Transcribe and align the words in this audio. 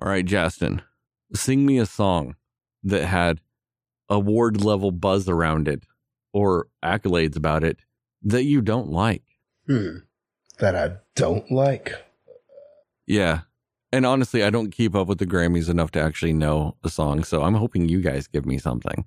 All 0.00 0.08
right, 0.08 0.24
Justin, 0.24 0.82
sing 1.34 1.66
me 1.66 1.78
a 1.78 1.86
song 1.86 2.36
that 2.82 3.04
had 3.04 3.40
award 4.08 4.62
level 4.62 4.90
buzz 4.90 5.28
around 5.28 5.68
it 5.68 5.84
or 6.32 6.68
accolades 6.82 7.36
about 7.36 7.64
it 7.64 7.80
that 8.22 8.44
you 8.44 8.62
don't 8.62 8.88
like. 8.88 9.22
Hmm. 9.66 9.98
That 10.58 10.74
I 10.74 10.96
don't 11.14 11.50
like. 11.50 11.92
Yeah. 13.06 13.40
And 13.92 14.06
honestly, 14.06 14.42
I 14.42 14.50
don't 14.50 14.70
keep 14.70 14.94
up 14.94 15.08
with 15.08 15.18
the 15.18 15.26
Grammys 15.26 15.68
enough 15.68 15.90
to 15.92 16.00
actually 16.00 16.32
know 16.32 16.76
a 16.84 16.88
song. 16.88 17.24
So 17.24 17.42
I'm 17.42 17.54
hoping 17.54 17.88
you 17.88 18.00
guys 18.00 18.26
give 18.26 18.46
me 18.46 18.58
something. 18.58 19.04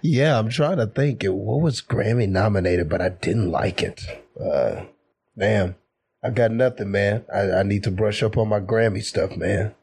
Yeah, 0.00 0.38
I'm 0.38 0.48
trying 0.48 0.78
to 0.78 0.86
think. 0.86 1.22
What 1.24 1.60
was 1.60 1.82
Grammy 1.82 2.28
nominated, 2.28 2.88
but 2.88 3.02
I 3.02 3.10
didn't 3.10 3.50
like 3.50 3.82
it. 3.82 4.02
Uh, 4.40 4.86
damn. 5.38 5.76
I 6.22 6.30
got 6.30 6.50
nothing, 6.50 6.90
man. 6.90 7.24
I, 7.32 7.50
I 7.52 7.62
need 7.62 7.84
to 7.84 7.90
brush 7.90 8.22
up 8.22 8.36
on 8.36 8.48
my 8.48 8.58
Grammy 8.58 9.04
stuff, 9.04 9.36
man. 9.36 9.74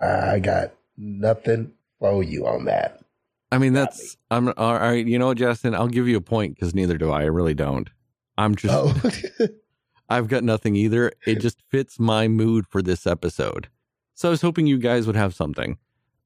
I, 0.00 0.38
got 0.38 0.74
nothing 0.96 1.72
for 1.98 2.22
you 2.22 2.46
on 2.46 2.64
that. 2.66 3.00
I 3.52 3.58
mean, 3.58 3.72
that's, 3.72 4.16
I'm 4.30 4.52
all 4.56 4.74
right. 4.74 5.06
You 5.06 5.18
know, 5.18 5.32
Justin, 5.34 5.74
I'll 5.74 5.88
give 5.88 6.08
you 6.08 6.16
a 6.16 6.20
point 6.20 6.54
because 6.54 6.74
neither 6.74 6.98
do 6.98 7.10
I. 7.10 7.22
I 7.22 7.26
really 7.26 7.54
don't. 7.54 7.88
I'm 8.36 8.54
just, 8.56 8.74
Oh, 8.74 9.46
I've 10.08 10.28
got 10.28 10.44
nothing 10.44 10.76
either. 10.76 11.12
It 11.26 11.36
just 11.36 11.62
fits 11.70 11.98
my 11.98 12.28
mood 12.28 12.66
for 12.66 12.82
this 12.82 13.06
episode. 13.06 13.68
So 14.14 14.28
I 14.28 14.30
was 14.30 14.42
hoping 14.42 14.66
you 14.66 14.78
guys 14.78 15.06
would 15.06 15.16
have 15.16 15.34
something. 15.34 15.78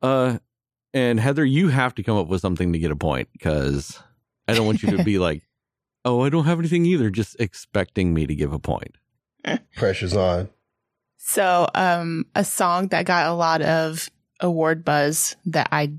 Uh, 0.02 0.38
and 0.94 1.20
Heather, 1.20 1.44
you 1.44 1.68
have 1.68 1.94
to 1.96 2.02
come 2.02 2.16
up 2.16 2.28
with 2.28 2.40
something 2.40 2.72
to 2.72 2.78
get 2.78 2.90
a 2.90 2.96
point 2.96 3.28
because 3.32 4.00
I 4.46 4.54
don't 4.54 4.66
want 4.66 4.82
you 4.82 4.96
to 4.96 5.04
be 5.04 5.18
like, 5.18 5.42
oh, 6.04 6.22
I 6.22 6.28
don't 6.28 6.44
have 6.44 6.58
anything 6.58 6.86
either, 6.86 7.10
just 7.10 7.36
expecting 7.38 8.14
me 8.14 8.26
to 8.26 8.34
give 8.34 8.52
a 8.52 8.58
point. 8.58 8.96
pressure's 9.76 10.16
on. 10.16 10.48
So, 11.18 11.68
um, 11.74 12.26
a 12.34 12.44
song 12.44 12.88
that 12.88 13.04
got 13.04 13.26
a 13.26 13.34
lot 13.34 13.60
of 13.60 14.08
award 14.40 14.84
buzz 14.84 15.36
that 15.46 15.68
I 15.72 15.92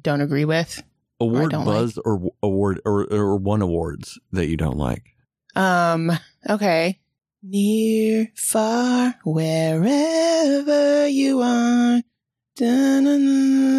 don't 0.00 0.22
agree 0.22 0.44
with. 0.44 0.82
Award 1.20 1.50
don't 1.52 1.64
buzz 1.64 1.98
or 1.98 2.32
award 2.42 2.80
or, 2.84 3.04
or 3.12 3.36
one 3.36 3.62
awards 3.62 4.18
that 4.32 4.48
you 4.48 4.56
don't 4.56 4.78
like. 4.78 5.14
Um, 5.54 6.10
okay. 6.48 6.98
Near, 7.42 8.32
far, 8.34 9.14
wherever 9.24 11.06
you 11.06 11.42
are, 11.42 12.00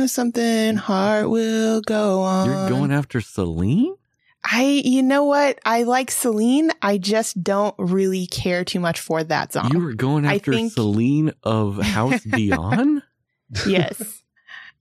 something 0.07 0.75
heart 0.75 1.30
will 1.30 1.81
go 1.81 2.22
on. 2.22 2.50
You're 2.50 2.69
going 2.69 2.91
after 2.91 3.19
Celine? 3.19 3.95
I, 4.44 4.63
you 4.83 5.02
know 5.03 5.23
what? 5.25 5.59
I 5.66 5.83
like 5.83 6.11
Celine. 6.11 6.72
I 6.81 6.97
just 6.97 7.41
don't 7.41 7.75
really 7.77 8.27
care 8.27 8.66
too 8.66 8.80
much 8.80 9.00
for 9.00 9.23
that 9.23 9.53
song. 9.53 9.72
You 9.73 9.80
were 9.80 9.94
going 9.94 10.25
I 10.25 10.35
after 10.35 10.52
think- 10.53 10.73
Celine 10.73 11.31
of 11.44 11.77
House 11.81 12.22
Dion? 12.23 13.02
yes. 13.66 14.22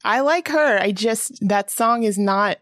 I 0.04 0.20
like 0.20 0.48
her. 0.48 0.78
I 0.78 0.90
just, 0.92 1.38
that 1.48 1.70
song 1.70 2.02
is 2.02 2.18
not 2.18 2.58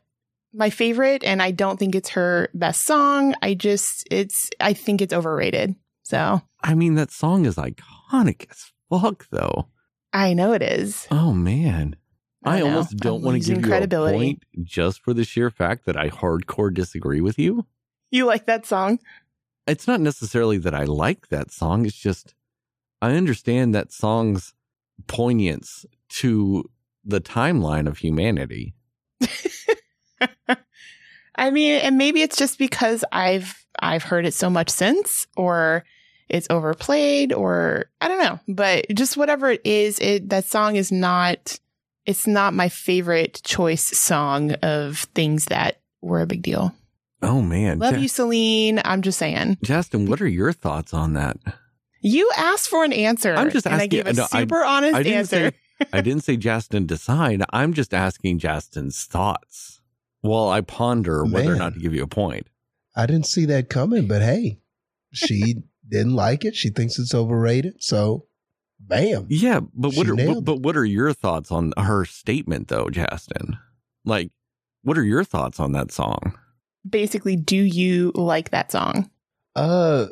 my 0.53 0.69
favorite 0.69 1.25
and 1.25 1.41
I 1.43 1.53
don't 1.53 1.79
think 1.79 1.95
it's 1.95 2.11
her 2.11 2.51
best 2.53 2.83
song. 2.83 3.35
I 3.41 3.55
just, 3.55 4.07
it's, 4.11 4.51
I 4.61 4.75
think 4.75 5.01
it's 5.01 5.15
overrated. 5.15 5.75
So 6.03 6.43
I 6.63 6.75
mean, 6.75 6.97
that 6.97 7.11
song 7.13 7.47
is 7.47 7.57
iconic 7.57 8.51
as 8.51 8.73
fuck, 8.91 9.27
though. 9.31 9.69
I 10.13 10.35
know 10.35 10.53
it 10.53 10.61
is. 10.63 11.07
Oh 11.11 11.33
man. 11.33 11.95
I, 12.45 12.59
I 12.59 12.63
almost 12.63 12.97
don't 12.97 13.23
want 13.23 13.43
to 13.43 13.55
give 13.55 13.67
you 13.67 13.75
a 13.75 13.87
point 13.87 14.45
just 14.63 15.03
for 15.03 15.13
the 15.13 15.25
sheer 15.25 15.51
fact 15.51 15.85
that 15.87 15.97
I 15.97 16.09
hardcore 16.09 16.73
disagree 16.73 17.21
with 17.21 17.39
you. 17.39 17.67
You 18.11 18.25
like 18.25 18.47
that 18.47 18.67
song? 18.67 18.99
It's 19.67 19.87
not 19.87 20.01
necessarily 20.01 20.59
that 20.59 20.75
I 20.75 20.85
like 20.85 21.29
that 21.29 21.51
song, 21.51 21.85
it's 21.85 21.97
just 21.97 22.35
I 23.03 23.13
understand 23.13 23.75
that 23.75 23.93
song's 23.93 24.55
poignance 25.07 25.87
to 26.09 26.69
the 27.05 27.21
timeline 27.21 27.87
of 27.87 27.99
humanity. 27.99 28.75
I 31.37 31.51
mean, 31.51 31.81
and 31.81 31.97
maybe 31.97 32.23
it's 32.23 32.37
just 32.37 32.59
because 32.59 33.05
I've 33.13 33.65
I've 33.79 34.03
heard 34.03 34.27
it 34.27 34.35
so 34.35 34.51
much 34.51 34.69
since 34.69 35.27
or 35.37 35.85
it's 36.29 36.49
overplayed 36.51 37.33
or 37.33 37.87
I 38.01 38.09
don't 38.09 38.23
know, 38.23 38.41
but 38.49 38.87
just 38.95 39.17
whatever 39.17 39.51
it 39.51 39.63
is, 39.65 39.99
it 40.01 40.29
that 40.31 40.45
song 40.45 40.77
is 40.77 40.93
not 40.93 41.59
it's 42.11 42.27
not 42.27 42.53
my 42.55 42.69
favorite 42.69 43.41
choice 43.45 43.83
song 43.97 44.53
of 44.63 44.99
things 45.15 45.47
that 45.47 45.81
were 46.03 46.21
a 46.21 46.27
big 46.27 46.43
deal. 46.43 46.75
Oh 47.23 47.41
man. 47.43 47.79
Love 47.79 47.95
Ja- 47.95 48.01
you, 48.01 48.09
Celine. 48.09 48.81
I'm 48.85 49.03
just 49.03 49.19
saying. 49.19 49.59
Justin, 49.63 50.07
what 50.07 50.21
are 50.21 50.29
your 50.29 50.53
thoughts 50.53 50.93
on 50.93 51.15
that? 51.15 51.37
You 52.03 52.31
asked 52.37 52.69
for 52.69 52.85
an 52.85 52.93
answer. 52.93 53.35
I'm 53.35 53.51
just 53.51 53.67
and 53.67 53.75
I 53.75 53.79
asking- 53.79 53.91
gave 53.91 54.07
a 54.07 54.13
no, 54.15 54.27
I- 54.33 54.41
super 54.41 54.65
honest 54.65 54.95
I 54.95 55.03
didn't 55.03 55.19
answer. 55.19 55.51
say 55.81 55.87
I 55.93 56.01
didn't 56.03 56.25
say 56.25 56.37
Justin 56.37 56.85
decide. 56.87 57.43
I'm 57.51 57.73
just 57.73 57.95
asking 57.95 58.39
Justin's 58.39 59.05
thoughts 59.05 59.81
while 60.21 60.49
I 60.49 60.61
ponder 60.61 61.25
whether 61.25 61.53
or 61.55 61.57
not 61.57 61.73
to 61.75 61.81
give 61.81 61.95
you 61.95 62.03
a 62.03 62.07
point. 62.07 62.47
I 62.95 63.07
didn't 63.07 63.27
see 63.27 63.45
that 63.47 63.71
coming, 63.71 64.07
but 64.07 64.21
hey, 64.21 64.59
she 65.13 65.57
didn't 65.89 66.15
like 66.17 66.45
it. 66.45 66.55
She 66.55 66.69
thinks 66.71 66.99
it's 66.99 67.15
overrated. 67.15 67.83
So, 67.83 68.27
bam. 68.91 69.27
Yeah, 69.31 69.61
but 69.73 69.95
what 69.95 70.09
are 70.09 70.17
but, 70.17 70.41
but 70.45 70.61
what 70.61 70.77
are 70.77 70.85
your 70.85 71.15
thoughts 71.15 71.51
on 71.51 71.73
her 71.79 72.05
statement 72.05 72.69
though, 72.69 72.91
Justin? 72.91 73.59
Like, 74.05 74.31
what 74.83 74.99
are 74.99 75.05
your 75.05 75.25
thoughts 75.25 75.59
on 75.59 75.73
that 75.73 75.93
song? 75.93 76.37
Basically, 76.89 77.37
do 77.37 77.57
you 77.57 78.13
like 78.15 78.51
that 78.51 78.73
song? 78.73 79.11
Uh, 79.57 80.07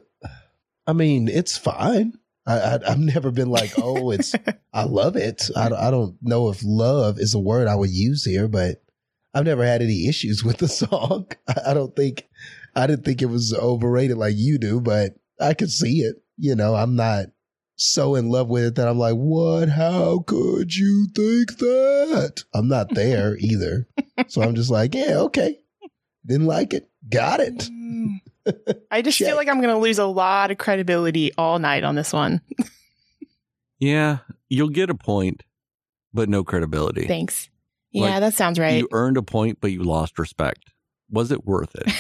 I 0.87 0.93
mean, 0.93 1.28
it's 1.28 1.59
fine. 1.59 2.15
I, 2.47 2.59
I 2.59 2.78
I've 2.88 2.99
never 2.99 3.31
been 3.31 3.50
like, 3.50 3.72
oh, 3.78 4.11
it's 4.11 4.34
I 4.72 4.84
love 4.84 5.17
it. 5.17 5.50
I 5.56 5.67
I 5.67 5.91
don't 5.91 6.17
know 6.22 6.49
if 6.49 6.61
love 6.65 7.19
is 7.19 7.34
a 7.34 7.38
word 7.38 7.69
I 7.69 7.75
would 7.75 7.91
use 7.91 8.25
here, 8.25 8.49
but 8.49 8.83
I've 9.34 9.44
never 9.44 9.65
had 9.65 9.83
any 9.83 10.09
issues 10.09 10.44
with 10.44 10.59
the 10.59 10.69
song. 10.69 11.27
I, 11.47 11.71
I 11.71 11.75
don't 11.75 11.94
think 11.94 12.27
I 12.75 12.87
didn't 12.87 13.05
think 13.05 13.22
it 13.22 13.27
was 13.27 13.55
overrated 13.55 14.17
like 14.17 14.34
you 14.37 14.59
do, 14.59 14.81
but 14.81 15.15
I 15.41 15.55
could 15.55 15.71
see 15.71 16.00
it. 16.00 16.17
You 16.37 16.55
know, 16.55 16.75
I'm 16.75 16.94
not 16.97 17.27
so 17.81 18.16
in 18.16 18.28
love 18.28 18.49
with 18.49 18.65
it 18.65 18.75
that 18.75 18.89
I'm 18.89 18.99
like, 18.99 19.15
what? 19.15 19.69
How 19.69 20.19
could 20.27 20.75
you 20.75 21.06
think 21.15 21.56
that? 21.59 22.44
I'm 22.53 22.69
not 22.69 22.93
there 22.94 23.37
either. 23.41 23.87
So 24.27 24.43
I'm 24.43 24.55
just 24.55 24.71
like, 24.71 24.94
yeah, 24.94 25.19
okay. 25.21 25.59
Didn't 26.27 26.47
like 26.47 26.75
it. 26.75 26.91
Got 27.09 27.41
it. 27.41 27.56
Mm. 27.71 28.17
I 28.91 29.00
just 29.00 29.17
Check. 29.19 29.28
feel 29.28 29.37
like 29.37 29.49
I'm 29.49 29.61
going 29.62 29.75
to 29.75 29.81
lose 29.81 29.99
a 29.99 30.06
lot 30.06 30.50
of 30.50 30.59
credibility 30.59 31.33
all 31.38 31.59
night 31.59 31.84
on 31.84 31.94
this 31.94 32.12
one. 32.12 32.41
Yeah, 33.81 34.19
you'll 34.49 34.71
get 34.71 34.91
a 34.91 34.94
point, 34.97 35.44
but 36.12 36.28
no 36.28 36.43
credibility. 36.43 37.06
Thanks. 37.06 37.49
Like, 37.94 38.11
Yeah, 38.11 38.19
that 38.19 38.34
sounds 38.34 38.59
right. 38.59 38.78
You 38.78 38.88
earned 38.91 39.17
a 39.17 39.22
point, 39.22 39.59
but 39.61 39.71
you 39.71 39.84
lost 39.84 40.19
respect. 40.19 40.72
Was 41.11 41.31
it 41.31 41.44
worth 41.47 41.77
it? 41.77 41.93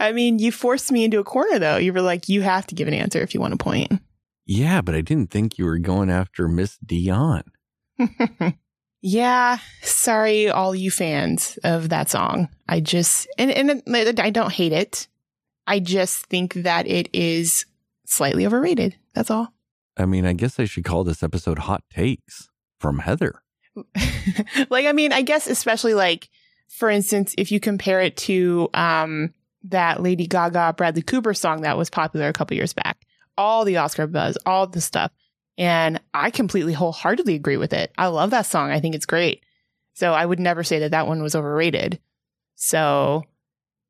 I 0.00 0.12
mean, 0.12 0.38
you 0.38 0.52
forced 0.52 0.92
me 0.92 1.04
into 1.04 1.18
a 1.18 1.24
corner 1.24 1.58
though. 1.58 1.76
You 1.76 1.92
were 1.92 2.02
like, 2.02 2.28
you 2.28 2.42
have 2.42 2.66
to 2.68 2.74
give 2.74 2.88
an 2.88 2.94
answer 2.94 3.20
if 3.20 3.34
you 3.34 3.40
want 3.40 3.54
a 3.54 3.58
point. 3.58 3.92
yeah, 4.46 4.80
but 4.80 4.94
I 4.94 5.00
didn't 5.00 5.30
think 5.30 5.58
you 5.58 5.64
were 5.64 5.78
going 5.78 6.10
after 6.10 6.48
Miss 6.48 6.78
Dion. 6.78 7.44
yeah, 9.00 9.58
sorry, 9.82 10.50
all 10.50 10.74
you 10.74 10.90
fans 10.90 11.58
of 11.64 11.88
that 11.90 12.10
song. 12.10 12.48
I 12.68 12.80
just, 12.80 13.28
and, 13.38 13.50
and 13.50 14.20
I 14.20 14.30
don't 14.30 14.52
hate 14.52 14.72
it. 14.72 15.08
I 15.66 15.78
just 15.78 16.26
think 16.26 16.54
that 16.54 16.86
it 16.86 17.08
is 17.12 17.66
slightly 18.06 18.46
overrated. 18.46 18.96
That's 19.14 19.30
all. 19.30 19.52
I 19.96 20.06
mean, 20.06 20.26
I 20.26 20.32
guess 20.32 20.58
I 20.58 20.64
should 20.64 20.84
call 20.84 21.04
this 21.04 21.22
episode 21.22 21.60
Hot 21.60 21.84
Takes 21.90 22.48
from 22.78 23.00
Heather. 23.00 23.42
like, 24.70 24.86
I 24.86 24.92
mean, 24.92 25.12
I 25.12 25.22
guess 25.22 25.46
especially 25.46 25.94
like, 25.94 26.28
for 26.68 26.90
instance, 26.90 27.34
if 27.36 27.52
you 27.52 27.60
compare 27.60 28.00
it 28.00 28.16
to 28.18 28.68
um 28.74 29.34
that 29.64 30.02
Lady 30.02 30.26
Gaga 30.26 30.74
Bradley 30.76 31.02
Cooper 31.02 31.34
song 31.34 31.62
that 31.62 31.78
was 31.78 31.90
popular 31.90 32.28
a 32.28 32.32
couple 32.32 32.56
years 32.56 32.72
back, 32.72 33.06
all 33.36 33.64
the 33.64 33.76
Oscar 33.76 34.06
buzz, 34.06 34.36
all 34.46 34.66
the 34.66 34.80
stuff, 34.80 35.12
and 35.58 36.00
I 36.14 36.30
completely 36.30 36.72
wholeheartedly 36.72 37.34
agree 37.34 37.56
with 37.56 37.72
it. 37.72 37.92
I 37.96 38.08
love 38.08 38.30
that 38.30 38.46
song. 38.46 38.70
I 38.70 38.80
think 38.80 38.94
it's 38.94 39.06
great. 39.06 39.42
So 39.94 40.12
I 40.12 40.24
would 40.24 40.40
never 40.40 40.64
say 40.64 40.80
that 40.80 40.92
that 40.92 41.06
one 41.06 41.22
was 41.22 41.34
overrated. 41.34 42.00
So, 42.54 43.24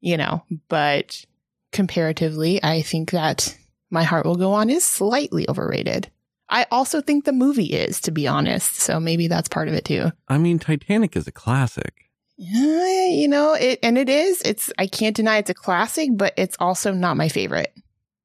you 0.00 0.16
know, 0.16 0.42
but 0.69 1.24
comparatively, 1.70 2.62
I 2.62 2.82
think 2.82 3.12
that 3.12 3.56
My 3.90 4.02
Heart 4.02 4.26
Will 4.26 4.36
Go 4.36 4.52
On 4.52 4.69
is 4.69 4.84
slightly 4.84 5.48
overrated. 5.48 6.10
I 6.48 6.66
also 6.70 7.00
think 7.00 7.24
the 7.24 7.32
movie 7.32 7.72
is, 7.72 8.00
to 8.02 8.10
be 8.10 8.26
honest. 8.26 8.76
So 8.76 9.00
maybe 9.00 9.26
that's 9.26 9.48
part 9.48 9.69
of 9.69 9.74
it 9.74 9.84
too. 9.84 10.10
I 10.28 10.38
mean, 10.38 10.58
Titanic 10.58 11.16
is 11.16 11.26
a 11.26 11.32
classic. 11.32 12.10
Yeah, 12.44 13.06
you 13.06 13.28
know, 13.28 13.54
it 13.54 13.78
and 13.84 13.96
it 13.96 14.08
is. 14.08 14.42
It's 14.42 14.72
I 14.76 14.88
can't 14.88 15.14
deny 15.14 15.38
it's 15.38 15.50
a 15.50 15.54
classic, 15.54 16.10
but 16.12 16.34
it's 16.36 16.56
also 16.58 16.92
not 16.92 17.16
my 17.16 17.28
favorite. 17.28 17.72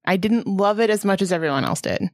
I 0.06 0.18
didn't 0.18 0.48
love 0.48 0.80
it 0.80 0.90
as 0.90 1.06
much 1.06 1.22
as 1.22 1.32
everyone 1.32 1.64
else 1.64 1.82
did. 1.82 2.10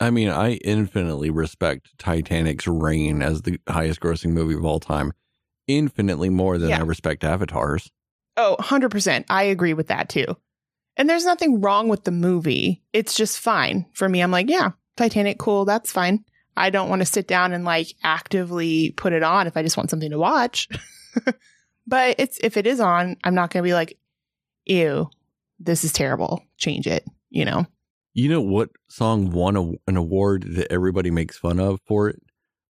I 0.00 0.08
mean, 0.08 0.30
I 0.30 0.52
infinitely 0.52 1.28
respect 1.28 1.98
Titanic's 1.98 2.66
reign 2.66 3.20
as 3.20 3.42
the 3.42 3.60
highest 3.68 4.00
grossing 4.00 4.30
movie 4.30 4.54
of 4.54 4.64
all 4.64 4.80
time, 4.80 5.12
infinitely 5.66 6.30
more 6.30 6.56
than 6.56 6.70
Yeah. 6.70 6.78
I 6.78 6.84
respect 6.84 7.22
Avatar's. 7.22 7.90
Oh, 8.38 8.56
100%. 8.58 9.26
I 9.28 9.42
agree 9.42 9.74
with 9.74 9.88
that 9.88 10.08
too. 10.08 10.36
And 10.96 11.08
there's 11.08 11.26
nothing 11.26 11.60
wrong 11.60 11.88
with 11.88 12.04
the 12.04 12.10
movie. 12.12 12.82
It's 12.94 13.14
just 13.14 13.38
fine. 13.38 13.84
For 13.92 14.08
me, 14.08 14.22
I'm 14.22 14.30
like, 14.30 14.48
yeah, 14.48 14.70
Titanic, 14.96 15.38
cool, 15.38 15.66
that's 15.66 15.92
fine. 15.92 16.24
I 16.56 16.70
don't 16.70 16.88
want 16.88 17.00
to 17.00 17.06
sit 17.06 17.28
down 17.28 17.52
and 17.52 17.64
like 17.66 17.88
actively 18.02 18.92
put 18.92 19.12
it 19.12 19.22
on 19.22 19.46
if 19.46 19.56
I 19.56 19.62
just 19.62 19.76
want 19.76 19.90
something 19.90 20.10
to 20.10 20.18
watch. 20.18 20.68
but 21.86 22.16
it's 22.18 22.38
if 22.42 22.56
it 22.56 22.66
is 22.66 22.80
on, 22.80 23.16
I'm 23.24 23.34
not 23.34 23.50
going 23.50 23.62
to 23.62 23.68
be 23.68 23.74
like, 23.74 23.98
ew, 24.64 25.08
this 25.58 25.84
is 25.84 25.92
terrible. 25.92 26.42
Change 26.58 26.86
it, 26.86 27.04
you 27.30 27.44
know? 27.44 27.66
You 28.14 28.28
know 28.30 28.40
what 28.40 28.70
song 28.88 29.30
won 29.30 29.56
a, 29.56 29.72
an 29.86 29.96
award 29.96 30.44
that 30.54 30.72
everybody 30.72 31.10
makes 31.10 31.36
fun 31.38 31.60
of 31.60 31.80
for 31.86 32.08
it, 32.08 32.20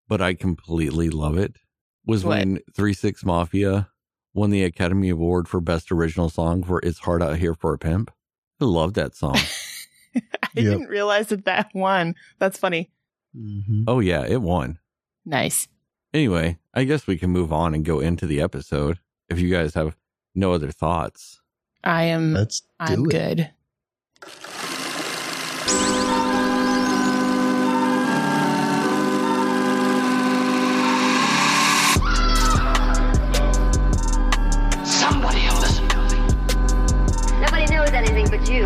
but 0.08 0.20
I 0.20 0.34
completely 0.34 1.08
love 1.08 1.38
it? 1.38 1.56
Was 2.04 2.24
What? 2.24 2.38
when 2.38 2.58
Three 2.74 2.92
Six 2.94 3.24
Mafia 3.24 3.88
won 4.34 4.50
the 4.50 4.64
Academy 4.64 5.08
Award 5.08 5.48
for 5.48 5.60
Best 5.60 5.90
Original 5.92 6.28
Song 6.28 6.62
for 6.62 6.80
"It's 6.82 7.00
Hard 7.00 7.22
Out 7.22 7.38
Here 7.38 7.54
for 7.54 7.72
a 7.74 7.78
Pimp." 7.78 8.10
I 8.60 8.64
love 8.64 8.94
that 8.94 9.14
song. 9.14 9.36
I 10.16 10.20
Yep. 10.54 10.64
didn't 10.64 10.88
realize 10.88 11.26
that 11.28 11.44
that 11.44 11.70
won. 11.74 12.14
That's 12.38 12.58
funny. 12.58 12.90
Mhm. 13.36 13.84
oh 13.86 14.00
yeah, 14.00 14.24
it 14.24 14.40
won. 14.42 14.78
Nice. 15.24 15.68
Anyway, 16.16 16.56
I 16.72 16.84
guess 16.84 17.06
we 17.06 17.18
can 17.18 17.28
move 17.28 17.52
on 17.52 17.74
and 17.74 17.84
go 17.84 18.00
into 18.00 18.24
the 18.24 18.40
episode 18.40 19.00
if 19.28 19.38
you 19.38 19.50
guys 19.50 19.74
have 19.74 19.98
no 20.34 20.50
other 20.54 20.70
thoughts. 20.70 21.42
I 21.84 22.04
am, 22.04 22.32
Let's 22.32 22.60
do 22.60 22.66
I'm 22.80 23.04
it. 23.04 23.10
good. 23.10 23.50
Somebody 34.84 35.40
will 35.48 35.60
listen 35.60 35.88
to 35.88 35.98
me. 35.98 37.40
Nobody 37.40 37.66
knows 37.74 37.90
anything 37.90 38.28
but 38.30 38.48
you. 38.48 38.64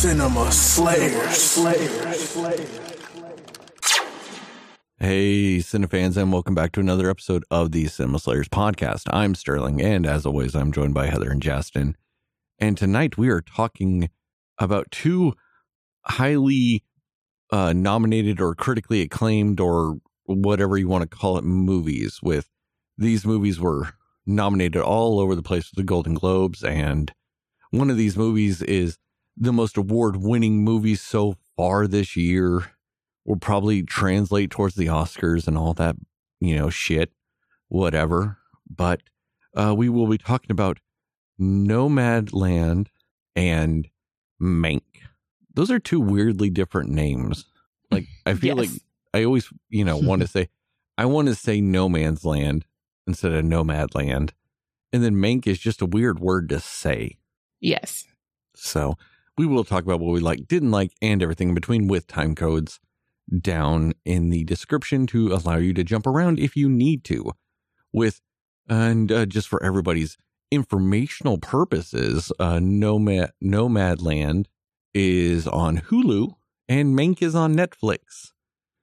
Cinema 0.00 0.50
Slayers. 0.50 1.36
Slayers. 1.36 2.30
Slayers. 2.30 2.80
Hey, 4.98 5.58
Cinefans, 5.58 6.16
and 6.16 6.32
welcome 6.32 6.54
back 6.54 6.72
to 6.72 6.80
another 6.80 7.10
episode 7.10 7.44
of 7.50 7.72
the 7.72 7.86
Cinema 7.86 8.18
Slayers 8.18 8.48
podcast. 8.48 9.02
I'm 9.10 9.34
Sterling, 9.34 9.82
and 9.82 10.06
as 10.06 10.24
always, 10.24 10.54
I'm 10.54 10.72
joined 10.72 10.94
by 10.94 11.08
Heather 11.08 11.30
and 11.30 11.42
Justin. 11.42 11.98
And 12.58 12.78
tonight 12.78 13.18
we 13.18 13.28
are 13.28 13.42
talking 13.42 14.08
about 14.56 14.90
two 14.90 15.34
highly 16.06 16.82
uh, 17.50 17.74
nominated 17.74 18.40
or 18.40 18.54
critically 18.54 19.02
acclaimed 19.02 19.60
or 19.60 19.98
whatever 20.24 20.78
you 20.78 20.88
want 20.88 21.02
to 21.02 21.14
call 21.14 21.36
it 21.36 21.44
movies. 21.44 22.20
With 22.22 22.48
these 22.96 23.26
movies 23.26 23.60
were 23.60 23.90
nominated 24.24 24.80
all 24.80 25.20
over 25.20 25.34
the 25.34 25.42
place 25.42 25.70
with 25.70 25.76
the 25.76 25.82
Golden 25.82 26.14
Globes, 26.14 26.64
and 26.64 27.12
one 27.70 27.90
of 27.90 27.98
these 27.98 28.16
movies 28.16 28.62
is 28.62 28.96
the 29.40 29.52
most 29.52 29.76
award-winning 29.76 30.62
movies 30.62 31.00
so 31.00 31.36
far 31.56 31.86
this 31.86 32.14
year 32.16 32.72
will 33.24 33.36
probably 33.38 33.82
translate 33.82 34.50
towards 34.50 34.74
the 34.74 34.86
Oscars 34.86 35.48
and 35.48 35.56
all 35.56 35.72
that, 35.74 35.96
you 36.40 36.56
know, 36.56 36.68
shit, 36.70 37.10
whatever. 37.68 38.36
But 38.68 39.00
uh, 39.56 39.74
we 39.76 39.88
will 39.88 40.06
be 40.06 40.18
talking 40.18 40.50
about 40.50 40.78
Nomadland 41.40 42.88
and 43.34 43.88
Mank. 44.40 44.82
Those 45.54 45.70
are 45.70 45.78
two 45.80 46.00
weirdly 46.00 46.50
different 46.50 46.90
names. 46.90 47.46
Like, 47.90 48.06
I 48.26 48.34
feel 48.34 48.56
Yes. 48.58 48.72
like 48.72 48.82
I 49.14 49.24
always, 49.24 49.50
you 49.68 49.84
know, 49.84 49.96
want 49.96 50.22
to 50.22 50.28
say, 50.28 50.48
I 50.96 51.06
want 51.06 51.28
to 51.28 51.34
say 51.34 51.60
No 51.60 51.88
Man's 51.88 52.24
Land 52.24 52.64
instead 53.06 53.32
of 53.32 53.44
Nomadland. 53.44 54.30
And 54.92 55.02
then 55.04 55.14
Mank 55.16 55.46
is 55.46 55.58
just 55.58 55.80
a 55.82 55.86
weird 55.86 56.18
word 56.20 56.48
to 56.50 56.60
say. 56.60 57.18
Yes. 57.60 58.04
So 58.54 58.96
we 59.40 59.46
will 59.46 59.64
talk 59.64 59.84
about 59.84 60.00
what 60.00 60.12
we 60.12 60.20
like, 60.20 60.46
didn't 60.46 60.70
like, 60.70 60.92
and 61.00 61.22
everything 61.22 61.48
in 61.48 61.54
between 61.54 61.88
with 61.88 62.06
time 62.06 62.34
codes 62.34 62.78
down 63.40 63.94
in 64.04 64.28
the 64.28 64.44
description 64.44 65.06
to 65.06 65.32
allow 65.32 65.56
you 65.56 65.72
to 65.72 65.82
jump 65.82 66.06
around 66.06 66.38
if 66.38 66.56
you 66.56 66.68
need 66.68 67.04
to. 67.04 67.32
With 67.90 68.20
and 68.68 69.10
uh, 69.10 69.24
just 69.24 69.48
for 69.48 69.62
everybody's 69.62 70.18
informational 70.50 71.38
purposes, 71.38 72.30
uh, 72.38 72.58
Nomad 72.58 73.32
Nomadland 73.42 74.44
is 74.92 75.48
on 75.48 75.78
Hulu 75.78 76.34
and 76.68 76.94
Mank 76.94 77.22
is 77.22 77.34
on 77.34 77.54
Netflix. 77.54 78.32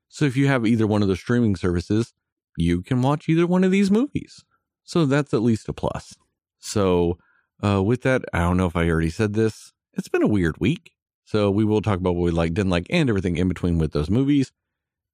So 0.09 0.25
if 0.25 0.35
you 0.35 0.47
have 0.47 0.65
either 0.65 0.87
one 0.87 1.03
of 1.03 1.07
the 1.07 1.15
streaming 1.15 1.55
services, 1.55 2.15
you 2.57 2.81
can 2.81 3.03
watch 3.03 3.29
either 3.29 3.45
one 3.45 3.63
of 3.63 3.69
these 3.69 3.91
movies. 3.91 4.43
So 4.83 5.05
that's 5.05 5.35
at 5.35 5.43
least 5.43 5.69
a 5.69 5.73
plus. 5.73 6.15
So 6.57 7.19
uh, 7.63 7.83
with 7.83 8.01
that, 8.01 8.23
I 8.33 8.39
don't 8.39 8.57
know 8.57 8.65
if 8.65 8.75
I 8.75 8.89
already 8.89 9.11
said 9.11 9.33
this. 9.35 9.71
It's 9.97 10.07
been 10.07 10.23
a 10.23 10.27
weird 10.27 10.59
week. 10.59 10.91
So 11.25 11.51
we 11.51 11.65
will 11.65 11.81
talk 11.81 11.99
about 11.99 12.15
what 12.15 12.23
we 12.23 12.31
like, 12.31 12.53
didn't 12.53 12.69
like, 12.69 12.87
and 12.89 13.09
everything 13.09 13.35
in 13.35 13.49
between 13.49 13.79
with 13.79 13.91
those 13.91 14.09
movies. 14.09 14.51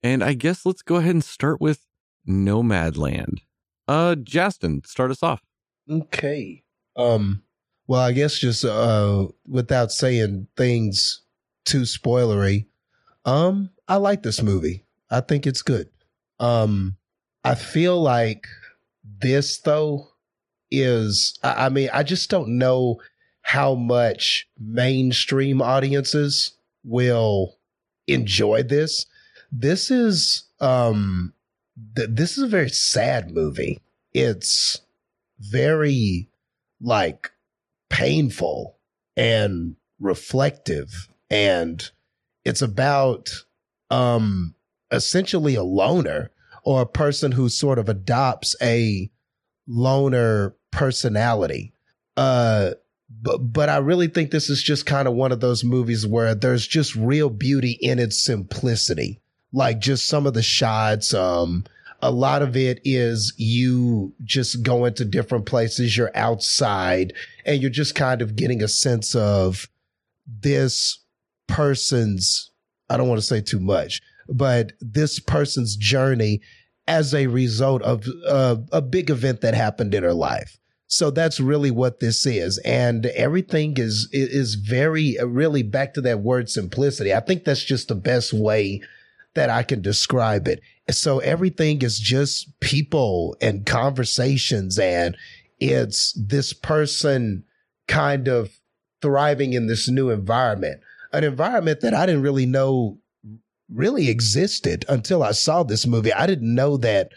And 0.03 0.23
I 0.23 0.33
guess 0.33 0.65
let's 0.65 0.81
go 0.81 0.97
ahead 0.97 1.15
and 1.15 1.23
start 1.23 1.59
with 1.59 1.87
Nomadland. 2.27 3.39
Uh, 3.87 4.15
Justin, 4.15 4.83
start 4.85 5.09
us 5.09 5.23
off. 5.23 5.41
Okay. 5.89 6.63
Um. 6.95 7.43
Well, 7.87 8.01
I 8.01 8.11
guess 8.11 8.37
just 8.37 8.63
uh, 8.63 9.27
without 9.47 9.91
saying 9.91 10.47
things 10.55 11.21
too 11.65 11.81
spoilery, 11.81 12.67
um, 13.25 13.71
I 13.87 13.97
like 13.97 14.23
this 14.23 14.41
movie. 14.41 14.85
I 15.09 15.21
think 15.21 15.45
it's 15.47 15.61
good. 15.61 15.89
Um, 16.39 16.97
I 17.43 17.55
feel 17.55 18.01
like 18.01 18.47
this 19.03 19.59
though 19.59 20.09
is. 20.71 21.37
I, 21.43 21.65
I 21.65 21.69
mean, 21.69 21.89
I 21.93 22.03
just 22.03 22.29
don't 22.29 22.57
know 22.57 23.01
how 23.43 23.75
much 23.75 24.47
mainstream 24.59 25.61
audiences 25.61 26.57
will 26.83 27.57
enjoy 28.07 28.63
this. 28.63 29.05
This 29.51 29.91
is 29.91 30.45
um, 30.59 31.33
th- 31.95 32.09
this 32.11 32.37
is 32.37 32.43
a 32.43 32.47
very 32.47 32.69
sad 32.69 33.31
movie. 33.31 33.79
It's 34.13 34.81
very 35.39 36.29
like 36.81 37.31
painful 37.89 38.77
and 39.15 39.75
reflective 39.99 41.07
and 41.29 41.91
it's 42.43 42.61
about 42.61 43.29
um 43.89 44.55
essentially 44.91 45.55
a 45.55 45.63
loner 45.63 46.31
or 46.63 46.81
a 46.81 46.87
person 46.87 47.31
who 47.31 47.47
sort 47.49 47.79
of 47.79 47.87
adopts 47.87 48.55
a 48.61 49.09
loner 49.67 50.55
personality 50.71 51.71
uh 52.17 52.71
but 53.21 53.37
but 53.39 53.69
I 53.69 53.77
really 53.77 54.07
think 54.07 54.31
this 54.31 54.49
is 54.49 54.61
just 54.61 54.85
kind 54.85 55.07
of 55.07 55.13
one 55.13 55.31
of 55.31 55.39
those 55.39 55.63
movies 55.63 56.05
where 56.05 56.35
there's 56.35 56.67
just 56.67 56.95
real 56.95 57.29
beauty 57.29 57.77
in 57.81 57.99
its 57.99 58.23
simplicity 58.23 59.21
like 59.51 59.79
just 59.79 60.07
some 60.07 60.25
of 60.25 60.33
the 60.33 60.41
shots 60.41 61.13
um 61.13 61.63
a 62.03 62.11
lot 62.11 62.41
of 62.41 62.57
it 62.57 62.81
is 62.83 63.33
you 63.37 64.13
just 64.25 64.61
going 64.61 64.93
to 64.95 65.05
different 65.05 65.45
places. 65.45 65.95
You're 65.95 66.11
outside 66.15 67.13
and 67.45 67.61
you're 67.61 67.71
just 67.71 67.95
kind 67.95 68.21
of 68.21 68.35
getting 68.35 68.61
a 68.61 68.67
sense 68.67 69.15
of 69.15 69.69
this 70.27 70.99
person's, 71.47 72.51
I 72.89 72.97
don't 72.97 73.07
want 73.07 73.21
to 73.21 73.25
say 73.25 73.39
too 73.39 73.61
much, 73.61 74.01
but 74.27 74.73
this 74.81 75.17
person's 75.19 75.77
journey 75.77 76.41
as 76.87 77.15
a 77.15 77.27
result 77.27 77.81
of 77.83 78.05
uh, 78.27 78.57
a 78.73 78.81
big 78.81 79.09
event 79.09 79.39
that 79.39 79.53
happened 79.53 79.95
in 79.95 80.03
her 80.03 80.13
life. 80.13 80.57
So 80.93 81.09
that's 81.09 81.39
really 81.39 81.71
what 81.71 81.99
this 81.99 82.25
is. 82.27 82.59
And 82.59 83.07
everything 83.07 83.77
is, 83.77 84.07
is 84.11 84.53
very, 84.53 85.17
uh, 85.17 85.25
really 85.25 85.63
back 85.63 85.95
to 85.95 86.01
that 86.01 86.19
word 86.19 86.51
simplicity. 86.51 87.13
I 87.13 87.19
think 87.19 87.43
that's 87.43 87.63
just 87.63 87.87
the 87.87 87.95
best 87.95 88.31
way 88.31 88.79
that 89.33 89.49
I 89.49 89.63
can 89.63 89.81
describe 89.81 90.47
it. 90.47 90.61
So 90.91 91.17
everything 91.19 91.81
is 91.81 91.99
just 91.99 92.59
people 92.59 93.35
and 93.41 93.65
conversations 93.65 94.77
and 94.77 95.17
it's 95.59 96.13
this 96.13 96.53
person 96.53 97.43
kind 97.87 98.27
of 98.27 98.51
thriving 99.01 99.53
in 99.53 99.65
this 99.65 99.89
new 99.89 100.11
environment, 100.11 100.79
an 101.11 101.23
environment 101.23 101.81
that 101.81 101.95
I 101.95 102.05
didn't 102.05 102.21
really 102.21 102.45
know 102.45 102.99
really 103.73 104.09
existed 104.09 104.85
until 104.87 105.23
I 105.23 105.31
saw 105.31 105.63
this 105.63 105.87
movie. 105.87 106.13
I 106.13 106.27
didn't 106.27 106.53
know 106.53 106.77
that 106.77 107.11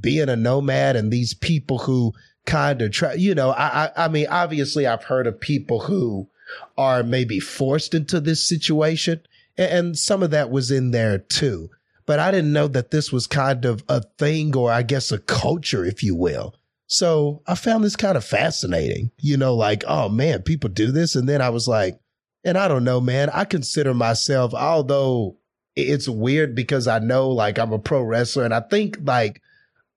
being 0.00 0.28
a 0.28 0.36
nomad 0.36 0.96
and 0.96 1.10
these 1.10 1.32
people 1.32 1.78
who 1.78 2.12
kind 2.46 2.82
of 2.82 2.90
try, 2.92 3.14
you 3.14 3.34
know, 3.34 3.50
I, 3.50 3.84
I, 3.84 4.04
I 4.04 4.08
mean, 4.08 4.26
obviously 4.30 4.86
I've 4.86 5.04
heard 5.04 5.26
of 5.26 5.40
people 5.40 5.80
who 5.80 6.28
are 6.76 7.02
maybe 7.02 7.40
forced 7.40 7.94
into 7.94 8.20
this 8.20 8.42
situation 8.42 9.20
and, 9.56 9.70
and 9.70 9.98
some 9.98 10.22
of 10.22 10.30
that 10.30 10.50
was 10.50 10.70
in 10.70 10.90
there 10.90 11.18
too. 11.18 11.70
But 12.04 12.18
I 12.18 12.30
didn't 12.30 12.52
know 12.52 12.68
that 12.68 12.90
this 12.90 13.12
was 13.12 13.26
kind 13.26 13.64
of 13.64 13.84
a 13.88 14.02
thing 14.18 14.56
or 14.56 14.72
I 14.72 14.82
guess 14.82 15.12
a 15.12 15.18
culture, 15.18 15.84
if 15.84 16.02
you 16.02 16.14
will. 16.14 16.54
So 16.86 17.42
I 17.46 17.54
found 17.54 17.84
this 17.84 17.96
kind 17.96 18.16
of 18.16 18.24
fascinating, 18.24 19.12
you 19.18 19.36
know, 19.36 19.54
like, 19.54 19.84
oh 19.86 20.08
man, 20.08 20.42
people 20.42 20.68
do 20.68 20.90
this. 20.90 21.14
And 21.14 21.28
then 21.28 21.40
I 21.40 21.48
was 21.48 21.68
like, 21.68 21.98
and 22.44 22.58
I 22.58 22.68
don't 22.68 22.84
know, 22.84 23.00
man, 23.00 23.30
I 23.30 23.44
consider 23.44 23.94
myself, 23.94 24.52
although 24.52 25.36
it's 25.76 26.08
weird 26.08 26.54
because 26.54 26.86
I 26.86 26.98
know 26.98 27.30
like 27.30 27.58
I'm 27.58 27.72
a 27.72 27.78
pro 27.78 28.02
wrestler 28.02 28.44
and 28.44 28.52
I 28.52 28.60
think 28.60 28.98
like 29.02 29.40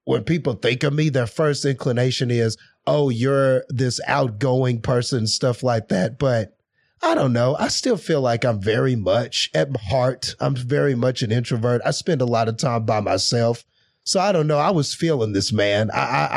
when 0.06 0.24
people 0.24 0.54
think 0.54 0.84
of 0.84 0.94
me, 0.94 1.10
their 1.10 1.28
first 1.28 1.66
inclination 1.66 2.32
is, 2.32 2.58
oh, 2.88 3.10
you're 3.10 3.66
this 3.70 4.00
outgoing 4.08 4.82
person, 4.82 5.28
stuff 5.28 5.64
like 5.64 5.90
that. 5.90 6.18
But 6.18 6.56
I 7.02 7.16
don't 7.16 7.34
know. 7.34 7.56
I 7.60 7.68
still 7.68 7.98
feel 7.98 8.22
like 8.22 8.46
I'm 8.46 8.62
very 8.62 8.96
much 8.96 9.50
at 9.54 9.76
heart. 9.76 10.36
I'm 10.40 10.56
very 10.56 10.96
much 10.96 11.22
an 11.22 11.32
introvert. 11.32 11.82
I 11.86 11.92
spend 11.92 12.22
a 12.22 12.26
lot 12.26 12.48
of 12.48 12.58
time 12.58 12.86
by 12.86 13.00
myself. 13.00 13.66
So 14.04 14.20
I 14.20 14.32
don't 14.32 14.48
know. 14.48 14.60
I 14.60 14.70
was 14.70 14.94
feeling 14.94 15.34
this, 15.34 15.52
man. 15.52 15.90
I, 15.92 15.98
I, 15.98 16.30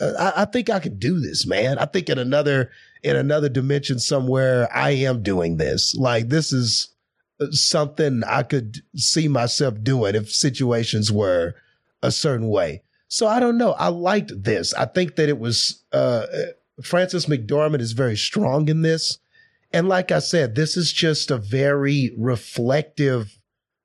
I, 0.00 0.04
uh, 0.04 0.32
I 0.36 0.44
think 0.44 0.70
I 0.70 0.78
could 0.78 1.00
do 1.00 1.18
this, 1.18 1.44
man. 1.44 1.78
I 1.78 1.86
think 1.86 2.08
in 2.08 2.18
another, 2.18 2.70
in 3.02 3.16
another 3.16 3.48
dimension 3.48 3.98
somewhere, 3.98 4.68
I 4.72 4.90
am 4.90 5.24
doing 5.24 5.56
this. 5.56 5.96
Like 5.96 6.28
this 6.28 6.52
is 6.52 6.94
uh, 7.40 7.46
something 7.50 8.22
I 8.24 8.44
could 8.44 8.78
see 8.94 9.26
myself 9.26 9.74
doing 9.82 10.14
if 10.14 10.32
situations 10.32 11.10
were 11.10 11.54
a 12.00 12.12
certain 12.12 12.48
way. 12.48 12.82
So 13.10 13.26
I 13.26 13.40
don't 13.40 13.58
know. 13.58 13.72
I 13.72 13.88
liked 13.88 14.44
this. 14.44 14.72
I 14.72 14.84
think 14.84 15.16
that 15.16 15.28
it 15.28 15.38
was, 15.38 15.82
uh, 15.92 16.26
Frances 16.80 17.26
McDormand 17.26 17.80
is 17.80 17.92
very 17.92 18.16
strong 18.16 18.68
in 18.68 18.82
this. 18.82 19.18
And 19.72 19.88
like 19.88 20.12
I 20.12 20.20
said, 20.20 20.54
this 20.54 20.76
is 20.76 20.92
just 20.92 21.30
a 21.30 21.36
very 21.36 22.12
reflective, 22.16 23.36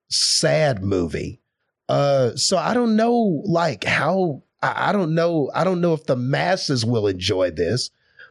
sad 0.10 0.84
movie. 0.84 1.42
Uh, 1.90 2.36
so 2.36 2.56
I 2.58 2.76
don't 2.76 2.96
know, 2.96 3.42
like 3.46 3.84
how, 3.84 4.44
I, 4.62 4.90
I 4.90 4.92
don't 4.92 5.16
know, 5.16 5.50
I 5.56 5.64
don't 5.64 5.82
know 5.82 5.94
if 5.94 6.06
the 6.06 6.16
masses 6.16 6.86
will 6.86 7.08
enjoy 7.08 7.50
this, 7.50 7.90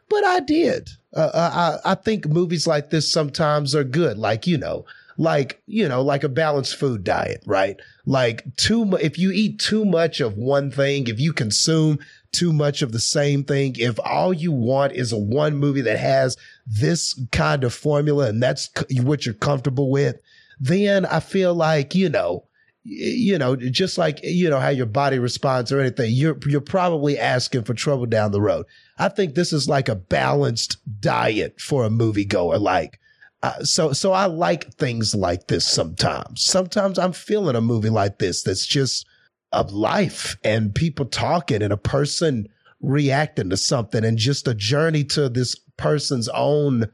but 0.09 0.25
I 0.25 0.41
did. 0.41 0.91
Uh, 1.13 1.79
I, 1.85 1.93
I 1.93 1.95
think 1.97 2.29
movies 2.29 2.69
like 2.69 2.91
this 2.91 3.11
sometimes 3.11 3.75
are 3.75 3.85
good. 3.85 4.17
Like, 4.17 4.47
you 4.47 4.59
know, 4.59 4.85
like, 5.17 5.63
you 5.67 5.89
know, 5.89 6.03
like 6.03 6.25
a 6.25 6.29
balanced 6.29 6.77
food 6.77 7.05
diet, 7.05 7.43
right? 7.47 7.77
Like 8.07 8.45
too 8.57 8.97
if 9.01 9.19
you 9.19 9.31
eat 9.31 9.59
too 9.59 9.85
much 9.85 10.21
of 10.21 10.37
one 10.37 10.71
thing, 10.71 11.07
if 11.07 11.21
you 11.21 11.33
consume 11.33 11.99
too 12.33 12.53
much 12.53 12.83
of 12.83 12.93
the 12.93 13.01
same 13.01 13.45
thing, 13.45 13.77
if 13.79 13.99
all 14.05 14.33
you 14.33 14.53
want 14.53 14.93
is 14.93 15.13
a 15.13 15.19
one 15.19 15.57
movie 15.57 15.83
that 15.83 15.99
has 15.99 16.37
this 16.67 17.19
kind 17.33 17.65
of 17.65 17.73
formula 17.73 18.29
and 18.29 18.43
that's 18.43 18.71
what 19.03 19.25
you're 19.25 19.35
comfortable 19.35 19.91
with, 19.91 20.21
then 20.61 21.07
I 21.07 21.21
feel 21.21 21.55
like, 21.55 21.95
you 21.95 22.09
know, 22.09 22.45
you 22.83 23.39
know, 23.39 23.57
just 23.57 23.97
like, 23.97 24.21
you 24.23 24.51
know, 24.51 24.61
how 24.61 24.69
your 24.69 24.87
body 24.87 25.19
responds 25.19 25.73
or 25.73 25.81
anything, 25.81 26.13
you're, 26.13 26.37
you're 26.47 26.61
probably 26.61 27.19
asking 27.19 27.65
for 27.65 27.73
trouble 27.73 28.05
down 28.05 28.31
the 28.31 28.43
road. 28.43 28.67
I 28.99 29.09
think 29.09 29.35
this 29.35 29.53
is 29.53 29.69
like 29.69 29.89
a 29.89 29.95
balanced 29.95 30.77
diet 31.01 31.61
for 31.61 31.85
a 31.85 31.89
moviegoer. 31.89 32.61
Like, 32.61 33.01
uh, 33.45 33.63
so, 33.63 33.93
so 33.93 34.13
I 34.13 34.25
like 34.25 34.73
things 34.73 35.15
like 35.15 35.49
this 35.49 35.67
sometimes. 35.67 36.43
Sometimes 36.43 36.99
I'm 36.99 37.13
feeling 37.13 37.57
a 37.57 37.61
movie 37.61 37.91
like 37.91 38.19
this 38.19 38.43
that's 38.43 38.67
just 38.67 39.07
of 39.53 39.71
life 39.71 40.35
and 40.43 40.75
people 40.75 41.05
talking 41.05 41.61
and 41.61 41.71
a 41.71 41.77
person 41.77 42.49
reacting 42.81 43.51
to 43.51 43.59
something 43.59 44.03
and 44.03 44.17
just 44.17 44.49
a 44.49 44.55
journey 44.55 45.05
to 45.05 45.29
this 45.29 45.57
person's 45.77 46.31
own 46.31 46.87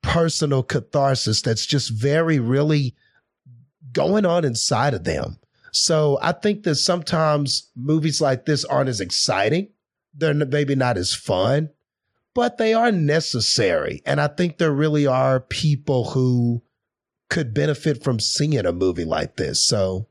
personal 0.00 0.62
catharsis 0.62 1.42
that's 1.42 1.66
just 1.66 1.90
very, 1.90 2.38
really 2.38 2.94
going 3.92 4.24
on 4.24 4.46
inside 4.46 4.94
of 4.94 5.04
them. 5.04 5.36
So 5.72 6.18
I 6.22 6.32
think 6.32 6.62
that 6.62 6.76
sometimes 6.76 7.70
movies 7.76 8.22
like 8.22 8.46
this 8.46 8.64
aren't 8.64 8.88
as 8.88 9.02
exciting. 9.02 9.68
They're 10.14 10.32
maybe 10.32 10.74
not 10.74 10.96
as 10.96 11.14
fun, 11.14 11.68
but 12.38 12.56
they 12.56 12.72
are 12.72 12.92
necessary. 12.92 14.00
And 14.06 14.20
I 14.20 14.28
think 14.28 14.58
there 14.58 14.70
really 14.70 15.08
are 15.08 15.40
people 15.40 16.10
who 16.10 16.62
could 17.28 17.52
benefit 17.52 18.04
from 18.04 18.20
seeing 18.20 18.56
a 18.56 18.72
movie 18.72 19.04
like 19.04 19.34
this. 19.34 19.60
So 19.60 20.06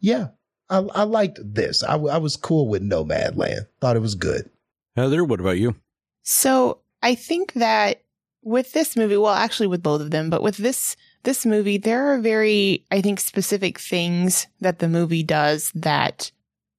yeah, 0.00 0.30
I, 0.68 0.78
I 0.78 1.04
liked 1.04 1.38
this. 1.40 1.84
I, 1.84 1.94
I 1.94 2.18
was 2.18 2.34
cool 2.34 2.66
with 2.66 2.82
Nomadland. 2.82 3.68
Thought 3.80 3.94
it 3.94 4.02
was 4.02 4.16
good. 4.16 4.50
Heather, 4.96 5.22
what 5.22 5.38
about 5.38 5.58
you? 5.58 5.76
So 6.24 6.80
I 7.00 7.14
think 7.14 7.52
that 7.52 8.02
with 8.42 8.72
this 8.72 8.96
movie, 8.96 9.16
well, 9.16 9.32
actually 9.32 9.68
with 9.68 9.84
both 9.84 10.00
of 10.00 10.10
them, 10.10 10.30
but 10.30 10.42
with 10.42 10.56
this 10.56 10.96
this 11.22 11.46
movie, 11.46 11.78
there 11.78 12.08
are 12.08 12.18
very, 12.18 12.84
I 12.90 13.00
think, 13.02 13.20
specific 13.20 13.78
things 13.78 14.48
that 14.60 14.80
the 14.80 14.88
movie 14.88 15.22
does 15.22 15.70
that 15.76 16.32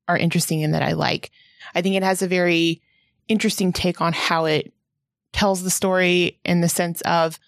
are 0.10 0.18
interesting 0.18 0.62
and 0.62 0.74
that 0.74 0.84
I 0.84 0.92
like. 0.92 1.32
I 1.74 1.82
think 1.82 1.96
it 1.96 2.04
has 2.04 2.22
a 2.22 2.28
very 2.28 2.82
interesting 3.28 3.74
take 3.74 4.02
on 4.02 4.14
how 4.14 4.46
it 4.46 4.74
tells 5.32 5.64
the 5.64 5.70
story 5.70 6.40
in 6.46 6.62
the 6.62 6.70
sense 6.70 7.02
of, 7.02 7.40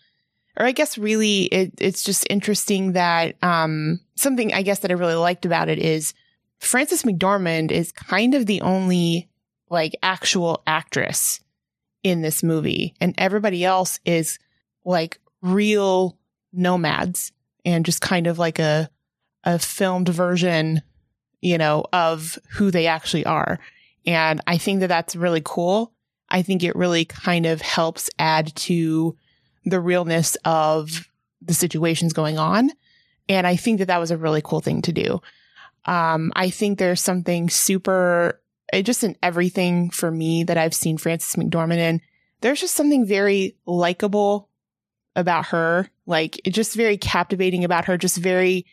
or 0.57 0.65
I 0.65 0.71
guess 0.71 0.97
really 0.97 1.43
it, 1.43 1.73
it's 1.77 2.03
just 2.03 2.25
interesting 2.29 2.93
that, 2.93 3.35
um, 3.43 3.99
something 4.15 4.53
I 4.53 4.61
guess 4.61 4.79
that 4.79 4.91
I 4.91 4.95
really 4.95 5.15
liked 5.15 5.45
about 5.45 5.69
it 5.69 5.79
is 5.79 6.13
Frances 6.59 7.03
McDormand 7.03 7.71
is 7.71 7.91
kind 7.91 8.33
of 8.33 8.45
the 8.45 8.61
only 8.61 9.29
like 9.69 9.93
actual 10.01 10.63
actress 10.65 11.41
in 12.03 12.21
this 12.21 12.43
movie 12.43 12.95
and 13.01 13.13
everybody 13.17 13.65
else 13.65 13.99
is 14.05 14.39
like 14.85 15.19
real 15.41 16.17
nomads 16.53 17.31
and 17.65 17.85
just 17.85 18.01
kind 18.01 18.27
of 18.27 18.39
like 18.39 18.59
a 18.59 18.89
a 19.43 19.59
filmed 19.59 20.09
version, 20.09 20.81
you 21.41 21.57
know, 21.57 21.85
of 21.93 22.39
who 22.49 22.71
they 22.71 22.87
actually 22.87 23.25
are. 23.25 23.59
And 24.05 24.41
I 24.45 24.57
think 24.57 24.79
that 24.81 24.87
that's 24.87 25.15
really 25.15 25.41
cool. 25.43 25.93
I 26.29 26.41
think 26.41 26.63
it 26.63 26.75
really 26.75 27.05
kind 27.05 27.45
of 27.45 27.61
helps 27.61 28.09
add 28.19 28.55
to 28.55 29.15
the 29.65 29.79
realness 29.79 30.37
of 30.45 31.07
the 31.41 31.53
situations 31.53 32.13
going 32.13 32.37
on. 32.37 32.71
And 33.27 33.47
I 33.47 33.55
think 33.55 33.79
that 33.79 33.85
that 33.85 33.99
was 33.99 34.11
a 34.11 34.17
really 34.17 34.41
cool 34.41 34.61
thing 34.61 34.81
to 34.83 34.91
do. 34.91 35.21
Um, 35.85 36.31
I 36.35 36.49
think 36.49 36.77
there's 36.77 37.01
something 37.01 37.49
super, 37.49 38.41
just 38.83 39.03
in 39.03 39.15
everything 39.21 39.89
for 39.89 40.09
me 40.11 40.43
that 40.43 40.57
I've 40.57 40.73
seen 40.73 40.97
Frances 40.97 41.35
McDormand 41.35 41.77
in. 41.77 42.01
There's 42.41 42.61
just 42.61 42.75
something 42.75 43.05
very 43.05 43.55
likable 43.65 44.49
about 45.15 45.47
her, 45.47 45.89
like 46.05 46.39
just 46.47 46.75
very 46.75 46.97
captivating 46.97 47.63
about 47.63 47.85
her, 47.85 47.97
just 47.97 48.17
very 48.17 48.65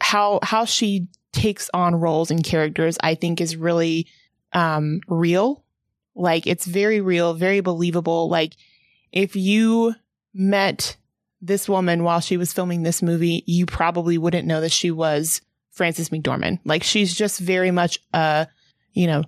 how 0.00 0.38
how 0.42 0.64
she 0.64 1.08
takes 1.32 1.70
on 1.74 1.94
roles 1.94 2.30
and 2.30 2.44
characters, 2.44 2.96
I 3.02 3.14
think 3.14 3.40
is 3.40 3.56
really 3.56 4.06
um 4.52 5.00
real. 5.08 5.64
Like 6.14 6.46
it's 6.46 6.66
very 6.66 7.00
real, 7.00 7.34
very 7.34 7.60
believable. 7.60 8.28
Like 8.28 8.54
if 9.12 9.36
you 9.36 9.94
met 10.34 10.96
this 11.40 11.68
woman 11.68 12.04
while 12.04 12.20
she 12.20 12.36
was 12.36 12.52
filming 12.52 12.82
this 12.82 13.02
movie, 13.02 13.42
you 13.46 13.66
probably 13.66 14.16
wouldn't 14.18 14.46
know 14.46 14.60
that 14.60 14.72
she 14.72 14.90
was 14.90 15.40
Frances 15.72 16.10
McDormand. 16.10 16.60
Like 16.64 16.82
she's 16.82 17.14
just 17.14 17.40
very 17.40 17.70
much 17.70 17.98
a, 18.12 18.46
you 18.92 19.06
know, 19.06 19.24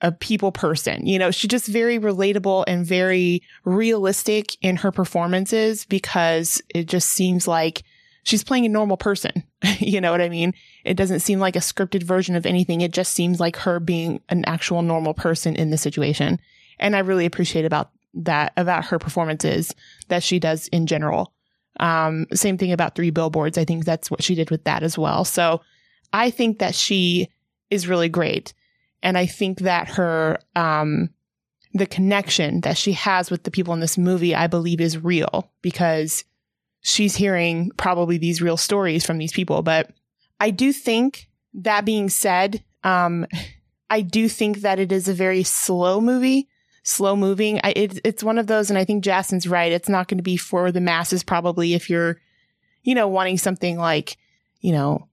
a 0.00 0.12
people 0.12 0.52
person. 0.52 1.06
You 1.06 1.18
know, 1.18 1.30
she's 1.30 1.50
just 1.50 1.66
very 1.66 1.98
relatable 1.98 2.64
and 2.66 2.86
very 2.86 3.42
realistic 3.64 4.56
in 4.62 4.76
her 4.76 4.92
performances 4.92 5.84
because 5.84 6.62
it 6.74 6.86
just 6.86 7.10
seems 7.10 7.48
like 7.48 7.82
she's 8.28 8.44
playing 8.44 8.66
a 8.66 8.68
normal 8.68 8.98
person. 8.98 9.42
you 9.78 10.00
know 10.00 10.12
what 10.12 10.20
I 10.20 10.28
mean? 10.28 10.52
It 10.84 10.98
doesn't 10.98 11.20
seem 11.20 11.40
like 11.40 11.56
a 11.56 11.60
scripted 11.60 12.02
version 12.02 12.36
of 12.36 12.44
anything. 12.44 12.82
It 12.82 12.92
just 12.92 13.14
seems 13.14 13.40
like 13.40 13.56
her 13.56 13.80
being 13.80 14.20
an 14.28 14.44
actual 14.44 14.82
normal 14.82 15.14
person 15.14 15.56
in 15.56 15.70
the 15.70 15.78
situation. 15.78 16.38
And 16.78 16.94
I 16.94 16.98
really 17.00 17.24
appreciate 17.24 17.64
about 17.64 17.90
that, 18.12 18.52
about 18.56 18.84
her 18.86 18.98
performances 18.98 19.74
that 20.08 20.22
she 20.22 20.38
does 20.38 20.68
in 20.68 20.86
general. 20.86 21.32
Um, 21.80 22.26
same 22.34 22.58
thing 22.58 22.70
about 22.70 22.94
three 22.94 23.10
billboards. 23.10 23.56
I 23.56 23.64
think 23.64 23.86
that's 23.86 24.10
what 24.10 24.22
she 24.22 24.34
did 24.34 24.50
with 24.50 24.64
that 24.64 24.82
as 24.82 24.98
well. 24.98 25.24
So 25.24 25.62
I 26.12 26.30
think 26.30 26.58
that 26.58 26.74
she 26.74 27.28
is 27.70 27.88
really 27.88 28.10
great. 28.10 28.52
And 29.02 29.16
I 29.16 29.24
think 29.24 29.60
that 29.60 29.88
her, 29.90 30.38
um, 30.54 31.10
the 31.72 31.86
connection 31.86 32.60
that 32.62 32.76
she 32.76 32.92
has 32.92 33.30
with 33.30 33.44
the 33.44 33.50
people 33.50 33.72
in 33.72 33.80
this 33.80 33.96
movie, 33.96 34.34
I 34.34 34.48
believe 34.48 34.80
is 34.80 35.02
real 35.02 35.50
because 35.62 36.24
she's 36.88 37.16
hearing 37.16 37.70
probably 37.76 38.18
these 38.18 38.42
real 38.42 38.56
stories 38.56 39.04
from 39.04 39.18
these 39.18 39.32
people. 39.32 39.62
But 39.62 39.90
I 40.40 40.50
do 40.50 40.72
think 40.72 41.28
that 41.54 41.84
being 41.84 42.08
said, 42.08 42.62
um, 42.84 43.26
I 43.90 44.00
do 44.00 44.28
think 44.28 44.58
that 44.58 44.78
it 44.78 44.92
is 44.92 45.08
a 45.08 45.14
very 45.14 45.42
slow 45.42 46.00
movie, 46.00 46.48
slow 46.82 47.16
moving. 47.16 47.60
I, 47.62 47.72
it, 47.76 48.00
it's 48.04 48.24
one 48.24 48.38
of 48.38 48.46
those, 48.46 48.70
and 48.70 48.78
I 48.78 48.84
think 48.84 49.04
Justin's 49.04 49.48
right. 49.48 49.72
It's 49.72 49.88
not 49.88 50.08
going 50.08 50.18
to 50.18 50.22
be 50.22 50.36
for 50.36 50.72
the 50.72 50.80
masses, 50.80 51.22
probably 51.22 51.74
if 51.74 51.90
you're, 51.90 52.18
you 52.82 52.94
know, 52.94 53.08
wanting 53.08 53.38
something 53.38 53.78
like, 53.78 54.16
you 54.60 54.72
know, 54.72 55.08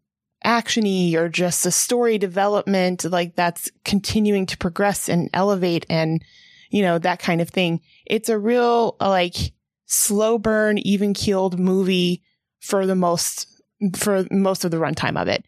actiony 0.46 1.16
or 1.16 1.28
just 1.28 1.66
a 1.66 1.72
story 1.72 2.20
development 2.20 3.04
like 3.06 3.36
that's 3.36 3.72
continuing 3.84 4.46
to 4.46 4.58
progress 4.58 5.10
and 5.10 5.28
elevate 5.34 5.88
and 5.90 6.24
you 6.70 6.84
know 6.84 7.00
that 7.00 7.18
kind 7.18 7.42
of 7.42 7.50
thing 7.50 7.82
it's 8.06 8.30
a 8.30 8.38
real 8.38 8.96
like 9.02 9.54
slow 9.86 10.38
burn 10.38 10.78
even 10.80 11.14
keeled 11.14 11.60
movie 11.60 12.22
for 12.60 12.86
the 12.86 12.96
most 12.96 13.48
for 13.96 14.26
most 14.32 14.66
of 14.66 14.72
the 14.72 14.78
runtime 14.78 15.22
of 15.22 15.28
it. 15.28 15.46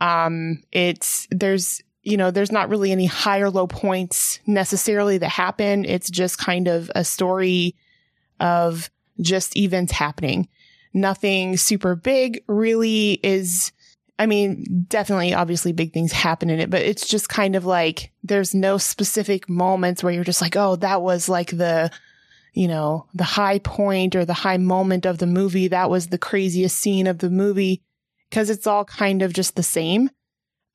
Um 0.00 0.62
it's 0.72 1.26
there's 1.30 1.82
you 2.02 2.16
know 2.16 2.30
there's 2.30 2.52
not 2.52 2.68
really 2.68 2.92
any 2.92 3.06
high 3.06 3.40
or 3.40 3.50
low 3.50 3.66
points 3.66 4.40
necessarily 4.46 5.18
that 5.18 5.28
happen. 5.28 5.84
It's 5.84 6.10
just 6.10 6.38
kind 6.38 6.68
of 6.68 6.90
a 6.94 7.04
story 7.04 7.74
of 8.38 8.90
just 9.20 9.56
events 9.56 9.92
happening. 9.92 10.48
Nothing 10.92 11.56
super 11.56 11.94
big 11.94 12.42
really 12.48 13.20
is 13.22 13.72
I 14.20 14.26
mean, 14.26 14.84
definitely, 14.86 15.32
obviously, 15.32 15.72
big 15.72 15.94
things 15.94 16.12
happen 16.12 16.50
in 16.50 16.60
it, 16.60 16.68
but 16.68 16.82
it's 16.82 17.08
just 17.08 17.30
kind 17.30 17.56
of 17.56 17.64
like 17.64 18.12
there's 18.22 18.54
no 18.54 18.76
specific 18.76 19.48
moments 19.48 20.04
where 20.04 20.12
you're 20.12 20.24
just 20.24 20.42
like, 20.42 20.56
oh, 20.56 20.76
that 20.76 21.00
was 21.00 21.26
like 21.26 21.56
the, 21.56 21.90
you 22.52 22.68
know, 22.68 23.06
the 23.14 23.24
high 23.24 23.58
point 23.58 24.16
or 24.16 24.24
the 24.24 24.32
high 24.32 24.58
moment 24.58 25.06
of 25.06 25.18
the 25.18 25.26
movie. 25.26 25.68
That 25.68 25.90
was 25.90 26.08
the 26.08 26.18
craziest 26.18 26.76
scene 26.76 27.06
of 27.06 27.18
the 27.18 27.30
movie 27.30 27.82
because 28.28 28.50
it's 28.50 28.66
all 28.66 28.84
kind 28.84 29.22
of 29.22 29.32
just 29.32 29.56
the 29.56 29.62
same. 29.62 30.10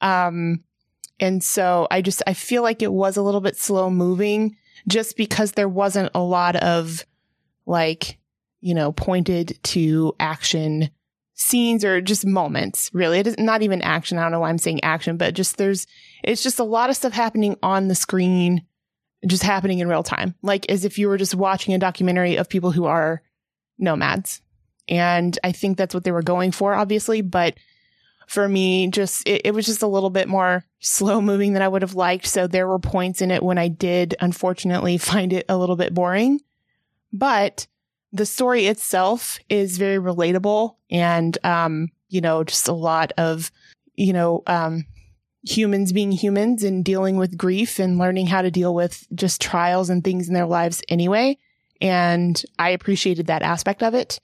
Um, 0.02 0.64
and 1.20 1.44
so 1.44 1.88
I 1.90 2.02
just, 2.02 2.22
I 2.28 2.34
feel 2.34 2.62
like 2.62 2.82
it 2.82 2.92
was 2.92 3.18
a 3.18 3.22
little 3.22 3.42
bit 3.42 3.58
slow 3.58 3.90
moving 3.90 4.56
just 4.88 5.16
because 5.18 5.54
there 5.54 5.70
wasn't 5.70 6.12
a 6.14 6.22
lot 6.22 6.56
of 6.58 7.06
like, 7.66 8.18
you 8.60 8.74
know, 8.74 8.92
pointed 8.92 9.58
to 9.64 10.14
action 10.20 10.90
scenes 11.36 11.84
or 11.84 12.02
just 12.02 12.26
moments, 12.26 12.90
really. 12.94 13.20
It 13.20 13.28
is 13.28 13.38
not 13.38 13.62
even 13.62 13.82
action. 13.82 14.18
I 14.18 14.24
don't 14.24 14.32
know 14.32 14.40
why 14.40 14.50
I'm 14.50 14.58
saying 14.58 14.84
action, 14.84 15.18
but 15.18 15.34
just 15.34 15.58
there's, 15.58 15.88
it's 16.24 16.44
just 16.44 16.60
a 16.60 16.64
lot 16.64 16.90
of 16.90 16.96
stuff 16.96 17.14
happening 17.14 17.58
on 17.62 17.88
the 17.88 17.96
screen, 17.96 18.64
just 19.28 19.44
happening 19.44 19.80
in 19.80 19.88
real 19.88 20.04
time, 20.04 20.36
like 20.42 20.70
as 20.70 20.86
if 20.86 20.98
you 20.98 21.08
were 21.08 21.18
just 21.18 21.36
watching 21.36 21.74
a 21.74 21.80
documentary 21.80 22.36
of 22.36 22.50
people 22.50 22.72
who 22.72 22.86
are 22.86 23.22
nomads. 23.78 24.42
And 24.88 25.38
I 25.44 25.52
think 25.52 25.78
that's 25.78 25.94
what 25.94 26.04
they 26.04 26.12
were 26.12 26.22
going 26.22 26.52
for, 26.52 26.74
obviously. 26.74 27.22
But 27.22 27.56
for 28.28 28.48
me, 28.48 28.88
just, 28.90 29.28
it, 29.28 29.42
it 29.46 29.54
was 29.54 29.66
just 29.66 29.82
a 29.82 29.88
little 29.88 30.10
bit 30.10 30.28
more 30.28 30.64
slow 30.80 31.22
moving 31.22 31.54
than 31.54 31.62
I 31.62 31.68
would 31.68 31.82
have 31.82 31.96
liked. 31.96 32.28
So 32.28 32.48
there 32.48 32.68
were 32.68 32.80
points 32.80 33.22
in 33.22 33.32
it 33.32 33.44
when 33.44 33.58
I 33.58 33.68
did, 33.68 34.16
unfortunately, 34.20 34.98
find 35.00 35.34
it 35.34 35.46
a 35.50 35.58
little 35.58 35.76
bit 35.76 35.94
boring. 35.94 36.42
But 37.12 37.68
the 38.12 38.26
story 38.26 38.68
itself 38.68 39.40
is 39.50 39.78
very 39.78 39.98
relatable 39.98 40.76
and, 40.90 41.38
um, 41.44 41.90
you 42.10 42.22
know, 42.22 42.44
just 42.44 42.68
a 42.68 42.74
lot 42.74 43.12
of, 43.18 43.52
you 43.96 44.14
know, 44.14 44.44
um, 44.48 44.86
humans 45.46 45.94
being 45.94 46.12
humans 46.12 46.64
and 46.64 46.84
dealing 46.84 47.18
with 47.18 47.38
grief 47.38 47.80
and 47.80 47.98
learning 47.98 48.28
how 48.28 48.42
to 48.42 48.52
deal 48.52 48.74
with 48.74 49.08
just 49.14 49.42
trials 49.42 49.90
and 49.90 50.04
things 50.04 50.28
in 50.28 50.34
their 50.34 50.46
lives 50.46 50.82
anyway. 50.90 51.38
And 51.82 52.42
I 52.58 52.70
appreciated 52.70 53.28
that 53.28 53.44
aspect 53.44 53.84
of 53.84 53.94
it. 53.94 54.20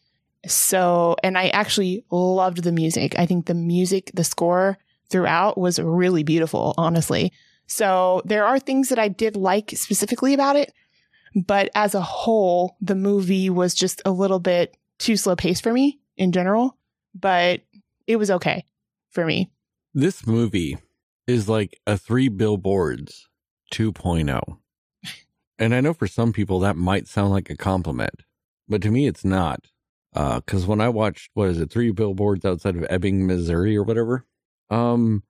So, 0.47 1.15
and 1.23 1.37
I 1.37 1.49
actually 1.49 2.03
loved 2.09 2.63
the 2.63 2.71
music. 2.71 3.17
I 3.19 3.27
think 3.27 3.45
the 3.45 3.53
music, 3.53 4.11
the 4.13 4.23
score 4.23 4.77
throughout 5.09 5.57
was 5.57 5.79
really 5.79 6.23
beautiful, 6.23 6.73
honestly. 6.77 7.31
So 7.67 8.21
there 8.25 8.45
are 8.45 8.59
things 8.59 8.89
that 8.89 8.97
I 8.97 9.07
did 9.07 9.35
like 9.35 9.71
specifically 9.75 10.33
about 10.33 10.55
it, 10.55 10.73
but 11.35 11.69
as 11.75 11.93
a 11.93 12.01
whole, 12.01 12.75
the 12.81 12.95
movie 12.95 13.49
was 13.49 13.75
just 13.75 14.01
a 14.05 14.11
little 14.11 14.39
bit 14.39 14.75
too 14.97 15.15
slow 15.15 15.35
paced 15.35 15.63
for 15.63 15.71
me 15.71 15.99
in 16.17 16.31
general, 16.31 16.77
but 17.13 17.61
it 18.07 18.15
was 18.15 18.31
okay 18.31 18.65
for 19.11 19.25
me. 19.25 19.51
This 19.93 20.25
movie 20.25 20.77
is 21.31 21.49
like 21.49 21.79
a 21.87 21.97
three 21.97 22.27
billboards 22.27 23.27
2.0. 23.73 24.57
And 25.57 25.75
I 25.75 25.81
know 25.81 25.93
for 25.93 26.07
some 26.07 26.33
people 26.33 26.59
that 26.59 26.75
might 26.75 27.07
sound 27.07 27.31
like 27.31 27.49
a 27.49 27.55
compliment, 27.55 28.23
but 28.67 28.81
to 28.81 28.91
me 28.91 29.07
it's 29.07 29.23
not. 29.23 29.67
Uh, 30.13 30.41
cause 30.41 30.65
when 30.65 30.81
I 30.81 30.89
watched, 30.89 31.29
what 31.33 31.49
is 31.49 31.59
it, 31.59 31.71
three 31.71 31.91
billboards 31.91 32.43
outside 32.43 32.75
of 32.75 32.85
Ebbing, 32.89 33.25
Missouri 33.25 33.77
or 33.77 33.83
whatever, 33.83 34.25
um, 34.69 35.23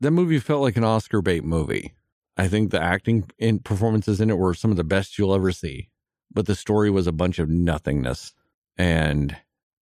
that 0.00 0.10
movie 0.10 0.38
felt 0.38 0.62
like 0.62 0.76
an 0.76 0.84
Oscar 0.84 1.22
bait 1.22 1.44
movie. 1.44 1.94
I 2.36 2.48
think 2.48 2.70
the 2.70 2.82
acting 2.82 3.30
and 3.38 3.64
performances 3.64 4.20
in 4.20 4.30
it 4.30 4.38
were 4.38 4.54
some 4.54 4.70
of 4.72 4.76
the 4.76 4.84
best 4.84 5.18
you'll 5.18 5.34
ever 5.34 5.52
see, 5.52 5.90
but 6.32 6.46
the 6.46 6.56
story 6.56 6.90
was 6.90 7.06
a 7.06 7.12
bunch 7.12 7.38
of 7.38 7.48
nothingness. 7.48 8.34
And 8.76 9.36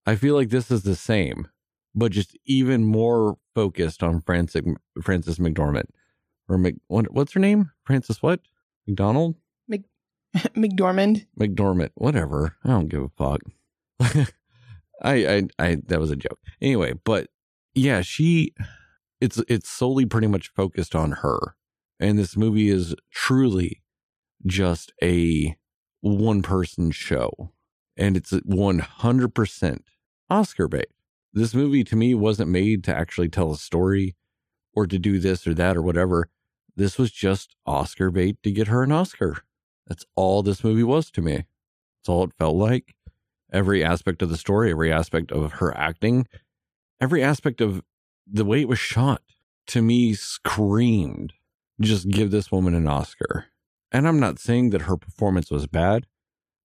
I 0.04 0.16
feel 0.16 0.34
like 0.34 0.50
this 0.50 0.70
is 0.70 0.82
the 0.82 0.96
same, 0.96 1.48
but 1.94 2.12
just 2.12 2.36
even 2.44 2.84
more 2.84 3.38
focused 3.54 4.02
on 4.02 4.22
Francis 4.22 4.62
Frances 5.02 5.38
McDormand 5.38 5.86
or 6.48 6.58
Mc, 6.58 6.76
what, 6.88 7.12
what's 7.12 7.32
her 7.32 7.40
name? 7.40 7.70
Francis 7.84 8.22
what? 8.22 8.40
McDonald? 8.86 9.36
Mc, 9.68 9.82
McDormand. 10.36 11.26
McDormand, 11.38 11.90
whatever. 11.94 12.56
I 12.64 12.68
don't 12.68 12.88
give 12.88 13.02
a 13.02 13.08
fuck. 13.08 13.40
I, 15.02 15.26
I, 15.26 15.42
I, 15.58 15.76
that 15.86 16.00
was 16.00 16.10
a 16.10 16.16
joke. 16.16 16.38
Anyway, 16.60 16.94
but 17.04 17.28
yeah, 17.74 18.02
she, 18.02 18.54
it's, 19.20 19.42
it's 19.48 19.68
solely 19.68 20.06
pretty 20.06 20.28
much 20.28 20.52
focused 20.54 20.94
on 20.94 21.12
her. 21.12 21.56
And 21.98 22.18
this 22.18 22.36
movie 22.36 22.68
is 22.68 22.94
truly 23.10 23.82
just 24.46 24.92
a 25.02 25.56
one 26.00 26.42
person 26.42 26.90
show. 26.90 27.52
And 27.96 28.16
it's 28.16 28.32
100% 28.32 29.78
Oscar 30.30 30.68
bait. 30.68 30.86
This 31.32 31.54
movie 31.54 31.84
to 31.84 31.96
me 31.96 32.14
wasn't 32.14 32.50
made 32.50 32.84
to 32.84 32.94
actually 32.94 33.28
tell 33.28 33.52
a 33.52 33.56
story 33.56 34.16
or 34.74 34.86
to 34.86 34.98
do 34.98 35.18
this 35.18 35.46
or 35.46 35.54
that 35.54 35.76
or 35.76 35.82
whatever. 35.82 36.28
This 36.76 36.98
was 36.98 37.10
just 37.10 37.56
Oscar 37.66 38.10
bait 38.10 38.36
to 38.42 38.50
get 38.50 38.68
her 38.68 38.82
an 38.82 38.92
Oscar. 38.92 39.38
That's 39.86 40.04
all 40.14 40.42
this 40.42 40.64
movie 40.64 40.82
was 40.82 41.10
to 41.12 41.22
me. 41.22 41.32
That's 41.34 42.08
all 42.08 42.24
it 42.24 42.32
felt 42.38 42.56
like. 42.56 42.94
Every 43.52 43.84
aspect 43.84 44.22
of 44.22 44.30
the 44.30 44.36
story, 44.36 44.70
every 44.70 44.92
aspect 44.92 45.30
of 45.30 45.52
her 45.54 45.76
acting, 45.76 46.26
every 47.00 47.22
aspect 47.22 47.60
of 47.60 47.82
the 48.26 48.44
way 48.44 48.62
it 48.62 48.68
was 48.68 48.78
shot 48.78 49.22
to 49.68 49.82
me 49.82 50.14
screamed 50.14 51.34
just 51.80 52.08
give 52.08 52.30
this 52.30 52.52
woman 52.52 52.74
an 52.74 52.86
Oscar. 52.86 53.46
And 53.90 54.06
I'm 54.06 54.20
not 54.20 54.38
saying 54.38 54.70
that 54.70 54.82
her 54.82 54.96
performance 54.96 55.50
was 55.50 55.66
bad. 55.66 56.06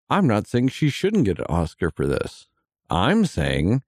I'm 0.09 0.27
not 0.27 0.47
saying 0.47 0.69
she 0.69 0.89
shouldn't 0.89 1.25
get 1.25 1.39
an 1.39 1.45
Oscar 1.49 1.91
for 1.91 2.07
this. 2.07 2.47
I'm 2.89 3.25
saying 3.25 3.83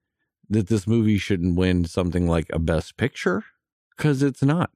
that 0.50 0.66
this 0.66 0.86
movie 0.86 1.16
shouldn't 1.16 1.56
win 1.56 1.84
something 1.84 2.28
like 2.28 2.46
a 2.52 2.58
best 2.58 2.96
picture 2.96 3.44
because 3.96 4.22
it's 4.22 4.42
not 4.42 4.70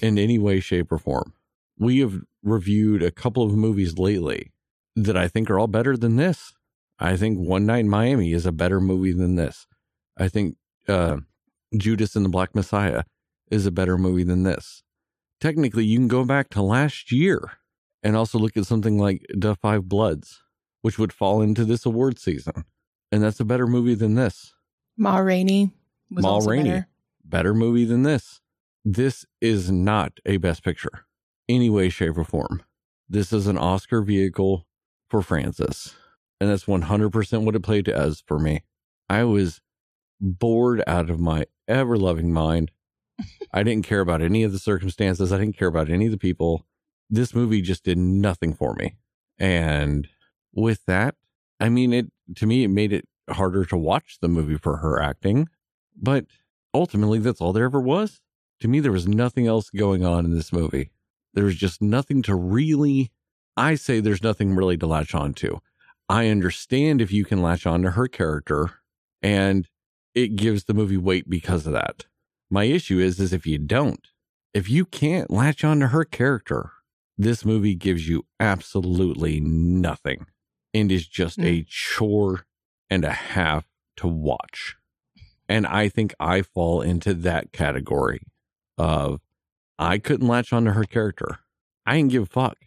in 0.00 0.18
any 0.18 0.38
way, 0.38 0.60
shape, 0.60 0.90
or 0.90 0.98
form. 0.98 1.34
We 1.78 2.00
have 2.00 2.22
reviewed 2.42 3.02
a 3.02 3.10
couple 3.10 3.42
of 3.42 3.54
movies 3.54 3.98
lately 3.98 4.52
that 4.96 5.16
I 5.16 5.28
think 5.28 5.50
are 5.50 5.58
all 5.58 5.66
better 5.66 5.96
than 5.96 6.16
this. 6.16 6.54
I 6.98 7.16
think 7.16 7.38
One 7.38 7.66
Night 7.66 7.80
in 7.80 7.88
Miami 7.88 8.32
is 8.32 8.46
a 8.46 8.52
better 8.52 8.80
movie 8.80 9.12
than 9.12 9.36
this. 9.36 9.66
I 10.18 10.28
think 10.28 10.56
uh, 10.88 11.18
Judas 11.76 12.16
and 12.16 12.24
the 12.24 12.30
Black 12.30 12.54
Messiah 12.54 13.04
is 13.50 13.66
a 13.66 13.70
better 13.70 13.96
movie 13.96 14.24
than 14.24 14.42
this. 14.42 14.82
Technically, 15.40 15.84
you 15.84 15.98
can 15.98 16.08
go 16.08 16.24
back 16.24 16.50
to 16.50 16.62
last 16.62 17.10
year 17.12 17.52
and 18.02 18.16
also 18.16 18.38
look 18.38 18.56
at 18.56 18.66
something 18.66 18.98
like 18.98 19.24
The 19.34 19.54
Five 19.54 19.88
Bloods, 19.88 20.42
which 20.82 20.98
would 20.98 21.12
fall 21.12 21.40
into 21.40 21.64
this 21.64 21.86
award 21.86 22.18
season. 22.18 22.64
And 23.12 23.22
that's 23.22 23.40
a 23.40 23.44
better 23.44 23.66
movie 23.66 23.94
than 23.94 24.14
this. 24.14 24.54
Ma 25.00 25.16
Rainey 25.16 25.70
was 26.10 26.22
Ma 26.22 26.28
also 26.32 26.50
Rainey. 26.50 26.68
better. 26.68 26.88
Better 27.24 27.54
movie 27.54 27.86
than 27.86 28.02
this. 28.02 28.42
This 28.84 29.24
is 29.40 29.70
not 29.70 30.18
a 30.26 30.36
best 30.36 30.62
picture, 30.62 31.06
any 31.48 31.70
way, 31.70 31.88
shape, 31.88 32.18
or 32.18 32.24
form. 32.24 32.62
This 33.08 33.32
is 33.32 33.46
an 33.46 33.56
Oscar 33.56 34.02
vehicle 34.02 34.66
for 35.08 35.22
Francis. 35.22 35.94
And 36.38 36.50
that's 36.50 36.66
100% 36.66 37.44
what 37.44 37.56
it 37.56 37.62
played 37.62 37.88
as 37.88 38.22
for 38.26 38.38
me. 38.38 38.62
I 39.08 39.24
was 39.24 39.62
bored 40.20 40.82
out 40.86 41.08
of 41.08 41.18
my 41.18 41.46
ever 41.66 41.96
loving 41.96 42.30
mind. 42.30 42.70
I 43.54 43.62
didn't 43.62 43.86
care 43.86 44.00
about 44.00 44.20
any 44.20 44.42
of 44.42 44.52
the 44.52 44.58
circumstances. 44.58 45.32
I 45.32 45.38
didn't 45.38 45.56
care 45.56 45.68
about 45.68 45.88
any 45.88 46.06
of 46.06 46.12
the 46.12 46.18
people. 46.18 46.66
This 47.08 47.34
movie 47.34 47.62
just 47.62 47.84
did 47.84 47.96
nothing 47.96 48.52
for 48.52 48.74
me. 48.74 48.96
And 49.38 50.08
with 50.52 50.84
that, 50.86 51.14
I 51.58 51.70
mean, 51.70 51.94
it 51.94 52.06
to 52.36 52.46
me, 52.46 52.64
it 52.64 52.68
made 52.68 52.92
it 52.92 53.08
harder 53.32 53.64
to 53.66 53.76
watch 53.76 54.18
the 54.20 54.28
movie 54.28 54.56
for 54.56 54.78
her 54.78 55.00
acting. 55.00 55.48
But 55.96 56.26
ultimately, 56.74 57.18
that's 57.18 57.40
all 57.40 57.52
there 57.52 57.64
ever 57.64 57.80
was. 57.80 58.20
To 58.60 58.68
me, 58.68 58.80
there 58.80 58.92
was 58.92 59.08
nothing 59.08 59.46
else 59.46 59.70
going 59.70 60.04
on 60.04 60.24
in 60.24 60.34
this 60.34 60.52
movie. 60.52 60.90
There 61.34 61.44
was 61.44 61.56
just 61.56 61.80
nothing 61.80 62.22
to 62.22 62.34
really, 62.34 63.10
I 63.56 63.74
say 63.74 64.00
there's 64.00 64.22
nothing 64.22 64.54
really 64.54 64.76
to 64.78 64.86
latch 64.86 65.14
on 65.14 65.34
to. 65.34 65.60
I 66.08 66.28
understand 66.28 67.00
if 67.00 67.12
you 67.12 67.24
can 67.24 67.40
latch 67.40 67.66
on 67.66 67.82
to 67.82 67.92
her 67.92 68.08
character 68.08 68.80
and 69.22 69.68
it 70.14 70.36
gives 70.36 70.64
the 70.64 70.74
movie 70.74 70.96
weight 70.96 71.30
because 71.30 71.66
of 71.66 71.72
that. 71.72 72.06
My 72.50 72.64
issue 72.64 72.98
is, 72.98 73.20
is 73.20 73.32
if 73.32 73.46
you 73.46 73.58
don't, 73.58 74.08
if 74.52 74.68
you 74.68 74.84
can't 74.84 75.30
latch 75.30 75.62
on 75.62 75.78
to 75.80 75.88
her 75.88 76.04
character, 76.04 76.72
this 77.16 77.44
movie 77.44 77.74
gives 77.76 78.08
you 78.08 78.26
absolutely 78.40 79.40
nothing 79.40 80.26
and 80.74 80.90
is 80.90 81.06
just 81.06 81.36
hmm. 81.36 81.44
a 81.44 81.64
chore 81.68 82.46
and 82.90 83.04
a 83.04 83.12
half 83.12 83.64
to 83.96 84.08
watch. 84.08 84.76
And 85.48 85.66
I 85.66 85.88
think 85.88 86.14
I 86.20 86.42
fall 86.42 86.80
into 86.80 87.14
that 87.14 87.52
category 87.52 88.22
of 88.78 89.20
I 89.78 89.98
couldn't 89.98 90.28
latch 90.28 90.52
onto 90.52 90.72
her 90.72 90.84
character. 90.84 91.38
I 91.86 91.96
didn't 91.96 92.12
give 92.12 92.24
a 92.24 92.26
fuck. 92.26 92.58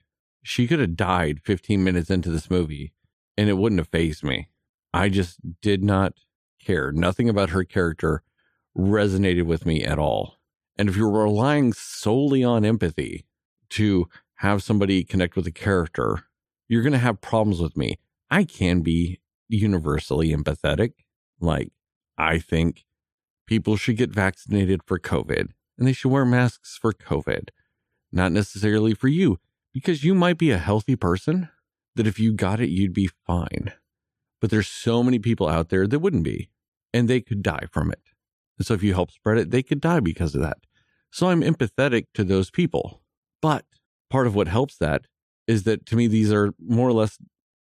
She 0.44 0.68
could 0.68 0.80
have 0.80 0.96
died 0.96 1.42
15 1.44 1.84
minutes 1.84 2.10
into 2.10 2.30
this 2.30 2.50
movie 2.50 2.94
and 3.38 3.50
it 3.50 3.58
wouldn't 3.58 3.80
have 3.80 3.88
phased 3.88 4.24
me. 4.24 4.50
I 4.94 5.10
just 5.10 5.40
did 5.62 5.84
not 5.84 6.14
care. 6.64 6.92
Nothing 6.92 7.30
about 7.30 7.52
her 7.52 7.64
character 7.64 8.24
resonated 8.78 9.46
with 9.46 9.66
me 9.66 9.84
at 9.84 10.00
all. 10.00 10.38
And 10.78 10.90
if 10.90 10.96
you're 10.96 11.10
relying 11.10 11.74
solely 11.74 12.44
on 12.44 12.66
empathy 12.66 13.26
to 13.72 14.08
have 14.36 14.64
somebody 14.64 15.04
connect 15.04 15.36
with 15.36 15.48
a 15.48 15.52
character, 15.52 16.26
you're 16.68 16.82
going 16.82 16.94
to 16.94 17.00
have 17.00 17.22
problems 17.22 17.62
with 17.62 17.78
me. 17.78 18.00
I 18.30 18.44
can 18.44 18.82
be 18.82 19.20
universally 19.54 20.30
empathetic. 20.30 20.94
Like, 21.40 21.72
I 22.18 22.40
think 22.40 22.86
people 23.48 23.78
should 23.78 23.98
get 23.98 24.14
vaccinated 24.14 24.82
for 24.86 25.00
COVID 25.00 25.50
and 25.78 25.88
they 25.88 25.94
should 25.94 26.12
wear 26.12 26.26
masks 26.26 26.78
for 26.80 26.94
COVID, 26.94 27.50
not 28.12 28.32
necessarily 28.32 28.94
for 28.94 29.08
you, 29.08 29.40
because 29.74 30.04
you 30.04 30.14
might 30.14 30.38
be 30.38 30.52
a 30.52 30.58
healthy 30.58 30.96
person, 30.96 31.50
that 31.96 32.08
if 32.08 32.20
you 32.20 32.34
got 32.34 32.60
it, 32.60 32.70
you'd 32.70 32.94
be 32.94 33.10
fine. 33.26 33.74
But 34.40 34.50
there's 34.50 34.68
so 34.68 35.04
many 35.04 35.20
people 35.20 35.48
out 35.48 35.70
there 35.70 35.88
that 35.88 36.00
wouldn't 36.00 36.24
be, 36.24 36.50
and 36.94 37.08
they 37.08 37.22
could 37.22 37.42
die 37.42 37.66
from 37.72 37.92
it. 37.92 38.02
And 38.58 38.68
so 38.68 38.74
if 38.74 38.84
you 38.84 38.94
help 38.94 39.12
spread 39.12 39.38
it, 39.38 39.52
they 39.52 39.64
could 39.64 39.82
die 39.82 40.00
because 40.00 40.36
of 40.36 40.42
that. 40.42 40.58
So 41.12 41.30
I'm 41.30 41.42
empathetic 41.42 42.06
to 42.14 42.24
those 42.24 42.52
people. 42.52 43.02
But 43.42 43.66
part 44.10 44.28
of 44.28 44.36
what 44.36 44.48
helps 44.48 44.78
that 44.78 45.06
is 45.48 45.64
that 45.64 45.86
to 45.88 45.96
me, 45.96 46.08
these 46.08 46.32
are 46.32 46.54
more 46.60 46.88
or 46.88 46.94
less 46.94 47.18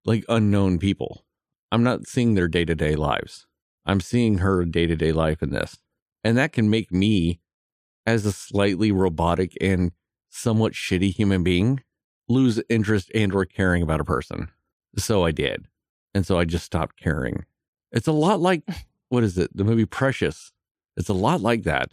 like 0.05 0.23
unknown 0.29 0.79
people. 0.79 1.24
I'm 1.71 1.83
not 1.83 2.07
seeing 2.07 2.35
their 2.35 2.47
day 2.47 2.65
to 2.65 2.75
day 2.75 2.95
lives. 2.95 3.47
I'm 3.85 3.99
seeing 3.99 4.39
her 4.39 4.65
day 4.65 4.87
to 4.87 4.95
day 4.95 5.11
life 5.11 5.43
in 5.43 5.51
this. 5.51 5.77
And 6.23 6.37
that 6.37 6.53
can 6.53 6.69
make 6.69 6.91
me, 6.91 7.39
as 8.05 8.25
a 8.25 8.31
slightly 8.31 8.91
robotic 8.91 9.55
and 9.61 9.91
somewhat 10.29 10.73
shitty 10.73 11.13
human 11.13 11.43
being, 11.43 11.83
lose 12.27 12.61
interest 12.69 13.11
and 13.13 13.33
or 13.33 13.45
caring 13.45 13.83
about 13.83 13.99
a 13.99 14.05
person. 14.05 14.49
So 14.97 15.23
I 15.23 15.31
did. 15.31 15.67
And 16.13 16.25
so 16.25 16.39
I 16.39 16.45
just 16.45 16.65
stopped 16.65 16.97
caring. 16.97 17.45
It's 17.91 18.07
a 18.07 18.11
lot 18.11 18.39
like 18.39 18.63
what 19.09 19.23
is 19.23 19.37
it? 19.37 19.55
The 19.55 19.63
movie 19.63 19.85
Precious. 19.85 20.51
It's 20.97 21.09
a 21.09 21.13
lot 21.13 21.41
like 21.41 21.63
that. 21.63 21.91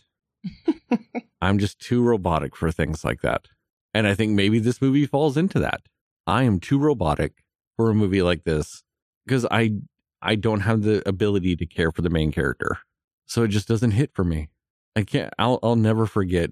I'm 1.41 1.59
just 1.59 1.81
too 1.81 2.03
robotic 2.03 2.57
for 2.57 2.71
things 2.71 3.05
like 3.05 3.21
that. 3.23 3.49
And 3.93 4.07
I 4.07 4.15
think 4.15 4.33
maybe 4.33 4.59
this 4.59 4.81
movie 4.81 5.07
falls 5.07 5.37
into 5.37 5.59
that. 5.61 5.83
I 6.27 6.45
am 6.45 6.61
too 6.61 6.79
robotic 6.79 7.45
for 7.77 7.91
a 7.91 7.95
movie 7.95 8.23
like 8.23 8.45
this 8.45 8.85
because 9.27 9.47
I 9.51 9.73
I 10.21 10.37
don't 10.37 10.61
have 10.61 10.83
the 10.83 11.07
ability 11.09 11.57
to 11.57 11.67
care 11.67 11.91
for 11.91 12.03
the 12.03 12.11
main 12.11 12.33
character. 12.33 12.79
So 13.27 13.43
it 13.43 13.49
just 13.49 13.69
doesn't 13.69 13.93
hit 13.93 14.11
for 14.15 14.25
me. 14.25 14.49
I 14.95 15.03
can't 15.03 15.33
I'll 15.39 15.59
I'll 15.63 15.77
never 15.77 16.07
forget 16.07 16.51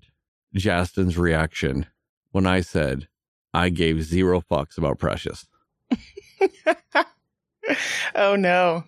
Justin's 0.54 1.18
reaction 1.18 1.86
when 2.32 2.46
I 2.46 2.60
said 2.60 3.08
I 3.52 3.68
gave 3.68 4.02
zero 4.02 4.40
fucks 4.40 4.78
about 4.78 4.98
Precious. 4.98 5.46
oh 8.14 8.36
no. 8.36 8.84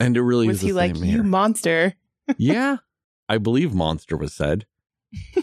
And 0.00 0.16
it 0.16 0.22
really 0.22 0.46
Was 0.46 0.60
he 0.60 0.72
like, 0.72 0.96
same 0.96 1.04
you 1.04 1.22
monster? 1.22 1.94
yeah. 2.38 2.78
I 3.28 3.38
believe 3.38 3.74
monster 3.74 4.16
was 4.16 4.32
said. 4.32 4.66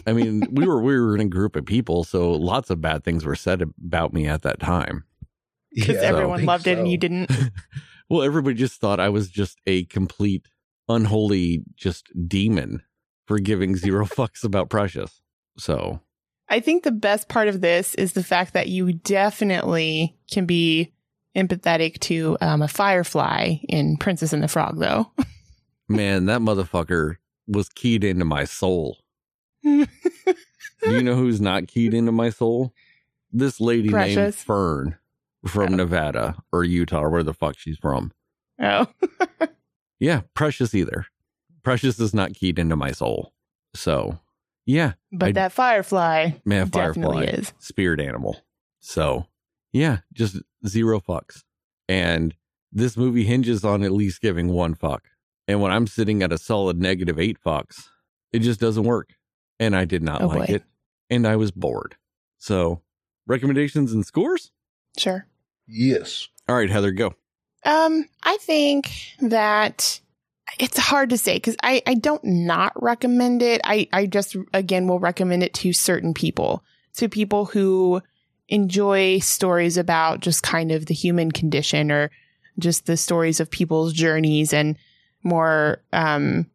I 0.06 0.12
mean, 0.12 0.46
we 0.50 0.66
were 0.66 0.80
we 0.82 0.98
were 0.98 1.14
in 1.14 1.20
a 1.20 1.28
group 1.28 1.56
of 1.56 1.64
people, 1.64 2.04
so 2.04 2.30
lots 2.30 2.68
of 2.70 2.80
bad 2.80 3.04
things 3.04 3.24
were 3.24 3.34
said 3.34 3.62
about 3.62 4.12
me 4.12 4.28
at 4.28 4.42
that 4.42 4.60
time. 4.60 5.04
Because 5.74 5.96
Yeah, 5.96 6.02
everyone 6.02 6.44
loved 6.44 6.66
it 6.66 6.78
and 6.78 6.88
you 6.88 6.98
didn't. 6.98 7.30
Well, 8.08 8.22
everybody 8.22 8.56
just 8.56 8.80
thought 8.80 9.00
I 9.00 9.08
was 9.08 9.30
just 9.30 9.58
a 9.66 9.84
complete 9.84 10.48
unholy 10.88 11.64
just 11.76 12.08
demon 12.28 12.82
for 13.26 13.38
giving 13.38 13.76
zero 13.76 14.04
fucks 14.06 14.44
about 14.44 14.68
Precious. 14.68 15.22
So, 15.56 16.00
I 16.48 16.60
think 16.60 16.82
the 16.82 16.92
best 16.92 17.28
part 17.28 17.48
of 17.48 17.60
this 17.60 17.94
is 17.94 18.12
the 18.12 18.22
fact 18.22 18.52
that 18.52 18.68
you 18.68 18.92
definitely 18.92 20.16
can 20.30 20.44
be 20.44 20.92
empathetic 21.34 21.98
to 22.00 22.36
um, 22.40 22.60
a 22.60 22.68
firefly 22.68 23.56
in 23.68 23.96
Princess 23.96 24.34
and 24.34 24.42
the 24.42 24.48
Frog, 24.48 24.78
though. 24.78 25.10
man, 25.88 26.26
that 26.26 26.40
motherfucker 26.40 27.16
was 27.46 27.68
keyed 27.70 28.04
into 28.04 28.24
my 28.24 28.44
soul. 28.44 28.98
Do 29.62 29.86
you 30.84 31.02
know 31.02 31.14
who's 31.14 31.40
not 31.40 31.68
keyed 31.68 31.94
into 31.94 32.12
my 32.12 32.30
soul? 32.30 32.74
This 33.32 33.60
lady 33.60 33.88
named 33.88 34.34
Fern 34.34 34.98
from. 35.46 35.76
Nevada 35.76 36.36
or 36.52 36.64
Utah, 36.64 37.02
or 37.02 37.10
where 37.10 37.22
the 37.22 37.34
fuck 37.34 37.58
she's 37.58 37.78
from. 37.78 38.12
oh, 38.60 38.86
Yeah, 40.00 40.22
Precious 40.34 40.74
either. 40.74 41.06
Precious 41.62 42.00
is 42.00 42.12
not 42.12 42.34
keyed 42.34 42.58
into 42.58 42.74
my 42.76 42.90
soul. 42.92 43.32
So, 43.74 44.18
yeah, 44.66 44.94
but 45.12 45.30
I- 45.30 45.32
that 45.32 45.52
firefly 45.52 46.32
man, 46.44 46.68
definitely 46.68 47.26
Firefly, 47.26 47.38
is. 47.40 47.52
spirit 47.58 48.00
animal. 48.00 48.38
So, 48.80 49.26
yeah, 49.72 49.98
just 50.12 50.36
zero 50.66 51.00
fucks. 51.00 51.44
And 51.88 52.34
this 52.72 52.96
movie 52.96 53.24
hinges 53.24 53.64
on 53.64 53.82
at 53.84 53.92
least 53.92 54.20
giving 54.20 54.48
one 54.48 54.74
fuck. 54.74 55.04
And 55.46 55.60
when 55.60 55.70
I'm 55.72 55.86
sitting 55.86 56.22
at 56.22 56.32
a 56.32 56.38
solid 56.38 56.80
negative 56.80 57.18
eight 57.18 57.38
fucks, 57.44 57.84
it 58.32 58.40
just 58.40 58.58
doesn't 58.60 58.84
work. 58.84 59.10
And 59.60 59.76
I 59.76 59.84
did 59.84 60.02
not 60.02 60.22
Oh, 60.22 60.26
like 60.28 60.48
boy. 60.48 60.54
it. 60.54 60.62
And 61.10 61.26
I 61.26 61.36
was 61.36 61.50
bored. 61.52 61.96
So, 62.38 62.80
recommendations 63.26 63.92
and 63.92 64.04
scores? 64.04 64.50
Sure. 64.98 65.26
Yes. 65.72 66.28
All 66.48 66.56
right, 66.56 66.68
Heather, 66.68 66.92
go. 66.92 67.14
Um, 67.64 68.04
I 68.22 68.36
think 68.40 68.90
that 69.20 70.00
it's 70.58 70.78
hard 70.78 71.10
to 71.10 71.16
say 71.18 71.34
because 71.34 71.56
I, 71.62 71.82
I 71.86 71.94
don't 71.94 72.22
not 72.24 72.72
recommend 72.76 73.40
it. 73.42 73.62
I, 73.64 73.88
I 73.90 74.06
just, 74.06 74.36
again, 74.52 74.86
will 74.86 74.98
recommend 75.00 75.42
it 75.42 75.54
to 75.54 75.72
certain 75.72 76.12
people, 76.12 76.62
to 76.96 77.08
people 77.08 77.46
who 77.46 78.02
enjoy 78.48 79.18
stories 79.20 79.78
about 79.78 80.20
just 80.20 80.42
kind 80.42 80.72
of 80.72 80.86
the 80.86 80.94
human 80.94 81.32
condition 81.32 81.90
or 81.90 82.10
just 82.58 82.84
the 82.84 82.98
stories 82.98 83.40
of 83.40 83.50
people's 83.50 83.94
journeys 83.94 84.52
and 84.52 84.76
more, 85.22 85.82
um, 85.94 86.50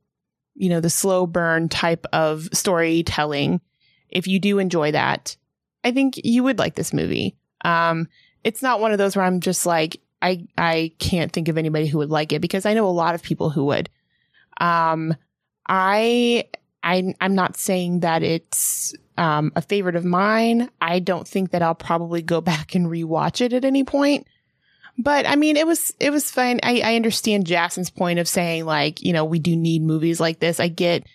you 0.53 0.69
know, 0.69 0.79
the 0.79 0.91
slow 0.91 1.25
burn 1.25 1.69
type 1.69 2.05
of 2.13 2.49
storytelling. 2.53 3.61
If 4.09 4.27
you 4.27 4.39
do 4.39 4.59
enjoy 4.59 4.91
that, 4.91 5.35
I 5.83 5.91
think 5.91 6.19
you 6.23 6.43
would 6.43 6.59
like 6.59 6.75
this 6.75 6.93
movie. 6.93 7.35
Um, 7.65 8.07
it's 8.43 8.61
not 8.61 8.79
one 8.79 8.91
of 8.91 8.97
those 8.97 9.15
where 9.15 9.25
I'm 9.25 9.39
just 9.39 9.65
like, 9.65 9.99
I 10.21 10.47
I 10.57 10.91
can't 10.99 11.31
think 11.31 11.47
of 11.47 11.57
anybody 11.57 11.87
who 11.87 11.99
would 11.99 12.09
like 12.09 12.33
it 12.33 12.41
because 12.41 12.65
I 12.65 12.73
know 12.73 12.87
a 12.87 12.89
lot 12.89 13.15
of 13.15 13.23
people 13.23 13.49
who 13.49 13.65
would. 13.65 13.89
Um, 14.59 15.15
I 15.67 16.45
I 16.83 17.13
I'm 17.21 17.35
not 17.35 17.57
saying 17.57 18.01
that 18.01 18.23
it's 18.23 18.93
um, 19.17 19.51
a 19.55 19.61
favorite 19.61 19.95
of 19.95 20.05
mine. 20.05 20.69
I 20.79 20.99
don't 20.99 21.27
think 21.27 21.51
that 21.51 21.61
I'll 21.61 21.75
probably 21.75 22.21
go 22.21 22.41
back 22.41 22.75
and 22.75 22.87
rewatch 22.87 23.41
it 23.41 23.53
at 23.53 23.65
any 23.65 23.83
point. 23.83 24.27
But 24.97 25.27
I 25.27 25.35
mean, 25.35 25.57
it 25.57 25.67
was 25.67 25.93
it 25.99 26.09
was 26.09 26.31
fun. 26.31 26.59
I, 26.63 26.81
I 26.83 26.95
understand 26.95 27.45
Jason's 27.45 27.91
point 27.91 28.19
of 28.19 28.27
saying 28.27 28.65
like, 28.65 29.03
you 29.03 29.13
know, 29.13 29.25
we 29.25 29.39
do 29.39 29.55
need 29.55 29.83
movies 29.83 30.19
like 30.19 30.39
this. 30.39 30.59
I 30.59 30.69
get 30.69 31.05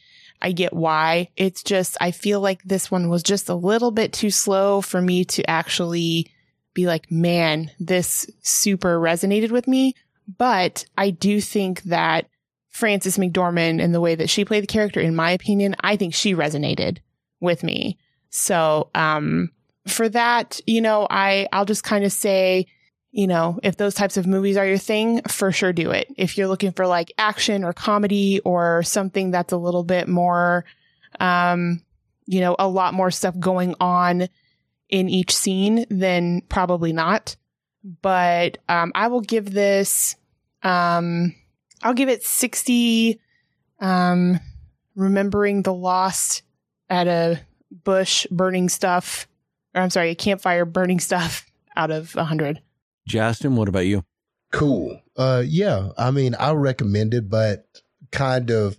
I 0.41 0.53
get 0.53 0.73
why. 0.73 1.31
It's 1.37 1.63
just 1.63 1.97
I 2.01 2.13
feel 2.13 2.41
like 2.41 2.63
this 2.63 2.91
one 2.91 3.09
was 3.09 3.23
just 3.23 3.49
a 3.49 3.55
little 3.55 3.91
bit 3.91 4.13
too 4.13 4.31
slow 4.31 4.81
for 4.81 5.01
me 5.01 5.25
to 5.27 5.49
actually 5.51 6.31
be 6.75 6.87
like, 6.87 7.11
man, 7.11 7.71
this 7.79 8.31
super 8.43 8.99
resonated 8.99 9.51
with 9.51 9.69
me. 9.69 9.95
But 10.39 10.85
I 10.97 11.11
do 11.11 11.41
think 11.41 11.83
that 11.85 12.27
Frances 12.71 13.19
McDormand 13.19 13.83
and 13.83 13.95
the 13.95 14.01
way 14.01 14.15
that 14.15 14.31
she 14.31 14.45
played 14.45 14.63
the 14.63 14.69
character, 14.69 15.01
in 15.01 15.15
my 15.15 15.31
opinion, 15.31 15.77
I 15.81 15.97
think 15.97 16.15
she 16.15 16.35
resonated 16.35 16.99
with 17.41 17.63
me. 17.63 17.99
So, 18.31 18.89
um, 18.95 19.51
for 19.87 20.09
that, 20.09 20.61
you 20.67 20.81
know, 20.81 21.07
I, 21.11 21.49
I'll 21.53 21.65
just 21.65 21.85
kind 21.85 22.05
of 22.05 22.13
say, 22.13 22.67
you 23.11 23.27
know, 23.27 23.59
if 23.63 23.77
those 23.77 23.95
types 23.95 24.17
of 24.17 24.27
movies 24.27 24.57
are 24.57 24.67
your 24.67 24.79
thing, 24.79 25.21
for 25.23 25.53
sure 25.53 25.73
do 25.73 25.91
it. 25.91 26.07
If 26.17 26.39
you're 26.39 26.49
looking 26.49 26.73
for 26.73 26.87
like 26.87 27.13
action 27.19 27.63
or 27.63 27.75
comedy 27.75 28.41
or 28.41 28.83
something 28.85 29.31
that's 29.31 29.53
a 29.53 29.59
little 29.59 29.85
bit 29.85 30.09
more, 30.09 30.65
um, 31.21 31.83
you 32.25 32.41
know, 32.41 32.57
a 32.59 32.69
lot 32.69 32.95
more 32.95 33.11
stuff 33.11 33.39
going 33.39 33.75
on 33.81 34.29
in 34.93 35.09
each 35.09 35.35
scene, 35.35 35.87
then 35.91 36.43
probably 36.49 36.93
not. 36.93 37.35
But 38.03 38.59
um, 38.69 38.93
I 38.95 39.09
will 39.09 39.23
give 39.23 39.51
this, 39.53 40.15
um, 40.63 41.35
I'll 41.83 41.95
give 41.95 42.09
it 42.09 42.23
60, 42.23 43.19
um, 43.81 44.39
remembering 44.95 45.63
the 45.63 45.75
lost 45.75 46.43
at 46.89 47.09
a 47.09 47.41
bush 47.85 48.27
burning 48.31 48.69
stuff, 48.69 49.27
or 49.75 49.81
I'm 49.83 49.91
sorry, 49.91 50.11
a 50.11 50.15
campfire 50.15 50.65
burning 50.65 51.01
stuff 51.01 51.51
out 51.77 51.91
of 51.91 52.15
100. 52.15 52.61
Justin, 53.09 53.57
what 53.57 53.69
about 53.69 53.87
you? 53.87 54.05
Cool. 54.53 55.01
Uh 55.17 55.43
yeah, 55.45 55.89
I 55.99 56.11
mean, 56.11 56.35
I 56.37 56.53
recommend 56.53 57.15
it, 57.15 57.29
but 57.31 57.67
kind 58.11 58.51
of 58.51 58.79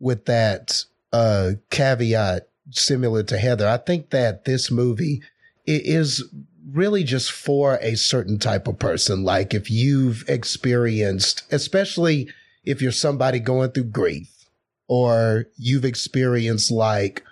with 0.00 0.24
that 0.26 0.84
uh 1.12 1.52
caveat 1.70 2.48
similar 2.70 3.24
to 3.24 3.36
Heather. 3.36 3.68
I 3.68 3.76
think 3.78 4.10
that 4.10 4.44
this 4.44 4.70
movie 4.70 5.20
i- 5.22 5.26
is 5.68 6.24
really 6.70 7.04
just 7.04 7.32
for 7.32 7.78
a 7.80 7.96
certain 7.96 8.38
type 8.38 8.68
of 8.68 8.78
person. 8.78 9.24
Like 9.24 9.54
if 9.54 9.70
you've 9.70 10.24
experienced, 10.28 11.44
especially 11.50 12.30
if 12.64 12.82
you're 12.82 12.92
somebody 12.92 13.40
going 13.40 13.70
through 13.70 13.84
grief 13.84 14.46
or 14.88 15.46
you've 15.56 15.84
experienced 15.84 16.70
like 16.70 17.22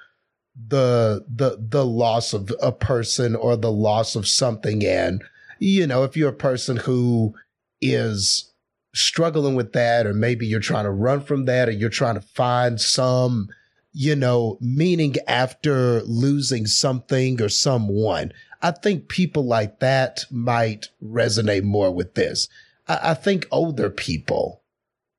the 0.68 1.25
the 1.29 1.59
the 1.61 1.85
loss 1.85 2.33
of 2.33 2.53
a 2.62 2.72
person 2.72 3.37
or 3.37 3.57
the 3.57 3.70
loss 3.72 4.16
of 4.16 4.27
something 4.27 4.83
and 4.87 5.22
you 5.59 5.87
know 5.87 6.03
if 6.03 6.16
you're 6.16 6.31
a 6.31 6.33
person 6.33 6.79
who 6.79 7.35
is 7.83 8.55
struggling 8.94 9.55
with 9.55 9.75
that 9.75 10.07
or 10.07 10.14
maybe 10.14 10.46
you're 10.46 10.61
trying 10.61 10.85
to 10.85 10.90
run 10.90 11.20
from 11.20 11.44
that 11.44 11.68
or 11.68 11.72
you're 11.72 11.90
trying 11.90 12.14
to 12.14 12.22
find 12.22 12.81
some 12.81 13.51
you 13.98 14.14
know 14.14 14.59
meaning 14.61 15.14
after 15.26 16.02
losing 16.02 16.66
something 16.66 17.40
or 17.40 17.48
someone 17.48 18.32
i 18.62 18.70
think 18.70 19.09
people 19.09 19.44
like 19.46 19.80
that 19.80 20.24
might 20.30 20.87
resonate 21.02 21.64
more 21.64 21.90
with 21.90 22.14
this 22.14 22.48
i, 22.88 23.11
I 23.11 23.14
think 23.14 23.46
older 23.50 23.90
people 23.90 24.62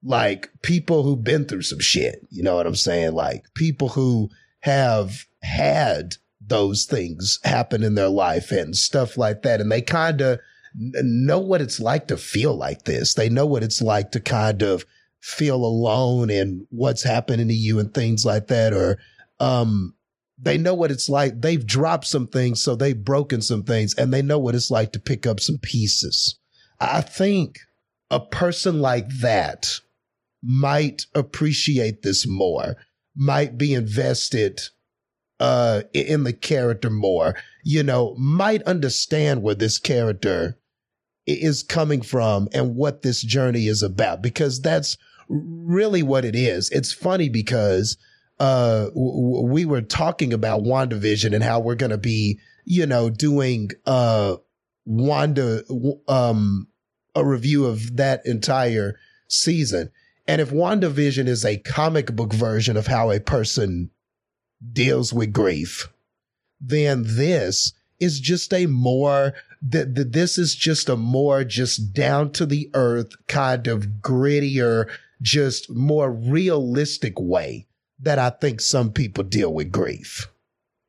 like 0.03 0.49
people 0.61 1.03
who've 1.03 1.23
been 1.23 1.45
through 1.45 1.63
some 1.63 1.79
shit 1.79 2.25
you 2.29 2.43
know 2.43 2.55
what 2.55 2.67
i'm 2.67 2.75
saying 2.75 3.13
like 3.13 3.45
people 3.55 3.89
who 3.89 4.29
have 4.61 5.25
had 5.41 6.15
those 6.47 6.85
things 6.85 7.39
happen 7.43 7.83
in 7.83 7.95
their 7.95 8.09
life 8.09 8.51
and 8.51 8.75
stuff 8.75 9.17
like 9.17 9.41
that. 9.43 9.61
And 9.61 9.71
they 9.71 9.81
kind 9.81 10.21
of 10.21 10.39
know 10.75 11.39
what 11.39 11.61
it's 11.61 11.79
like 11.79 12.07
to 12.07 12.17
feel 12.17 12.55
like 12.55 12.83
this. 12.83 13.13
They 13.13 13.29
know 13.29 13.45
what 13.45 13.63
it's 13.63 13.81
like 13.81 14.11
to 14.11 14.19
kind 14.19 14.61
of 14.61 14.85
feel 15.27 15.57
alone 15.57 16.29
and 16.29 16.65
what's 16.69 17.03
happening 17.03 17.49
to 17.49 17.53
you 17.53 17.79
and 17.79 17.93
things 17.93 18.25
like 18.25 18.47
that. 18.47 18.73
Or, 18.73 18.97
um, 19.41 19.93
they 20.39 20.57
know 20.57 20.73
what 20.73 20.91
it's 20.91 21.09
like. 21.09 21.41
They've 21.41 21.65
dropped 21.65 22.05
some 22.05 22.27
things, 22.27 22.61
so 22.61 22.75
they've 22.75 23.03
broken 23.03 23.41
some 23.41 23.63
things, 23.63 23.93
and 23.95 24.13
they 24.13 24.21
know 24.21 24.39
what 24.39 24.55
it's 24.55 24.71
like 24.71 24.93
to 24.93 24.99
pick 24.99 25.25
up 25.25 25.39
some 25.39 25.57
pieces. 25.57 26.39
I 26.79 27.01
think 27.01 27.59
a 28.09 28.19
person 28.19 28.79
like 28.79 29.09
that 29.19 29.79
might 30.43 31.07
appreciate 31.13 32.03
this 32.03 32.25
more, 32.27 32.77
might 33.15 33.57
be 33.57 33.73
invested 33.73 34.61
uh 35.39 35.83
in 35.93 36.23
the 36.23 36.33
character 36.33 36.89
more, 36.89 37.35
you 37.63 37.83
know, 37.83 38.15
might 38.17 38.63
understand 38.63 39.43
where 39.43 39.55
this 39.55 39.77
character 39.77 40.57
is 41.27 41.61
coming 41.61 42.01
from 42.01 42.47
and 42.53 42.75
what 42.75 43.01
this 43.01 43.21
journey 43.21 43.67
is 43.67 43.83
about 43.83 44.21
because 44.21 44.61
that's 44.61 44.97
really 45.29 46.03
what 46.03 46.25
it 46.25 46.35
is. 46.35 46.69
It's 46.71 46.93
funny 46.93 47.29
because 47.29 47.97
uh 48.39 48.85
w- 48.89 49.41
we 49.41 49.65
were 49.65 49.81
talking 49.81 50.33
about 50.33 50.63
WandaVision 50.63 51.33
and 51.33 51.43
how 51.43 51.59
we're 51.59 51.75
going 51.75 51.91
to 51.91 51.97
be, 51.97 52.39
you 52.65 52.85
know, 52.85 53.09
doing 53.09 53.71
uh 53.85 54.35
Wanda 54.85 55.63
um 56.07 56.67
a 57.15 57.25
review 57.25 57.65
of 57.65 57.97
that 57.97 58.25
entire 58.25 58.99
season. 59.27 59.89
And 60.27 60.41
if 60.41 60.51
WandaVision 60.51 61.27
is 61.27 61.45
a 61.45 61.57
comic 61.57 62.15
book 62.15 62.33
version 62.33 62.77
of 62.77 62.87
how 62.87 63.11
a 63.11 63.19
person 63.19 63.89
deals 64.73 65.13
with 65.13 65.33
grief, 65.33 65.89
then 66.59 67.03
this 67.05 67.73
is 67.99 68.19
just 68.19 68.53
a 68.53 68.65
more 68.67 69.33
that 69.61 70.11
this 70.13 70.37
is 70.37 70.55
just 70.55 70.87
a 70.89 70.95
more 70.95 71.43
just 71.43 71.93
down 71.93 72.31
to 72.31 72.45
the 72.45 72.69
earth 72.73 73.13
kind 73.27 73.67
of 73.67 73.87
grittier, 74.01 74.87
just 75.21 75.69
more 75.69 76.11
realistic 76.11 77.19
way 77.19 77.67
that 77.99 78.19
I 78.19 78.29
think 78.29 78.61
some 78.61 78.91
people 78.91 79.23
deal 79.23 79.53
with 79.53 79.71
grief. 79.71 80.27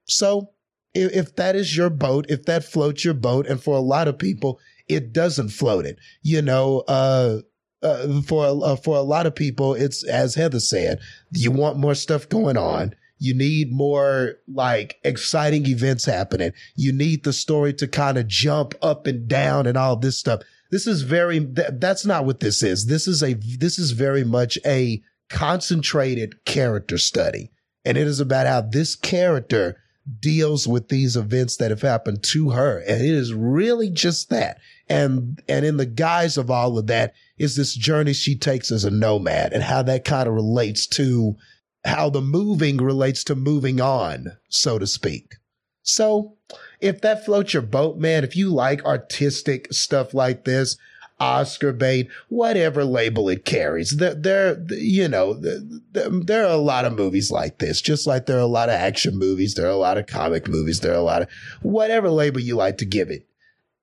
So 0.07 0.51
if, 0.95 1.12
if 1.12 1.37
that 1.37 1.57
is 1.57 1.77
your 1.77 1.91
boat, 1.91 2.27
if 2.29 2.45
that 2.45 2.64
floats 2.64 3.05
your 3.05 3.14
boat, 3.14 3.47
and 3.47 3.62
for 3.62 3.77
a 3.77 3.81
lot 3.81 4.09
of 4.09 4.19
people, 4.19 4.61
it 4.88 5.12
doesn't 5.12 5.51
float 5.51 5.87
it, 5.87 5.99
you 6.23 6.43
know, 6.43 6.85
uh, 6.88 7.41
uh, 7.83 8.21
for 8.23 8.45
uh, 8.64 8.77
for 8.77 8.97
a 8.97 9.03
lot 9.03 9.27
of 9.27 9.35
people, 9.35 9.75
it's 9.75 10.05
as 10.05 10.35
Heather 10.35 10.61
said, 10.61 10.99
you 11.33 11.51
want 11.51 11.79
more 11.79 11.95
stuff 11.95 12.29
going 12.29 12.57
on. 12.57 12.95
You 13.21 13.35
need 13.35 13.73
more 13.73 14.35
like 14.47 14.99
exciting 15.05 15.67
events 15.67 16.05
happening. 16.05 16.53
You 16.77 16.93
need 16.93 17.25
the 17.25 17.33
story 17.33 17.73
to 17.75 17.88
kind 17.88 18.17
of 18.17 18.29
jump 18.29 18.75
up 18.81 19.07
and 19.07 19.29
down 19.29 19.67
and 19.67 19.77
all 19.77 19.97
this 19.97 20.17
stuff. 20.17 20.43
This 20.70 20.87
is 20.87 21.02
very, 21.02 21.40
th- 21.40 21.68
that's 21.74 22.04
not 22.04 22.24
what 22.24 22.40
this 22.40 22.62
is. 22.62 22.87
This 22.87 23.09
is 23.09 23.22
a, 23.22 23.35
this 23.35 23.78
is 23.78 23.92
very 23.92 24.24
much 24.24 24.59
a 24.64 25.02
concentrated 25.31 26.44
character 26.44 26.98
study. 26.98 27.50
And 27.85 27.96
it 27.96 28.07
is 28.07 28.20
about 28.20 28.46
how 28.46 28.61
this 28.62 28.96
character 28.96 29.81
deals 30.20 30.66
with 30.66 30.88
these 30.88 31.16
events 31.16 31.57
that 31.57 31.70
have 31.70 31.83
happened 31.83 32.22
to 32.22 32.50
her. 32.50 32.78
And 32.78 33.02
it 33.02 33.14
is 33.14 33.35
really 33.35 33.90
just 33.90 34.31
that. 34.31 34.59
And, 34.88 35.42
and 35.48 35.64
in 35.64 35.76
the 35.76 35.87
guise 35.87 36.38
of 36.38 36.50
all 36.50 36.78
of 36.78 36.87
that 36.87 37.12
is 37.37 37.57
this 37.57 37.74
journey 37.74 38.14
she 38.14 38.37
takes 38.37 38.70
as 38.70 38.85
a 38.85 38.90
nomad 38.90 39.52
and 39.52 39.62
how 39.62 39.83
that 39.83 40.04
kind 40.04 40.28
of 40.28 40.35
relates 40.35 40.87
to 40.88 41.37
how 41.85 42.11
the 42.11 42.22
moving 42.22 42.78
relates 42.78 43.22
to 43.24 43.35
moving 43.35 43.81
on, 43.81 44.26
so 44.48 44.78
to 44.78 44.87
speak. 44.87 45.37
So 45.83 46.38
if 46.81 47.01
that 47.01 47.25
floats 47.25 47.53
your 47.53 47.62
boat, 47.62 47.99
man, 47.99 48.25
if 48.25 48.37
you 48.37 48.51
like 48.51 48.85
artistic 48.85 49.73
stuff 49.73 50.14
like 50.14 50.45
this, 50.45 50.77
Oscar 51.21 51.73
bait, 51.73 52.09
whatever 52.29 52.85
label 52.85 53.29
it 53.29 53.45
carries. 53.45 53.97
There, 53.97 54.64
you 54.71 55.09
know, 55.09 55.35
there, 55.35 56.09
there, 56.11 56.45
are 56.45 56.53
a 56.53 56.57
lot 56.57 56.85
of 56.85 56.97
movies 56.97 57.31
like 57.31 57.59
this, 57.59 57.81
just 57.81 58.07
like 58.07 58.27
there 58.27 58.37
are 58.37 58.41
a 58.41 58.47
lot 58.47 58.69
of 58.69 58.77
action 58.77 59.19
movies. 59.19 59.55
There 59.55 59.67
are 59.67 59.71
a 59.71 59.77
lot 59.77 59.99
of 59.99 60.07
comic 60.07 60.49
movies. 60.49 60.81
There 60.81 60.93
are 60.93 60.97
a 60.97 61.03
lot 61.03 61.23
of 61.23 61.29
whatever 61.62 62.09
label 62.09 62.41
you 62.41 62.55
like 62.57 62.79
to 62.79 62.85
give 62.85 63.11
it. 63.11 63.27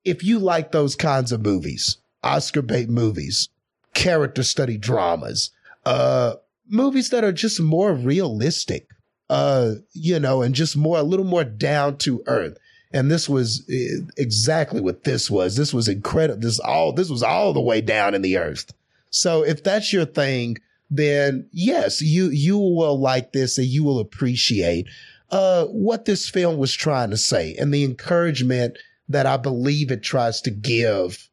If 0.04 0.24
you 0.24 0.38
like 0.38 0.72
those 0.72 0.96
kinds 0.96 1.32
of 1.32 1.44
movies, 1.44 1.98
Oscar 2.22 2.62
bait 2.62 2.88
movies, 2.88 3.48
character 3.92 4.42
study 4.42 4.78
dramas, 4.78 5.50
uh, 5.84 6.36
movies 6.68 7.10
that 7.10 7.24
are 7.24 7.32
just 7.32 7.60
more 7.60 7.92
realistic, 7.92 8.88
uh, 9.28 9.72
you 9.92 10.18
know, 10.18 10.42
and 10.42 10.54
just 10.54 10.76
more, 10.76 10.98
a 10.98 11.02
little 11.02 11.26
more 11.26 11.44
down 11.44 11.98
to 11.98 12.22
earth. 12.26 12.56
And 12.92 13.10
this 13.10 13.28
was 13.28 13.64
eh, 13.70 13.98
exactly 14.16 14.80
what 14.80 15.04
this 15.04 15.30
was. 15.30 15.56
This 15.56 15.74
was 15.74 15.88
incredible. 15.88 16.40
This 16.40 16.60
all, 16.60 16.92
this 16.92 17.10
was 17.10 17.22
all 17.22 17.52
the 17.52 17.60
way 17.60 17.80
down 17.80 18.14
in 18.14 18.22
the 18.22 18.38
earth. 18.38 18.72
So 19.10 19.42
if 19.42 19.62
that's 19.62 19.92
your 19.92 20.04
thing, 20.04 20.58
then 20.90 21.48
yes, 21.52 22.00
you, 22.00 22.30
you 22.30 22.58
will 22.58 22.98
like 22.98 23.32
this 23.32 23.58
and 23.58 23.66
you 23.66 23.82
will 23.82 23.98
appreciate, 23.98 24.86
uh, 25.30 25.64
what 25.66 26.04
this 26.04 26.28
film 26.28 26.58
was 26.58 26.72
trying 26.72 27.10
to 27.10 27.16
say 27.16 27.54
and 27.58 27.74
the 27.74 27.84
encouragement 27.84 28.78
that 29.08 29.26
I 29.26 29.36
believe 29.36 29.90
it 29.90 30.02
tries 30.02 30.40
to 30.42 30.50
give, 30.50 31.28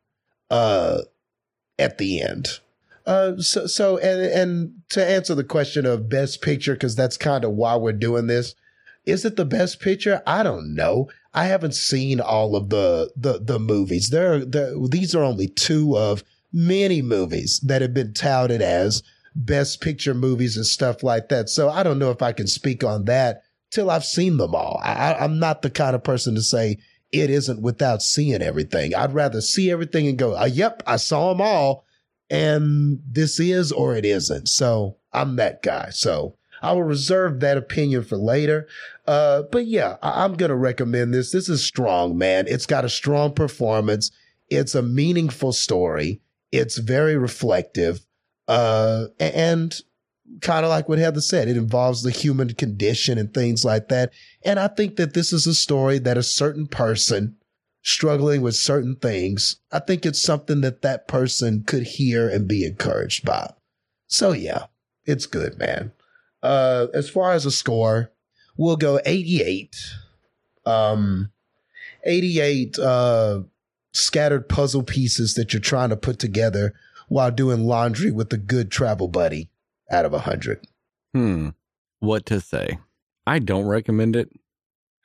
uh, 0.49 1.01
at 1.79 1.97
the 1.97 2.21
end. 2.21 2.59
Uh, 3.05 3.37
so, 3.37 3.67
so, 3.67 3.97
and, 3.97 4.21
and 4.21 4.73
to 4.89 5.05
answer 5.05 5.35
the 5.35 5.43
question 5.43 5.85
of 5.85 6.09
best 6.09 6.41
picture, 6.41 6.73
because 6.73 6.95
that's 6.95 7.17
kind 7.17 7.43
of 7.43 7.51
why 7.51 7.75
we're 7.75 7.91
doing 7.91 8.27
this. 8.27 8.55
Is 9.05 9.25
it 9.25 9.35
the 9.35 9.45
best 9.45 9.79
picture? 9.81 10.21
I 10.25 10.43
don't 10.43 10.73
know. 10.73 11.09
I 11.33 11.45
haven't 11.45 11.75
seen 11.75 12.19
all 12.19 12.55
of 12.55 12.69
the, 12.69 13.11
the, 13.15 13.39
the 13.39 13.59
movies. 13.59 14.09
There, 14.09 14.45
there, 14.45 14.73
these 14.87 15.15
are 15.15 15.23
only 15.23 15.47
two 15.47 15.97
of 15.97 16.23
many 16.51 17.01
movies 17.01 17.59
that 17.61 17.81
have 17.81 17.93
been 17.93 18.13
touted 18.13 18.61
as 18.61 19.01
best 19.35 19.81
picture 19.81 20.13
movies 20.13 20.57
and 20.57 20.65
stuff 20.65 21.01
like 21.01 21.29
that. 21.29 21.49
So 21.49 21.69
I 21.69 21.83
don't 21.83 21.99
know 21.99 22.11
if 22.11 22.21
I 22.21 22.31
can 22.31 22.47
speak 22.47 22.83
on 22.83 23.05
that 23.05 23.41
till 23.71 23.89
I've 23.89 24.05
seen 24.05 24.37
them 24.37 24.53
all. 24.53 24.79
I, 24.83 25.15
I'm 25.15 25.39
not 25.39 25.63
the 25.63 25.71
kind 25.71 25.95
of 25.95 26.03
person 26.03 26.35
to 26.35 26.41
say 26.41 26.77
it 27.11 27.29
isn't 27.29 27.61
without 27.61 28.01
seeing 28.01 28.41
everything. 28.41 28.93
I'd 28.93 29.13
rather 29.13 29.41
see 29.41 29.71
everything 29.71 30.07
and 30.07 30.17
go, 30.17 30.37
uh, 30.37 30.45
yep, 30.45 30.83
I 30.85 30.97
saw 30.97 31.29
them 31.29 31.41
all 31.41 31.85
and 32.29 32.99
this 33.07 33.39
is 33.39 33.71
or 33.71 33.95
it 33.95 34.05
isn't. 34.05 34.47
So 34.47 34.97
I'm 35.11 35.35
that 35.37 35.61
guy. 35.61 35.89
So 35.91 36.37
I 36.63 36.71
will 36.71 36.83
reserve 36.83 37.41
that 37.41 37.57
opinion 37.57 38.03
for 38.03 38.17
later. 38.17 38.67
Uh, 39.05 39.43
but 39.51 39.67
yeah, 39.67 39.97
I- 40.01 40.23
I'm 40.23 40.33
going 40.35 40.49
to 40.49 40.55
recommend 40.55 41.13
this. 41.13 41.31
This 41.31 41.49
is 41.49 41.63
strong, 41.63 42.17
man. 42.17 42.45
It's 42.47 42.65
got 42.65 42.85
a 42.85 42.89
strong 42.89 43.33
performance. 43.33 44.11
It's 44.49 44.73
a 44.73 44.81
meaningful 44.81 45.51
story. 45.51 46.21
It's 46.51 46.77
very 46.77 47.17
reflective. 47.17 48.05
Uh, 48.47 49.07
and 49.19 49.79
kind 50.41 50.65
of 50.65 50.69
like 50.69 50.87
what 50.87 50.99
Heather 50.99 51.21
said, 51.21 51.47
it 51.47 51.57
involves 51.57 52.01
the 52.01 52.11
human 52.11 52.53
condition 52.53 53.17
and 53.17 53.33
things 53.33 53.65
like 53.65 53.89
that. 53.89 54.11
And 54.43 54.59
I 54.59 54.67
think 54.67 54.95
that 54.95 55.13
this 55.13 55.33
is 55.33 55.45
a 55.45 55.53
story 55.53 55.99
that 55.99 56.17
a 56.17 56.23
certain 56.23 56.67
person 56.67 57.35
struggling 57.81 58.41
with 58.41 58.55
certain 58.55 58.95
things, 58.95 59.57
I 59.71 59.79
think 59.79 60.05
it's 60.05 60.21
something 60.21 60.61
that 60.61 60.81
that 60.81 61.07
person 61.07 61.63
could 61.63 61.83
hear 61.83 62.29
and 62.29 62.47
be 62.47 62.65
encouraged 62.65 63.25
by. 63.25 63.53
So 64.07 64.31
yeah, 64.31 64.67
it's 65.05 65.25
good, 65.25 65.57
man. 65.57 65.91
Uh, 66.43 66.87
as 66.93 67.09
far 67.09 67.31
as 67.31 67.45
a 67.45 67.51
score, 67.51 68.11
we'll 68.57 68.75
go 68.75 68.99
88. 69.05 69.75
Um, 70.65 71.31
88, 72.03 72.77
uh, 72.77 73.41
scattered 73.93 74.49
puzzle 74.49 74.83
pieces 74.83 75.33
that 75.35 75.53
you're 75.53 75.61
trying 75.61 75.89
to 75.89 75.97
put 75.97 76.19
together 76.19 76.73
while 77.07 77.31
doing 77.31 77.65
laundry 77.65 78.11
with 78.11 78.31
a 78.33 78.37
good 78.37 78.69
travel 78.69 79.07
buddy 79.07 79.49
out 79.89 80.05
of 80.05 80.13
a 80.13 80.19
hundred. 80.19 80.65
Hmm. 81.13 81.49
What 81.99 82.25
to 82.27 82.41
say? 82.41 82.79
I 83.25 83.39
don't 83.39 83.65
recommend 83.65 84.15
it 84.15 84.29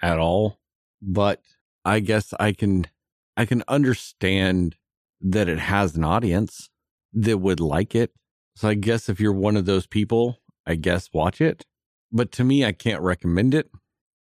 at 0.03 0.18
all, 0.18 0.59
but 1.01 1.40
I 1.85 2.01
guess 2.01 2.35
I 2.40 2.53
can 2.53 2.87
I 3.37 3.44
can 3.44 3.62
understand 3.68 4.77
that 5.20 5.48
it 5.48 5.59
has 5.59 5.96
an 5.96 6.05
audience 6.05 6.70
that 7.12 7.38
would 7.38 7.61
like 7.61 7.94
it. 7.94 8.12
So 8.57 8.68
I 8.68 8.74
guess 8.74 9.09
if 9.09 9.20
you're 9.20 9.33
one 9.33 9.57
of 9.57 9.66
those 9.66 9.87
people, 9.87 10.40
I 10.68 10.74
guess 10.74 11.09
watch 11.12 11.40
it. 11.40 11.64
But 12.12 12.31
to 12.33 12.44
me, 12.44 12.64
I 12.64 12.72
can't 12.72 13.02
recommend 13.02 13.54
it. 13.54 13.70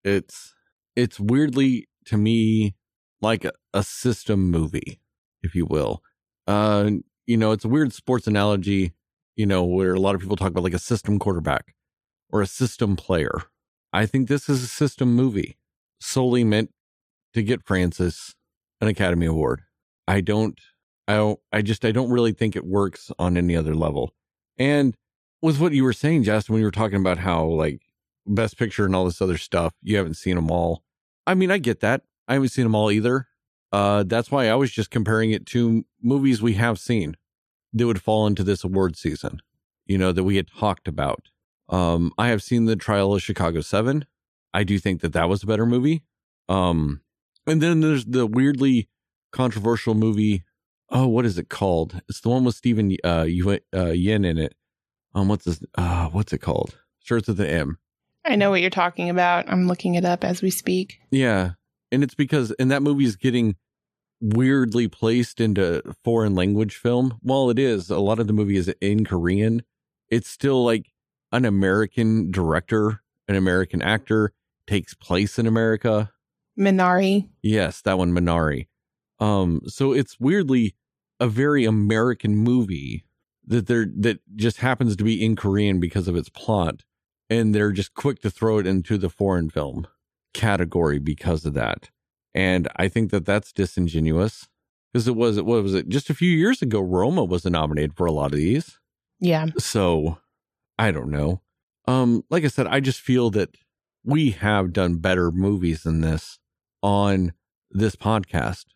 It's 0.05 0.55
it's 0.95 1.19
weirdly 1.19 1.89
to 2.07 2.17
me 2.17 2.77
like 3.21 3.45
a, 3.45 3.53
a 3.75 3.83
system 3.83 4.51
movie, 4.51 5.01
if 5.43 5.55
you 5.55 5.67
will. 5.67 6.03
Uh, 6.47 6.91
you 7.27 7.37
know, 7.37 7.51
it's 7.51 7.65
a 7.65 7.69
weird 7.69 7.93
sports 7.93 8.29
analogy, 8.29 8.93
you 9.35 9.45
know, 9.45 9.65
where 9.65 9.95
a 9.95 10.01
lot 10.01 10.15
of 10.15 10.21
people 10.21 10.37
talk 10.37 10.51
about 10.51 10.63
like 10.65 10.73
a 10.75 10.79
system 10.79 11.19
quarterback 11.19 11.75
or 12.31 12.41
a 12.41 12.47
system 12.47 12.95
player. 12.95 13.43
I 13.93 14.07
think 14.07 14.29
this 14.29 14.49
is 14.49 14.63
a 14.63 14.69
system 14.69 15.15
movie 15.15 15.59
solely 16.01 16.45
meant 16.45 16.71
to 17.35 17.43
get 17.43 17.67
Francis 17.67 18.35
an 18.81 18.89
Academy 18.89 19.27
Award. 19.27 19.63
I 20.07 20.21
don't, 20.21 20.61
I 21.09 21.15
don't, 21.15 21.41
I 21.53 21.63
just, 21.63 21.85
I 21.85 21.91
don't 21.91 22.11
really 22.11 22.33
think 22.33 22.55
it 22.55 22.65
works 22.65 23.11
on 23.19 23.37
any 23.37 23.57
other 23.57 23.75
level. 23.75 24.15
And 24.59 24.95
with 25.47 25.61
what 25.61 25.73
you 25.73 25.85
were 25.85 25.93
saying, 25.93 26.25
Justin, 26.25 26.55
when 26.55 26.61
you 26.61 26.67
were 26.67 26.73
talking 26.73 26.99
about 26.99 27.19
how 27.19 27.45
like 27.45 27.81
Best 28.27 28.59
Picture 28.59 28.85
and 28.85 28.97
all 28.97 29.05
this 29.05 29.23
other 29.23 29.39
stuff, 29.39 29.73
you 29.81 29.97
haven't 29.97 30.15
seen 30.15 30.35
them 30.35 30.51
all. 30.51 30.83
I 31.25 31.35
mean, 31.35 31.53
I 31.53 31.59
get 31.59 31.79
that. 31.81 32.03
I 32.27 32.33
haven't 32.33 32.49
seen 32.49 32.65
them 32.65 32.75
all 32.75 32.91
either. 32.91 33.29
Uh, 33.71 34.03
that's 34.03 34.29
why 34.29 34.49
I 34.49 34.57
was 34.57 34.73
just 34.73 34.91
comparing 34.91 35.31
it 35.31 35.47
to 35.47 35.85
movies 36.03 36.43
we 36.43 36.55
have 36.55 36.81
seen 36.81 37.17
that 37.73 37.87
would 37.87 38.03
fall 38.03 38.27
into 38.27 38.43
this 38.43 38.65
award 38.65 38.97
season, 38.97 39.41
you 39.87 39.97
know, 39.97 40.11
that 40.11 40.25
we 40.25 40.35
had 40.35 40.49
talked 40.49 40.89
about. 40.89 41.29
Um, 41.69 42.13
I 42.19 42.27
have 42.27 42.43
seen 42.43 42.65
the 42.65 42.75
Trial 42.75 43.15
of 43.15 43.23
Chicago 43.23 43.61
7. 43.61 44.05
I 44.53 44.65
do 44.65 44.81
think 44.81 45.01
that 45.03 45.13
that 45.13 45.29
was 45.29 45.45
a 45.45 45.47
better 45.47 45.67
movie. 45.67 46.03
Um, 46.49 47.03
and 47.47 47.63
then 47.63 47.83
there's 47.83 48.05
the 48.05 48.27
weirdly 48.27 48.89
controversial 49.31 49.95
movie. 49.95 50.43
Oh, 50.91 51.07
what 51.07 51.25
is 51.25 51.39
it 51.39 51.49
called? 51.49 52.01
It's 52.09 52.21
the 52.21 52.31
one 52.31 52.43
with 52.43 52.57
Stephen 52.57 52.97
uh, 53.05 53.27
uh, 53.73 53.93
in 53.93 54.25
it. 54.39 54.57
Um, 55.17 55.29
what's 55.29 55.47
this? 55.47 55.65
Uh, 55.77 56.09
what's 56.09 56.35
it 56.35 56.39
called? 56.39 56.79
Starts 57.01 57.27
with 57.27 57.41
an 57.41 57.47
M. 57.47 57.79
I 58.27 58.37
know 58.37 58.51
what 58.51 58.61
you're 58.61 58.69
talking 58.69 59.09
about. 59.09 59.49
I'm 59.49 59.67
looking 59.67 59.95
it 59.95 60.05
up 60.05 60.25
as 60.25 60.43
we 60.43 60.51
speak. 60.51 61.01
Yeah. 61.11 61.53
And 61.91 62.05
it's 62.05 62.15
because, 62.15 62.51
and 62.59 62.71
that 62.71 62.83
movie 62.83 63.07
is 63.07 63.17
getting 63.17 63.57
weirdly 64.21 64.89
placed 64.89 65.41
into 65.41 65.83
foreign 66.05 66.35
language 66.35 66.77
film. 66.77 67.19
While 67.23 67.49
it 67.49 67.59
is, 67.59 67.89
a 67.89 67.99
lot 67.99 68.19
of 68.19 68.27
the 68.27 68.35
movie 68.35 68.57
is 68.59 68.69
in 68.81 69.07
Korean, 69.07 69.63
it's 70.11 70.29
still 70.29 70.63
like 70.63 70.93
an 71.33 71.47
American 71.47 72.31
director, 72.31 73.01
an 73.27 73.37
American 73.37 73.81
actor 73.81 74.33
takes 74.67 74.93
place 74.93 75.39
in 75.39 75.47
America. 75.47 76.11
Minari. 76.59 77.29
Yes, 77.43 77.81
that 77.83 77.97
one, 77.97 78.13
Minari. 78.13 78.67
Um, 79.19 79.63
so 79.67 79.93
it's 79.93 80.21
weirdly 80.21 80.75
a 81.21 81.29
very 81.29 81.65
American 81.65 82.37
movie 82.37 83.06
that 83.47 83.67
there 83.67 83.87
that 83.99 84.21
just 84.35 84.59
happens 84.59 84.97
to 84.97 85.05
be 85.05 85.25
in 85.25 85.37
Korean 85.37 85.81
because 85.81 86.09
of 86.09 86.17
its 86.17 86.29
plot, 86.29 86.85
and 87.31 87.55
they're 87.55 87.73
just 87.73 87.95
quick 87.95 88.21
to 88.23 88.31
throw 88.31 88.59
it 88.59 88.67
into 88.67 88.99
the 88.99 89.11
foreign 89.11 89.51
film 89.51 89.87
category 90.35 90.99
because 90.99 91.45
of 91.45 91.55
that. 91.55 91.91
And 92.35 92.69
I 92.77 92.89
think 92.89 93.11
that 93.11 93.25
that's 93.25 93.53
disingenuous 93.53 94.49
because 94.93 95.09
it 95.09 95.17
was 95.17 95.37
it 95.37 95.47
what 95.47 95.63
was 95.63 95.75
it 95.75 95.89
just 95.89 96.11
a 96.11 96.15
few 96.15 96.31
years 96.31 96.63
ago 96.63 96.81
Roma 96.81 97.25
was 97.25 97.45
nominated 97.45 97.97
for 97.97 98.07
a 98.07 98.13
lot 98.13 98.33
of 98.33 98.39
these. 98.39 98.79
Yeah. 99.21 99.47
So 99.59 100.19
I 100.79 100.91
don't 100.91 101.11
know. 101.11 101.41
Um, 101.89 102.25
like 102.31 102.45
I 102.45 102.49
said, 102.49 102.67
I 102.67 102.81
just 102.81 103.01
feel 103.01 103.31
that 103.31 103.57
we 104.05 104.31
have 104.33 104.73
done 104.73 104.97
better 104.97 105.31
movies 105.31 105.85
than 105.85 106.01
this 106.01 106.39
on 106.83 107.33
this 107.71 107.97
podcast. 107.97 108.67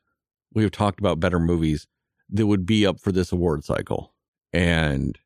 We 0.53 0.63
have 0.63 0.73
talked 0.73 1.01
about 1.01 1.21
better 1.21 1.39
movies 1.39 1.87
that 2.29 2.47
would 2.47 2.67
be 2.67 2.87
up 2.87 3.01
for 3.01 3.13
this 3.13 3.33
award 3.33 3.65
cycle. 3.65 4.15
And 4.53 5.19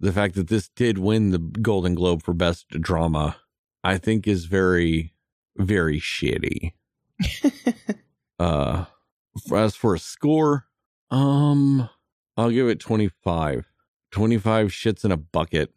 the 0.00 0.12
fact 0.12 0.34
that 0.34 0.48
this 0.48 0.68
did 0.68 0.98
win 0.98 1.30
the 1.30 1.38
Golden 1.38 1.94
Globe 1.94 2.22
for 2.22 2.34
best 2.34 2.68
drama, 2.68 3.36
I 3.82 3.98
think 3.98 4.26
is 4.26 4.46
very, 4.46 5.14
very 5.56 6.00
shitty. 6.00 6.72
uh 8.38 8.84
as 9.54 9.76
for 9.76 9.94
a 9.94 9.98
score, 9.98 10.66
um 11.10 11.88
I'll 12.36 12.50
give 12.50 12.68
it 12.68 12.80
25. 12.80 13.66
25 14.10 14.68
shits 14.68 15.04
in 15.04 15.12
a 15.12 15.16
bucket 15.16 15.72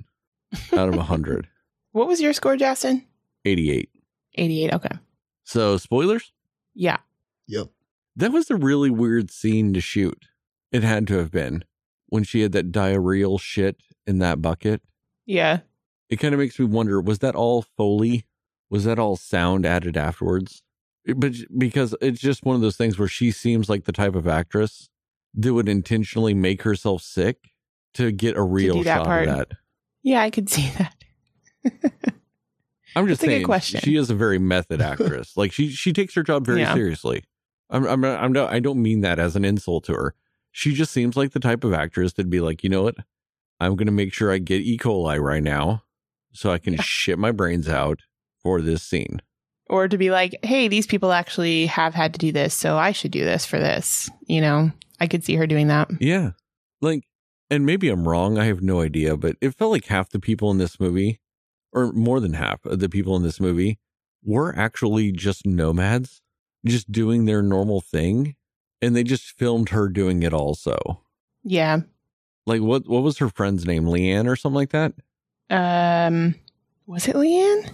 out 0.73 0.89
of 0.89 0.95
100. 0.95 1.47
what 1.91 2.07
was 2.07 2.21
your 2.21 2.33
score, 2.33 2.55
Justin? 2.55 3.05
88. 3.45 3.89
88. 4.35 4.73
Okay. 4.73 4.95
So, 5.43 5.77
spoilers? 5.77 6.33
Yeah. 6.75 6.97
Yep. 7.47 7.67
That 8.15 8.31
was 8.31 8.49
a 8.51 8.55
really 8.55 8.89
weird 8.89 9.31
scene 9.31 9.73
to 9.73 9.81
shoot. 9.81 10.27
It 10.71 10.83
had 10.83 11.07
to 11.07 11.17
have 11.17 11.31
been 11.31 11.63
when 12.07 12.23
she 12.23 12.41
had 12.41 12.51
that 12.53 12.71
diarrheal 12.71 13.39
shit 13.39 13.77
in 14.05 14.19
that 14.19 14.41
bucket. 14.41 14.81
Yeah. 15.25 15.59
It 16.09 16.17
kind 16.17 16.33
of 16.33 16.39
makes 16.39 16.57
me 16.57 16.65
wonder 16.65 17.01
was 17.01 17.19
that 17.19 17.35
all 17.35 17.61
Foley? 17.61 18.25
Was 18.69 18.83
that 18.85 18.99
all 18.99 19.15
sound 19.17 19.65
added 19.65 19.97
afterwards? 19.97 20.61
Eh, 21.07 21.13
but 21.15 21.33
because 21.57 21.93
it's 22.01 22.19
just 22.21 22.43
one 22.45 22.55
of 22.55 22.61
those 22.61 22.77
things 22.77 22.97
where 22.97 23.07
she 23.07 23.31
seems 23.31 23.69
like 23.69 23.83
the 23.85 23.91
type 23.91 24.15
of 24.15 24.27
actress 24.27 24.89
that 25.33 25.53
would 25.53 25.67
intentionally 25.69 26.33
make 26.33 26.63
herself 26.63 27.01
sick 27.01 27.51
to 27.93 28.11
get 28.11 28.35
a 28.37 28.41
real 28.41 28.83
shot 28.83 29.05
part. 29.05 29.27
of 29.27 29.35
that. 29.37 29.51
Yeah, 30.03 30.21
I 30.21 30.29
could 30.29 30.49
see 30.49 30.69
that. 30.77 30.93
I'm 32.95 33.07
just 33.07 33.21
That's 33.21 33.31
a 33.33 33.39
good 33.39 33.45
question. 33.45 33.79
she 33.81 33.95
is 33.95 34.09
a 34.09 34.15
very 34.15 34.39
method 34.39 34.81
actress. 34.91 35.35
like 35.37 35.51
she 35.51 35.69
she 35.69 35.93
takes 35.93 36.15
her 36.15 36.23
job 36.23 36.45
very 36.45 36.61
Yeah. 36.61 36.73
seriously. 36.73 37.23
I'm 37.69 37.85
I'm 37.85 38.03
I'm 38.05 38.31
not, 38.31 38.51
I 38.51 38.59
don't 38.59 38.81
mean 38.81 39.01
that 39.01 39.19
as 39.19 39.35
an 39.35 39.43
insult 39.45 39.83
to 39.85 39.93
her. 39.93 40.15
She 40.57 40.73
just 40.73 40.91
seems 40.91 41.15
like 41.15 41.33
the 41.33 41.39
type 41.39 41.63
of 41.63 41.71
actress 41.71 42.13
that'd 42.13 42.31
be 42.31 42.39
like, 42.39 42.63
you 42.63 42.69
know 42.71 42.81
what? 42.81 42.95
I'm 43.59 43.75
gonna 43.75 43.91
make 43.91 44.11
sure 44.11 44.31
I 44.31 44.39
get 44.39 44.61
E. 44.61 44.75
coli 44.75 45.21
right 45.21 45.43
now, 45.43 45.83
so 46.33 46.49
I 46.49 46.57
can 46.57 46.73
Yeah. 46.73 46.81
shit 46.83 47.19
my 47.19 47.31
brains 47.31 47.69
out 47.69 47.99
for 48.41 48.59
this 48.59 48.81
scene. 48.81 49.21
Or 49.69 49.87
to 49.87 49.99
be 49.99 50.09
like, 50.09 50.35
hey, 50.41 50.67
these 50.67 50.87
people 50.87 51.11
actually 51.11 51.67
have 51.67 51.93
had 51.93 52.11
to 52.13 52.17
do 52.17 52.31
this, 52.31 52.55
so 52.55 52.75
I 52.75 52.91
should 52.91 53.11
do 53.11 53.23
this 53.23 53.45
for 53.45 53.59
this. 53.59 54.09
You 54.25 54.41
know, 54.41 54.71
I 54.99 55.05
could 55.05 55.23
see 55.23 55.35
her 55.35 55.45
doing 55.45 55.67
that. 55.67 55.91
Yeah, 55.99 56.31
like, 56.81 57.03
and 57.51 57.63
maybe 57.63 57.89
I'm 57.89 58.07
wrong. 58.07 58.39
I 58.39 58.45
have 58.45 58.63
no 58.63 58.81
idea, 58.81 59.15
but 59.15 59.35
it 59.41 59.53
felt 59.53 59.69
like 59.73 59.85
half 59.85 60.09
the 60.09 60.19
people 60.19 60.49
in 60.49 60.57
this 60.57 60.79
movie, 60.79 61.19
or 61.71 61.91
more 61.91 62.19
than 62.19 62.33
half 62.33 62.65
of 62.65 62.79
the 62.79 62.89
people 62.89 63.15
in 63.15 63.21
this 63.21 63.39
movie, 63.39 63.77
were 64.23 64.57
actually 64.57 65.11
just 65.11 65.45
nomads, 65.45 66.19
just 66.65 66.91
doing 66.91 67.25
their 67.25 67.43
normal 67.43 67.79
thing, 67.79 68.35
and 68.81 68.95
they 68.95 69.03
just 69.03 69.31
filmed 69.37 69.69
her 69.69 69.87
doing 69.89 70.23
it 70.23 70.33
also. 70.33 71.01
Yeah. 71.43 71.81
Like, 72.45 72.61
what 72.61 72.87
what 72.87 73.03
was 73.03 73.17
her 73.17 73.29
friend's 73.29 73.65
name? 73.65 73.85
Leanne 73.85 74.27
or 74.27 74.35
something 74.35 74.55
like 74.55 74.71
that? 74.71 74.93
Um, 75.49 76.35
was 76.85 77.07
it 77.07 77.15
Leanne? 77.15 77.71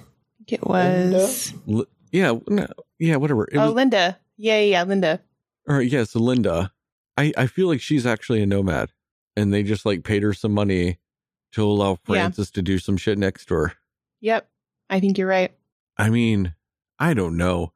It 0.48 0.66
was. 0.66 1.54
L- 1.70 1.86
yeah, 2.12 2.34
no, 2.48 2.68
yeah, 3.00 3.16
whatever. 3.16 3.46
It 3.46 3.58
oh, 3.58 3.66
was, 3.66 3.74
Linda. 3.74 4.20
Yeah, 4.38 4.60
yeah, 4.60 4.66
yeah, 4.66 4.84
Linda. 4.84 5.22
or 5.68 5.82
yeah, 5.82 6.04
so 6.04 6.20
Linda. 6.20 6.72
I 7.18 7.34
I 7.38 7.48
feel 7.48 7.68
like 7.68 7.82
she's 7.82 8.06
actually 8.06 8.42
a 8.42 8.46
nomad, 8.46 8.92
and 9.36 9.54
they 9.54 9.64
just 9.64 9.86
like 9.86 10.04
paid 10.04 10.24
her 10.24 10.34
some 10.34 10.52
money 10.54 10.98
to 11.54 11.64
allow 11.64 11.92
Yeah. 11.92 11.98
Frances 12.04 12.52
to 12.52 12.62
do 12.62 12.80
some 12.80 12.98
shit 12.98 13.18
next 13.18 13.46
to 13.46 13.56
her. 13.56 13.74
Yep. 14.22 14.50
I 14.90 15.00
think 15.00 15.18
you're 15.18 15.28
right. 15.28 15.54
I 15.98 16.10
mean, 16.10 16.56
I 17.00 17.14
don't 17.14 17.38
know. 17.38 17.74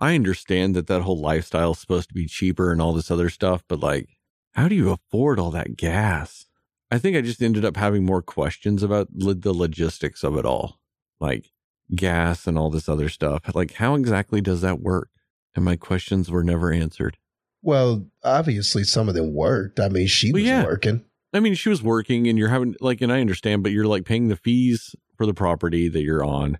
I 0.00 0.14
understand 0.14 0.74
that 0.76 0.86
that 0.88 1.02
whole 1.02 1.20
lifestyle 1.20 1.72
is 1.72 1.78
supposed 1.78 2.08
to 2.08 2.14
be 2.14 2.26
cheaper 2.26 2.72
and 2.72 2.80
all 2.82 2.92
this 2.92 3.10
other 3.10 3.30
stuff, 3.30 3.62
but 3.68 3.80
like, 3.80 4.08
how 4.54 4.68
do 4.68 4.74
you 4.74 4.90
afford 4.90 5.38
all 5.38 5.50
that 5.52 5.76
gas? 5.76 6.46
I 6.90 6.98
think 6.98 7.16
I 7.16 7.20
just 7.20 7.42
ended 7.42 7.64
up 7.64 7.76
having 7.76 8.04
more 8.04 8.22
questions 8.22 8.82
about 8.82 9.08
lo- 9.14 9.32
the 9.34 9.52
logistics 9.52 10.22
of 10.22 10.36
it 10.36 10.44
all, 10.44 10.78
like 11.20 11.50
gas 11.94 12.46
and 12.46 12.58
all 12.58 12.70
this 12.70 12.88
other 12.88 13.08
stuff. 13.08 13.42
Like, 13.54 13.74
how 13.74 13.94
exactly 13.94 14.40
does 14.40 14.60
that 14.60 14.80
work? 14.80 15.10
And 15.56 15.64
my 15.64 15.76
questions 15.76 16.30
were 16.30 16.44
never 16.44 16.72
answered. 16.72 17.16
Well, 17.62 18.06
obviously 18.22 18.84
some 18.84 19.08
of 19.08 19.14
them 19.14 19.32
worked. 19.32 19.80
I 19.80 19.88
mean, 19.88 20.06
she 20.06 20.32
Well, 20.32 20.42
was 20.42 20.48
yeah. 20.48 20.64
working. 20.64 21.04
I 21.32 21.40
mean, 21.40 21.54
she 21.54 21.68
was 21.68 21.82
working 21.82 22.28
and 22.28 22.38
you're 22.38 22.48
having, 22.48 22.76
like, 22.80 23.00
and 23.00 23.12
I 23.12 23.20
understand, 23.20 23.62
but 23.62 23.72
you're 23.72 23.86
like 23.86 24.04
paying 24.04 24.28
the 24.28 24.36
fees 24.36 24.94
for 25.16 25.26
the 25.26 25.34
property 25.34 25.88
that 25.88 26.02
you're 26.02 26.24
on 26.24 26.58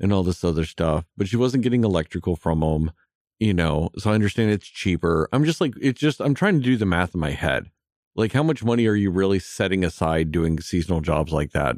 and 0.00 0.12
all 0.12 0.22
this 0.22 0.44
other 0.44 0.64
stuff. 0.64 1.04
But 1.16 1.28
she 1.28 1.36
wasn't 1.36 1.62
getting 1.62 1.84
electrical 1.84 2.36
from 2.36 2.60
them, 2.60 2.92
you 3.38 3.54
know. 3.54 3.90
So 3.98 4.10
I 4.10 4.14
understand 4.14 4.50
it's 4.50 4.66
cheaper. 4.66 5.28
I'm 5.32 5.44
just 5.44 5.60
like, 5.60 5.74
it's 5.80 6.00
just, 6.00 6.20
I'm 6.20 6.34
trying 6.34 6.54
to 6.54 6.64
do 6.64 6.76
the 6.76 6.86
math 6.86 7.14
in 7.14 7.20
my 7.20 7.30
head. 7.30 7.70
Like, 8.14 8.32
how 8.32 8.42
much 8.42 8.64
money 8.64 8.86
are 8.86 8.94
you 8.94 9.10
really 9.10 9.38
setting 9.38 9.84
aside 9.84 10.32
doing 10.32 10.60
seasonal 10.60 11.00
jobs 11.00 11.32
like 11.32 11.52
that 11.52 11.76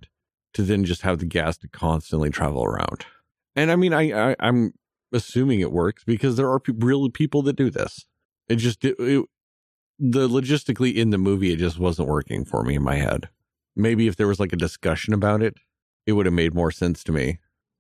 to 0.55 0.63
then 0.63 0.85
just 0.85 1.03
have 1.03 1.19
the 1.19 1.27
gas 1.27 1.59
to 1.59 1.69
constantly 1.69 2.31
travel 2.31 2.65
around? 2.65 3.07
And 3.57 3.73
I 3.73 3.77
mean, 3.77 3.93
I, 3.93 4.31
I 4.31 4.37
I'm 4.39 4.73
assuming 5.13 5.61
it 5.61 5.73
works 5.73 6.05
because 6.05 6.37
there 6.37 6.51
are 6.51 6.61
pe- 6.61 6.75
real 6.77 7.09
people 7.11 7.43
that 7.43 7.57
do 7.57 7.71
this. 7.71 8.07
It 8.49 8.57
just, 8.57 8.85
it, 8.85 8.95
it, 8.99 9.25
the 9.99 10.29
logistically 10.29 10.95
in 10.95 11.11
the 11.11 11.19
movie, 11.19 11.53
it 11.53 11.59
just 11.59 11.79
wasn't 11.79 12.09
working 12.09 12.45
for 12.45 12.63
me 12.63 12.77
in 12.77 12.83
my 12.83 12.97
head. 12.97 13.29
Maybe 13.75 14.07
if 14.07 14.17
there 14.17 14.29
was 14.29 14.39
like 14.39 14.53
a 14.53 14.57
discussion 14.57 15.13
about 15.13 15.43
it, 15.43 15.57
it 16.07 16.13
would 16.13 16.27
have 16.27 16.35
made 16.35 16.55
more 16.55 16.71
sense 16.71 17.03
to 17.05 17.13
me. 17.13 17.39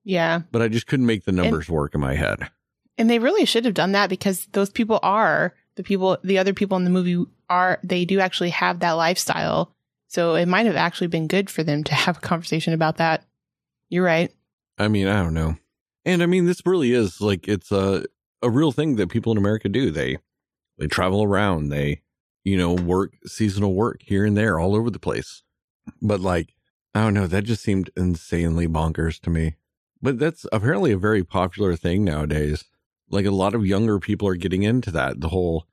Yeah. 0.08 0.40
But 0.50 0.62
I 0.62 0.68
just 0.68 0.86
couldn't 0.86 1.04
make 1.04 1.24
the 1.24 1.32
numbers 1.32 1.68
work 1.68 1.94
in 1.94 2.00
my 2.00 2.14
head. 2.14 2.48
And 2.96 3.10
they 3.10 3.18
really 3.18 3.44
should 3.44 3.66
have 3.66 3.74
done 3.74 3.92
that 3.92 4.08
because 4.08 4.46
those 4.52 4.70
people 4.70 4.98
are 5.02 5.54
the 5.76 5.82
people, 5.82 6.16
the 6.24 6.38
other 6.38 6.54
people 6.54 6.78
in 6.78 6.84
the 6.84 6.90
movie 6.90 7.22
are, 7.50 7.78
they 7.84 8.06
do 8.06 8.18
actually 8.18 8.48
have 8.50 8.80
that 8.80 8.92
lifestyle. 8.92 9.74
So 10.06 10.34
it 10.34 10.46
might 10.46 10.64
have 10.64 10.76
actually 10.76 11.08
been 11.08 11.28
good 11.28 11.50
for 11.50 11.62
them 11.62 11.84
to 11.84 11.94
have 11.94 12.16
a 12.16 12.20
conversation 12.20 12.72
about 12.72 12.96
that. 12.96 13.22
You're 13.90 14.02
right. 14.02 14.32
I 14.78 14.88
mean, 14.88 15.08
I 15.08 15.22
don't 15.22 15.34
know. 15.34 15.56
And 16.06 16.22
I 16.22 16.26
mean, 16.26 16.46
this 16.46 16.62
really 16.64 16.92
is 16.92 17.20
like 17.20 17.46
it's 17.46 17.70
a 17.70 18.06
a 18.40 18.48
real 18.48 18.72
thing 18.72 18.96
that 18.96 19.10
people 19.10 19.32
in 19.32 19.38
America 19.38 19.68
do. 19.68 19.90
They 19.90 20.16
they 20.78 20.86
travel 20.86 21.22
around. 21.22 21.68
They 21.68 22.00
you 22.44 22.56
know 22.56 22.72
work 22.72 23.12
seasonal 23.26 23.74
work 23.74 24.00
here 24.02 24.24
and 24.24 24.36
there 24.36 24.58
all 24.58 24.74
over 24.74 24.90
the 24.90 24.98
place. 24.98 25.42
But 26.00 26.20
like 26.20 26.54
I 26.94 27.00
don't 27.02 27.14
know, 27.14 27.26
that 27.26 27.44
just 27.44 27.62
seemed 27.62 27.90
insanely 27.94 28.66
bonkers 28.66 29.20
to 29.20 29.30
me. 29.30 29.57
But 30.00 30.18
that's 30.18 30.46
apparently 30.52 30.92
a 30.92 30.98
very 30.98 31.24
popular 31.24 31.74
thing 31.76 32.04
nowadays. 32.04 32.64
Like 33.10 33.26
a 33.26 33.30
lot 33.30 33.54
of 33.54 33.66
younger 33.66 33.98
people 33.98 34.28
are 34.28 34.36
getting 34.36 34.62
into 34.62 34.90
that. 34.92 35.20
The 35.20 35.28
whole 35.30 35.66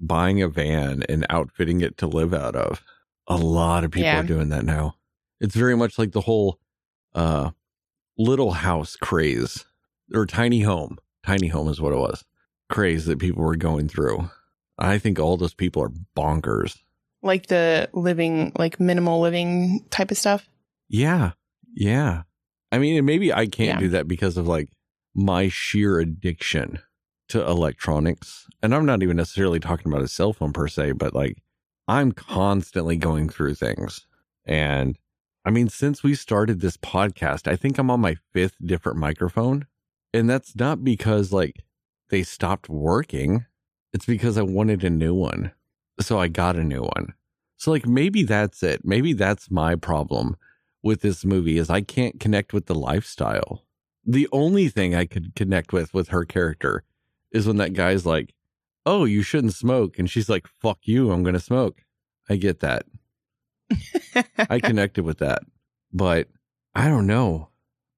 buying 0.00 0.42
a 0.42 0.48
van 0.48 1.02
and 1.08 1.24
outfitting 1.30 1.80
it 1.80 1.96
to 1.98 2.06
live 2.06 2.34
out 2.34 2.56
of. 2.56 2.82
A 3.26 3.36
lot 3.36 3.84
of 3.84 3.90
people 3.90 4.06
Yeah. 4.08 4.20
are 4.20 4.26
doing 4.26 4.48
that 4.50 4.64
now. 4.64 4.96
It's 5.40 5.54
very 5.54 5.76
much 5.76 5.98
like 5.98 6.12
the 6.12 6.22
whole 6.22 6.58
uh 7.14 7.50
little 8.18 8.52
house 8.52 8.96
craze 8.96 9.64
or 10.12 10.26
tiny 10.26 10.60
home, 10.60 10.98
tiny 11.24 11.48
home 11.48 11.68
is 11.68 11.80
what 11.80 11.92
it 11.92 11.96
was. 11.98 12.24
Craze 12.68 13.06
that 13.06 13.18
people 13.18 13.42
were 13.42 13.56
going 13.56 13.88
through. 13.88 14.30
I 14.78 14.98
think 14.98 15.18
all 15.18 15.36
those 15.36 15.54
people 15.54 15.82
are 15.82 15.92
bonkers. 16.16 16.76
Like 17.22 17.46
the 17.46 17.88
living, 17.92 18.52
like 18.58 18.78
minimal 18.80 19.20
living 19.20 19.86
type 19.90 20.10
of 20.10 20.18
stuff. 20.18 20.48
Yeah. 20.88 21.32
Yeah. 21.74 22.22
I 22.74 22.78
mean, 22.78 23.04
maybe 23.04 23.32
I 23.32 23.46
can't 23.46 23.76
Yeah. 23.76 23.78
do 23.78 23.88
that 23.90 24.08
because 24.08 24.36
of 24.36 24.48
like 24.48 24.68
my 25.14 25.48
sheer 25.48 26.00
addiction 26.00 26.80
to 27.28 27.40
electronics. 27.46 28.48
And 28.62 28.74
I'm 28.74 28.84
not 28.84 29.00
even 29.04 29.16
necessarily 29.16 29.60
talking 29.60 29.92
about 29.92 30.02
a 30.02 30.08
cell 30.08 30.32
phone 30.32 30.52
per 30.52 30.66
se, 30.66 30.92
but 30.92 31.14
like 31.14 31.40
I'm 31.86 32.10
constantly 32.10 32.96
going 32.96 33.28
through 33.28 33.54
things. 33.54 34.06
And 34.44 34.98
I 35.44 35.50
mean, 35.50 35.68
since 35.68 36.02
we 36.02 36.16
started 36.16 36.60
this 36.60 36.76
podcast, 36.76 37.46
I 37.46 37.54
think 37.54 37.78
I'm 37.78 37.90
on 37.92 38.00
my 38.00 38.16
fifth 38.32 38.56
different 38.64 38.98
microphone. 38.98 39.66
And 40.12 40.28
that's 40.28 40.56
not 40.56 40.82
because 40.82 41.32
like 41.32 41.62
they 42.10 42.24
stopped 42.24 42.68
working. 42.68 43.46
It's 43.92 44.06
because 44.06 44.36
I 44.36 44.42
wanted 44.42 44.82
a 44.82 44.90
new 44.90 45.14
one. 45.14 45.52
So 46.00 46.18
I 46.18 46.26
got 46.26 46.56
a 46.56 46.64
new 46.64 46.82
one. 46.82 47.14
So 47.56 47.70
like 47.70 47.86
maybe 47.86 48.24
that's 48.24 48.64
it. 48.64 48.80
Maybe 48.84 49.12
that's 49.12 49.48
my 49.48 49.76
problem 49.76 50.36
with 50.84 51.00
this 51.00 51.24
movie 51.24 51.58
is 51.58 51.70
I 51.70 51.80
can't 51.80 52.20
connect 52.20 52.52
with 52.52 52.66
the 52.66 52.74
lifestyle. 52.74 53.64
The 54.04 54.28
only 54.32 54.68
thing 54.68 54.94
I 54.94 55.06
could 55.06 55.34
connect 55.34 55.72
with 55.72 55.94
with 55.94 56.08
her 56.08 56.24
character 56.24 56.84
is 57.32 57.46
when 57.46 57.56
that 57.56 57.72
guy's 57.72 58.04
like, 58.04 58.34
"Oh, 58.84 59.04
you 59.04 59.22
shouldn't 59.22 59.54
smoke," 59.54 59.98
and 59.98 60.08
she's 60.08 60.28
like, 60.28 60.46
"Fuck 60.46 60.80
you, 60.82 61.10
I'm 61.10 61.22
going 61.22 61.34
to 61.34 61.40
smoke." 61.40 61.82
I 62.28 62.36
get 62.36 62.60
that. 62.60 62.84
I 64.48 64.60
connected 64.62 65.04
with 65.04 65.18
that. 65.18 65.42
But 65.92 66.28
I 66.74 66.88
don't 66.88 67.06
know. 67.06 67.48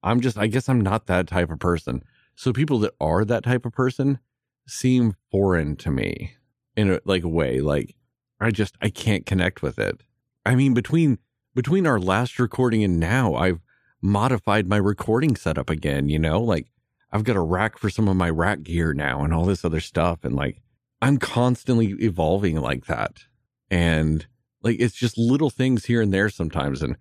I'm 0.03 0.21
just 0.21 0.39
I 0.39 0.47
guess 0.47 0.69
I'm 0.69 0.81
not 0.81 1.07
that 1.07 1.27
type 1.27 1.51
of 1.51 1.59
person. 1.59 2.03
So 2.37 2.53
people 2.53 2.79
that 2.81 2.95
are 3.01 3.25
that 3.25 3.43
type 3.43 3.67
of 3.67 3.73
person 3.73 4.21
seem 4.69 5.17
foreign 5.31 5.77
to 5.77 5.91
me 5.91 6.35
in 6.77 6.91
a 6.91 7.01
like 7.05 7.25
a 7.25 7.29
way 7.29 7.61
like 7.61 7.97
I 8.41 8.51
just 8.51 8.77
I 8.81 8.91
can't 8.91 9.27
connect 9.27 9.63
with 9.63 9.79
it. 9.79 10.03
I 10.45 10.55
mean 10.55 10.75
between 10.75 11.19
between 11.57 11.87
our 11.87 11.99
last 11.99 12.39
recording 12.39 12.85
and 12.85 13.01
now 13.01 13.35
I've 13.35 13.61
modified 14.03 14.69
my 14.69 14.77
recording 14.77 15.35
setup 15.37 15.71
again, 15.71 16.11
you 16.11 16.19
know? 16.19 16.39
Like 16.39 16.67
I've 17.11 17.25
got 17.25 17.35
a 17.35 17.41
rack 17.41 17.79
for 17.79 17.89
some 17.89 18.09
of 18.09 18.17
my 18.17 18.29
rack 18.29 18.63
gear 18.63 18.93
now 18.93 19.25
and 19.25 19.33
all 19.33 19.47
this 19.47 19.65
other 19.65 19.81
stuff 19.81 20.23
and 20.23 20.37
like 20.37 20.61
I'm 21.01 21.17
constantly 21.17 21.95
evolving 21.99 22.61
like 22.61 22.85
that. 22.87 23.25
And 23.71 24.27
like 24.63 24.77
it's 24.79 24.95
just 24.95 25.17
little 25.17 25.49
things 25.49 25.87
here 25.87 26.03
and 26.03 26.13
there 26.13 26.29
sometimes 26.29 26.83
and 26.83 26.97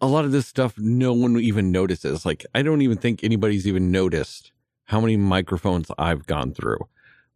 a 0.00 0.06
lot 0.06 0.24
of 0.24 0.32
this 0.32 0.46
stuff 0.46 0.78
no 0.78 1.12
one 1.12 1.38
even 1.38 1.70
notices. 1.70 2.24
Like 2.24 2.46
I 2.54 2.62
don't 2.62 2.80
even 2.80 2.96
think 2.96 3.22
anybody's 3.22 3.66
even 3.66 3.92
noticed 3.92 4.52
how 4.84 5.02
many 5.02 5.18
microphones 5.18 5.90
I've 5.98 6.26
gone 6.26 6.54
through 6.54 6.78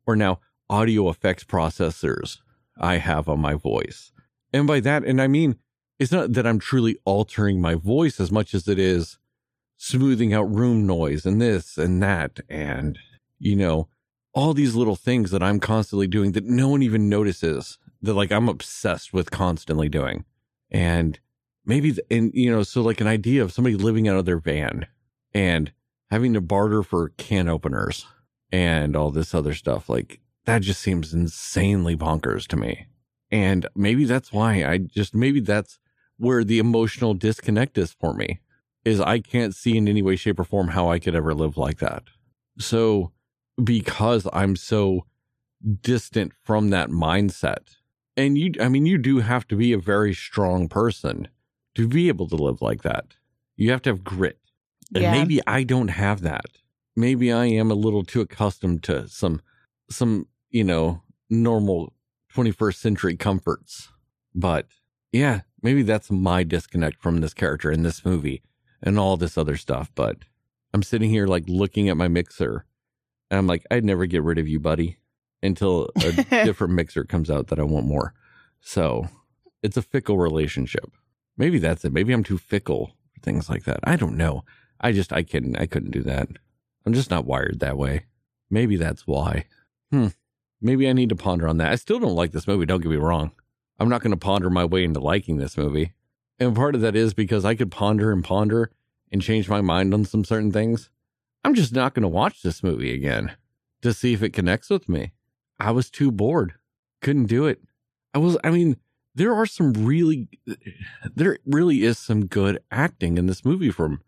or 0.06 0.16
now 0.16 0.40
audio 0.70 1.10
effects 1.10 1.44
processors 1.44 2.38
I 2.78 2.96
have 2.96 3.28
on 3.28 3.40
my 3.40 3.56
voice. 3.56 4.10
And 4.54 4.66
by 4.66 4.80
that, 4.80 5.04
and 5.04 5.20
I 5.20 5.28
mean, 5.28 5.56
it's 6.02 6.10
not 6.10 6.32
that 6.32 6.48
I'm 6.48 6.58
truly 6.58 6.98
altering 7.04 7.60
my 7.60 7.76
voice 7.76 8.18
as 8.18 8.32
much 8.32 8.54
as 8.54 8.66
it 8.66 8.76
is 8.76 9.18
smoothing 9.76 10.34
out 10.34 10.52
room 10.52 10.84
noise 10.84 11.24
and 11.24 11.40
this 11.40 11.78
and 11.78 12.02
that. 12.02 12.40
And, 12.48 12.98
you 13.38 13.54
know, 13.54 13.86
all 14.34 14.52
these 14.52 14.74
little 14.74 14.96
things 14.96 15.30
that 15.30 15.44
I'm 15.44 15.60
constantly 15.60 16.08
doing 16.08 16.32
that 16.32 16.44
no 16.44 16.68
one 16.68 16.82
even 16.82 17.08
notices 17.08 17.78
that 18.02 18.14
like 18.14 18.32
I'm 18.32 18.48
obsessed 18.48 19.12
with 19.12 19.30
constantly 19.30 19.88
doing. 19.88 20.24
And 20.72 21.20
maybe, 21.64 21.92
th- 21.92 22.06
and, 22.10 22.32
you 22.34 22.50
know, 22.50 22.64
so 22.64 22.82
like 22.82 23.00
an 23.00 23.06
idea 23.06 23.40
of 23.44 23.52
somebody 23.52 23.76
living 23.76 24.08
out 24.08 24.16
of 24.18 24.24
their 24.24 24.40
van 24.40 24.86
and 25.32 25.70
having 26.10 26.32
to 26.32 26.40
barter 26.40 26.82
for 26.82 27.10
can 27.10 27.48
openers 27.48 28.06
and 28.50 28.96
all 28.96 29.12
this 29.12 29.36
other 29.36 29.54
stuff. 29.54 29.88
Like 29.88 30.18
that 30.46 30.62
just 30.62 30.80
seems 30.80 31.14
insanely 31.14 31.96
bonkers 31.96 32.48
to 32.48 32.56
me. 32.56 32.88
And 33.30 33.68
maybe 33.76 34.04
that's 34.04 34.32
why 34.32 34.64
I 34.64 34.78
just, 34.78 35.14
maybe 35.14 35.38
that's 35.38 35.78
where 36.18 36.44
the 36.44 36.58
emotional 36.58 37.14
disconnect 37.14 37.78
is 37.78 37.92
for 37.92 38.14
me 38.14 38.40
is 38.84 39.00
I 39.00 39.20
can't 39.20 39.54
see 39.54 39.76
in 39.76 39.88
any 39.88 40.02
way, 40.02 40.16
shape 40.16 40.38
or 40.40 40.44
form 40.44 40.68
how 40.68 40.90
I 40.90 40.98
could 40.98 41.14
ever 41.14 41.34
live 41.34 41.56
like 41.56 41.78
that. 41.78 42.04
So 42.58 43.12
because 43.62 44.26
I'm 44.32 44.56
so 44.56 45.06
distant 45.80 46.32
from 46.42 46.70
that 46.70 46.88
mindset 46.90 47.76
and 48.16 48.36
you, 48.36 48.52
I 48.60 48.68
mean, 48.68 48.86
you 48.86 48.98
do 48.98 49.20
have 49.20 49.46
to 49.48 49.56
be 49.56 49.72
a 49.72 49.78
very 49.78 50.12
strong 50.14 50.68
person 50.68 51.28
to 51.74 51.88
be 51.88 52.08
able 52.08 52.28
to 52.28 52.36
live 52.36 52.60
like 52.60 52.82
that. 52.82 53.16
You 53.56 53.70
have 53.70 53.82
to 53.82 53.90
have 53.90 54.04
grit. 54.04 54.38
And 54.94 55.04
Yeah. 55.04 55.10
maybe 55.10 55.40
I 55.46 55.62
don't 55.64 55.88
have 55.88 56.20
that. 56.22 56.44
Maybe 56.94 57.32
I 57.32 57.46
am 57.46 57.70
a 57.70 57.74
little 57.74 58.04
too 58.04 58.20
accustomed 58.20 58.82
to 58.84 59.08
some 59.08 59.40
some, 59.90 60.26
you 60.50 60.64
know, 60.64 61.02
normal 61.30 61.92
21st 62.34 62.76
century 62.76 63.16
comforts. 63.16 63.88
But 64.34 64.66
yeah, 65.12 65.40
maybe 65.62 65.82
that's 65.82 66.10
my 66.10 66.42
disconnect 66.42 67.00
from 67.00 67.20
this 67.20 67.34
character 67.34 67.70
in 67.70 67.82
this 67.82 68.04
movie 68.04 68.42
and 68.82 68.98
all 68.98 69.16
this 69.16 69.38
other 69.38 69.56
stuff. 69.56 69.90
But 69.94 70.18
I'm 70.74 70.82
sitting 70.82 71.10
here 71.10 71.26
like 71.26 71.44
looking 71.46 71.88
at 71.88 71.96
my 71.96 72.08
mixer 72.08 72.64
and 73.30 73.38
I'm 73.38 73.46
like, 73.46 73.64
I'd 73.70 73.84
never 73.84 74.06
get 74.06 74.22
rid 74.22 74.38
of 74.38 74.48
you, 74.48 74.60
buddy, 74.60 74.98
until 75.42 75.90
a 75.96 76.12
different 76.44 76.74
mixer 76.74 77.04
comes 77.04 77.30
out 77.30 77.48
that 77.48 77.58
I 77.58 77.62
want 77.62 77.86
more. 77.86 78.12
So 78.60 79.08
it's 79.62 79.76
a 79.76 79.82
fickle 79.82 80.18
relationship. 80.18 80.90
Maybe 81.36 81.58
that's 81.58 81.84
it. 81.84 81.92
Maybe 81.92 82.12
I'm 82.12 82.24
too 82.24 82.38
fickle 82.38 82.92
for 83.14 83.20
things 83.20 83.48
like 83.48 83.64
that. 83.64 83.80
I 83.84 83.96
don't 83.96 84.16
know. 84.16 84.44
I 84.80 84.92
just 84.92 85.12
I 85.12 85.22
couldn't 85.22 85.56
I 85.56 85.66
couldn't 85.66 85.92
do 85.92 86.02
that. 86.02 86.28
I'm 86.84 86.92
just 86.92 87.10
not 87.10 87.24
wired 87.24 87.60
that 87.60 87.78
way. 87.78 88.06
Maybe 88.50 88.76
that's 88.76 89.06
why. 89.06 89.46
Hmm. 89.90 90.08
Maybe 90.60 90.88
I 90.88 90.92
need 90.92 91.08
to 91.08 91.16
ponder 91.16 91.48
on 91.48 91.56
that. 91.58 91.72
I 91.72 91.76
still 91.76 91.98
don't 91.98 92.14
like 92.14 92.32
this 92.32 92.46
movie, 92.46 92.66
don't 92.66 92.80
get 92.80 92.90
me 92.90 92.96
wrong. 92.96 93.32
I'm 93.78 93.88
not 93.88 94.02
going 94.02 94.10
to 94.12 94.16
ponder 94.16 94.50
my 94.50 94.64
way 94.64 94.84
into 94.84 95.00
liking 95.00 95.38
this 95.38 95.56
movie. 95.56 95.92
And 96.38 96.54
part 96.54 96.74
of 96.74 96.80
that 96.80 96.96
is 96.96 97.14
because 97.14 97.44
I 97.44 97.54
could 97.54 97.70
ponder 97.70 98.12
and 98.12 98.24
ponder 98.24 98.70
and 99.10 99.20
change 99.22 99.48
my 99.48 99.60
mind 99.60 99.92
on 99.94 100.04
some 100.04 100.24
certain 100.24 100.52
things. 100.52 100.90
I'm 101.44 101.54
just 101.54 101.72
not 101.74 101.94
going 101.94 102.02
to 102.02 102.08
watch 102.08 102.42
this 102.42 102.62
movie 102.62 102.94
again 102.94 103.32
to 103.82 103.92
see 103.92 104.12
if 104.12 104.22
it 104.22 104.32
connects 104.32 104.70
with 104.70 104.88
me. 104.88 105.12
I 105.58 105.70
was 105.72 105.90
too 105.90 106.10
bored. 106.10 106.54
Couldn't 107.00 107.26
do 107.26 107.46
it. 107.46 107.60
I 108.14 108.18
was 108.18 108.36
I 108.44 108.50
mean, 108.50 108.76
there 109.14 109.34
are 109.34 109.46
some 109.46 109.72
really 109.72 110.28
there 111.14 111.38
really 111.44 111.82
is 111.82 111.98
some 111.98 112.26
good 112.26 112.58
acting 112.70 113.18
in 113.18 113.26
this 113.26 113.44
movie 113.44 113.70
from 113.70 114.00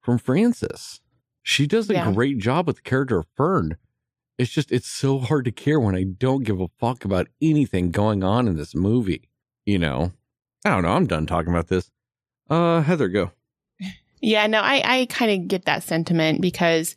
from 0.00 0.18
Frances. 0.18 1.00
She 1.42 1.66
does 1.66 1.88
a 1.90 1.94
Yeah. 1.94 2.12
great 2.12 2.38
job 2.38 2.66
with 2.66 2.76
the 2.76 2.82
character 2.82 3.18
of 3.18 3.26
Fern. 3.36 3.76
It's 4.42 4.50
just 4.50 4.72
it's 4.72 4.88
so 4.88 5.20
hard 5.20 5.44
to 5.44 5.52
care 5.52 5.78
when 5.78 5.94
I 5.94 6.02
don't 6.02 6.42
give 6.42 6.60
a 6.60 6.66
fuck 6.80 7.04
about 7.04 7.28
anything 7.40 7.92
going 7.92 8.24
on 8.24 8.48
in 8.48 8.56
this 8.56 8.74
movie. 8.74 9.28
You 9.64 9.78
know, 9.78 10.12
I 10.64 10.70
don't 10.70 10.82
know. 10.82 10.88
I'm 10.88 11.06
done 11.06 11.26
talking 11.26 11.52
about 11.52 11.68
this. 11.68 11.92
Uh, 12.50 12.82
Heather, 12.82 13.08
go. 13.08 13.30
Yeah, 14.24 14.46
no, 14.46 14.60
I, 14.60 14.82
I 14.84 15.06
kind 15.06 15.32
of 15.32 15.48
get 15.48 15.64
that 15.64 15.82
sentiment 15.82 16.40
because 16.40 16.94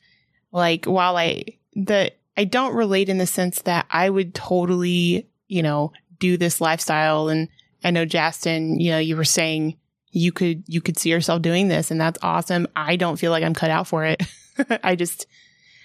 like 0.51 0.85
while 0.85 1.17
I 1.17 1.43
the 1.73 2.11
I 2.37 2.43
don't 2.43 2.75
relate 2.75 3.09
in 3.09 3.17
the 3.17 3.25
sense 3.25 3.63
that 3.63 3.87
I 3.89 4.11
would 4.11 4.35
totally, 4.35 5.27
you 5.47 5.63
know, 5.63 5.91
do 6.19 6.37
this 6.37 6.61
lifestyle 6.61 7.29
and 7.29 7.49
I 7.83 7.89
know 7.89 8.05
Justin, 8.05 8.79
you 8.79 8.91
know, 8.91 8.99
you 8.99 9.15
were 9.15 9.23
saying 9.23 9.75
you 10.11 10.31
could 10.31 10.65
you 10.67 10.81
could 10.81 10.99
see 10.99 11.09
yourself 11.09 11.41
doing 11.41 11.67
this 11.67 11.89
and 11.89 11.99
that's 11.99 12.19
awesome. 12.21 12.67
I 12.75 12.95
don't 12.95 13.17
feel 13.17 13.31
like 13.31 13.43
I'm 13.43 13.55
cut 13.55 13.71
out 13.71 13.87
for 13.87 14.05
it. 14.05 14.21
I 14.83 14.95
just 14.95 15.25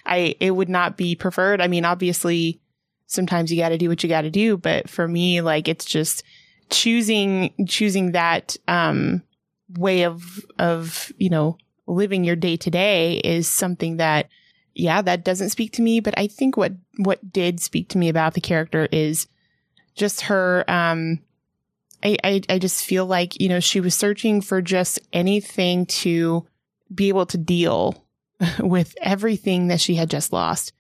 I 0.07 0.37
it 0.41 0.53
would 0.53 0.69
not 0.69 0.97
be 0.97 1.15
preferred. 1.15 1.61
I 1.61 1.69
mean, 1.69 1.85
obviously 1.85 2.61
sometimes 3.07 3.51
you 3.51 3.59
got 3.59 3.71
to 3.71 3.79
do 3.79 3.89
what 3.89 4.03
you 4.03 4.09
got 4.09 4.23
to 4.23 4.31
do, 4.31 4.57
but 4.57 4.89
for 4.89 5.07
me 5.09 5.41
like 5.41 5.69
it's 5.69 5.85
just 5.85 6.23
choosing 6.71 7.53
choosing 7.67 8.13
that 8.13 8.57
um 8.69 9.23
way 9.77 10.05
of 10.05 10.45
of 10.59 11.13
you 11.19 11.29
know 11.29 11.59
living 11.87 12.25
your 12.25 12.37
day 12.37 12.57
to 12.57 12.71
day 12.71 13.19
is 13.19 13.49
something 13.49 13.97
that 13.99 14.29
yeah 14.75 15.03
that 15.03 15.25
doesn't 15.25 15.51
speak 15.51 15.73
to 15.73 15.83
me 15.83 16.01
but 16.01 16.15
i 16.17 16.27
think 16.27 16.57
what 16.57 16.73
what 16.99 17.33
did 17.33 17.61
speak 17.61 17.89
to 17.89 17.99
me 17.99 18.09
about 18.09 18.35
the 18.35 18.41
character 18.41 18.89
is 18.93 19.27
just 19.95 20.23
her 20.23 20.65
um 20.69 21.19
I, 22.03 22.17
I 22.23 22.41
i 22.49 22.59
just 22.59 22.85
feel 22.85 23.07
like 23.07 23.41
you 23.41 23.49
know 23.49 23.61
she 23.61 23.81
was 23.81 23.95
searching 23.95 24.41
for 24.41 24.63
just 24.63 25.01
anything 25.13 25.87
to 25.87 26.47
be 26.95 27.09
able 27.09 27.27
to 27.27 27.39
deal 27.39 28.05
with 28.61 28.95
everything 29.01 29.69
that 29.69 29.81
she 29.81 29.95
had 29.95 30.11
just 30.11 30.33
lost 30.33 30.73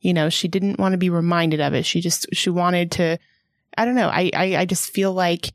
you 0.00 0.14
know 0.14 0.28
she 0.28 0.48
didn't 0.48 0.78
want 0.78 0.92
to 0.92 0.98
be 0.98 1.10
reminded 1.10 1.60
of 1.60 1.74
it 1.74 1.84
she 1.84 2.00
just 2.00 2.26
she 2.32 2.50
wanted 2.50 2.90
to 2.92 3.18
i 3.76 3.84
don't 3.84 3.94
know 3.94 4.08
i 4.08 4.30
i, 4.34 4.56
I 4.56 4.64
just 4.64 4.90
feel 4.90 5.12
like 5.12 5.52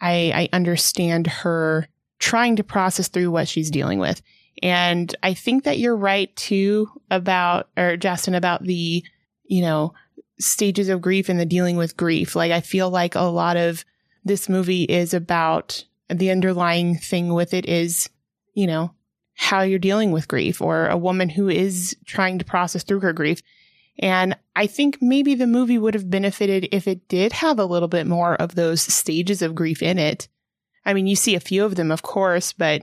i 0.00 0.32
i 0.34 0.48
understand 0.56 1.26
her 1.26 1.88
trying 2.18 2.56
to 2.56 2.64
process 2.64 3.08
through 3.08 3.30
what 3.30 3.48
she's 3.48 3.70
dealing 3.70 3.98
with. 3.98 4.22
And 4.62 5.14
I 5.22 5.34
think 5.34 5.64
that 5.64 5.78
you're 5.78 5.96
right 5.96 6.34
too 6.36 6.88
about, 7.10 7.68
or 7.76 7.96
Justin, 7.96 8.34
about 8.34 8.62
the, 8.62 9.04
you 9.44 9.60
know, 9.60 9.92
stages 10.38 10.88
of 10.88 11.02
grief 11.02 11.28
and 11.28 11.38
the 11.38 11.46
dealing 11.46 11.76
with 11.76 11.96
grief. 11.96 12.34
Like, 12.34 12.52
I 12.52 12.60
feel 12.60 12.90
like 12.90 13.14
a 13.14 13.20
lot 13.20 13.56
of 13.56 13.84
this 14.24 14.48
movie 14.48 14.84
is 14.84 15.12
about 15.14 15.84
the 16.08 16.30
underlying 16.30 16.96
thing 16.96 17.34
with 17.34 17.52
it 17.52 17.66
is, 17.66 18.08
you 18.54 18.66
know, 18.66 18.92
how 19.36 19.62
you're 19.62 19.78
dealing 19.78 20.10
with 20.10 20.28
grief 20.28 20.60
or 20.60 20.88
a 20.88 20.96
woman 20.96 21.28
who 21.28 21.48
is 21.48 21.96
trying 22.06 22.38
to 22.38 22.44
process 22.44 22.82
through 22.82 23.00
her 23.00 23.12
grief. 23.12 23.42
And 23.98 24.36
I 24.54 24.66
think 24.66 24.98
maybe 25.00 25.34
the 25.34 25.46
movie 25.46 25.78
would 25.78 25.94
have 25.94 26.10
benefited 26.10 26.68
if 26.72 26.88
it 26.88 27.06
did 27.08 27.32
have 27.32 27.58
a 27.58 27.64
little 27.64 27.88
bit 27.88 28.06
more 28.06 28.34
of 28.34 28.54
those 28.54 28.80
stages 28.80 29.42
of 29.42 29.54
grief 29.54 29.82
in 29.82 29.98
it. 29.98 30.28
I 30.84 30.94
mean, 30.94 31.06
you 31.06 31.16
see 31.16 31.34
a 31.34 31.40
few 31.40 31.64
of 31.64 31.76
them, 31.76 31.90
of 31.90 32.02
course, 32.02 32.52
but 32.52 32.82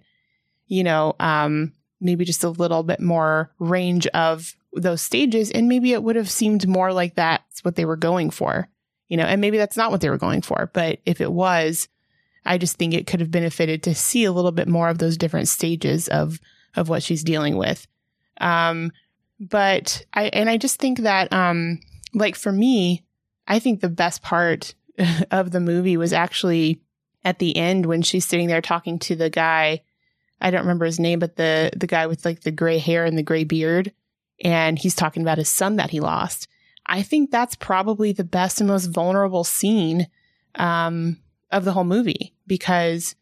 you 0.68 0.84
know, 0.84 1.16
um, 1.20 1.74
maybe 2.00 2.26
just 2.26 2.44
a 2.44 2.50
little 2.50 2.84
bit 2.84 3.00
more 3.00 3.52
range 3.60 4.08
of 4.08 4.56
those 4.74 5.02
stages. 5.02 5.52
And 5.52 5.68
maybe 5.68 5.94
it 5.94 6.04
would 6.04 6.16
have 6.16 6.30
seemed 6.30 6.68
more 6.68 6.94
like 6.94 7.16
that's 7.16 7.64
what 7.64 7.76
they 7.76 7.86
were 7.86 7.96
going 7.96 8.30
for, 8.30 8.68
you 9.08 9.18
know, 9.18 9.24
and 9.24 9.42
maybe 9.42 9.58
that's 9.58 9.78
not 9.78 9.92
what 9.92 10.02
they 10.02 10.10
were 10.10 10.18
going 10.18 10.42
for. 10.42 10.70
But 10.74 11.00
if 11.06 11.22
it 11.22 11.32
was, 11.32 11.88
I 12.46 12.58
just 12.58 12.78
think 12.78 12.94
it 12.94 13.08
could 13.08 13.20
have 13.20 13.32
benefited 13.32 13.84
to 13.84 13.96
see 13.96 14.26
a 14.26 14.32
little 14.32 14.52
bit 14.52 14.68
more 14.68 14.90
of 14.90 14.98
those 14.98 15.18
different 15.18 15.48
stages 15.48 16.08
of, 16.10 16.40
of 16.76 16.90
what 16.90 17.04
she's 17.04 17.24
dealing 17.24 17.58
with. 17.58 17.88
Um, 18.42 18.92
but 19.40 20.06
I, 20.14 20.26
and 20.26 20.50
I 20.50 20.58
just 20.58 20.80
think 20.80 21.00
that, 21.00 21.32
um, 21.32 21.80
like 22.14 22.36
for 22.36 22.52
me, 22.52 23.04
I 23.48 23.60
think 23.60 23.80
the 23.80 23.90
best 23.90 24.22
part 24.22 24.74
of 25.32 25.52
the 25.52 25.60
movie 25.60 25.98
was 25.98 26.14
actually 26.14 26.82
at 27.24 27.40
the 27.40 27.56
end 27.56 27.86
when 27.86 28.02
she's 28.02 28.26
sitting 28.26 28.48
there 28.48 28.62
talking 28.62 29.00
to 29.00 29.16
the 29.16 29.30
guy 29.30 29.82
I 30.44 30.52
don't 30.52 30.62
remember 30.62 30.86
his 30.86 31.00
name, 31.00 31.20
but 31.20 31.38
the 31.38 31.72
the 31.76 31.88
guy 31.88 32.06
with 32.06 32.26
like 32.26 32.42
the 32.42 32.52
gray 32.52 32.78
hair 32.78 33.06
and 33.06 33.18
the 33.18 33.24
gray 33.24 33.46
beard, 33.46 33.94
and 34.44 34.78
he's 34.78 34.94
talking 34.94 35.24
about 35.24 35.38
his 35.38 35.50
son 35.50 35.78
that 35.78 35.90
he 35.90 36.02
lost. 36.02 36.50
I 36.86 37.02
think 37.02 37.32
that's 37.32 37.56
probably 37.56 38.12
the 38.12 38.26
best 38.26 38.60
and 38.60 38.68
most 38.68 38.88
vulnerable 38.88 39.46
scene 39.46 40.08
um, 40.56 41.18
of 41.50 41.64
the 41.64 41.72
whole 41.72 41.86
movie 41.86 42.33
because 42.48 43.16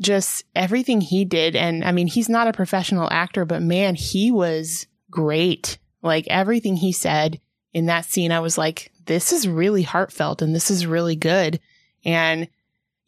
just 0.00 0.44
everything 0.54 1.00
he 1.00 1.24
did, 1.24 1.56
and 1.56 1.84
I 1.84 1.92
mean, 1.92 2.06
he's 2.06 2.28
not 2.28 2.48
a 2.48 2.52
professional 2.52 3.08
actor, 3.10 3.44
but 3.44 3.62
man, 3.62 3.94
he 3.94 4.30
was 4.30 4.86
great. 5.10 5.78
Like 6.02 6.26
everything 6.28 6.76
he 6.76 6.92
said 6.92 7.40
in 7.72 7.86
that 7.86 8.06
scene, 8.06 8.32
I 8.32 8.40
was 8.40 8.56
like, 8.56 8.90
this 9.06 9.32
is 9.32 9.48
really 9.48 9.82
heartfelt 9.82 10.40
and 10.42 10.54
this 10.54 10.70
is 10.70 10.86
really 10.86 11.16
good. 11.16 11.60
And 12.04 12.48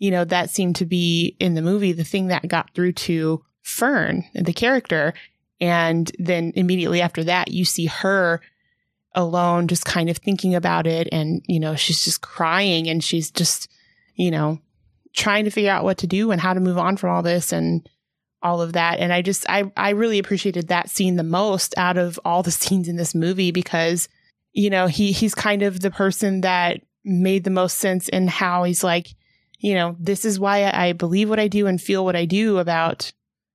you 0.02 0.10
know, 0.10 0.24
that 0.24 0.50
seemed 0.50 0.74
to 0.74 0.84
be 0.84 1.36
in 1.38 1.54
the 1.54 1.62
movie 1.62 1.92
the 1.92 2.02
thing 2.02 2.26
that 2.26 2.48
got 2.48 2.74
through 2.74 2.90
to 2.90 3.44
Fern, 3.62 4.24
the 4.34 4.52
character. 4.52 5.14
And 5.60 6.10
then 6.18 6.52
immediately 6.56 7.00
after 7.00 7.22
that, 7.22 7.52
you 7.52 7.64
see 7.64 7.86
her 7.86 8.40
alone, 9.14 9.68
just 9.68 9.84
kind 9.84 10.10
of 10.10 10.16
thinking 10.16 10.56
about 10.56 10.88
it. 10.88 11.08
And, 11.12 11.44
you 11.46 11.60
know, 11.60 11.76
she's 11.76 12.02
just 12.02 12.20
crying 12.20 12.88
and 12.88 13.04
she's 13.04 13.30
just, 13.30 13.70
you 14.16 14.32
know, 14.32 14.58
trying 15.14 15.44
to 15.44 15.50
figure 15.50 15.70
out 15.70 15.84
what 15.84 15.98
to 15.98 16.06
do 16.06 16.30
and 16.30 16.40
how 16.40 16.54
to 16.54 16.60
move 16.60 16.78
on 16.78 16.96
from 16.96 17.10
all 17.10 17.22
this 17.22 17.52
and 17.52 17.88
all 18.42 18.60
of 18.60 18.72
that. 18.72 18.98
And 18.98 19.12
I 19.12 19.22
just, 19.22 19.48
I, 19.48 19.70
I 19.76 19.90
really 19.90 20.18
appreciated 20.18 20.68
that 20.68 20.90
scene 20.90 21.16
the 21.16 21.22
most 21.22 21.74
out 21.76 21.98
of 21.98 22.18
all 22.24 22.42
the 22.42 22.50
scenes 22.50 22.88
in 22.88 22.96
this 22.96 23.14
movie 23.14 23.50
because, 23.50 24.08
you 24.52 24.70
know, 24.70 24.86
he, 24.86 25.12
he's 25.12 25.34
kind 25.34 25.62
of 25.62 25.80
the 25.80 25.90
person 25.90 26.40
that 26.42 26.80
made 27.04 27.44
the 27.44 27.50
most 27.50 27.78
sense 27.78 28.08
in 28.08 28.28
how 28.28 28.64
he's 28.64 28.84
like, 28.84 29.08
you 29.58 29.74
know, 29.74 29.96
this 29.98 30.24
is 30.24 30.40
why 30.40 30.70
I 30.70 30.92
believe 30.92 31.28
what 31.28 31.38
I 31.38 31.48
do 31.48 31.66
and 31.66 31.80
feel 31.80 32.04
what 32.04 32.16
I 32.16 32.24
do 32.24 32.58
about 32.58 33.12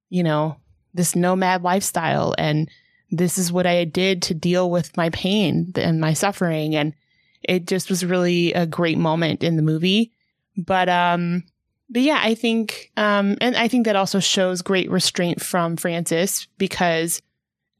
you 0.10 0.24
know, 0.24 0.58
this 0.93 1.16
nomad 1.16 1.64
lifestyle. 1.64 2.34
And 2.38 2.70
this 3.12 3.38
is 3.38 3.51
what 3.51 3.66
I 3.66 3.86
did 3.86 4.22
to 4.24 4.34
deal 4.34 4.70
with 4.70 4.95
my 4.97 5.10
pain 5.10 5.72
and 5.76 5.99
my 6.01 6.14
suffering. 6.14 6.76
And 6.76 6.93
it 7.43 7.68
just 7.68 7.89
was 7.89 8.05
really 8.05 8.53
a 8.53 8.66
great 8.66 8.97
moment 8.97 9.43
in 9.43 9.55
the 9.55 9.62
movie. 9.62 10.12
But, 10.58 10.89
um, 10.89 11.43
but 11.89 12.01
yeah, 12.01 12.20
I 12.22 12.36
think, 12.36 12.91
um, 12.97 13.38
and 13.39 13.55
I 13.55 13.68
think 13.68 13.86
that 13.86 13.95
also 13.95 14.20
shows 14.20 14.62
great 14.62 14.89
restraint 14.89 15.41
from 15.41 15.78
Frances 15.78 16.47
because 16.58 17.22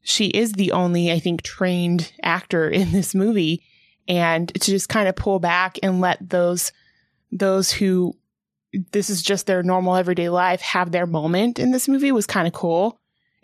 she 0.02 0.28
is 0.28 0.52
the 0.52 0.72
only, 0.72 1.12
I 1.12 1.18
think, 1.18 1.42
trained 1.42 2.12
actor 2.22 2.68
in 2.70 2.92
this 2.92 3.14
movie. 3.14 3.62
And 4.06 4.48
to 4.48 4.70
just 4.70 4.88
kind 4.88 5.06
of 5.08 5.16
pull 5.16 5.38
back 5.38 5.78
and 5.82 6.00
let 6.00 6.30
those, 6.30 6.72
those 7.30 7.70
who 7.70 8.14
this 8.92 9.10
is 9.10 9.22
just 9.22 9.46
their 9.46 9.62
normal 9.62 9.96
everyday 9.96 10.28
life 10.28 10.60
have 10.60 10.92
their 10.92 11.06
moment 11.06 11.58
in 11.58 11.70
this 11.70 11.88
movie 11.88 12.12
was 12.12 12.26
kind 12.26 12.46
of 12.46 12.54
cool. 12.54 13.00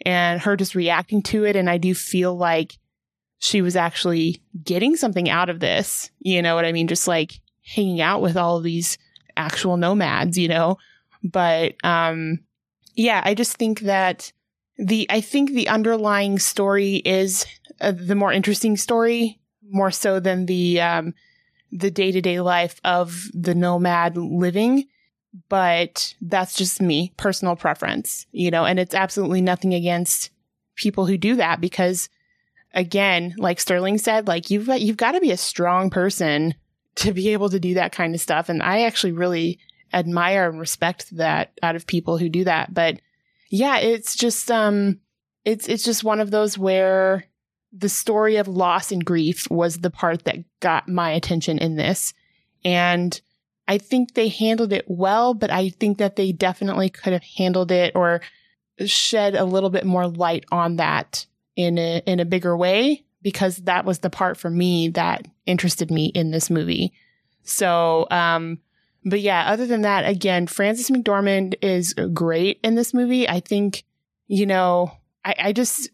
And 0.06 0.40
her 0.40 0.56
just 0.56 0.74
reacting 0.74 1.22
to 1.24 1.44
it. 1.44 1.56
And 1.56 1.68
I 1.68 1.78
do 1.78 1.94
feel 1.94 2.34
like 2.34 2.78
she 3.38 3.60
was 3.60 3.76
actually 3.76 4.42
getting 4.62 4.96
something 4.96 5.28
out 5.28 5.50
of 5.50 5.60
this. 5.60 6.10
You 6.18 6.40
know 6.40 6.54
what 6.54 6.64
I 6.64 6.72
mean? 6.72 6.88
Just 6.88 7.06
like 7.06 7.40
hanging 7.62 8.00
out 8.00 8.22
with 8.22 8.36
all 8.36 8.56
of 8.56 8.64
these 8.64 8.98
actual 9.36 9.76
nomads, 9.76 10.38
you 10.38 10.48
know? 10.48 10.78
But, 11.22 11.74
um, 11.84 12.40
yeah, 12.94 13.22
I 13.24 13.34
just 13.34 13.56
think 13.56 13.80
that 13.80 14.32
the, 14.78 15.06
I 15.10 15.20
think 15.20 15.50
the 15.50 15.68
underlying 15.68 16.38
story 16.38 16.96
is 16.96 17.46
uh, 17.80 17.92
the 17.92 18.14
more 18.14 18.32
interesting 18.32 18.76
story, 18.76 19.40
more 19.70 19.90
so 19.90 20.20
than 20.20 20.46
the, 20.46 20.80
um, 20.80 21.14
the 21.72 21.90
day 21.90 22.12
to 22.12 22.20
day 22.20 22.40
life 22.40 22.80
of 22.84 23.28
the 23.32 23.54
nomad 23.54 24.16
living 24.16 24.86
but 25.48 26.14
that's 26.20 26.54
just 26.54 26.80
me, 26.80 27.12
personal 27.16 27.56
preference, 27.56 28.26
you 28.32 28.50
know, 28.50 28.64
and 28.64 28.78
it's 28.78 28.94
absolutely 28.94 29.40
nothing 29.40 29.74
against 29.74 30.30
people 30.76 31.06
who 31.06 31.18
do 31.18 31.36
that 31.36 31.60
because 31.60 32.08
again, 32.72 33.34
like 33.38 33.60
Sterling 33.60 33.98
said, 33.98 34.28
like 34.28 34.50
you've 34.50 34.66
got, 34.66 34.80
you've 34.80 34.96
got 34.96 35.12
to 35.12 35.20
be 35.20 35.32
a 35.32 35.36
strong 35.36 35.90
person 35.90 36.54
to 36.96 37.12
be 37.12 37.30
able 37.30 37.48
to 37.50 37.60
do 37.60 37.74
that 37.74 37.92
kind 37.92 38.14
of 38.14 38.20
stuff. 38.20 38.48
And 38.48 38.62
I 38.62 38.82
actually 38.82 39.12
really 39.12 39.58
admire 39.92 40.48
and 40.48 40.58
respect 40.58 41.16
that 41.16 41.58
out 41.62 41.76
of 41.76 41.86
people 41.86 42.18
who 42.18 42.28
do 42.28 42.44
that. 42.44 42.72
But 42.72 43.00
yeah, 43.50 43.78
it's 43.78 44.16
just, 44.16 44.50
um, 44.50 45.00
it's, 45.44 45.68
it's 45.68 45.84
just 45.84 46.04
one 46.04 46.20
of 46.20 46.30
those 46.30 46.58
where 46.58 47.24
the 47.72 47.88
story 47.88 48.36
of 48.36 48.48
loss 48.48 48.92
and 48.92 49.04
grief 49.04 49.50
was 49.50 49.78
the 49.78 49.90
part 49.90 50.24
that 50.24 50.44
got 50.60 50.88
my 50.88 51.10
attention 51.10 51.58
in 51.58 51.76
this. 51.76 52.14
And 52.64 53.20
I 53.66 53.78
think 53.78 54.14
they 54.14 54.28
handled 54.28 54.72
it 54.72 54.84
well, 54.86 55.34
but 55.34 55.50
I 55.50 55.70
think 55.70 55.98
that 55.98 56.16
they 56.16 56.32
definitely 56.32 56.90
could 56.90 57.12
have 57.12 57.24
handled 57.36 57.72
it 57.72 57.92
or 57.94 58.20
shed 58.86 59.34
a 59.34 59.44
little 59.44 59.70
bit 59.70 59.84
more 59.84 60.06
light 60.06 60.44
on 60.50 60.76
that 60.76 61.26
in 61.56 61.78
a, 61.78 62.02
in 62.06 62.20
a 62.20 62.24
bigger 62.24 62.56
way 62.56 63.04
because 63.22 63.56
that 63.58 63.84
was 63.84 64.00
the 64.00 64.10
part 64.10 64.36
for 64.36 64.50
me 64.50 64.88
that 64.88 65.26
interested 65.46 65.90
me 65.90 66.06
in 66.06 66.30
this 66.30 66.50
movie. 66.50 66.92
So, 67.42 68.06
um, 68.10 68.58
but 69.04 69.20
yeah, 69.20 69.44
other 69.46 69.66
than 69.66 69.82
that, 69.82 70.08
again, 70.08 70.46
Frances 70.46 70.90
McDormand 70.90 71.56
is 71.60 71.94
great 72.12 72.58
in 72.64 72.74
this 72.74 72.94
movie. 72.94 73.28
I 73.28 73.40
think, 73.40 73.84
you 74.26 74.46
know, 74.46 74.92
I, 75.24 75.34
I 75.38 75.52
just, 75.52 75.90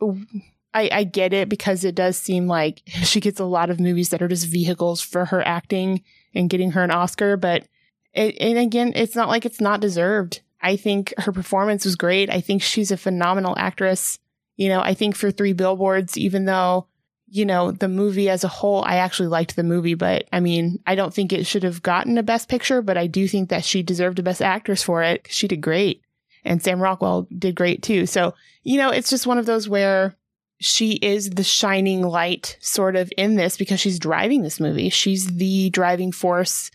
I, 0.73 0.89
I 0.93 1.05
get 1.05 1.33
it 1.33 1.49
because 1.49 1.85
it 1.85 1.97
does 1.97 2.17
seem 2.17 2.47
like 2.47 2.83
she 2.87 3.21
gets 3.21 3.41
a 3.41 3.45
lot 3.45 3.71
of 3.71 3.81
movies 3.81 4.11
that 4.11 4.23
are 4.23 4.29
just 4.29 4.47
vehicles 4.47 5.01
for 5.01 5.25
her 5.25 5.45
acting 5.47 6.03
and 6.35 6.49
getting 6.49 6.71
her 6.73 6.85
an 6.85 6.93
Oscar, 6.93 7.37
but 7.37 7.67
it, 8.13 8.37
and 8.41 8.59
again, 8.59 8.93
it's 8.95 9.17
not 9.17 9.29
like 9.29 9.45
it's 9.45 9.61
not 9.61 9.81
deserved. 9.81 10.43
I 10.61 10.77
think 10.77 11.15
her 11.19 11.33
performance 11.33 11.85
was 11.85 11.97
great. 11.97 12.31
I 12.31 12.41
think 12.41 12.63
she's 12.63 12.91
a 12.91 12.97
phenomenal 12.97 13.55
actress. 13.57 14.19
You 14.57 14.69
know, 14.69 14.81
I 14.81 14.95
think 14.95 15.17
for 15.17 15.31
three 15.31 15.55
billboards, 15.55 16.19
even 16.19 16.45
though, 16.45 16.87
you 17.31 17.45
know, 17.45 17.71
the 17.71 17.89
movie 17.89 18.29
as 18.29 18.43
a 18.43 18.49
whole, 18.49 18.85
I 18.85 18.97
actually 18.97 19.29
liked 19.29 19.55
the 19.55 19.63
movie, 19.63 19.95
but 19.95 20.29
I 20.33 20.41
mean, 20.41 20.81
I 20.87 20.97
don't 20.97 21.15
think 21.15 21.33
it 21.33 21.47
should 21.47 21.63
have 21.63 21.83
gotten 21.83 22.19
a 22.19 22.23
best 22.23 22.49
picture, 22.49 22.83
but 22.83 22.99
I 22.99 23.07
do 23.07 23.29
think 23.29 23.51
that 23.51 23.65
she 23.65 23.83
deserved 23.83 24.19
a 24.19 24.23
best 24.23 24.43
actress 24.43 24.83
for 24.83 25.03
it. 25.03 25.27
She 25.31 25.47
did 25.47 25.61
great. 25.61 26.03
And 26.45 26.63
Sam 26.63 26.81
Rockwell 26.81 27.29
did 27.39 27.55
great 27.55 27.83
too. 27.83 28.07
So, 28.07 28.35
you 28.65 28.79
know, 28.79 28.91
it's 28.91 29.11
just 29.11 29.27
one 29.27 29.39
of 29.39 29.47
those 29.47 29.69
where 29.69 30.17
she 30.59 30.93
is 30.95 31.31
the 31.31 31.45
shining 31.45 32.03
light 32.03 32.59
sort 32.61 32.97
of 32.97 33.13
in 33.17 33.37
this 33.37 33.57
because 33.57 33.81
she's 33.81 33.99
driving 33.99 34.43
this 34.43 34.59
movie. 34.59 34.89
She's 34.89 35.27
the 35.27 35.71
driving 35.71 36.13
force 36.13 36.71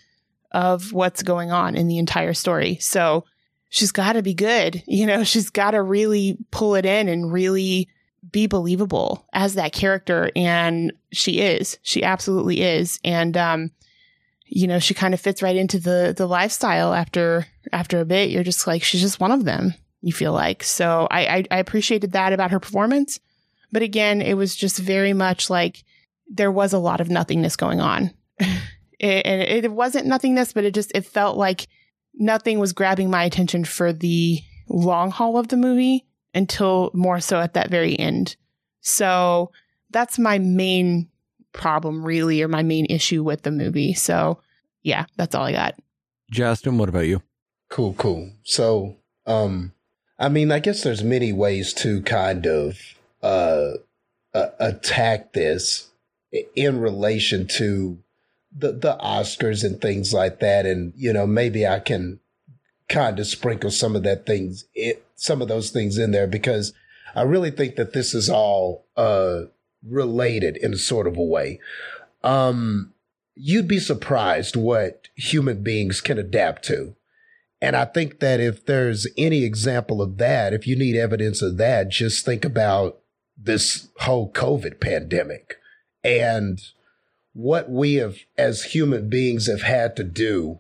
of 0.51 0.93
what's 0.93 1.21
going 1.21 1.51
on 1.51 1.75
in 1.75 1.87
the 1.87 1.97
entire 1.97 2.33
story. 2.33 2.77
So 2.79 3.25
she's 3.69 3.91
got 3.91 4.13
to 4.13 4.23
be 4.23 4.33
good. 4.33 4.81
You 4.87 5.05
know, 5.05 5.23
she's 5.25 5.49
got 5.49 5.71
to 5.71 5.81
really 5.81 6.37
pull 6.51 6.75
it 6.75 6.85
in 6.85 7.09
and 7.09 7.31
really 7.31 7.89
be 8.31 8.47
believable 8.47 9.25
as 9.33 9.55
that 9.55 9.73
character. 9.73 10.31
And 10.35 10.93
she 11.11 11.39
is. 11.39 11.77
She 11.81 12.03
absolutely 12.03 12.61
is. 12.61 12.99
And, 13.03 13.35
um, 13.37 13.71
you 14.45 14.67
know, 14.67 14.79
she 14.79 14.93
kind 14.93 15.13
of 15.13 15.21
fits 15.21 15.41
right 15.41 15.55
into 15.55 15.79
the 15.79 16.13
the 16.15 16.27
lifestyle 16.27 16.93
after 16.93 17.47
after 17.71 17.99
a 17.99 18.05
bit. 18.05 18.29
You're 18.29 18.43
just 18.43 18.67
like, 18.67 18.83
she's 18.83 19.01
just 19.01 19.19
one 19.19 19.31
of 19.31 19.43
them, 19.43 19.73
you 20.01 20.13
feel 20.13 20.33
like. 20.33 20.63
So 20.63 21.07
I, 21.09 21.25
I, 21.25 21.43
I 21.51 21.57
appreciated 21.57 22.11
that 22.11 22.33
about 22.33 22.51
her 22.51 22.59
performance. 22.59 23.19
But 23.71 23.81
again, 23.81 24.21
it 24.21 24.35
was 24.35 24.55
just 24.55 24.77
very 24.77 25.13
much 25.13 25.49
like 25.49 25.83
there 26.29 26.51
was 26.51 26.73
a 26.73 26.79
lot 26.79 27.01
of 27.01 27.09
nothingness 27.09 27.55
going 27.55 27.81
on. 27.81 28.11
it, 28.39 29.25
and 29.25 29.41
it 29.41 29.71
wasn't 29.71 30.05
nothingness, 30.05 30.53
but 30.53 30.63
it 30.63 30.73
just, 30.73 30.91
it 30.95 31.05
felt 31.05 31.37
like 31.37 31.67
nothing 32.13 32.59
was 32.59 32.73
grabbing 32.73 33.09
my 33.09 33.23
attention 33.23 33.65
for 33.65 33.91
the 33.91 34.39
long 34.69 35.11
haul 35.11 35.37
of 35.37 35.49
the 35.49 35.57
movie 35.57 36.04
until 36.35 36.91
more 36.93 37.19
so 37.19 37.39
at 37.39 37.53
that 37.53 37.71
very 37.71 37.97
end. 37.97 38.35
So 38.81 39.51
that's 39.89 40.19
my 40.19 40.37
main 40.37 41.09
problem, 41.53 42.05
really, 42.05 42.43
or 42.43 42.47
my 42.47 42.61
main 42.61 42.85
issue 42.85 43.23
with 43.23 43.41
the 43.41 43.51
movie. 43.51 43.93
So 43.93 44.39
yeah, 44.83 45.05
that's 45.15 45.33
all 45.33 45.45
I 45.45 45.53
got. 45.53 45.75
Justin, 46.29 46.77
what 46.77 46.89
about 46.89 47.07
you? 47.07 47.23
Cool, 47.69 47.93
cool. 47.93 48.31
So, 48.43 48.97
um, 49.25 49.73
I 50.19 50.29
mean, 50.29 50.51
I 50.51 50.59
guess 50.59 50.83
there's 50.83 51.03
many 51.03 51.33
ways 51.33 51.73
to 51.75 52.01
kind 52.03 52.45
of 52.45 52.77
uh, 53.23 53.71
uh, 54.33 54.49
attack 54.59 55.33
this 55.33 55.89
in 56.55 56.79
relation 56.79 57.47
to 57.47 57.97
the 58.55 58.71
the 58.71 58.97
Oscars 59.01 59.63
and 59.63 59.81
things 59.81 60.13
like 60.13 60.39
that, 60.39 60.65
and 60.65 60.93
you 60.95 61.11
know 61.11 61.25
maybe 61.25 61.65
I 61.65 61.79
can 61.79 62.19
kind 62.87 63.19
of 63.19 63.27
sprinkle 63.27 63.71
some 63.71 63.95
of 63.95 64.03
that 64.03 64.25
things, 64.25 64.65
it, 64.73 65.04
some 65.15 65.41
of 65.41 65.47
those 65.47 65.69
things 65.69 65.97
in 65.97 66.11
there 66.11 66.27
because 66.27 66.73
I 67.15 67.21
really 67.21 67.51
think 67.51 67.75
that 67.75 67.93
this 67.93 68.13
is 68.13 68.29
all 68.29 68.85
uh, 68.97 69.43
related 69.87 70.57
in 70.57 70.73
a 70.73 70.77
sort 70.77 71.07
of 71.07 71.17
a 71.17 71.23
way. 71.23 71.59
Um, 72.23 72.93
you'd 73.35 73.67
be 73.67 73.79
surprised 73.79 74.55
what 74.55 75.07
human 75.15 75.63
beings 75.63 76.01
can 76.01 76.17
adapt 76.17 76.65
to. 76.65 76.95
And 77.61 77.75
I 77.75 77.85
think 77.85 78.19
that 78.19 78.39
if 78.39 78.65
there's 78.65 79.07
any 79.17 79.43
example 79.43 80.01
of 80.01 80.17
that, 80.17 80.53
if 80.53 80.67
you 80.67 80.75
need 80.75 80.95
evidence 80.95 81.41
of 81.41 81.57
that, 81.57 81.89
just 81.89 82.25
think 82.25 82.43
about 82.43 82.99
this 83.37 83.87
whole 83.99 84.31
COVID 84.31 84.79
pandemic 84.79 85.57
and 86.03 86.59
what 87.33 87.69
we 87.69 87.95
have 87.95 88.17
as 88.37 88.63
human 88.63 89.09
beings 89.09 89.47
have 89.47 89.61
had 89.61 89.95
to 89.95 90.03
do 90.03 90.59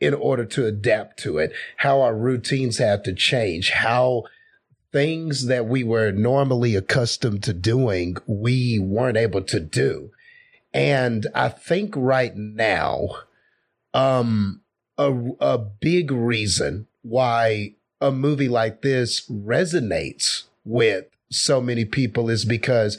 in 0.00 0.14
order 0.14 0.44
to 0.46 0.66
adapt 0.66 1.18
to 1.20 1.38
it, 1.38 1.52
how 1.76 2.00
our 2.00 2.14
routines 2.14 2.78
had 2.78 3.04
to 3.04 3.14
change, 3.14 3.70
how 3.70 4.24
things 4.92 5.46
that 5.46 5.66
we 5.66 5.84
were 5.84 6.10
normally 6.10 6.74
accustomed 6.74 7.42
to 7.44 7.52
doing, 7.52 8.16
we 8.26 8.78
weren't 8.78 9.16
able 9.16 9.42
to 9.42 9.60
do. 9.60 10.10
And 10.72 11.26
I 11.34 11.48
think 11.48 11.94
right 11.96 12.34
now, 12.34 13.08
um, 13.92 14.62
a, 14.96 15.12
a 15.40 15.58
big 15.58 16.10
reason 16.10 16.86
why 17.02 17.74
a 18.00 18.10
movie 18.10 18.48
like 18.48 18.82
this 18.82 19.28
resonates 19.28 20.44
with 20.64 21.06
so 21.30 21.60
many 21.60 21.84
people 21.84 22.28
is 22.28 22.44
because 22.44 22.98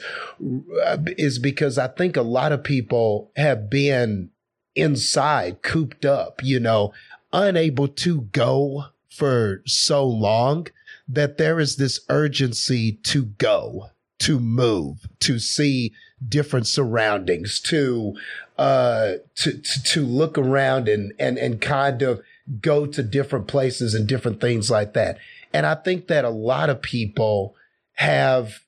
is 1.18 1.38
because 1.38 1.76
I 1.76 1.88
think 1.88 2.16
a 2.16 2.22
lot 2.22 2.52
of 2.52 2.64
people 2.64 3.30
have 3.36 3.68
been 3.68 4.30
inside 4.74 5.62
cooped 5.62 6.04
up, 6.04 6.42
you 6.42 6.60
know, 6.60 6.92
unable 7.32 7.88
to 7.88 8.22
go 8.32 8.86
for 9.08 9.62
so 9.66 10.06
long 10.06 10.66
that 11.08 11.36
there 11.38 11.60
is 11.60 11.76
this 11.76 12.00
urgency 12.08 12.92
to 12.92 13.24
go, 13.24 13.90
to 14.18 14.38
move, 14.38 15.08
to 15.20 15.38
see 15.38 15.92
different 16.26 16.66
surroundings, 16.66 17.60
to 17.60 18.14
uh 18.58 19.14
to 19.34 19.58
to, 19.58 19.82
to 19.82 20.02
look 20.02 20.36
around 20.36 20.88
and 20.88 21.12
and 21.18 21.38
and 21.38 21.60
kind 21.60 22.02
of 22.02 22.20
go 22.60 22.86
to 22.86 23.02
different 23.02 23.46
places 23.48 23.94
and 23.94 24.06
different 24.06 24.40
things 24.40 24.70
like 24.70 24.92
that. 24.92 25.18
And 25.52 25.66
I 25.66 25.74
think 25.74 26.08
that 26.08 26.24
a 26.24 26.30
lot 26.30 26.70
of 26.70 26.82
people 26.82 27.54
have 27.94 28.60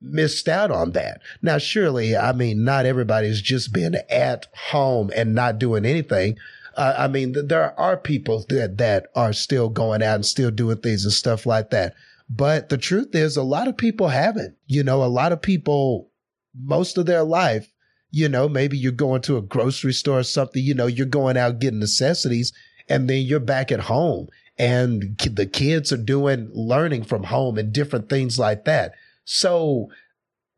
missed 0.00 0.48
out 0.48 0.70
on 0.70 0.92
that. 0.92 1.20
Now, 1.42 1.58
surely, 1.58 2.16
I 2.16 2.32
mean, 2.32 2.64
not 2.64 2.86
everybody's 2.86 3.40
just 3.40 3.72
been 3.72 3.96
at 4.10 4.46
home 4.70 5.10
and 5.14 5.34
not 5.34 5.58
doing 5.58 5.84
anything. 5.84 6.38
Uh, 6.76 6.94
I 6.96 7.08
mean, 7.08 7.34
th- 7.34 7.46
there 7.46 7.78
are 7.78 7.96
people 7.96 8.44
that, 8.48 8.78
that 8.78 9.06
are 9.14 9.32
still 9.32 9.68
going 9.68 10.02
out 10.02 10.16
and 10.16 10.26
still 10.26 10.50
doing 10.50 10.78
things 10.78 11.04
and 11.04 11.12
stuff 11.12 11.46
like 11.46 11.70
that. 11.70 11.94
But 12.30 12.68
the 12.68 12.78
truth 12.78 13.14
is, 13.14 13.36
a 13.36 13.42
lot 13.42 13.68
of 13.68 13.76
people 13.76 14.08
haven't. 14.08 14.56
You 14.66 14.84
know, 14.84 15.02
a 15.02 15.06
lot 15.06 15.32
of 15.32 15.42
people, 15.42 16.10
most 16.54 16.98
of 16.98 17.06
their 17.06 17.24
life, 17.24 17.72
you 18.10 18.28
know, 18.28 18.48
maybe 18.48 18.78
you're 18.78 18.92
going 18.92 19.22
to 19.22 19.36
a 19.36 19.42
grocery 19.42 19.92
store 19.92 20.20
or 20.20 20.24
something, 20.24 20.62
you 20.62 20.74
know, 20.74 20.86
you're 20.86 21.06
going 21.06 21.36
out 21.36 21.58
getting 21.58 21.80
necessities 21.80 22.52
and 22.88 23.08
then 23.08 23.22
you're 23.22 23.40
back 23.40 23.70
at 23.70 23.80
home 23.80 24.28
and 24.58 25.18
the 25.18 25.46
kids 25.46 25.92
are 25.92 25.98
doing 25.98 26.50
learning 26.52 27.04
from 27.04 27.24
home 27.24 27.58
and 27.58 27.72
different 27.72 28.08
things 28.08 28.38
like 28.38 28.64
that. 28.64 28.92
So 29.30 29.90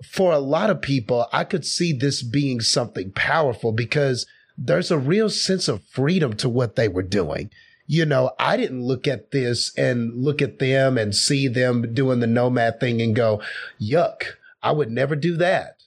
for 0.05 0.33
a 0.33 0.39
lot 0.39 0.71
of 0.71 0.81
people, 0.81 1.27
I 1.33 1.43
could 1.43 1.67
see 1.67 1.93
this 1.93 2.23
being 2.23 2.61
something 2.61 3.11
powerful 3.11 3.73
because 3.73 4.27
there's 4.57 4.93
a 4.93 4.99
real 4.99 5.29
sense 5.29 5.67
of 5.67 5.83
freedom 5.83 6.37
to 6.37 6.49
what 6.49 6.77
they 6.77 6.87
were 6.87 7.03
doing. 7.03 7.51
You 7.89 8.07
know, 8.07 8.31
I 8.39 8.57
didn't 8.57 8.85
look 8.85 9.09
at 9.09 9.33
this 9.33 9.77
and 9.77 10.15
look 10.15 10.41
at 10.41 10.61
them 10.61 10.97
and 10.97 11.17
see 11.17 11.49
them 11.49 11.93
doing 11.93 12.21
the 12.21 12.29
nomad 12.29 12.79
thing 12.79 13.03
and 13.03 13.17
go, 13.17 13.43
yuck, 13.81 14.23
I 14.63 14.71
would 14.71 14.89
never 14.89 15.17
do 15.17 15.37
that. 15.39 15.83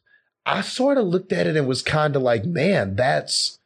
I 0.46 0.60
sort 0.60 0.98
of 0.98 1.06
looked 1.06 1.32
at 1.32 1.48
it 1.48 1.56
and 1.56 1.66
was 1.66 1.82
kind 1.82 2.18
of 2.18 2.22
like, 2.22 2.44
man, 2.44 2.98
that's, 2.98 3.60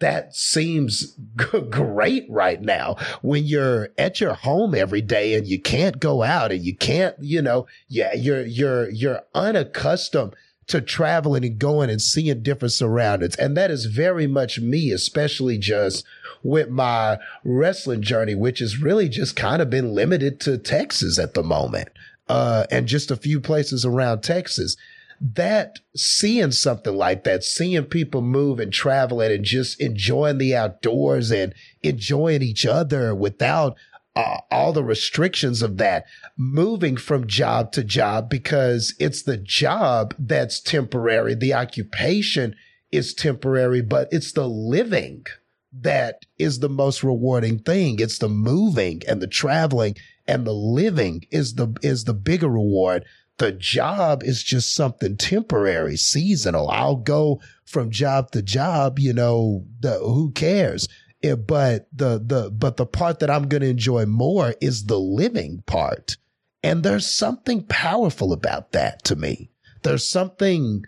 that 0.00 0.34
seems 0.34 1.14
g- 1.36 1.60
great 1.70 2.26
right 2.28 2.60
now 2.60 2.96
when 3.22 3.44
you're 3.44 3.90
at 3.96 4.20
your 4.20 4.34
home 4.34 4.74
every 4.74 5.00
day 5.00 5.34
and 5.34 5.46
you 5.46 5.60
can't 5.60 6.00
go 6.00 6.22
out 6.22 6.52
and 6.52 6.62
you 6.62 6.76
can't, 6.76 7.16
you 7.20 7.40
know, 7.40 7.66
yeah, 7.88 8.14
you're, 8.14 8.44
you're, 8.46 8.90
you're 8.90 9.20
unaccustomed 9.34 10.34
to 10.66 10.80
traveling 10.80 11.44
and 11.44 11.58
going 11.58 11.90
and 11.90 12.00
seeing 12.00 12.42
different 12.42 12.72
surroundings. 12.72 13.34
And 13.36 13.56
that 13.56 13.70
is 13.70 13.86
very 13.86 14.26
much 14.26 14.60
me, 14.60 14.92
especially 14.92 15.58
just 15.58 16.04
with 16.42 16.68
my 16.68 17.18
wrestling 17.44 18.02
journey, 18.02 18.34
which 18.34 18.60
has 18.60 18.80
really 18.80 19.08
just 19.08 19.36
kind 19.36 19.60
of 19.60 19.68
been 19.68 19.94
limited 19.94 20.40
to 20.40 20.58
Texas 20.58 21.18
at 21.18 21.34
the 21.34 21.42
moment. 21.42 21.88
Uh, 22.28 22.64
and 22.70 22.86
just 22.86 23.10
a 23.10 23.16
few 23.16 23.40
places 23.40 23.84
around 23.84 24.22
Texas 24.22 24.76
that 25.20 25.78
seeing 25.94 26.50
something 26.50 26.94
like 26.94 27.24
that, 27.24 27.44
seeing 27.44 27.84
people 27.84 28.22
move 28.22 28.58
and 28.58 28.72
travel 28.72 29.20
and 29.20 29.44
just 29.44 29.80
enjoying 29.80 30.38
the 30.38 30.56
outdoors 30.56 31.30
and 31.30 31.54
enjoying 31.82 32.42
each 32.42 32.64
other 32.64 33.14
without 33.14 33.76
uh, 34.16 34.38
all 34.50 34.72
the 34.72 34.82
restrictions 34.82 35.62
of 35.62 35.76
that, 35.76 36.04
moving 36.36 36.96
from 36.96 37.26
job 37.26 37.70
to 37.72 37.84
job 37.84 38.28
because 38.28 38.94
it's 38.98 39.22
the 39.22 39.36
job 39.36 40.14
that's 40.18 40.60
temporary. 40.60 41.34
The 41.34 41.54
occupation 41.54 42.56
is 42.90 43.14
temporary, 43.14 43.82
but 43.82 44.08
it's 44.10 44.32
the 44.32 44.48
living 44.48 45.26
that 45.72 46.24
is 46.38 46.58
the 46.58 46.68
most 46.68 47.04
rewarding 47.04 47.60
thing. 47.60 48.00
It's 48.00 48.18
the 48.18 48.28
moving 48.28 49.02
and 49.06 49.20
the 49.20 49.28
traveling 49.28 49.96
and 50.26 50.46
the 50.46 50.54
living 50.54 51.26
is 51.30 51.54
the, 51.54 51.76
is 51.82 52.04
the 52.04 52.14
bigger 52.14 52.48
reward 52.48 53.04
the 53.40 53.52
job 53.52 54.22
is 54.22 54.42
just 54.42 54.74
something 54.74 55.16
temporary, 55.16 55.96
seasonal. 55.96 56.68
I'll 56.68 56.96
go 56.96 57.40
from 57.64 57.90
job 57.90 58.32
to 58.32 58.42
job, 58.42 58.98
you 58.98 59.14
know, 59.14 59.64
the, 59.80 59.94
who 59.98 60.30
cares? 60.32 60.86
It, 61.22 61.46
but 61.46 61.88
the, 61.90 62.22
the, 62.22 62.50
but 62.50 62.76
the 62.76 62.84
part 62.84 63.20
that 63.20 63.30
I'm 63.30 63.48
going 63.48 63.62
to 63.62 63.70
enjoy 63.70 64.04
more 64.04 64.54
is 64.60 64.84
the 64.84 64.98
living 64.98 65.62
part. 65.64 66.18
And 66.62 66.82
there's 66.82 67.06
something 67.06 67.64
powerful 67.64 68.34
about 68.34 68.72
that 68.72 69.04
to 69.04 69.16
me. 69.16 69.48
There's 69.84 70.06
something 70.06 70.84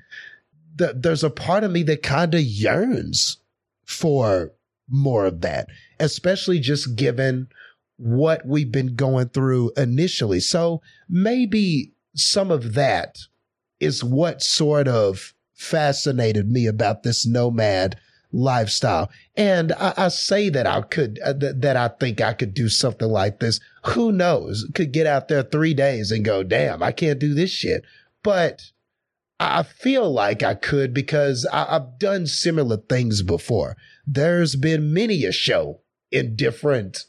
that 0.76 1.00
there's 1.02 1.24
a 1.24 1.30
part 1.30 1.64
of 1.64 1.70
me 1.70 1.82
that 1.84 2.02
kind 2.02 2.34
of 2.34 2.42
yearns 2.42 3.38
for 3.86 4.52
more 4.90 5.24
of 5.24 5.40
that, 5.40 5.68
especially 5.98 6.60
just 6.60 6.96
given 6.96 7.48
what 7.96 8.44
we've 8.44 8.72
been 8.72 8.94
going 8.94 9.30
through 9.30 9.72
initially. 9.78 10.40
So 10.40 10.82
maybe 11.08 11.94
some 12.14 12.50
of 12.50 12.74
that 12.74 13.18
is 13.80 14.04
what 14.04 14.42
sort 14.42 14.88
of 14.88 15.34
fascinated 15.54 16.50
me 16.50 16.66
about 16.66 17.02
this 17.02 17.26
nomad 17.26 17.96
lifestyle. 18.32 19.10
And 19.36 19.72
I, 19.72 19.94
I 19.96 20.08
say 20.08 20.48
that 20.48 20.66
I 20.66 20.82
could, 20.82 21.18
uh, 21.24 21.34
th- 21.34 21.56
that 21.58 21.76
I 21.76 21.88
think 21.88 22.20
I 22.20 22.32
could 22.32 22.54
do 22.54 22.68
something 22.68 23.08
like 23.08 23.40
this. 23.40 23.60
Who 23.86 24.12
knows? 24.12 24.66
Could 24.74 24.92
get 24.92 25.06
out 25.06 25.28
there 25.28 25.42
three 25.42 25.74
days 25.74 26.10
and 26.10 26.24
go, 26.24 26.42
damn, 26.42 26.82
I 26.82 26.92
can't 26.92 27.18
do 27.18 27.34
this 27.34 27.50
shit. 27.50 27.84
But 28.22 28.62
I 29.38 29.62
feel 29.64 30.10
like 30.10 30.42
I 30.42 30.54
could 30.54 30.94
because 30.94 31.46
I, 31.52 31.76
I've 31.76 31.98
done 31.98 32.26
similar 32.26 32.76
things 32.76 33.22
before. 33.22 33.76
There's 34.06 34.56
been 34.56 34.94
many 34.94 35.24
a 35.24 35.32
show 35.32 35.80
in 36.10 36.36
different 36.36 37.04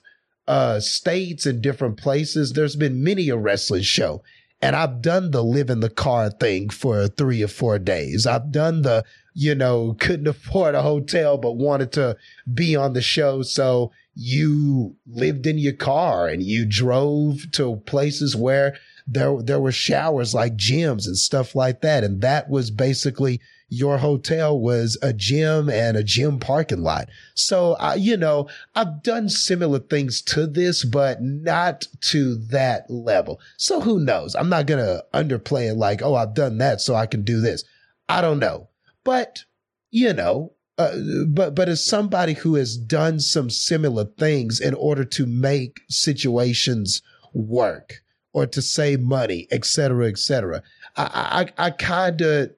uh, 0.47 0.79
states 0.79 1.45
and 1.45 1.61
different 1.61 1.97
places. 1.97 2.53
There's 2.53 2.75
been 2.75 3.03
many 3.03 3.29
a 3.29 3.37
wrestling 3.37 3.83
show 3.83 4.23
and 4.63 4.77
I've 4.77 5.01
done 5.01 5.31
the 5.31 5.43
live 5.43 5.69
in 5.69 5.81
the 5.81 5.89
car 5.89 6.29
thing 6.29 6.69
for 6.69 7.09
three 7.09 7.43
or 7.43 7.49
four 7.49 7.77
days. 7.79 8.25
I've 8.25 8.49
done 8.49 8.83
the, 8.83 9.03
you 9.33 9.55
know, 9.55 9.93
couldn't 9.99 10.25
afford 10.25 10.73
a 10.73 10.81
hotel, 10.81 11.37
but 11.37 11.57
wanted 11.57 11.91
to 11.93 12.15
be 12.53 12.73
on 12.73 12.93
the 12.93 13.01
show. 13.01 13.41
So 13.41 13.91
you 14.15 14.95
lived 15.05 15.45
in 15.47 15.57
your 15.57 15.73
car 15.73 16.29
and 16.29 16.41
you 16.41 16.65
drove 16.65 17.51
to 17.51 17.75
places 17.85 18.37
where 18.37 18.77
there, 19.05 19.41
there 19.41 19.59
were 19.59 19.73
showers 19.73 20.33
like 20.33 20.55
gyms 20.55 21.07
and 21.07 21.17
stuff 21.17 21.55
like 21.55 21.81
that. 21.81 22.05
And 22.05 22.21
that 22.21 22.49
was 22.49 22.71
basically 22.71 23.41
your 23.73 23.97
hotel 23.97 24.59
was 24.59 24.97
a 25.01 25.11
gym 25.13 25.69
and 25.69 25.97
a 25.97 26.03
gym 26.03 26.39
parking 26.39 26.83
lot. 26.83 27.09
So, 27.33 27.75
you 27.95 28.17
know, 28.17 28.47
I've 28.75 29.01
done 29.03 29.29
similar 29.29 29.79
things 29.79 30.21
to 30.23 30.45
this, 30.45 30.85
but 30.85 31.21
not 31.21 31.87
to 32.11 32.35
that 32.51 32.89
level. 32.89 33.39
So 33.57 33.81
who 33.81 33.99
knows? 33.99 34.35
I'm 34.35 34.49
not 34.49 34.67
going 34.67 34.85
to 34.85 35.03
underplay 35.13 35.69
it 35.71 35.75
like, 35.75 36.01
oh, 36.01 36.15
I've 36.15 36.33
done 36.33 36.59
that, 36.59 36.81
so 36.81 36.95
I 36.95 37.07
can 37.07 37.23
do 37.23 37.41
this. 37.41 37.63
I 38.07 38.21
don't 38.21 38.39
know. 38.39 38.69
But, 39.03 39.43
you 39.91 40.13
know, 40.13 40.53
uh, 40.77 40.95
but 41.27 41.55
but 41.55 41.69
as 41.69 41.85
somebody 41.85 42.33
who 42.33 42.55
has 42.55 42.77
done 42.77 43.19
some 43.19 43.49
similar 43.49 44.05
things 44.05 44.59
in 44.59 44.73
order 44.73 45.05
to 45.05 45.25
make 45.25 45.81
situations 45.89 47.01
work 47.33 48.01
or 48.33 48.47
to 48.47 48.61
save 48.61 48.99
money, 48.99 49.47
et 49.51 49.65
cetera, 49.65 50.07
et 50.07 50.17
cetera. 50.17 50.63
I 50.97 51.51
I, 51.57 51.67
I 51.67 51.69
kind 51.71 52.21
of 52.21 52.51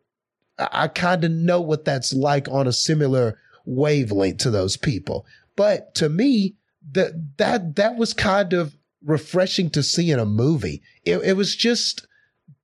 I 0.58 0.88
kind 0.88 1.24
of 1.24 1.32
know 1.32 1.62
what 1.62 1.86
that's 1.86 2.14
like 2.14 2.48
on 2.50 2.68
a 2.68 2.74
similar 2.74 3.40
wavelength 3.66 4.38
to 4.40 4.52
those 4.52 4.78
people. 4.78 5.26
But 5.56 5.96
to 5.96 6.10
me, 6.10 6.56
that 6.92 7.38
that 7.38 7.76
that 7.76 7.98
was 7.98 8.14
kind 8.14 8.54
of 8.54 8.76
refreshing 9.04 9.70
to 9.72 9.84
see 9.84 10.12
in 10.12 10.20
a 10.20 10.26
movie. 10.26 10.82
It, 11.04 11.18
it 11.18 11.38
was 11.38 11.56
just 11.56 12.08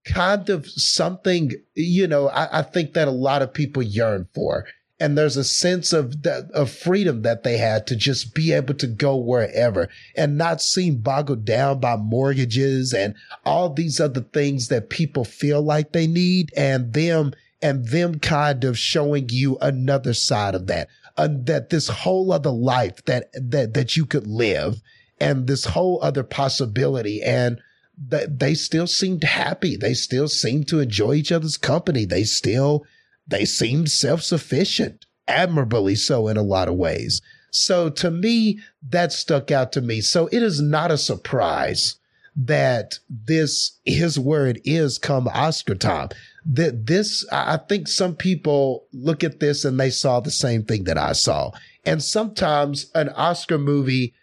kind 0.04 0.50
of 0.50 0.68
something, 0.68 1.52
you 1.76 2.08
know, 2.08 2.30
I, 2.30 2.60
I 2.60 2.62
think 2.64 2.94
that 2.94 3.08
a 3.08 3.12
lot 3.12 3.42
of 3.42 3.54
people 3.54 3.84
yearn 3.84 4.28
for. 4.34 4.66
And 5.00 5.18
there's 5.18 5.38
a 5.38 5.44
sense 5.44 5.94
of 5.94 6.22
that, 6.24 6.52
of 6.52 6.70
freedom 6.70 7.24
that 7.24 7.44
they 7.44 7.58
had 7.58 7.88
to 7.88 7.96
just 7.96 8.36
be 8.36 8.52
able 8.52 8.76
to 8.76 8.88
go 8.88 9.16
wherever 9.16 9.90
and 10.16 10.38
not 10.38 10.62
seem 10.62 10.98
boggled 10.98 11.44
down 11.44 11.80
by 11.80 11.96
mortgages 11.96 12.94
and 12.94 13.16
all 13.44 13.74
these 13.74 14.00
other 14.00 14.22
things 14.22 14.68
that 14.68 14.92
people 14.92 15.26
feel 15.26 15.62
like 15.62 15.92
they 15.92 16.06
need 16.06 16.52
and 16.56 16.94
them 16.94 17.34
and 17.62 17.88
them 17.88 18.20
kind 18.20 18.64
of 18.64 18.78
showing 18.78 19.30
you 19.30 19.58
another 19.62 20.14
side 20.14 20.56
of 20.56 20.68
that, 20.68 20.88
uh, 21.18 21.30
that 21.32 21.70
this 21.70 21.88
whole 21.88 22.32
other 22.32 22.52
life 22.52 23.04
that, 23.06 23.30
that, 23.34 23.74
that 23.74 23.96
you 23.96 24.06
could 24.06 24.28
live 24.28 24.82
and 25.20 25.48
this 25.48 25.66
whole 25.66 26.00
other 26.02 26.24
possibility. 26.24 27.22
And 27.22 27.62
they 27.98 28.56
still 28.56 28.88
seemed 28.88 29.24
happy. 29.24 29.78
They 29.78 29.94
still 29.94 30.28
seemed 30.28 30.68
to 30.70 30.80
enjoy 30.80 31.14
each 31.16 31.32
other's 31.32 31.58
company. 31.58 32.06
They 32.06 32.24
still, 32.24 32.84
they 33.28 33.46
seemed 33.46 33.92
self-sufficient, 33.92 35.06
admirably 35.28 35.96
so 35.96 36.28
in 36.28 36.38
a 36.38 36.42
lot 36.42 36.68
of 36.68 36.76
ways. 36.76 37.22
So 37.52 37.90
to 37.90 38.10
me, 38.10 38.60
that 38.90 39.12
stuck 39.12 39.52
out 39.52 39.72
to 39.74 39.82
me. 39.82 40.02
So 40.02 40.28
it 40.32 40.42
is 40.42 40.62
not 40.62 40.90
a 40.90 40.98
surprise 40.98 41.98
that 42.36 43.00
this 43.10 43.78
is 43.86 44.18
where 44.18 44.48
it 44.48 44.62
is 44.64 44.98
come 44.98 45.28
Oscar 45.28 45.76
time. 45.76 46.10
That 46.46 46.88
this, 46.88 47.26
I 47.32 47.58
think 47.58 47.88
some 47.88 48.16
people 48.16 48.88
look 48.94 49.24
at 49.24 49.40
this 49.40 49.64
and 49.64 49.80
they 49.80 49.92
saw 49.92 50.20
the 50.20 50.32
same 50.32 50.64
thing 50.64 50.86
that 50.86 50.98
I 50.98 51.14
saw. 51.14 51.52
And 51.86 52.02
sometimes 52.02 52.90
an 52.96 53.10
Oscar 53.10 53.58
movie, 53.58 54.14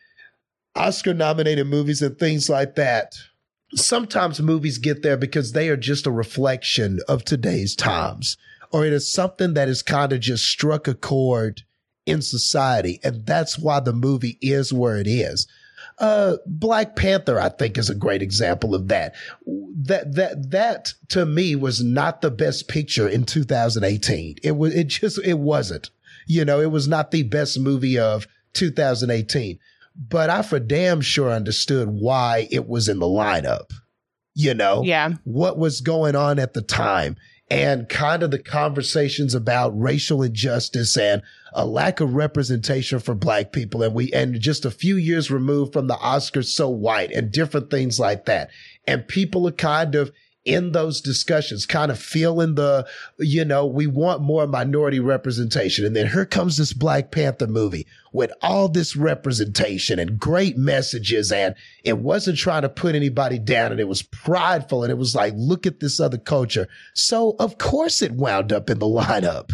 Oscar 0.74 1.14
nominated 1.14 1.66
movies 1.66 2.02
and 2.02 2.18
things 2.18 2.48
like 2.48 2.74
that, 2.74 3.14
sometimes 3.74 4.40
movies 4.40 4.78
get 4.78 5.02
there 5.02 5.16
because 5.16 5.52
they 5.52 5.68
are 5.68 5.76
just 5.76 6.06
a 6.06 6.10
reflection 6.10 7.00
of 7.08 7.24
today's 7.24 7.76
times, 7.76 8.36
or 8.72 8.84
it 8.84 8.92
is 8.92 9.12
something 9.12 9.54
that 9.54 9.68
has 9.68 9.82
kind 9.82 10.12
of 10.12 10.20
just 10.20 10.44
struck 10.44 10.88
a 10.88 10.94
chord 10.94 11.62
in 12.06 12.22
society. 12.22 12.98
And 13.04 13.26
that's 13.26 13.58
why 13.58 13.80
the 13.80 13.92
movie 13.92 14.38
is 14.40 14.72
where 14.72 14.96
it 14.96 15.06
is. 15.06 15.46
Uh, 16.00 16.36
Black 16.46 16.94
Panther, 16.96 17.40
I 17.40 17.48
think, 17.48 17.76
is 17.76 17.90
a 17.90 17.94
great 17.94 18.22
example 18.22 18.74
of 18.74 18.88
that. 18.88 19.14
That 19.46 20.14
that 20.14 20.50
that 20.50 20.92
to 21.08 21.26
me 21.26 21.56
was 21.56 21.82
not 21.82 22.20
the 22.20 22.30
best 22.30 22.68
picture 22.68 23.08
in 23.08 23.24
2018. 23.24 24.36
It 24.42 24.52
was 24.56 24.74
it 24.74 24.86
just 24.88 25.18
it 25.24 25.38
wasn't. 25.38 25.90
You 26.26 26.44
know, 26.44 26.60
it 26.60 26.70
was 26.70 26.86
not 26.86 27.10
the 27.10 27.22
best 27.22 27.58
movie 27.58 27.98
of 27.98 28.26
2018. 28.54 29.58
But 29.96 30.30
I 30.30 30.42
for 30.42 30.60
damn 30.60 31.00
sure 31.00 31.30
understood 31.30 31.88
why 31.88 32.46
it 32.50 32.68
was 32.68 32.88
in 32.88 32.98
the 33.00 33.06
lineup. 33.06 33.70
You 34.34 34.54
know, 34.54 34.82
Yeah. 34.84 35.14
what 35.24 35.58
was 35.58 35.80
going 35.80 36.14
on 36.14 36.38
at 36.38 36.52
the 36.54 36.62
time 36.62 37.16
and 37.50 37.88
kind 37.88 38.22
of 38.22 38.30
the 38.30 38.38
conversations 38.38 39.34
about 39.34 39.76
racial 39.76 40.22
injustice 40.22 40.96
and 40.96 41.22
a 41.52 41.66
lack 41.66 42.00
of 42.00 42.14
representation 42.14 42.98
for 42.98 43.14
black 43.14 43.52
people. 43.52 43.82
And 43.82 43.94
we 43.94 44.12
and 44.12 44.40
just 44.40 44.64
a 44.64 44.70
few 44.70 44.96
years 44.96 45.30
removed 45.30 45.72
from 45.72 45.86
the 45.86 45.96
Oscars 45.96 46.46
so 46.46 46.68
white 46.68 47.12
and 47.12 47.30
different 47.30 47.70
things 47.70 47.98
like 47.98 48.26
that. 48.26 48.50
And 48.86 49.06
people 49.08 49.46
are 49.48 49.52
kind 49.52 49.94
of 49.94 50.12
in 50.44 50.72
those 50.72 51.02
discussions 51.02 51.66
kind 51.66 51.90
of 51.90 51.98
feeling 51.98 52.54
the 52.54 52.86
you 53.18 53.44
know 53.44 53.66
we 53.66 53.86
want 53.86 54.22
more 54.22 54.46
minority 54.46 54.98
representation. 54.98 55.84
And 55.84 55.94
then 55.94 56.08
here 56.08 56.24
comes 56.24 56.56
this 56.56 56.72
black 56.72 57.10
panther 57.10 57.46
movie 57.46 57.86
with 58.12 58.32
all 58.40 58.68
this 58.68 58.96
representation 58.96 59.98
and 59.98 60.18
great 60.18 60.56
messages. 60.56 61.30
And 61.30 61.54
it 61.84 61.98
wasn't 61.98 62.38
trying 62.38 62.62
to 62.62 62.68
put 62.68 62.94
anybody 62.94 63.38
down 63.38 63.72
and 63.72 63.80
it 63.80 63.88
was 63.88 64.02
prideful 64.02 64.84
and 64.84 64.90
it 64.90 64.98
was 64.98 65.14
like 65.14 65.34
look 65.36 65.66
at 65.66 65.80
this 65.80 66.00
other 66.00 66.18
culture. 66.18 66.68
So 66.94 67.36
of 67.38 67.58
course 67.58 68.00
it 68.00 68.12
wound 68.12 68.52
up 68.52 68.70
in 68.70 68.78
the 68.78 68.86
lineup 68.86 69.50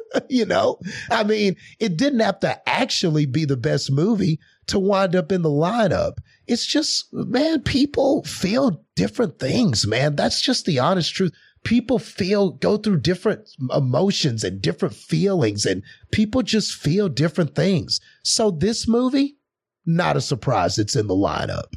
you 0.28 0.44
know? 0.44 0.78
I 1.10 1.24
mean 1.24 1.56
it 1.78 1.96
didn't 1.96 2.20
have 2.20 2.40
to 2.40 2.68
actually 2.68 3.26
be 3.26 3.44
the 3.44 3.56
best 3.56 3.90
movie 3.90 4.38
to 4.66 4.78
wind 4.78 5.16
up 5.16 5.32
in 5.32 5.42
the 5.42 5.50
lineup. 5.50 6.18
It's 6.46 6.66
just 6.66 7.12
man 7.12 7.62
people 7.62 8.22
feel 8.24 8.84
different 8.96 9.38
things 9.38 9.86
man. 9.86 10.16
That's 10.16 10.40
just 10.40 10.66
the 10.66 10.78
honest 10.78 11.14
truth. 11.14 11.32
People 11.64 11.98
feel 11.98 12.50
go 12.50 12.76
through 12.76 13.00
different 13.00 13.48
emotions 13.74 14.42
and 14.42 14.60
different 14.60 14.94
feelings 14.94 15.64
and 15.64 15.82
people 16.10 16.42
just 16.42 16.74
feel 16.74 17.08
different 17.08 17.54
things. 17.54 18.00
So 18.22 18.50
this 18.50 18.88
movie 18.88 19.36
not 19.84 20.16
a 20.16 20.20
surprise 20.20 20.78
it's 20.78 20.96
in 20.96 21.06
the 21.08 21.14
lineup. 21.14 21.74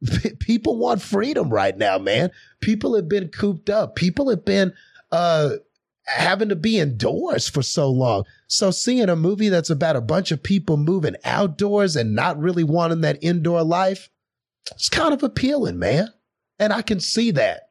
People 0.38 0.78
want 0.78 1.02
freedom 1.02 1.50
right 1.50 1.76
now 1.76 1.98
man. 1.98 2.30
People 2.60 2.94
have 2.94 3.08
been 3.08 3.28
cooped 3.28 3.70
up. 3.70 3.96
People 3.96 4.30
have 4.30 4.44
been 4.44 4.72
uh 5.10 5.50
having 6.08 6.48
to 6.48 6.56
be 6.56 6.78
indoors 6.78 7.48
for 7.48 7.62
so 7.62 7.90
long. 7.90 8.24
So 8.46 8.70
seeing 8.70 9.08
a 9.08 9.16
movie 9.16 9.48
that's 9.48 9.70
about 9.70 9.96
a 9.96 10.00
bunch 10.00 10.30
of 10.30 10.42
people 10.42 10.76
moving 10.76 11.16
outdoors 11.24 11.96
and 11.96 12.14
not 12.14 12.38
really 12.38 12.64
wanting 12.64 13.02
that 13.02 13.22
indoor 13.22 13.62
life, 13.62 14.08
it's 14.72 14.88
kind 14.88 15.12
of 15.12 15.22
appealing, 15.22 15.78
man. 15.78 16.08
And 16.58 16.72
I 16.72 16.82
can 16.82 17.00
see 17.00 17.30
that 17.32 17.68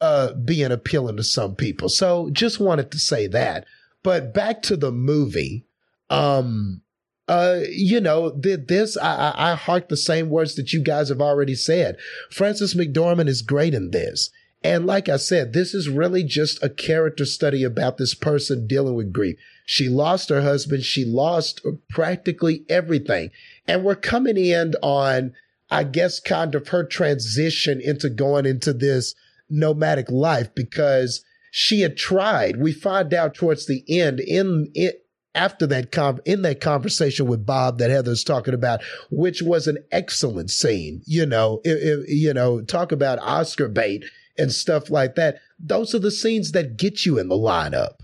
uh, 0.00 0.32
being 0.34 0.72
appealing 0.72 1.16
to 1.16 1.24
some 1.24 1.54
people. 1.54 1.88
So 1.88 2.30
just 2.30 2.60
wanted 2.60 2.90
to 2.92 2.98
say 2.98 3.26
that. 3.28 3.66
But 4.02 4.32
back 4.32 4.62
to 4.62 4.76
the 4.76 4.92
movie. 4.92 5.66
Um, 6.08 6.82
uh, 7.28 7.60
you 7.70 8.00
know, 8.00 8.30
th- 8.30 8.66
this, 8.66 8.96
I, 8.96 9.30
I, 9.30 9.52
I 9.52 9.54
hark 9.54 9.88
the 9.88 9.96
same 9.96 10.30
words 10.30 10.56
that 10.56 10.72
you 10.72 10.82
guys 10.82 11.10
have 11.10 11.20
already 11.20 11.54
said. 11.54 11.96
Frances 12.30 12.74
McDormand 12.74 13.28
is 13.28 13.42
great 13.42 13.72
in 13.74 13.90
this. 13.92 14.30
And 14.62 14.86
like 14.86 15.08
I 15.08 15.16
said, 15.16 15.52
this 15.52 15.74
is 15.74 15.88
really 15.88 16.22
just 16.22 16.62
a 16.62 16.68
character 16.68 17.24
study 17.24 17.64
about 17.64 17.96
this 17.96 18.14
person 18.14 18.66
dealing 18.66 18.94
with 18.94 19.12
grief. 19.12 19.38
She 19.64 19.88
lost 19.88 20.28
her 20.28 20.42
husband. 20.42 20.84
She 20.84 21.04
lost 21.04 21.64
practically 21.88 22.64
everything. 22.68 23.30
And 23.66 23.84
we're 23.84 23.94
coming 23.94 24.36
in 24.36 24.74
on, 24.82 25.32
I 25.70 25.84
guess, 25.84 26.20
kind 26.20 26.54
of 26.54 26.68
her 26.68 26.84
transition 26.84 27.80
into 27.80 28.10
going 28.10 28.44
into 28.44 28.72
this 28.72 29.14
nomadic 29.48 30.10
life 30.10 30.54
because 30.54 31.24
she 31.50 31.80
had 31.80 31.96
tried. 31.96 32.60
We 32.60 32.72
find 32.72 33.14
out 33.14 33.34
towards 33.34 33.66
the 33.66 33.82
end 33.88 34.20
in 34.20 34.70
it 34.74 35.06
after 35.34 35.66
that 35.68 35.92
com- 35.92 36.20
in 36.24 36.42
that 36.42 36.60
conversation 36.60 37.26
with 37.26 37.46
Bob 37.46 37.78
that 37.78 37.90
Heather's 37.90 38.24
talking 38.24 38.54
about, 38.54 38.80
which 39.10 39.42
was 39.42 39.66
an 39.66 39.78
excellent 39.90 40.50
scene. 40.50 41.02
You 41.06 41.26
know, 41.26 41.60
it, 41.64 41.70
it, 41.70 42.08
you 42.08 42.34
know, 42.34 42.60
talk 42.60 42.92
about 42.92 43.18
Oscar 43.20 43.68
bait 43.68 44.04
and 44.38 44.52
stuff 44.52 44.90
like 44.90 45.14
that. 45.16 45.40
Those 45.58 45.94
are 45.94 45.98
the 45.98 46.10
scenes 46.10 46.52
that 46.52 46.76
get 46.76 47.04
you 47.04 47.18
in 47.18 47.28
the 47.28 47.36
lineup. 47.36 48.00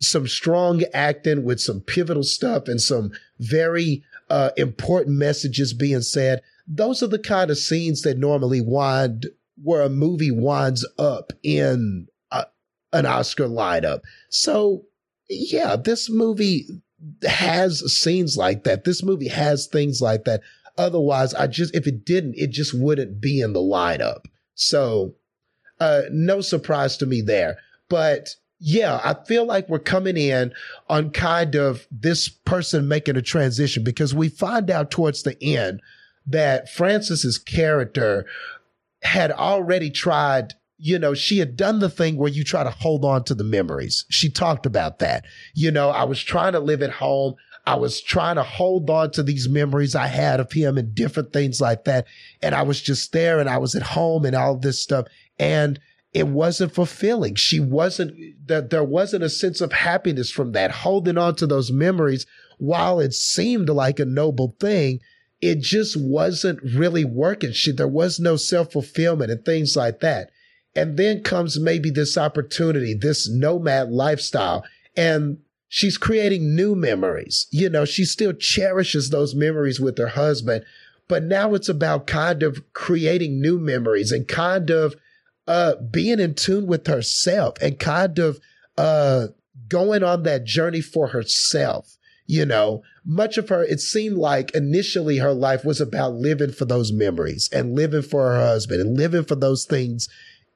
Some 0.00 0.26
strong 0.26 0.82
acting 0.94 1.44
with 1.44 1.60
some 1.60 1.80
pivotal 1.80 2.22
stuff 2.22 2.68
and 2.68 2.80
some 2.80 3.12
very 3.38 4.02
uh, 4.30 4.50
important 4.56 5.16
messages 5.16 5.74
being 5.74 6.02
said. 6.02 6.40
Those 6.66 7.02
are 7.02 7.08
the 7.08 7.18
kind 7.18 7.50
of 7.50 7.58
scenes 7.58 8.02
that 8.02 8.18
normally 8.18 8.60
wind 8.60 9.26
where 9.62 9.82
a 9.82 9.90
movie 9.90 10.30
winds 10.30 10.86
up 10.98 11.32
in 11.42 12.06
a, 12.30 12.46
an 12.92 13.06
Oscar 13.06 13.46
lineup. 13.46 14.00
So, 14.30 14.84
yeah, 15.28 15.76
this 15.76 16.08
movie 16.08 16.66
has 17.26 17.92
scenes 17.92 18.36
like 18.36 18.64
that. 18.64 18.84
This 18.84 19.02
movie 19.02 19.28
has 19.28 19.66
things 19.66 20.00
like 20.00 20.24
that. 20.24 20.40
Otherwise, 20.78 21.34
I 21.34 21.46
just, 21.46 21.74
if 21.74 21.86
it 21.86 22.04
didn't, 22.04 22.36
it 22.36 22.50
just 22.50 22.72
wouldn't 22.72 23.20
be 23.20 23.40
in 23.40 23.52
the 23.52 23.60
lineup. 23.60 24.24
So, 24.54 25.14
uh, 25.80 26.02
no 26.10 26.40
surprise 26.40 26.96
to 26.98 27.06
me 27.06 27.22
there. 27.22 27.58
But 27.88 28.36
yeah, 28.58 29.00
I 29.02 29.14
feel 29.24 29.46
like 29.46 29.68
we're 29.68 29.78
coming 29.78 30.16
in 30.16 30.52
on 30.88 31.10
kind 31.10 31.54
of 31.54 31.86
this 31.90 32.28
person 32.28 32.88
making 32.88 33.16
a 33.16 33.22
transition 33.22 33.82
because 33.82 34.14
we 34.14 34.28
find 34.28 34.70
out 34.70 34.90
towards 34.90 35.22
the 35.22 35.42
end 35.42 35.80
that 36.26 36.68
Frances's 36.68 37.38
character 37.38 38.26
had 39.02 39.32
already 39.32 39.90
tried 39.90 40.54
you 40.82 40.98
know, 40.98 41.12
she 41.12 41.38
had 41.38 41.56
done 41.56 41.78
the 41.78 41.90
thing 41.90 42.16
where 42.16 42.30
you 42.30 42.42
try 42.42 42.64
to 42.64 42.70
hold 42.70 43.04
on 43.04 43.22
to 43.24 43.34
the 43.34 43.44
memories. 43.44 44.06
She 44.08 44.30
talked 44.30 44.64
about 44.64 44.98
that. 45.00 45.26
You 45.52 45.70
know, 45.70 45.90
I 45.90 46.04
was 46.04 46.18
trying 46.22 46.54
to 46.54 46.58
live 46.58 46.80
at 46.80 46.90
home. 46.90 47.34
I 47.66 47.74
was 47.74 48.00
trying 48.00 48.36
to 48.36 48.42
hold 48.42 48.88
on 48.88 49.10
to 49.12 49.22
these 49.22 49.46
memories 49.46 49.94
I 49.94 50.06
had 50.06 50.40
of 50.40 50.50
him 50.50 50.78
and 50.78 50.94
different 50.94 51.34
things 51.34 51.60
like 51.60 51.84
that. 51.84 52.06
And 52.40 52.54
I 52.54 52.62
was 52.62 52.80
just 52.80 53.12
there 53.12 53.38
and 53.40 53.48
I 53.50 53.58
was 53.58 53.74
at 53.74 53.82
home 53.82 54.24
and 54.24 54.34
all 54.34 54.56
this 54.56 54.80
stuff. 54.80 55.04
And 55.40 55.80
it 56.12 56.28
wasn't 56.28 56.74
fulfilling. 56.74 57.34
She 57.36 57.58
wasn't, 57.60 58.14
that 58.46 58.70
there 58.70 58.84
wasn't 58.84 59.24
a 59.24 59.28
sense 59.30 59.60
of 59.60 59.72
happiness 59.72 60.30
from 60.30 60.52
that, 60.52 60.70
holding 60.70 61.16
on 61.16 61.34
to 61.36 61.46
those 61.46 61.72
memories 61.72 62.26
while 62.58 63.00
it 63.00 63.14
seemed 63.14 63.68
like 63.70 63.98
a 63.98 64.04
noble 64.04 64.54
thing. 64.60 65.00
it 65.40 65.60
just 65.60 65.96
wasn't 65.96 66.60
really 66.62 67.04
working. 67.04 67.52
She, 67.52 67.72
there 67.72 67.88
was 67.88 68.20
no 68.20 68.36
self 68.36 68.72
fulfillment 68.72 69.30
and 69.30 69.44
things 69.44 69.76
like 69.76 70.00
that. 70.00 70.30
And 70.76 70.96
then 70.96 71.22
comes 71.22 71.58
maybe 71.58 71.90
this 71.90 72.18
opportunity, 72.18 72.94
this 72.94 73.28
nomad 73.28 73.90
lifestyle. 73.90 74.64
And 74.96 75.38
she's 75.68 75.96
creating 75.96 76.54
new 76.54 76.74
memories. 76.74 77.46
You 77.50 77.70
know, 77.70 77.84
she 77.84 78.04
still 78.04 78.34
cherishes 78.34 79.10
those 79.10 79.34
memories 79.34 79.80
with 79.80 79.96
her 79.98 80.08
husband, 80.08 80.64
but 81.08 81.22
now 81.22 81.54
it's 81.54 81.68
about 81.68 82.06
kind 82.06 82.42
of 82.42 82.62
creating 82.74 83.40
new 83.40 83.58
memories 83.58 84.12
and 84.12 84.28
kind 84.28 84.70
of 84.70 84.94
uh, 85.46 85.76
being 85.76 86.20
in 86.20 86.34
tune 86.34 86.66
with 86.66 86.86
herself 86.86 87.54
and 87.60 87.78
kind 87.78 88.18
of 88.18 88.40
uh, 88.78 89.28
going 89.68 90.02
on 90.02 90.22
that 90.24 90.44
journey 90.44 90.80
for 90.80 91.08
herself. 91.08 91.96
You 92.26 92.46
know, 92.46 92.82
much 93.04 93.38
of 93.38 93.48
her, 93.48 93.64
it 93.64 93.80
seemed 93.80 94.16
like 94.16 94.54
initially 94.54 95.18
her 95.18 95.32
life 95.32 95.64
was 95.64 95.80
about 95.80 96.14
living 96.14 96.52
for 96.52 96.64
those 96.64 96.92
memories 96.92 97.48
and 97.52 97.74
living 97.74 98.02
for 98.02 98.30
her 98.30 98.40
husband 98.40 98.80
and 98.80 98.96
living 98.96 99.24
for 99.24 99.34
those 99.34 99.64
things 99.64 100.08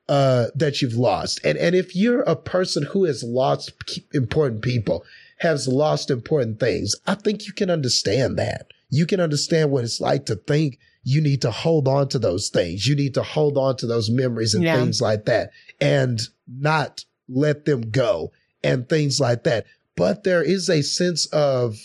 uh, 0.08 0.46
that 0.54 0.80
you've 0.80 0.94
lost. 0.94 1.40
And 1.44 1.58
and 1.58 1.74
if 1.74 1.96
you're 1.96 2.22
a 2.22 2.36
person 2.36 2.84
who 2.84 3.04
has 3.04 3.24
lost 3.24 3.72
important 4.12 4.62
people, 4.62 5.04
has 5.38 5.66
lost 5.66 6.10
important 6.10 6.60
things, 6.60 6.94
I 7.06 7.14
think 7.14 7.46
you 7.46 7.52
can 7.52 7.70
understand 7.70 8.38
that. 8.38 8.68
You 8.90 9.06
can 9.06 9.18
understand 9.18 9.70
what 9.70 9.84
it's 9.84 10.00
like 10.00 10.26
to 10.26 10.36
think 10.36 10.78
you 11.04 11.20
need 11.20 11.42
to 11.42 11.50
hold 11.50 11.86
on 11.86 12.08
to 12.08 12.18
those 12.18 12.48
things. 12.48 12.86
You 12.86 12.96
need 12.96 13.14
to 13.14 13.22
hold 13.22 13.56
on 13.58 13.76
to 13.76 13.86
those 13.86 14.10
memories 14.10 14.54
and 14.54 14.64
Yeah. 14.64 14.80
things 14.80 15.00
like 15.00 15.26
that 15.26 15.50
and 15.80 16.20
not 16.48 17.04
let 17.28 17.66
them 17.66 17.90
go 17.90 18.32
and 18.62 18.88
things 18.88 19.20
like 19.20 19.44
that. 19.44 19.66
But 19.96 20.24
there 20.24 20.42
is 20.42 20.68
a 20.68 20.82
sense 20.82 21.26
of 21.26 21.78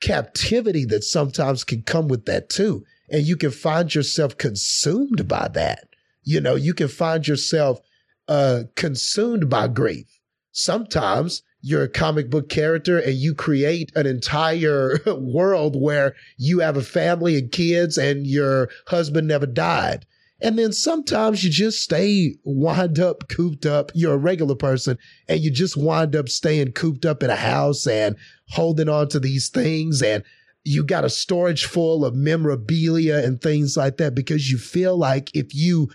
captivity 0.00 0.84
that 0.86 1.04
sometimes 1.04 1.64
can 1.64 1.82
come 1.82 2.08
with 2.08 2.26
that 2.26 2.48
too. 2.48 2.84
And 3.10 3.24
you 3.24 3.36
can 3.36 3.50
find 3.50 3.94
yourself 3.94 4.36
consumed 4.38 5.28
by 5.28 5.48
that. 5.54 5.88
You 6.22 6.40
know, 6.40 6.54
you 6.54 6.74
can 6.74 6.88
find 6.88 7.26
yourself 7.26 7.80
uh, 8.28 8.64
consumed 8.76 9.50
by 9.50 9.68
grief. 9.68 10.06
Sometimes 10.52 11.42
you're 11.66 11.84
a 11.84 11.88
comic 11.88 12.28
book 12.28 12.50
character 12.50 12.98
and 12.98 13.14
you 13.14 13.34
create 13.34 13.90
an 13.96 14.06
entire 14.06 14.98
world 15.06 15.80
where 15.80 16.14
you 16.36 16.58
have 16.58 16.76
a 16.76 16.82
family 16.82 17.38
and 17.38 17.50
kids 17.50 17.96
and 17.96 18.26
your 18.26 18.68
husband 18.86 19.26
never 19.26 19.46
died. 19.46 20.04
And 20.42 20.58
then 20.58 20.74
sometimes 20.74 21.42
you 21.42 21.48
just 21.48 21.80
stay 21.80 22.34
wind 22.44 22.98
up, 22.98 23.30
cooped 23.30 23.64
up. 23.64 23.92
You're 23.94 24.12
a 24.12 24.18
regular 24.18 24.54
person 24.54 24.98
and 25.26 25.40
you 25.40 25.50
just 25.50 25.74
wind 25.74 26.14
up 26.14 26.28
staying 26.28 26.72
cooped 26.72 27.06
up 27.06 27.22
in 27.22 27.30
a 27.30 27.36
house 27.36 27.86
and 27.86 28.14
holding 28.50 28.90
on 28.90 29.08
to 29.08 29.18
these 29.18 29.48
things. 29.48 30.02
And 30.02 30.22
you 30.64 30.84
got 30.84 31.06
a 31.06 31.10
storage 31.10 31.64
full 31.64 32.04
of 32.04 32.14
memorabilia 32.14 33.24
and 33.24 33.40
things 33.40 33.74
like 33.74 33.96
that 33.96 34.14
because 34.14 34.50
you 34.50 34.58
feel 34.58 34.98
like 34.98 35.34
if 35.34 35.54
you 35.54 35.88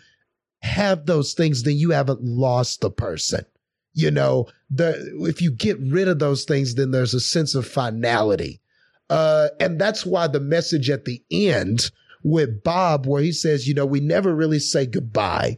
have 0.64 1.06
those 1.06 1.34
things, 1.36 1.62
then 1.62 1.78
you 1.78 1.92
haven't 1.92 2.24
lost 2.24 2.82
the 2.82 2.90
person. 2.90 3.46
You 3.94 4.12
know, 4.12 4.48
the 4.70 5.18
if 5.22 5.42
you 5.42 5.52
get 5.52 5.80
rid 5.80 6.08
of 6.08 6.20
those 6.20 6.46
things, 6.46 6.76
then 6.76 6.92
there's 6.92 7.14
a 7.14 7.20
sense 7.20 7.56
of 7.56 7.68
finality. 7.68 8.62
Uh, 9.10 9.48
and 9.60 9.80
that's 9.82 10.06
why 10.06 10.28
the 10.28 10.40
message 10.40 10.90
at 10.90 11.06
the 11.06 11.22
end 11.32 11.90
with 12.24 12.64
Bob, 12.64 13.08
where 13.08 13.24
he 13.24 13.32
says, 13.32 13.68
you 13.68 13.74
know, 13.74 13.86
we 13.86 14.00
never 14.00 14.36
really 14.36 14.60
say 14.60 14.86
goodbye. 14.86 15.58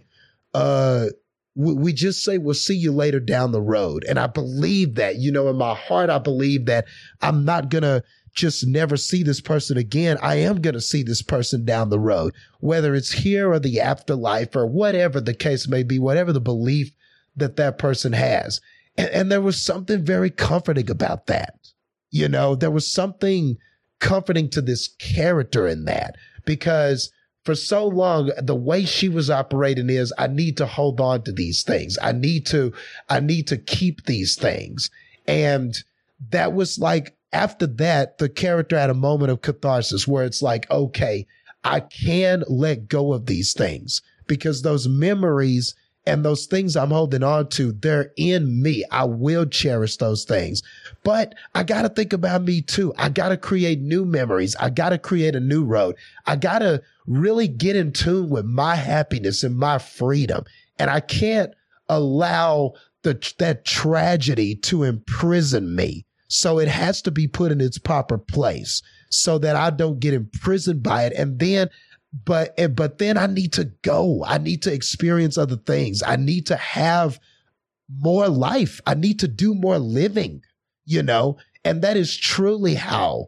Uh, 0.53 1.07
we, 1.55 1.73
we 1.73 1.93
just 1.93 2.23
say 2.23 2.37
we'll 2.37 2.53
see 2.53 2.75
you 2.75 2.93
later 2.93 3.19
down 3.19 3.51
the 3.51 3.61
road. 3.61 4.05
And 4.07 4.17
I 4.17 4.27
believe 4.27 4.95
that, 4.95 5.17
you 5.17 5.31
know, 5.31 5.49
in 5.49 5.57
my 5.57 5.75
heart, 5.75 6.09
I 6.09 6.19
believe 6.19 6.65
that 6.67 6.85
I'm 7.21 7.43
not 7.43 7.69
gonna 7.69 8.03
just 8.33 8.65
never 8.65 8.97
see 8.97 9.23
this 9.23 9.41
person 9.41 9.77
again. 9.77 10.17
I 10.21 10.35
am 10.35 10.61
going 10.61 10.73
to 10.73 10.81
see 10.81 11.03
this 11.03 11.21
person 11.21 11.65
down 11.65 11.89
the 11.89 11.99
road, 11.99 12.33
whether 12.59 12.95
it's 12.95 13.11
here 13.11 13.51
or 13.51 13.59
the 13.59 13.81
afterlife 13.81 14.55
or 14.55 14.65
whatever 14.65 15.19
the 15.19 15.33
case 15.33 15.67
may 15.67 15.83
be, 15.83 15.99
whatever 15.99 16.31
the 16.31 16.41
belief 16.41 16.91
that 17.35 17.55
that 17.57 17.77
person 17.77 18.13
has. 18.13 18.61
And, 18.97 19.09
and 19.09 19.31
there 19.31 19.41
was 19.41 19.61
something 19.61 20.03
very 20.03 20.29
comforting 20.29 20.89
about 20.89 21.27
that. 21.27 21.55
You 22.09 22.27
know, 22.27 22.55
there 22.55 22.71
was 22.71 22.91
something 22.91 23.57
comforting 23.99 24.49
to 24.49 24.61
this 24.61 24.89
character 24.99 25.67
in 25.67 25.85
that 25.85 26.15
because 26.45 27.11
for 27.43 27.55
so 27.55 27.87
long, 27.87 28.31
the 28.41 28.55
way 28.55 28.85
she 28.85 29.09
was 29.09 29.29
operating 29.29 29.89
is 29.89 30.13
I 30.17 30.27
need 30.27 30.57
to 30.57 30.65
hold 30.65 30.99
on 30.99 31.23
to 31.23 31.31
these 31.31 31.63
things. 31.63 31.97
I 32.01 32.11
need 32.11 32.45
to, 32.47 32.73
I 33.09 33.19
need 33.19 33.47
to 33.47 33.57
keep 33.57 34.05
these 34.05 34.35
things. 34.35 34.89
And 35.27 35.75
that 36.29 36.53
was 36.53 36.77
like, 36.77 37.15
after 37.33 37.65
that, 37.65 38.17
the 38.17 38.29
character 38.29 38.77
had 38.77 38.89
a 38.89 38.95
moment 38.95 39.31
of 39.31 39.41
catharsis 39.41 40.07
where 40.07 40.25
it's 40.25 40.41
like, 40.41 40.69
okay, 40.69 41.25
I 41.63 41.79
can 41.79 42.43
let 42.47 42.87
go 42.87 43.13
of 43.13 43.25
these 43.25 43.53
things 43.53 44.01
because 44.27 44.61
those 44.61 44.87
memories 44.87 45.73
and 46.05 46.25
those 46.25 46.47
things 46.47 46.75
I'm 46.75 46.89
holding 46.89 47.23
on 47.23 47.49
to, 47.49 47.71
they're 47.71 48.11
in 48.17 48.61
me. 48.61 48.83
I 48.91 49.05
will 49.05 49.45
cherish 49.45 49.97
those 49.97 50.23
things. 50.23 50.63
But 51.03 51.35
I 51.53 51.63
got 51.63 51.83
to 51.83 51.89
think 51.89 52.11
about 52.11 52.43
me 52.43 52.61
too. 52.61 52.93
I 52.97 53.09
got 53.09 53.29
to 53.29 53.37
create 53.37 53.79
new 53.81 54.03
memories. 54.05 54.55
I 54.59 54.71
got 54.71 54.89
to 54.89 54.97
create 54.97 55.35
a 55.35 55.39
new 55.39 55.63
road. 55.63 55.95
I 56.25 56.37
got 56.37 56.59
to 56.59 56.81
really 57.05 57.47
get 57.47 57.75
in 57.75 57.91
tune 57.91 58.29
with 58.29 58.45
my 58.45 58.75
happiness 58.75 59.43
and 59.43 59.57
my 59.57 59.77
freedom. 59.77 60.43
And 60.79 60.89
I 60.89 61.01
can't 61.01 61.53
allow 61.87 62.73
the, 63.03 63.33
that 63.37 63.65
tragedy 63.65 64.55
to 64.55 64.83
imprison 64.83 65.75
me. 65.75 66.05
So 66.27 66.59
it 66.59 66.67
has 66.67 67.01
to 67.03 67.11
be 67.11 67.27
put 67.27 67.51
in 67.51 67.61
its 67.61 67.77
proper 67.77 68.17
place 68.17 68.81
so 69.09 69.37
that 69.39 69.55
I 69.55 69.69
don't 69.69 69.99
get 69.99 70.13
imprisoned 70.13 70.81
by 70.81 71.03
it. 71.05 71.13
And 71.13 71.37
then, 71.37 71.69
but, 72.13 72.53
and- 72.57 72.75
but 72.75 72.97
then 72.97 73.17
I 73.17 73.27
need 73.27 73.53
to 73.53 73.65
go. 73.81 74.23
I 74.25 74.37
need 74.37 74.61
to 74.63 74.73
experience 74.73 75.37
other 75.37 75.57
things. 75.57 76.03
I 76.03 76.15
need 76.15 76.47
to 76.47 76.55
have 76.55 77.19
more 77.89 78.27
life. 78.29 78.81
I 78.85 78.93
need 78.93 79.19
to 79.19 79.27
do 79.27 79.53
more 79.53 79.79
living, 79.79 80.43
you 80.85 81.03
know? 81.03 81.37
And 81.63 81.81
that 81.83 81.97
is 81.97 82.17
truly 82.17 82.75
how 82.75 83.27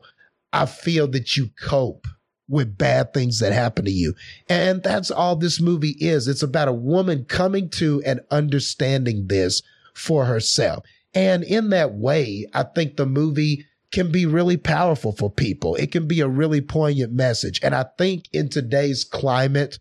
I 0.51 0.65
feel 0.65 1.07
that 1.09 1.35
you 1.37 1.49
cope 1.61 2.07
with 2.47 2.77
bad 2.77 3.13
things 3.13 3.39
that 3.39 3.53
happen 3.53 3.85
to 3.85 3.91
you. 3.91 4.13
And 4.49 4.83
that's 4.83 5.11
all 5.11 5.35
this 5.35 5.59
movie 5.61 5.95
is. 5.99 6.27
It's 6.27 6.43
about 6.43 6.67
a 6.67 6.73
woman 6.73 7.25
coming 7.25 7.69
to 7.71 8.01
and 8.05 8.19
understanding 8.31 9.27
this 9.27 9.61
for 9.95 10.25
herself. 10.25 10.83
And 11.13 11.43
in 11.43 11.69
that 11.69 11.93
way, 11.93 12.47
I 12.53 12.63
think 12.63 12.97
the 12.97 13.05
movie 13.05 13.65
can 13.93 14.11
be 14.11 14.25
really 14.25 14.57
powerful 14.57 15.13
for 15.13 15.29
people. 15.29 15.75
It 15.75 15.91
can 15.91 16.07
be 16.07 16.19
a 16.19 16.27
really 16.27 16.61
poignant 16.61 17.13
message. 17.13 17.59
And 17.63 17.73
I 17.75 17.85
think 17.97 18.25
in 18.33 18.49
today's 18.49 19.03
climate, 19.03 19.77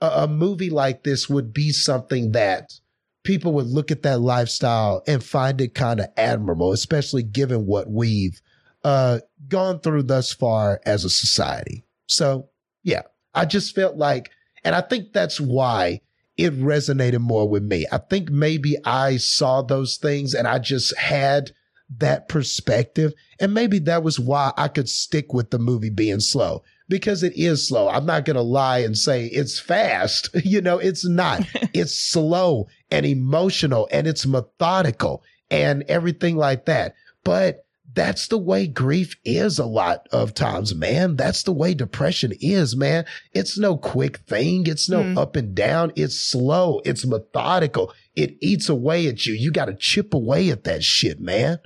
a, 0.00 0.24
a 0.24 0.28
movie 0.28 0.68
like 0.68 1.04
this 1.04 1.30
would 1.30 1.54
be 1.54 1.70
something 1.70 2.32
that 2.32 2.72
people 3.22 3.52
would 3.52 3.68
look 3.68 3.92
at 3.92 4.02
that 4.02 4.20
lifestyle 4.20 5.02
and 5.06 5.22
find 5.22 5.60
it 5.60 5.74
kind 5.76 6.00
of 6.00 6.08
admirable, 6.16 6.72
especially 6.72 7.22
given 7.22 7.64
what 7.64 7.88
we've 7.88 8.42
uh, 8.82 9.20
gone 9.48 9.78
through 9.78 10.02
thus 10.02 10.32
far 10.32 10.80
as 10.84 11.04
a 11.04 11.10
society. 11.10 11.84
So, 12.08 12.48
yeah, 12.82 13.02
I 13.32 13.44
just 13.44 13.76
felt 13.76 13.96
like, 13.96 14.32
and 14.64 14.74
I 14.74 14.80
think 14.80 15.12
that's 15.12 15.40
why 15.40 16.00
it 16.36 16.52
resonated 16.58 17.20
more 17.20 17.48
with 17.48 17.62
me. 17.62 17.86
I 17.92 17.98
think 17.98 18.28
maybe 18.28 18.76
I 18.84 19.18
saw 19.18 19.62
those 19.62 19.98
things 19.98 20.34
and 20.34 20.48
I 20.48 20.58
just 20.58 20.96
had 20.98 21.52
that 21.98 22.28
perspective. 22.28 23.12
And 23.42 23.52
maybe 23.52 23.78
that 23.80 24.02
was 24.02 24.18
why 24.20 24.52
I 24.56 24.68
could 24.68 24.88
stick 24.88 25.34
with 25.34 25.50
the 25.50 25.58
movie 25.58 25.90
being 25.90 26.20
slow 26.20 26.62
because 26.88 27.22
it 27.22 27.32
is 27.36 27.66
slow. 27.66 27.88
I'm 27.88 28.06
not 28.06 28.24
going 28.24 28.36
to 28.36 28.42
lie 28.42 28.78
and 28.78 28.96
say 28.96 29.26
it's 29.26 29.58
fast. 29.58 30.28
You 30.44 30.60
know, 30.62 30.78
it's 30.78 31.04
not. 31.06 31.44
it's 31.74 31.94
slow 31.94 32.68
and 32.90 33.04
emotional 33.04 33.88
and 33.90 34.06
it's 34.06 34.24
methodical 34.26 35.22
and 35.50 35.82
everything 35.88 36.36
like 36.36 36.66
that. 36.66 36.94
But 37.24 37.66
that's 37.94 38.28
the 38.28 38.38
way 38.38 38.66
grief 38.66 39.16
is 39.24 39.58
a 39.58 39.66
lot 39.66 40.08
of 40.12 40.32
times, 40.34 40.74
man. 40.74 41.16
That's 41.16 41.42
the 41.42 41.52
way 41.52 41.74
depression 41.74 42.32
is, 42.40 42.74
man. 42.74 43.04
It's 43.32 43.58
no 43.58 43.76
quick 43.76 44.18
thing. 44.18 44.66
It's 44.66 44.88
no 44.88 45.02
Mm. 45.02 45.18
up 45.18 45.36
and 45.36 45.54
down. 45.54 45.92
It's 45.94 46.16
slow. 46.16 46.80
It's 46.86 47.04
methodical. 47.04 47.92
It 48.16 48.36
eats 48.40 48.68
away 48.70 49.08
at 49.08 49.26
you. 49.26 49.34
You 49.34 49.50
got 49.50 49.66
to 49.66 49.74
chip 49.74 50.14
away 50.14 50.48
at 50.50 50.64
that 50.64 50.82
shit, 50.84 51.20
man. 51.20 51.58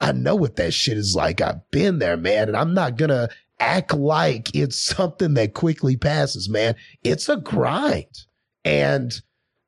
I 0.00 0.12
know 0.12 0.36
what 0.36 0.56
that 0.56 0.72
shit 0.72 0.96
is 0.96 1.16
like. 1.16 1.40
I've 1.40 1.68
been 1.70 1.98
there, 1.98 2.16
man. 2.16 2.48
And 2.48 2.56
I'm 2.56 2.74
not 2.74 2.96
going 2.96 3.10
to 3.10 3.28
act 3.60 3.92
like 3.92 4.54
it's 4.54 4.78
something 4.78 5.34
that 5.34 5.54
quickly 5.54 5.96
passes, 5.96 6.48
man. 6.48 6.76
It's 7.02 7.28
a 7.28 7.36
grind. 7.36 8.24
And 8.64 9.20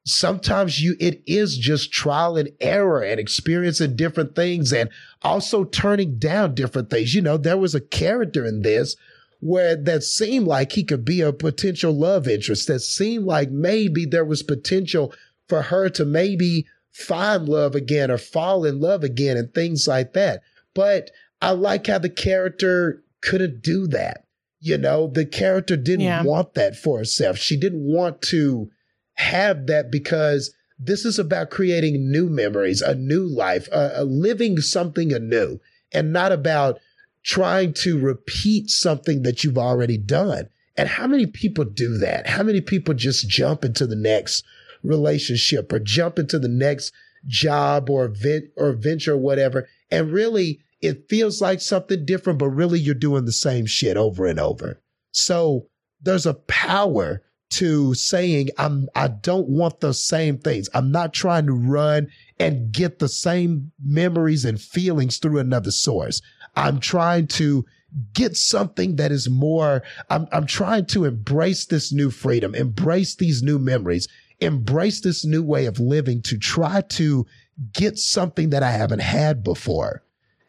sometimes 0.05 0.81
you, 0.83 0.97
it 1.01 1.23
is 1.27 1.59
just 1.59 1.93
trial 1.93 2.37
and 2.37 2.51
error 2.61 3.01
and 3.01 3.19
experiencing 3.19 3.97
different 3.97 4.35
things 4.35 4.73
and 4.73 4.91
also 5.23 5.65
turning 5.65 6.19
down 6.19 6.55
different 6.55 6.91
things. 6.91 7.15
You 7.15 7.23
know, 7.23 7.37
there 7.37 7.59
was 7.59 7.75
a 7.75 7.81
character 7.81 8.45
in 8.45 8.63
this 8.63 8.97
where 9.41 9.75
that 9.75 10.03
seemed 10.03 10.47
like 10.47 10.73
he 10.73 10.85
could 10.85 11.05
be 11.05 11.23
a 11.23 11.33
potential 11.33 11.93
love 11.93 12.29
interest, 12.29 12.69
that 12.69 12.81
seemed 12.81 13.25
like 13.25 13.51
maybe 13.51 14.05
there 14.05 14.25
was 14.25 14.43
potential 14.43 15.15
for 15.49 15.63
her 15.63 15.89
to 15.89 16.05
maybe 16.05 16.67
find 16.93 17.49
love 17.49 17.75
again 17.75 18.11
or 18.11 18.19
fall 18.19 18.65
in 18.65 18.81
love 18.81 19.05
again 19.05 19.37
and 19.37 19.53
things 19.55 19.87
like 19.87 20.13
that. 20.15 20.43
But 20.75 21.11
I 21.41 21.53
like 21.53 21.87
how 21.87 21.99
the 21.99 22.11
character 22.11 23.03
couldn't 23.23 23.63
do 23.63 23.87
that. 23.89 24.25
You 24.61 24.77
know, 24.77 25.07
the 25.07 25.25
character 25.25 25.77
didn't 25.77 26.05
Yeah. 26.07 26.23
want 26.23 26.55
that 26.55 26.77
for 26.77 26.99
herself. 26.99 27.39
She 27.39 27.57
didn't 27.57 27.83
want 27.83 28.21
to 28.23 28.71
have 29.15 29.67
that 29.67 29.91
because 29.91 30.53
this 30.79 31.05
is 31.05 31.19
about 31.19 31.51
creating 31.51 32.11
new 32.11 32.29
memories, 32.29 32.81
a 32.83 32.95
new 32.95 33.23
life, 33.25 33.69
a, 33.69 34.01
uh, 34.01 34.03
living 34.03 34.59
something 34.61 35.13
anew, 35.13 35.61
and 35.93 36.13
not 36.13 36.33
about 36.33 36.79
trying 37.23 37.73
to 37.75 37.99
repeat 37.99 38.71
something 38.71 39.23
that 39.23 39.45
you've 39.45 39.59
already 39.59 39.99
done. 39.99 40.49
And 40.77 40.89
how 40.89 41.07
many 41.07 41.27
people 41.27 41.65
do 41.65 41.99
that? 41.99 42.27
How 42.27 42.43
many 42.43 42.61
people 42.63 42.95
just 42.95 43.29
jump 43.29 43.65
into 43.65 43.87
the 43.87 43.97
next 43.97 44.43
relationship 44.83 45.73
or 45.73 45.79
jump 45.79 46.19
into 46.19 46.39
the 46.39 46.49
next 46.49 46.93
job 47.27 47.91
or 47.91 48.07
event 48.07 48.47
or 48.57 48.73
venture 48.73 49.15
or 49.15 49.19
whatever? 49.19 49.69
And 49.91 50.13
really, 50.13 50.61
it 50.81 51.09
feels 51.09 51.41
like 51.41 51.61
something 51.61 52.05
different, 52.05 52.39
but 52.39 52.49
really 52.49 52.81
you're 52.81 52.95
doing 52.95 53.25
the 53.25 53.33
same 53.33 53.67
shit 53.67 53.97
over 53.97 54.27
and 54.27 54.41
over. 54.41 54.81
So 55.13 55.67
there's 56.01 56.27
a 56.27 56.35
power 56.35 57.23
to 57.51 57.95
saying 57.95 58.49
I'm 58.59 58.89
I 58.95 59.09
don't 59.09 59.49
want 59.49 59.81
the 59.81 59.93
same 59.93 60.39
things. 60.39 60.69
I'm 60.73 60.93
not 60.93 61.13
trying 61.13 61.47
to 61.47 61.53
run 61.53 62.09
and 62.39 62.73
get 62.73 63.01
the 63.01 63.09
same 63.09 63.73
memories 63.85 64.45
and 64.45 64.61
feelings 64.61 65.19
through 65.19 65.39
another 65.39 65.73
source. 65.73 66.23
I'm 66.57 66.79
trying 66.81 67.27
to 67.29 67.67
get 68.15 68.37
something 68.37 68.97
that 68.97 69.11
is 69.11 69.29
more 69.29 69.83
I'm 70.09 70.29
I'm 70.33 70.47
trying 70.47 70.87
to 70.87 71.05
embrace 71.05 71.67
this 71.67 71.93
new 71.93 72.11
freedom, 72.11 72.55
embrace 72.55 73.17
these 73.17 73.43
new 73.43 73.59
memories, 73.59 74.07
embrace 74.41 75.01
this 75.01 75.25
new 75.25 75.43
way 75.43 75.67
of 75.67 75.79
living 75.79 76.23
to 76.23 76.39
try 76.39 76.81
to 76.81 77.27
get 77.73 77.99
something 77.99 78.51
that 78.51 78.63
I 78.63 78.71
haven't 78.71 79.03
had 79.03 79.45
before. 79.45 80.03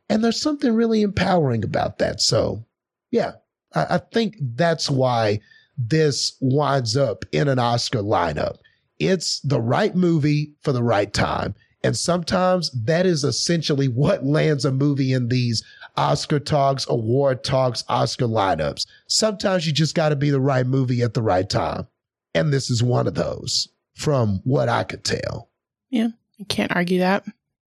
And 0.09 0.23
there's 0.23 0.41
something 0.41 0.73
really 0.73 1.01
empowering 1.01 1.63
about 1.63 1.99
that. 1.99 2.21
So 2.21 2.65
yeah, 3.11 3.33
I, 3.73 3.95
I 3.95 3.97
think 3.97 4.35
that's 4.39 4.89
why 4.89 5.39
this 5.77 6.35
winds 6.41 6.95
up 6.95 7.25
in 7.31 7.47
an 7.47 7.59
Oscar 7.59 7.99
lineup. 7.99 8.57
It's 8.99 9.39
the 9.41 9.61
right 9.61 9.95
movie 9.95 10.53
for 10.61 10.71
the 10.71 10.83
right 10.83 11.11
time. 11.11 11.55
And 11.83 11.97
sometimes 11.97 12.69
that 12.83 13.05
is 13.05 13.23
essentially 13.23 13.87
what 13.87 14.23
lands 14.23 14.65
a 14.65 14.71
movie 14.71 15.13
in 15.13 15.29
these 15.29 15.63
Oscar 15.97 16.39
talks, 16.39 16.85
award 16.87 17.43
talks, 17.43 17.83
Oscar 17.89 18.25
lineups. 18.25 18.85
Sometimes 19.07 19.65
you 19.65 19.73
just 19.73 19.95
got 19.95 20.09
to 20.09 20.15
be 20.15 20.29
the 20.29 20.39
right 20.39 20.67
movie 20.67 21.01
at 21.01 21.15
the 21.15 21.23
right 21.23 21.49
time. 21.49 21.87
And 22.35 22.53
this 22.53 22.69
is 22.69 22.83
one 22.83 23.07
of 23.07 23.15
those 23.15 23.67
from 23.95 24.41
what 24.43 24.69
I 24.69 24.83
could 24.83 25.03
tell. 25.03 25.49
Yeah. 25.89 26.09
I 26.39 26.43
can't 26.45 26.75
argue 26.75 26.99
that. 26.99 27.25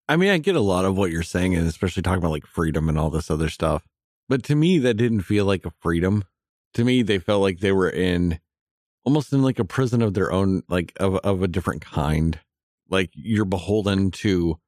I 0.07 0.15
mean, 0.15 0.29
I 0.29 0.37
get 0.37 0.55
a 0.55 0.61
lot 0.61 0.85
of 0.85 0.97
what 0.97 1.11
you're 1.11 1.23
saying, 1.23 1.55
and 1.55 1.67
especially 1.67 2.03
talking 2.03 2.19
about 2.19 2.31
like 2.31 2.45
freedom 2.45 2.89
and 2.89 2.97
all 2.97 3.09
this 3.09 3.29
other 3.31 3.49
stuff. 3.49 3.83
But 4.27 4.43
to 4.43 4.55
me, 4.55 4.77
that 4.79 4.95
didn't 4.95 5.21
feel 5.21 5.45
like 5.45 5.65
a 5.65 5.73
freedom. 5.79 6.23
To 6.75 6.83
me, 6.83 7.01
they 7.01 7.17
felt 7.17 7.41
like 7.41 7.59
they 7.59 7.71
were 7.71 7.89
in 7.89 8.39
almost 9.03 9.33
in 9.33 9.41
like 9.41 9.59
a 9.59 9.65
prison 9.65 10.01
of 10.01 10.13
their 10.13 10.31
own, 10.31 10.63
like 10.69 10.93
of, 10.99 11.15
of 11.17 11.41
a 11.41 11.47
different 11.47 11.81
kind. 11.81 12.39
Like 12.89 13.09
you're 13.13 13.45
beholden 13.45 14.11
to 14.11 14.59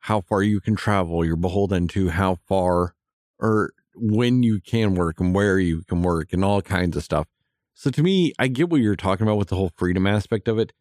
how 0.00 0.20
far 0.20 0.42
you 0.42 0.60
can 0.60 0.76
travel. 0.76 1.24
You're 1.24 1.36
beholden 1.36 1.88
to 1.88 2.08
how 2.10 2.38
far 2.46 2.94
or 3.38 3.72
when 3.94 4.42
you 4.42 4.60
can 4.60 4.94
work 4.94 5.20
and 5.20 5.34
where 5.34 5.58
you 5.58 5.82
can 5.82 6.02
work 6.02 6.32
and 6.32 6.44
all 6.44 6.62
kinds 6.62 6.96
of 6.96 7.02
stuff. 7.02 7.26
So 7.74 7.90
to 7.90 8.02
me, 8.02 8.32
I 8.38 8.48
get 8.48 8.70
what 8.70 8.80
you're 8.80 8.96
talking 8.96 9.26
about 9.26 9.38
with 9.38 9.48
the 9.48 9.56
whole 9.56 9.72
freedom 9.76 10.06
aspect 10.06 10.48
of 10.48 10.58
it. 10.58 10.72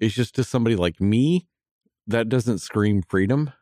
It's 0.00 0.14
just 0.14 0.34
to 0.36 0.44
somebody 0.44 0.76
like 0.76 1.00
me, 1.00 1.46
that 2.06 2.28
doesn't 2.28 2.58
scream 2.58 3.02
freedom. 3.08 3.52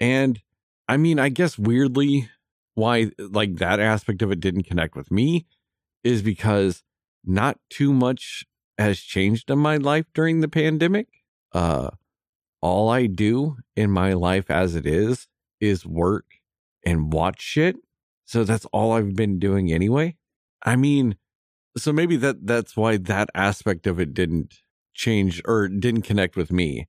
And 0.00 0.40
I 0.88 0.96
mean, 0.96 1.18
I 1.18 1.28
guess 1.28 1.58
weirdly, 1.58 2.30
why 2.74 3.10
like 3.18 3.56
that 3.56 3.80
aspect 3.80 4.22
of 4.22 4.30
it 4.30 4.40
didn't 4.40 4.62
connect 4.62 4.94
with 4.94 5.10
me 5.10 5.46
is 6.04 6.22
because 6.22 6.84
not 7.24 7.58
too 7.68 7.92
much 7.92 8.44
has 8.78 9.00
changed 9.00 9.50
in 9.50 9.58
my 9.58 9.76
life 9.76 10.06
during 10.14 10.40
the 10.40 10.48
pandemic. 10.48 11.08
Uh, 11.52 11.90
all 12.62 12.88
I 12.88 13.06
do 13.06 13.56
in 13.76 13.90
my 13.90 14.12
life 14.12 14.50
as 14.50 14.74
it 14.74 14.86
is 14.86 15.26
is 15.60 15.84
work 15.84 16.24
and 16.84 17.12
watch 17.12 17.40
shit. 17.40 17.76
So 18.24 18.44
that's 18.44 18.66
all 18.66 18.92
I've 18.92 19.16
been 19.16 19.38
doing 19.38 19.72
anyway. 19.72 20.16
I 20.64 20.76
mean, 20.76 21.16
so 21.76 21.92
maybe 21.92 22.16
that 22.16 22.46
that's 22.46 22.76
why 22.76 22.96
that 22.96 23.30
aspect 23.34 23.86
of 23.86 23.98
it 23.98 24.14
didn't 24.14 24.60
change 24.98 25.40
or 25.46 25.68
didn't 25.68 26.02
connect 26.02 26.36
with 26.36 26.52
me 26.52 26.86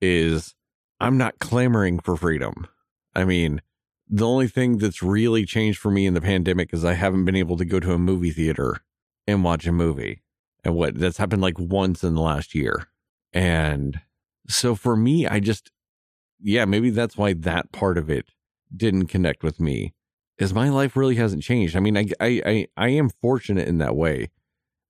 is 0.00 0.54
I'm 0.98 1.16
not 1.16 1.38
clamoring 1.38 2.00
for 2.00 2.16
freedom. 2.16 2.66
I 3.14 3.24
mean, 3.24 3.60
the 4.08 4.26
only 4.26 4.48
thing 4.48 4.78
that's 4.78 5.02
really 5.02 5.44
changed 5.44 5.78
for 5.78 5.90
me 5.90 6.06
in 6.06 6.14
the 6.14 6.20
pandemic 6.20 6.72
is 6.72 6.84
I 6.84 6.94
haven't 6.94 7.24
been 7.24 7.36
able 7.36 7.56
to 7.58 7.64
go 7.64 7.78
to 7.78 7.92
a 7.92 7.98
movie 7.98 8.30
theater 8.30 8.80
and 9.26 9.44
watch 9.44 9.66
a 9.66 9.72
movie. 9.72 10.22
And 10.64 10.74
what 10.74 10.98
that's 10.98 11.18
happened 11.18 11.42
like 11.42 11.58
once 11.58 12.02
in 12.02 12.14
the 12.14 12.22
last 12.22 12.54
year. 12.54 12.88
And 13.32 14.00
so 14.48 14.74
for 14.74 14.96
me, 14.96 15.26
I 15.26 15.40
just, 15.40 15.70
yeah, 16.40 16.64
maybe 16.64 16.90
that's 16.90 17.16
why 17.16 17.34
that 17.34 17.70
part 17.70 17.98
of 17.98 18.10
it 18.10 18.26
didn't 18.74 19.06
connect 19.06 19.42
with 19.42 19.60
me 19.60 19.94
is 20.38 20.54
my 20.54 20.68
life 20.68 20.96
really 20.96 21.16
hasn't 21.16 21.42
changed. 21.42 21.76
I 21.76 21.80
mean, 21.80 21.96
I, 21.96 22.06
I, 22.18 22.42
I, 22.46 22.66
I 22.76 22.88
am 22.88 23.10
fortunate 23.10 23.68
in 23.68 23.78
that 23.78 23.94
way 23.94 24.30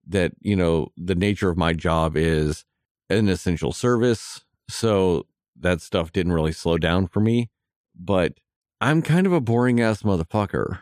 that, 0.08 0.32
you 0.40 0.56
know, 0.56 0.88
the 0.96 1.14
nature 1.14 1.50
of 1.50 1.56
my 1.56 1.72
job 1.72 2.16
is 2.16 2.64
an 3.10 3.28
essential 3.28 3.72
service. 3.72 4.44
So 4.68 5.26
that 5.58 5.80
stuff 5.80 6.12
didn't 6.12 6.32
really 6.32 6.52
slow 6.52 6.78
down 6.78 7.06
for 7.06 7.20
me, 7.20 7.50
but 7.98 8.34
I'm 8.80 9.02
kind 9.02 9.26
of 9.26 9.32
a 9.32 9.40
boring 9.40 9.80
ass 9.80 10.02
motherfucker. 10.02 10.80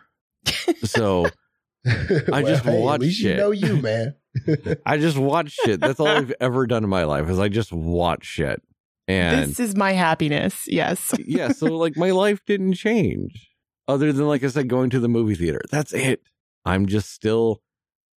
So 0.85 1.27
I 1.87 2.43
just 2.43 2.65
hey, 2.65 2.81
watch 2.81 2.97
At 2.97 3.01
least 3.01 3.21
you 3.21 3.29
shit. 3.29 3.39
know 3.39 3.51
you, 3.51 3.77
man. 3.83 4.15
I 4.87 4.99
just 4.99 5.19
watch 5.19 5.53
shit. 5.65 5.81
That's 5.81 6.01
all 6.01 6.07
I've 6.07 6.33
ever 6.41 6.67
done 6.67 6.85
in 6.85 6.91
my 6.91 7.05
life 7.05 7.29
is 7.29 7.39
I 7.39 7.49
just 7.49 7.73
watch 7.73 8.25
shit. 8.25 8.63
And 9.09 9.51
this 9.51 9.61
is 9.61 9.77
my 9.77 9.93
happiness. 9.93 10.65
Yes. 10.69 11.13
yeah, 11.27 11.49
so 11.49 11.67
like 11.77 11.97
my 11.97 12.13
life 12.13 12.41
didn't 12.47 12.75
change 12.75 13.51
other 13.89 14.13
than 14.13 14.27
like 14.27 14.45
I 14.45 14.49
said 14.49 14.69
going 14.69 14.91
to 14.91 15.01
the 15.01 15.09
movie 15.09 15.35
theater. 15.35 15.61
That's 15.71 15.93
it. 15.93 16.23
I'm 16.65 16.87
just 16.87 17.11
still 17.13 17.61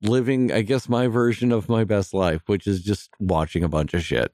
living 0.05 0.53
I 0.53 0.63
guess 0.63 0.89
my 0.89 1.07
version 1.09 1.53
of 1.53 1.69
my 1.69 1.85
best 1.85 2.15
life, 2.15 2.43
which 2.47 2.67
is 2.67 2.83
just 2.83 3.11
watching 3.19 3.65
a 3.65 3.69
bunch 3.69 3.95
of 3.95 4.03
shit. 4.03 4.33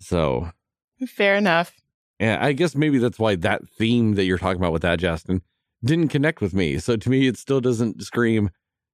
so, 0.00 0.50
Fair 1.06 1.34
enough. 1.36 1.74
yeah, 2.20 2.38
I 2.40 2.52
guess 2.52 2.74
maybe 2.76 2.98
that's 2.98 3.18
why 3.18 3.34
that 3.36 3.68
theme 3.68 4.14
that 4.14 4.24
you're 4.24 4.38
talking 4.38 4.60
about 4.60 4.72
with 4.72 4.82
that 4.82 5.00
Justin 5.00 5.42
didn't 5.84 6.08
connect 6.08 6.40
with 6.40 6.54
me. 6.54 6.78
So 6.78 6.96
to 6.96 7.10
me 7.10 7.26
it 7.26 7.36
still 7.36 7.60
doesn't 7.60 8.02
scream, 8.02 8.50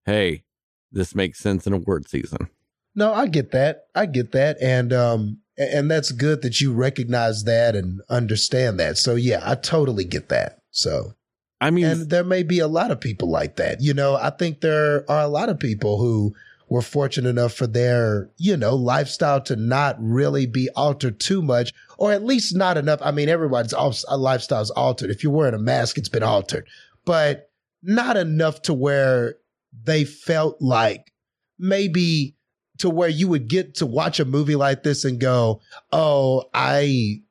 "Hey, 0.06 0.44
this 0.90 1.14
makes 1.14 1.38
sense 1.38 1.66
in 1.66 1.72
award 1.74 2.08
season." 2.08 2.48
No, 2.94 3.12
I 3.12 3.26
get 3.26 3.52
that. 3.52 3.84
I 3.94 4.06
get 4.06 4.32
that. 4.32 4.56
And 4.62 4.92
um 4.92 5.40
and 5.58 5.90
that's 5.90 6.12
good 6.12 6.42
that 6.42 6.60
you 6.60 6.72
recognize 6.72 7.44
that 7.44 7.74
and 7.76 8.00
understand 8.08 8.78
that. 8.80 8.96
So 8.96 9.14
yeah, 9.16 9.40
I 9.42 9.54
totally 9.56 10.04
get 10.04 10.28
that. 10.30 10.60
So 10.70 11.14
I 11.60 11.70
mean, 11.70 11.86
and 11.86 12.10
there 12.10 12.24
may 12.24 12.42
be 12.42 12.60
a 12.60 12.68
lot 12.68 12.90
of 12.90 13.00
people 13.00 13.30
like 13.30 13.56
that. 13.56 13.80
You 13.80 13.94
know, 13.94 14.16
I 14.16 14.30
think 14.30 14.60
there 14.60 15.04
are 15.10 15.22
a 15.22 15.28
lot 15.28 15.48
of 15.48 15.58
people 15.58 15.98
who 15.98 16.34
were 16.68 16.82
fortunate 16.82 17.28
enough 17.28 17.54
for 17.54 17.66
their, 17.66 18.30
you 18.36 18.56
know, 18.56 18.76
lifestyle 18.76 19.40
to 19.40 19.56
not 19.56 19.96
really 19.98 20.46
be 20.46 20.68
altered 20.76 21.18
too 21.18 21.42
much, 21.42 21.72
or 21.96 22.12
at 22.12 22.24
least 22.24 22.54
not 22.54 22.76
enough. 22.76 23.00
I 23.02 23.10
mean, 23.10 23.28
everybody's 23.28 23.72
al- 23.72 23.94
uh, 24.08 24.16
lifestyle's 24.16 24.70
altered. 24.70 25.10
If 25.10 25.22
you're 25.22 25.32
wearing 25.32 25.54
a 25.54 25.58
mask, 25.58 25.98
it's 25.98 26.08
been 26.08 26.22
altered, 26.22 26.68
but 27.04 27.50
not 27.82 28.16
enough 28.16 28.62
to 28.62 28.74
where 28.74 29.36
they 29.84 30.04
felt 30.04 30.60
like 30.60 31.12
maybe 31.58 32.36
to 32.78 32.90
where 32.90 33.08
you 33.08 33.28
would 33.28 33.48
get 33.48 33.76
to 33.76 33.86
watch 33.86 34.20
a 34.20 34.24
movie 34.24 34.56
like 34.56 34.82
this 34.82 35.04
and 35.04 35.18
go, 35.18 35.60
Oh, 35.92 36.44
I 36.54 37.22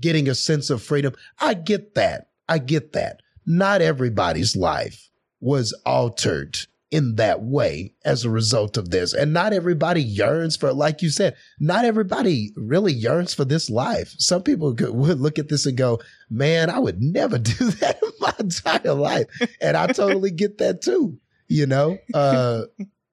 getting 0.00 0.28
a 0.28 0.34
sense 0.34 0.70
of 0.70 0.82
freedom. 0.82 1.14
I 1.38 1.54
get 1.54 1.94
that. 1.94 2.28
I 2.48 2.58
get 2.58 2.92
that. 2.92 3.20
Not 3.46 3.82
everybody's 3.82 4.56
life 4.56 5.10
was 5.40 5.72
altered 5.84 6.58
in 6.90 7.16
that 7.16 7.42
way 7.42 7.92
as 8.04 8.24
a 8.24 8.30
result 8.30 8.76
of 8.76 8.90
this. 8.90 9.12
And 9.12 9.32
not 9.32 9.52
everybody 9.52 10.00
yearns 10.00 10.56
for, 10.56 10.72
like 10.72 11.02
you 11.02 11.10
said, 11.10 11.34
not 11.58 11.84
everybody 11.84 12.52
really 12.56 12.92
yearns 12.92 13.34
for 13.34 13.44
this 13.44 13.68
life. 13.68 14.14
Some 14.18 14.44
people 14.44 14.74
could, 14.74 14.90
would 14.94 15.18
look 15.18 15.40
at 15.40 15.48
this 15.48 15.66
and 15.66 15.76
go, 15.76 16.00
man, 16.30 16.70
I 16.70 16.78
would 16.78 17.02
never 17.02 17.38
do 17.40 17.52
that 17.52 18.00
in 18.00 18.10
my 18.20 18.32
entire 18.38 18.94
life. 18.94 19.26
And 19.60 19.76
I 19.76 19.88
totally 19.88 20.30
get 20.30 20.58
that 20.58 20.82
too, 20.82 21.18
you 21.48 21.66
know? 21.66 21.98
Uh, 22.14 22.62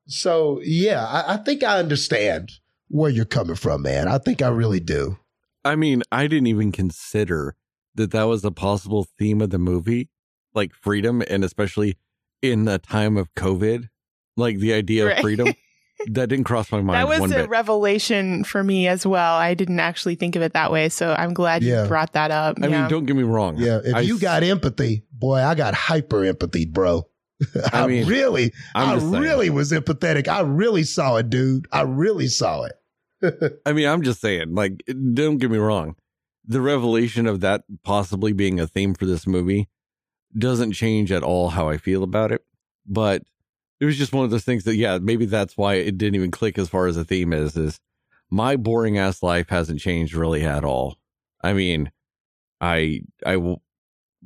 so 0.06 0.62
yeah, 0.64 1.04
I, 1.04 1.34
I 1.34 1.38
think 1.38 1.64
I 1.64 1.80
understand 1.80 2.52
where 2.90 3.10
you're 3.10 3.26
coming 3.26 3.56
from, 3.56 3.82
man. 3.82 4.08
I 4.08 4.20
think 4.20 4.44
I 4.44 4.50
really 4.50 4.80
do. 4.80 5.18
I 5.66 5.76
mean, 5.76 6.04
I 6.12 6.28
didn't 6.28 6.48
even 6.48 6.72
consider 6.72 7.56
that 7.96 8.12
that 8.12 8.24
was 8.24 8.46
a 8.46 8.52
possible 8.52 9.08
theme 9.18 9.42
of 9.42 9.50
the 9.50 9.58
movie, 9.58 10.10
like 10.54 10.74
freedom, 10.74 11.22
and 11.30 11.44
especially 11.44 11.98
in 12.42 12.66
the 12.66 12.78
time 12.80 13.18
of 13.18 13.34
COVID, 13.36 13.90
like 14.38 14.58
the 14.60 14.74
idea 14.74 15.06
Right. 15.08 15.18
of 15.18 15.22
freedom. 15.22 15.54
that 16.08 16.30
didn't 16.30 16.46
cross 16.46 16.72
my 16.72 16.82
mind 16.82 16.98
that 16.98 17.08
was 17.08 17.20
one 17.20 17.32
a 17.32 17.36
bit. 17.36 17.50
revelation 17.50 18.44
for 18.44 18.64
me 18.64 18.88
as 18.88 19.06
well. 19.06 19.36
I 19.36 19.54
didn't 19.54 19.80
actually 19.80 20.16
think 20.16 20.36
of 20.36 20.42
it 20.42 20.54
that 20.54 20.72
way. 20.72 20.90
So 20.90 21.14
I'm 21.16 21.32
glad 21.34 21.62
Yeah. 21.62 21.84
you 21.84 21.88
brought 21.88 22.14
that 22.14 22.32
up. 22.32 22.58
I 22.60 22.68
yeah. 22.68 22.82
mean, 22.82 22.90
don't 22.90 23.06
get 23.06 23.16
me 23.16 23.22
wrong. 23.22 23.58
Yeah, 23.60 23.82
if 23.86 23.94
I 23.94 24.00
you 24.02 24.16
s- 24.16 24.22
got 24.22 24.42
empathy, 24.42 25.04
boy, 25.14 25.38
I 25.44 25.54
got 25.54 25.76
hyper 25.76 26.26
empathy, 26.26 26.66
bro. 26.66 27.04
I, 27.72 27.84
I 27.84 27.88
mean, 27.88 28.08
really, 28.08 28.52
I'm 28.74 28.90
I 28.90 28.94
just 28.96 29.12
saying. 29.12 29.22
really 29.22 29.50
was 29.52 29.72
empathetic. 29.72 30.28
I 30.28 30.42
really 30.42 30.84
saw 30.84 31.18
it, 31.18 31.30
dude. 31.30 31.68
I 31.72 31.82
really 31.84 32.28
saw 32.28 32.64
it. 32.64 33.60
I 33.66 33.74
mean, 33.74 33.88
I'm 33.88 34.02
just 34.02 34.22
saying, 34.22 34.56
like, 34.56 34.84
don't 35.14 35.38
get 35.38 35.52
me 35.52 35.60
wrong. 35.60 35.96
The 36.46 36.62
revelation 36.62 37.28
of 37.28 37.42
that 37.42 37.64
possibly 37.84 38.34
being 38.34 38.60
a 38.60 38.66
theme 38.66 38.96
for 38.96 39.06
this 39.06 39.28
movie 39.28 39.70
doesn't 40.38 40.74
change 40.74 41.12
at 41.12 41.24
all 41.24 41.50
how 41.50 41.70
I 41.70 41.78
feel 41.78 42.04
about 42.04 42.32
it. 42.32 42.44
But 42.86 43.24
it 43.80 43.86
was 43.86 43.98
just 43.98 44.14
one 44.14 44.26
of 44.26 44.32
those 44.32 44.44
things 44.44 44.64
that, 44.66 44.76
yeah, 44.76 45.00
maybe 45.02 45.26
that's 45.26 45.58
why 45.58 45.76
it 45.76 45.98
didn't 45.98 46.16
even 46.16 46.32
click 46.32 46.58
as 46.58 46.70
far 46.70 46.88
as 46.88 46.96
the 46.96 47.06
theme 47.06 47.34
is, 47.34 47.56
is 47.58 47.80
my 48.30 48.56
boring 48.56 48.98
ass 48.98 49.24
life 49.24 49.50
hasn't 49.50 49.80
changed 49.80 50.14
really 50.14 50.44
at 50.44 50.64
all. 50.64 50.98
I 51.44 51.54
mean, 51.54 51.92
I, 52.60 53.02
I, 53.26 53.34
w- 53.34 53.58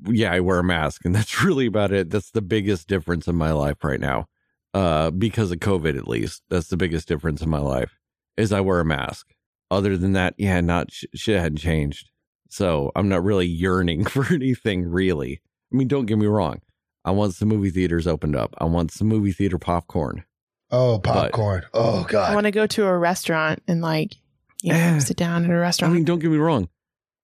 yeah, 0.07 0.31
I 0.31 0.41
wear 0.41 0.59
a 0.59 0.63
mask 0.63 1.05
and 1.05 1.15
that's 1.15 1.43
really 1.43 1.65
about 1.65 1.91
it. 1.91 2.09
That's 2.09 2.31
the 2.31 2.41
biggest 2.41 2.87
difference 2.87 3.27
in 3.27 3.35
my 3.35 3.51
life 3.51 3.83
right 3.83 3.99
now. 3.99 4.27
Uh, 4.73 5.09
because 5.09 5.51
of 5.51 5.59
COVID, 5.59 5.97
at 5.97 6.05
least. 6.05 6.43
That's 6.49 6.67
the 6.67 6.75
biggest 6.75 7.07
difference 7.07 7.41
in 7.41 7.49
my 7.49 7.59
life 7.59 7.97
is 8.35 8.51
I 8.51 8.59
wear 8.59 8.81
a 8.81 8.85
mask. 8.85 9.33
Other 9.71 9.95
than 9.95 10.11
that, 10.13 10.35
yeah, 10.37 10.59
not 10.61 10.91
sh- 10.91 11.05
shit 11.13 11.39
hadn't 11.39 11.59
changed. 11.59 12.11
So 12.49 12.91
I'm 12.95 13.09
not 13.09 13.23
really 13.23 13.47
yearning 13.47 14.05
for 14.05 14.25
anything 14.33 14.83
really. 14.85 15.41
I 15.71 15.75
mean, 15.77 15.87
don't 15.87 16.05
get 16.05 16.17
me 16.17 16.27
wrong. 16.27 16.61
I 17.03 17.11
want 17.11 17.33
some 17.35 17.49
movie 17.49 17.69
theaters 17.69 18.07
opened 18.07 18.35
up. 18.35 18.55
I 18.59 18.65
want 18.65 18.91
some 18.91 19.07
movie 19.07 19.31
theater 19.31 19.57
popcorn. 19.57 20.23
Oh, 20.71 20.99
popcorn. 20.99 21.63
oh 21.73 22.03
God. 22.05 22.31
I 22.31 22.33
want 22.35 22.45
to 22.45 22.51
go 22.51 22.65
to 22.65 22.85
a 22.85 22.97
restaurant 22.97 23.61
and 23.67 23.81
like, 23.81 24.15
you 24.63 24.71
know, 24.73 24.77
Yeah. 24.79 24.99
sit 24.99 25.17
down 25.17 25.43
at 25.45 25.51
a 25.51 25.55
restaurant. 25.55 25.91
I 25.91 25.95
mean, 25.95 26.05
don't 26.05 26.19
get 26.19 26.31
me 26.31 26.37
wrong. 26.37 26.69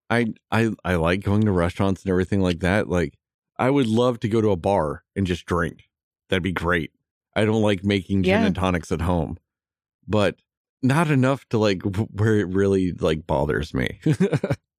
I 0.08 0.26
I 0.50 0.70
I 0.84 0.94
like 0.96 1.22
going 1.24 1.42
to 1.42 1.52
restaurants 1.52 2.02
and 2.02 2.10
everything 2.10 2.40
like 2.40 2.60
that. 2.60 2.88
Like 2.88 3.14
I 3.58 3.70
would 3.70 3.86
love 3.88 4.20
to 4.20 4.28
go 4.28 4.40
to 4.40 4.50
a 4.50 4.56
bar 4.56 5.02
and 5.16 5.26
just 5.26 5.46
drink. 5.46 5.88
That'd 6.28 6.42
be 6.42 6.52
great. 6.52 6.92
I 7.34 7.44
don't 7.44 7.62
like 7.62 7.82
making 7.84 8.22
gin 8.22 8.30
Yeah. 8.40 8.46
and 8.46 8.54
tonics 8.54 8.92
at 8.92 9.00
home. 9.00 9.38
But 10.06 10.36
not 10.82 11.10
enough 11.10 11.48
to 11.48 11.58
like 11.58 11.80
w- 11.82 12.08
where 12.12 12.36
it 12.38 12.48
really 12.48 12.92
like 12.92 13.26
bothers 13.26 13.74
me. 13.74 14.00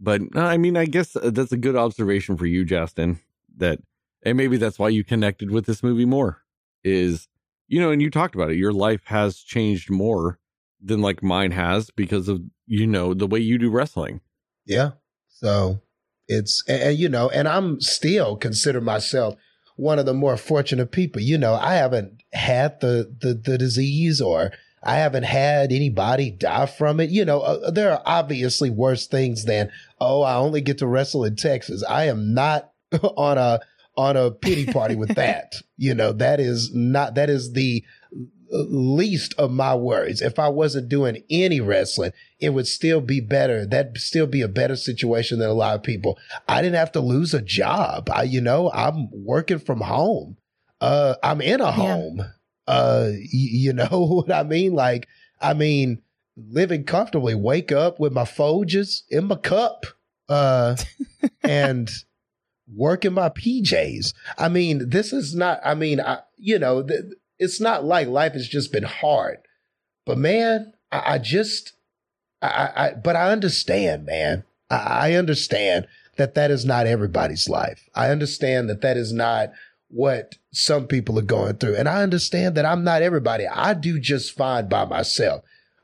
but 0.00 0.22
uh, 0.34 0.40
I 0.40 0.56
mean, 0.56 0.76
I 0.76 0.84
guess 0.86 1.16
uh, 1.16 1.30
that's 1.30 1.52
a 1.52 1.56
good 1.56 1.76
observation 1.76 2.36
for 2.36 2.46
you, 2.46 2.64
Justin. 2.64 3.20
That 3.56 3.80
and 4.24 4.36
maybe 4.36 4.56
that's 4.56 4.78
why 4.78 4.88
you 4.88 5.04
connected 5.04 5.50
with 5.50 5.66
this 5.66 5.82
movie 5.82 6.04
more. 6.04 6.42
Is 6.84 7.28
you 7.66 7.80
know, 7.80 7.90
and 7.90 8.00
you 8.00 8.10
talked 8.10 8.34
about 8.34 8.50
it. 8.50 8.56
Your 8.56 8.72
life 8.72 9.02
has 9.06 9.38
changed 9.38 9.90
more 9.90 10.38
than 10.80 11.00
like 11.00 11.22
mine 11.22 11.50
has 11.52 11.90
because 11.90 12.28
of 12.28 12.40
you 12.66 12.86
know 12.86 13.14
the 13.14 13.26
way 13.26 13.40
you 13.40 13.58
do 13.58 13.70
wrestling. 13.70 14.20
Yeah. 14.64 14.92
So 15.28 15.80
it's 16.26 16.62
and, 16.68 16.82
and, 16.82 16.98
you 16.98 17.08
know, 17.08 17.28
and 17.30 17.48
I'm 17.48 17.80
still 17.80 18.36
consider 18.36 18.80
myself 18.80 19.34
one 19.76 19.98
of 19.98 20.06
the 20.06 20.14
more 20.14 20.36
fortunate 20.36 20.92
people. 20.92 21.22
You 21.22 21.38
know, 21.38 21.54
I 21.54 21.74
haven't 21.74 22.22
had 22.32 22.80
the 22.80 23.14
the, 23.20 23.34
the 23.34 23.58
disease 23.58 24.20
or 24.20 24.52
I 24.82 24.96
haven't 24.96 25.24
had 25.24 25.72
anybody 25.72 26.30
die 26.30 26.66
from 26.66 27.00
it. 27.00 27.10
You 27.10 27.24
know, 27.24 27.40
uh, 27.40 27.70
there 27.70 27.92
are 27.92 28.02
obviously 28.04 28.70
worse 28.70 29.06
things 29.06 29.44
than 29.44 29.70
oh, 30.00 30.22
I 30.22 30.36
only 30.36 30.60
get 30.60 30.78
to 30.78 30.86
wrestle 30.86 31.24
in 31.24 31.36
Texas. 31.36 31.84
I 31.88 32.04
am 32.04 32.34
not 32.34 32.72
on 33.02 33.38
a 33.38 33.60
on 33.96 34.16
a 34.16 34.30
pity 34.30 34.66
party 34.66 34.94
with 34.94 35.14
that. 35.16 35.54
You 35.76 35.94
know, 35.94 36.12
that 36.12 36.40
is 36.40 36.72
not 36.74 37.14
that 37.16 37.30
is 37.30 37.52
the 37.52 37.84
least 38.50 39.34
of 39.34 39.50
my 39.50 39.74
worries. 39.74 40.22
If 40.22 40.38
I 40.38 40.48
wasn't 40.48 40.88
doing 40.88 41.22
any 41.28 41.60
wrestling, 41.60 42.12
it 42.40 42.50
would 42.50 42.66
still 42.66 43.00
be 43.00 43.20
better. 43.20 43.66
That'd 43.66 43.98
still 43.98 44.26
be 44.26 44.42
a 44.42 44.48
better 44.48 44.76
situation 44.76 45.38
than 45.38 45.50
a 45.50 45.54
lot 45.54 45.74
of 45.74 45.82
people. 45.82 46.18
I 46.48 46.62
didn't 46.62 46.76
have 46.76 46.92
to 46.92 47.00
lose 47.00 47.34
a 47.34 47.42
job. 47.42 48.08
I, 48.10 48.22
you 48.22 48.40
know, 48.40 48.70
I'm 48.72 49.08
working 49.12 49.58
from 49.58 49.80
home. 49.80 50.36
Uh, 50.80 51.16
I'm 51.22 51.40
in 51.40 51.60
a 51.60 51.72
home. 51.72 52.22
Uh, 52.68 53.08
y- 53.12 53.24
you 53.30 53.72
know 53.72 54.22
what 54.24 54.30
I 54.32 54.42
mean? 54.42 54.74
Like, 54.74 55.08
I 55.40 55.54
mean, 55.54 56.02
living 56.36 56.84
comfortably, 56.84 57.34
wake 57.34 57.72
up 57.72 57.98
with 57.98 58.12
my 58.12 58.22
Folgers 58.24 59.02
in 59.10 59.24
my 59.24 59.36
cup, 59.36 59.86
uh, 60.28 60.76
and 61.42 61.90
working 62.72 63.14
my 63.14 63.30
PJs. 63.30 64.12
I 64.36 64.48
mean, 64.48 64.90
this 64.90 65.12
is 65.12 65.34
not, 65.34 65.60
I 65.64 65.74
mean, 65.74 66.00
I, 66.00 66.20
you 66.36 66.58
know, 66.58 66.82
th- 66.82 67.00
it's 67.38 67.60
not 67.60 67.84
like 67.84 68.08
life 68.08 68.32
has 68.34 68.48
just 68.48 68.72
been 68.72 68.84
hard, 68.84 69.38
but 70.04 70.18
man, 70.18 70.72
I, 70.92 71.14
I 71.14 71.18
just, 71.18 71.72
I, 72.42 72.48
I, 72.48 72.86
I, 72.86 72.94
but 72.94 73.16
I 73.16 73.30
understand, 73.30 74.06
man. 74.06 74.44
I, 74.70 74.76
I 74.76 75.12
understand 75.14 75.86
that 76.16 76.34
that 76.34 76.50
is 76.50 76.64
not 76.64 76.86
everybody's 76.86 77.48
life. 77.48 77.88
I 77.94 78.10
understand 78.10 78.68
that 78.68 78.82
that 78.82 78.96
is 78.96 79.12
not 79.12 79.50
what 79.88 80.36
some 80.52 80.86
people 80.86 81.18
are 81.18 81.22
going 81.22 81.56
through. 81.56 81.76
And 81.76 81.88
I 81.88 82.02
understand 82.02 82.56
that 82.56 82.66
I'm 82.66 82.84
not 82.84 83.02
everybody. 83.02 83.46
I 83.46 83.74
do 83.74 83.98
just 83.98 84.36
fine 84.36 84.68
by 84.68 84.84
myself, 84.84 85.42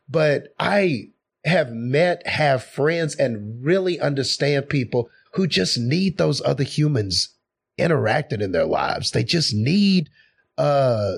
but 0.09 0.55
I 0.59 1.11
have 1.45 1.73
met, 1.73 2.27
have 2.27 2.65
friends 2.65 3.15
and 3.15 3.65
really 3.65 4.01
understand 4.01 4.69
people 4.69 5.11
who 5.35 5.47
just 5.47 5.79
need 5.79 6.17
those 6.17 6.41
other 6.43 6.65
humans 6.65 7.31
interacted 7.79 8.41
in 8.41 8.53
their 8.53 8.67
lives. 8.67 9.11
They 9.11 9.25
just 9.25 9.53
need, 9.55 10.11
uh, 10.57 11.15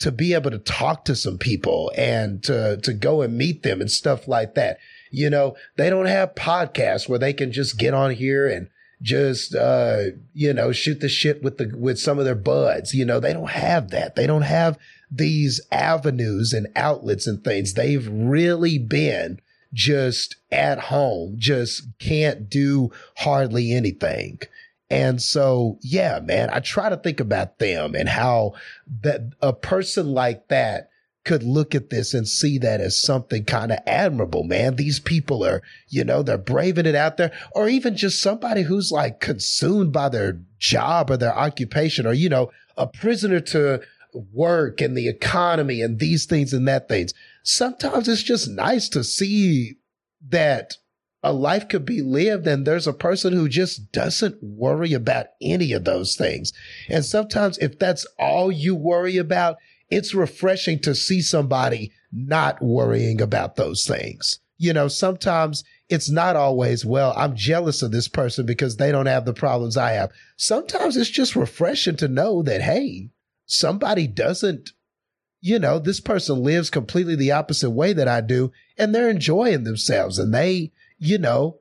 to 0.00 0.12
be 0.12 0.34
able 0.34 0.50
to 0.50 0.58
talk 0.58 1.04
to 1.04 1.14
some 1.14 1.38
people 1.38 1.90
and 1.96 2.42
to, 2.42 2.78
to 2.82 2.92
go 2.92 3.22
and 3.22 3.38
meet 3.38 3.62
them 3.62 3.80
and 3.80 3.90
stuff 3.90 4.28
like 4.28 4.54
that. 4.54 4.78
You 5.10 5.30
know, 5.30 5.56
they 5.76 5.88
don't 5.88 6.06
have 6.06 6.34
podcasts 6.34 7.08
where 7.08 7.18
they 7.18 7.32
can 7.32 7.52
just 7.52 7.78
get 7.78 7.94
on 7.94 8.10
here 8.10 8.46
and 8.46 8.68
just, 9.02 9.54
uh, 9.54 10.04
you 10.32 10.52
know, 10.52 10.72
shoot 10.72 11.00
the 11.00 11.08
shit 11.08 11.42
with 11.42 11.58
the, 11.58 11.72
with 11.76 11.98
some 11.98 12.18
of 12.18 12.24
their 12.24 12.34
buds. 12.34 12.94
You 12.94 13.04
know, 13.04 13.20
they 13.20 13.32
don't 13.32 13.50
have 13.50 13.90
that. 13.90 14.16
They 14.16 14.26
don't 14.26 14.42
have 14.42 14.78
these 15.10 15.60
avenues 15.70 16.52
and 16.52 16.68
outlets 16.76 17.26
and 17.26 17.42
things. 17.42 17.74
They've 17.74 18.08
really 18.08 18.78
been 18.78 19.40
just 19.72 20.36
at 20.50 20.78
home, 20.78 21.34
just 21.38 21.98
can't 21.98 22.48
do 22.48 22.90
hardly 23.18 23.72
anything. 23.72 24.38
And 24.90 25.20
so, 25.20 25.78
yeah, 25.82 26.20
man, 26.20 26.50
I 26.50 26.60
try 26.60 26.88
to 26.88 26.96
think 26.96 27.18
about 27.18 27.58
them 27.58 27.94
and 27.94 28.08
how 28.08 28.54
that 29.02 29.32
a 29.40 29.52
person 29.52 30.12
like 30.12 30.48
that 30.48 30.90
could 31.24 31.42
look 31.42 31.74
at 31.74 31.90
this 31.90 32.12
and 32.14 32.28
see 32.28 32.58
that 32.58 32.80
as 32.80 32.96
something 32.96 33.44
kind 33.44 33.72
of 33.72 33.78
admirable, 33.86 34.44
man. 34.44 34.76
These 34.76 35.00
people 35.00 35.44
are, 35.44 35.62
you 35.88 36.04
know, 36.04 36.22
they're 36.22 36.38
braving 36.38 36.86
it 36.86 36.94
out 36.94 37.16
there, 37.16 37.32
or 37.52 37.68
even 37.68 37.96
just 37.96 38.20
somebody 38.20 38.62
who's 38.62 38.92
like 38.92 39.20
consumed 39.20 39.92
by 39.92 40.10
their 40.10 40.40
job 40.58 41.10
or 41.10 41.16
their 41.16 41.36
occupation, 41.36 42.06
or, 42.06 42.12
you 42.12 42.28
know, 42.28 42.50
a 42.76 42.86
prisoner 42.86 43.40
to 43.40 43.80
work 44.32 44.80
and 44.80 44.96
the 44.96 45.08
economy 45.08 45.80
and 45.80 45.98
these 45.98 46.26
things 46.26 46.52
and 46.52 46.68
that 46.68 46.88
things. 46.88 47.12
Sometimes 47.42 48.08
it's 48.08 48.22
just 48.22 48.48
nice 48.48 48.88
to 48.90 49.02
see 49.02 49.74
that 50.28 50.76
a 51.22 51.32
life 51.32 51.68
could 51.68 51.86
be 51.86 52.02
lived 52.02 52.46
and 52.46 52.66
there's 52.66 52.86
a 52.86 52.92
person 52.92 53.32
who 53.32 53.48
just 53.48 53.90
doesn't 53.92 54.36
worry 54.42 54.92
about 54.92 55.26
any 55.40 55.72
of 55.72 55.84
those 55.84 56.16
things. 56.16 56.52
And 56.88 57.04
sometimes 57.04 57.56
if 57.58 57.78
that's 57.78 58.06
all 58.18 58.52
you 58.52 58.74
worry 58.74 59.16
about, 59.16 59.56
it's 59.94 60.12
refreshing 60.12 60.80
to 60.80 60.92
see 60.92 61.22
somebody 61.22 61.92
not 62.12 62.60
worrying 62.60 63.20
about 63.20 63.54
those 63.54 63.86
things. 63.86 64.40
You 64.58 64.72
know, 64.72 64.88
sometimes 64.88 65.62
it's 65.88 66.10
not 66.10 66.34
always, 66.34 66.84
well, 66.84 67.14
I'm 67.16 67.36
jealous 67.36 67.80
of 67.80 67.92
this 67.92 68.08
person 68.08 68.44
because 68.44 68.76
they 68.76 68.90
don't 68.90 69.06
have 69.06 69.24
the 69.24 69.32
problems 69.32 69.76
I 69.76 69.92
have. 69.92 70.10
Sometimes 70.36 70.96
it's 70.96 71.10
just 71.10 71.36
refreshing 71.36 71.94
to 71.96 72.08
know 72.08 72.42
that, 72.42 72.60
hey, 72.60 73.10
somebody 73.46 74.08
doesn't, 74.08 74.72
you 75.40 75.60
know, 75.60 75.78
this 75.78 76.00
person 76.00 76.42
lives 76.42 76.70
completely 76.70 77.14
the 77.14 77.30
opposite 77.30 77.70
way 77.70 77.92
that 77.92 78.08
I 78.08 78.20
do 78.20 78.50
and 78.76 78.92
they're 78.92 79.10
enjoying 79.10 79.62
themselves 79.62 80.18
and 80.18 80.34
they, 80.34 80.72
you 80.98 81.18
know, 81.18 81.58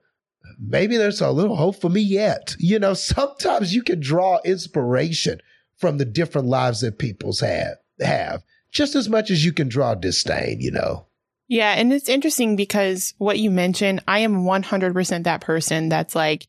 maybe 0.60 0.98
there's 0.98 1.22
a 1.22 1.30
little 1.30 1.58
hope 1.58 1.80
for 1.80 1.90
me 1.90 2.02
yet. 2.02 2.56
You 2.58 2.80
know, 2.80 2.94
sometimes 2.96 3.76
you 3.76 3.84
can 3.84 4.00
draw 4.00 4.40
inspiration 4.44 5.40
from 5.78 6.00
the 6.00 6.06
different 6.06 6.48
lives 6.48 6.82
that 6.82 6.98
people's 6.98 7.42
have 7.42 7.78
have 8.06 8.44
just 8.72 8.96
as 8.96 9.08
much 9.08 9.30
as 9.30 9.46
you 9.46 9.54
can 9.54 9.70
draw 9.70 9.96
disdain, 9.96 10.60
you 10.60 10.72
know. 10.72 11.06
Yeah, 11.48 11.74
and 11.74 11.94
it's 11.94 12.10
interesting 12.10 12.56
because 12.56 13.14
what 13.18 13.40
you 13.40 13.52
mentioned, 13.52 14.02
I 14.08 14.20
am 14.20 14.44
100% 14.44 15.24
that 15.24 15.42
person 15.42 15.90
that's 15.90 16.16
like 16.16 16.48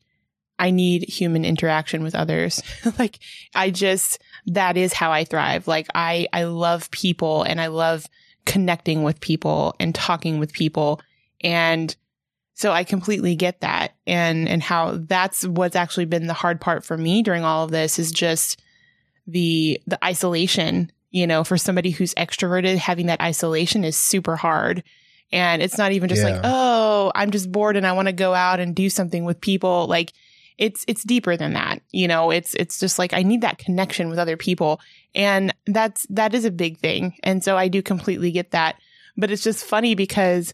I 0.57 0.71
need 0.71 1.03
human 1.09 1.43
interaction 1.45 2.01
with 2.01 2.15
others. 2.15 2.63
like 2.99 3.19
I 3.53 3.71
just 3.71 4.21
that 4.47 4.77
is 4.77 4.93
how 4.93 5.11
I 5.11 5.25
thrive. 5.25 5.67
Like 5.67 5.87
I 5.93 6.27
I 6.33 6.45
love 6.45 6.89
people 6.91 7.43
and 7.43 7.59
I 7.59 7.67
love 7.67 8.05
connecting 8.45 9.03
with 9.03 9.19
people 9.19 9.75
and 9.79 9.93
talking 9.93 10.39
with 10.39 10.53
people 10.53 11.01
and 11.41 11.95
so 12.53 12.71
I 12.71 12.83
completely 12.83 13.35
get 13.35 13.61
that 13.61 13.95
and 14.07 14.47
and 14.47 14.63
how 14.63 14.99
that's 15.01 15.45
what's 15.45 15.75
actually 15.75 16.05
been 16.05 16.27
the 16.27 16.33
hard 16.33 16.61
part 16.61 16.85
for 16.85 16.95
me 16.95 17.21
during 17.21 17.43
all 17.43 17.65
of 17.65 17.71
this 17.71 17.99
is 17.99 18.11
just 18.11 18.61
the 19.27 19.81
the 19.87 20.03
isolation 20.05 20.91
you 21.15 21.25
know 21.25 21.43
for 21.43 21.57
somebody 21.57 21.91
who's 21.91 22.13
extroverted 22.15 22.75
having 22.75 23.05
that 23.05 23.21
isolation 23.21 23.83
is 23.83 23.95
super 23.95 24.35
hard 24.35 24.83
and 25.31 25.61
it's 25.61 25.77
not 25.77 25.93
even 25.93 26.09
just 26.09 26.21
Yeah. 26.21 26.31
like 26.31 26.41
oh 26.43 27.11
i'm 27.15 27.31
just 27.31 27.51
bored 27.51 27.77
and 27.77 27.87
i 27.87 27.93
want 27.93 28.07
to 28.07 28.13
go 28.13 28.33
out 28.33 28.59
and 28.59 28.75
do 28.75 28.89
something 28.89 29.23
with 29.23 29.39
people 29.39 29.87
like 29.87 30.11
it's 30.57 30.85
it's 30.87 31.03
deeper 31.03 31.35
than 31.35 31.51
that. 31.51 31.81
You 31.91 32.07
know, 32.07 32.31
it's 32.31 32.53
it's 32.53 32.79
just 32.79 32.97
like 32.97 33.13
I 33.13 33.23
need 33.23 33.41
that 33.41 33.57
connection 33.57 34.09
with 34.09 34.17
other 34.17 34.37
people. 34.37 34.79
And 35.13 35.53
that's 35.67 36.07
that 36.11 36.33
is 36.33 36.45
a 36.45 36.49
big 36.51 36.77
thing. 36.77 37.13
And 37.23 37.43
so 37.43 37.57
I 37.57 37.67
do 37.67 37.81
completely 37.81 38.31
get 38.31 38.51
that. 38.51 38.77
But 39.17 39.31
it's 39.31 39.43
just 39.43 39.65
funny 39.65 39.95
because 39.95 40.53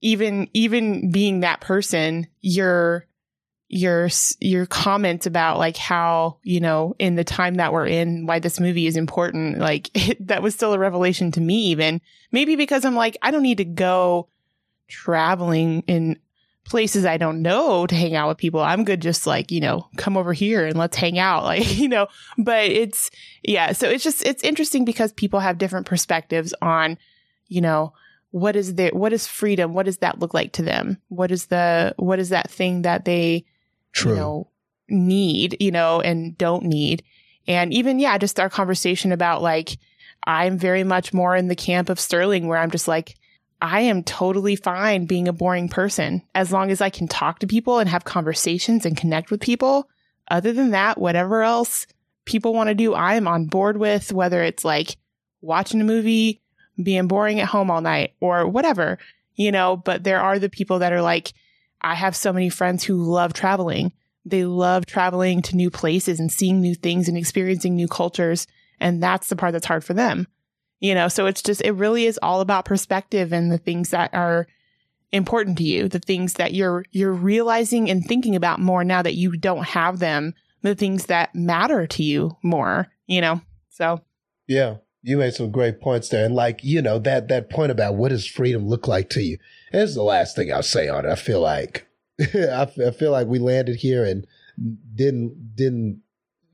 even 0.00 0.48
even 0.54 1.10
being 1.10 1.40
that 1.40 1.60
person, 1.60 2.26
your 2.40 3.06
your 3.74 4.10
your 4.38 4.66
comments 4.66 5.24
about 5.24 5.56
like 5.58 5.78
how 5.78 6.36
you 6.42 6.60
know 6.60 6.94
in 6.98 7.14
the 7.14 7.24
time 7.24 7.54
that 7.54 7.72
we're 7.72 7.86
in 7.86 8.26
why 8.26 8.38
this 8.38 8.60
movie 8.60 8.86
is 8.86 8.98
important 8.98 9.58
like 9.58 9.90
it, 10.10 10.26
that 10.28 10.42
was 10.42 10.54
still 10.54 10.74
a 10.74 10.78
revelation 10.78 11.32
to 11.32 11.40
me 11.40 11.68
even. 11.68 12.00
Maybe 12.30 12.54
because 12.54 12.84
i'm 12.84 12.94
like 12.94 13.16
i 13.22 13.30
don't 13.30 13.42
need 13.42 13.58
to 13.58 13.64
go 13.64 14.28
traveling 14.88 15.82
in 15.86 16.18
places 16.64 17.06
i 17.06 17.16
don't 17.16 17.40
know 17.40 17.86
to 17.86 17.94
hang 17.94 18.14
out 18.14 18.28
with 18.28 18.36
people. 18.36 18.60
I'm 18.60 18.84
good 18.84 19.00
just 19.00 19.26
like 19.26 19.50
you 19.50 19.60
know 19.60 19.88
come 19.96 20.18
over 20.18 20.34
here 20.34 20.66
and 20.66 20.76
let's 20.76 20.96
hang 20.96 21.18
out 21.18 21.42
like 21.44 21.78
you 21.78 21.88
know. 21.88 22.08
But 22.36 22.66
it's 22.66 23.10
yeah 23.42 23.72
so 23.72 23.88
it's 23.88 24.04
just 24.04 24.24
it's 24.26 24.44
interesting 24.44 24.84
because 24.84 25.12
people 25.14 25.40
have 25.40 25.56
different 25.56 25.86
perspectives 25.86 26.52
on 26.60 26.98
you 27.48 27.62
know 27.62 27.94
what 28.32 28.54
is 28.54 28.74
their 28.74 28.90
what 28.90 29.14
is 29.14 29.26
freedom? 29.26 29.72
What 29.72 29.86
does 29.86 29.98
that 29.98 30.18
look 30.18 30.34
like 30.34 30.52
to 30.54 30.62
them? 30.62 30.98
What 31.08 31.30
is 31.30 31.46
the 31.46 31.94
what 31.96 32.18
is 32.18 32.28
that 32.28 32.50
thing 32.50 32.82
that 32.82 33.06
they 33.06 33.46
True. 33.92 34.12
you 34.12 34.16
know 34.18 34.48
need 34.88 35.56
you 35.60 35.70
know 35.70 36.00
and 36.00 36.36
don't 36.36 36.64
need. 36.64 37.02
And 37.48 37.72
even 37.72 37.98
yeah 37.98 38.18
just 38.18 38.38
our 38.38 38.50
conversation 38.50 39.12
about 39.12 39.42
like 39.42 39.78
i'm 40.24 40.56
very 40.56 40.84
much 40.84 41.12
more 41.12 41.34
in 41.34 41.48
the 41.48 41.56
camp 41.56 41.88
of 41.88 41.98
sterling 41.98 42.46
where 42.46 42.58
i'm 42.58 42.70
just 42.70 42.86
like 42.86 43.16
i 43.60 43.80
am 43.80 44.04
totally 44.04 44.54
fine 44.54 45.06
being 45.06 45.26
a 45.28 45.32
boring 45.32 45.68
person. 45.68 46.22
As 46.34 46.52
long 46.52 46.70
as 46.70 46.80
i 46.80 46.90
can 46.90 47.08
talk 47.08 47.40
to 47.40 47.46
people 47.46 47.78
and 47.78 47.88
have 47.88 48.04
conversations 48.04 48.86
and 48.86 48.96
connect 48.96 49.30
with 49.30 49.40
people. 49.40 49.88
Other 50.28 50.52
than 50.52 50.70
that 50.70 50.98
whatever 50.98 51.42
else 51.42 51.86
people 52.24 52.54
want 52.54 52.68
to 52.68 52.74
do 52.74 52.94
i'm 52.94 53.26
on 53.26 53.46
board 53.46 53.76
with 53.76 54.12
whether 54.12 54.42
it's 54.42 54.64
like 54.64 54.96
watching 55.40 55.80
a 55.80 55.84
movie 55.84 56.40
being 56.80 57.08
boring 57.08 57.40
at 57.40 57.48
home 57.48 57.70
all 57.70 57.80
night 57.80 58.14
or 58.20 58.46
whatever 58.46 58.98
you 59.36 59.52
know. 59.52 59.76
But 59.76 60.04
there 60.04 60.20
are 60.20 60.38
the 60.38 60.50
people 60.50 60.80
that 60.80 60.92
are 60.92 61.02
like 61.02 61.32
I 61.82 61.94
have 61.94 62.16
so 62.16 62.32
many 62.32 62.48
friends 62.48 62.84
who 62.84 62.96
love 63.02 63.32
traveling. 63.32 63.92
They 64.24 64.44
love 64.44 64.86
traveling 64.86 65.42
to 65.42 65.56
new 65.56 65.70
places 65.70 66.20
and 66.20 66.30
seeing 66.30 66.60
new 66.60 66.74
things 66.74 67.08
and 67.08 67.18
experiencing 67.18 67.74
new 67.74 67.88
cultures. 67.88 68.46
And 68.80 69.02
that's 69.02 69.28
the 69.28 69.36
part 69.36 69.52
that's 69.52 69.66
hard 69.66 69.84
for 69.84 69.94
them. 69.94 70.28
You 70.80 70.94
know, 70.94 71.08
so 71.08 71.26
it's 71.26 71.42
just, 71.42 71.62
it 71.62 71.72
really 71.72 72.06
is 72.06 72.18
all 72.22 72.40
about 72.40 72.64
perspective 72.64 73.32
and 73.32 73.50
the 73.52 73.58
things 73.58 73.90
that 73.90 74.12
are 74.14 74.46
important 75.12 75.58
to 75.58 75.64
you, 75.64 75.88
the 75.88 75.98
things 75.98 76.34
that 76.34 76.54
you're, 76.54 76.84
you're 76.90 77.12
realizing 77.12 77.90
and 77.90 78.04
thinking 78.04 78.34
about 78.34 78.58
more 78.60 78.82
now 78.82 79.02
that 79.02 79.14
you 79.14 79.36
don't 79.36 79.64
have 79.64 79.98
them, 79.98 80.34
the 80.62 80.74
things 80.74 81.06
that 81.06 81.34
matter 81.34 81.86
to 81.86 82.02
you 82.02 82.36
more, 82.42 82.88
you 83.06 83.20
know? 83.20 83.40
So, 83.68 84.00
Yeah, 84.46 84.76
you 85.02 85.16
made 85.16 85.34
some 85.34 85.50
great 85.50 85.80
points 85.80 86.08
there, 86.08 86.24
and 86.24 86.34
like 86.34 86.62
you 86.62 86.80
know 86.80 86.98
that 87.00 87.28
that 87.28 87.50
point 87.50 87.72
about 87.72 87.96
what 87.96 88.10
does 88.10 88.26
freedom 88.26 88.66
look 88.66 88.86
like 88.86 89.10
to 89.10 89.22
you. 89.22 89.38
This 89.72 89.90
is 89.90 89.94
the 89.96 90.02
last 90.02 90.36
thing 90.36 90.52
I'll 90.52 90.62
say 90.62 90.88
on 90.88 91.04
it. 91.04 91.10
I 91.10 91.16
feel 91.16 91.40
like 91.40 91.86
I, 92.20 92.62
f- 92.62 92.78
I 92.78 92.90
feel 92.90 93.10
like 93.10 93.26
we 93.26 93.38
landed 93.38 93.76
here 93.76 94.04
and 94.04 94.26
didn't 94.94 95.56
didn't 95.56 96.02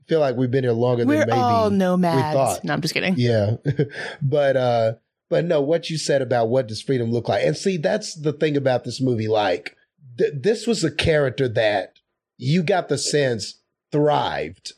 feel 0.07 0.19
like 0.19 0.35
we've 0.35 0.51
been 0.51 0.63
here 0.63 0.73
longer 0.73 1.05
we're 1.05 1.19
than 1.19 1.29
maybe 1.29 1.39
all 1.39 1.69
nomads. 1.69 2.35
thought. 2.35 2.63
No, 2.63 2.73
I'm 2.73 2.81
just 2.81 2.93
kidding. 2.93 3.15
Yeah. 3.17 3.57
but 4.21 4.57
uh 4.57 4.93
but 5.29 5.45
no, 5.45 5.61
what 5.61 5.91
you 5.91 5.97
said 5.97 6.23
about 6.23 6.49
what 6.49 6.67
does 6.67 6.81
freedom 6.81 7.11
look 7.11 7.29
like. 7.29 7.45
And 7.45 7.55
see, 7.55 7.77
that's 7.77 8.15
the 8.15 8.33
thing 8.33 8.57
about 8.57 8.83
this 8.83 8.99
movie 8.99 9.27
like 9.27 9.75
th- 10.17 10.33
this 10.35 10.65
was 10.65 10.83
a 10.83 10.91
character 10.91 11.47
that 11.49 11.93
you 12.37 12.63
got 12.63 12.89
the 12.89 12.97
sense 12.97 13.59
thrived 13.91 14.73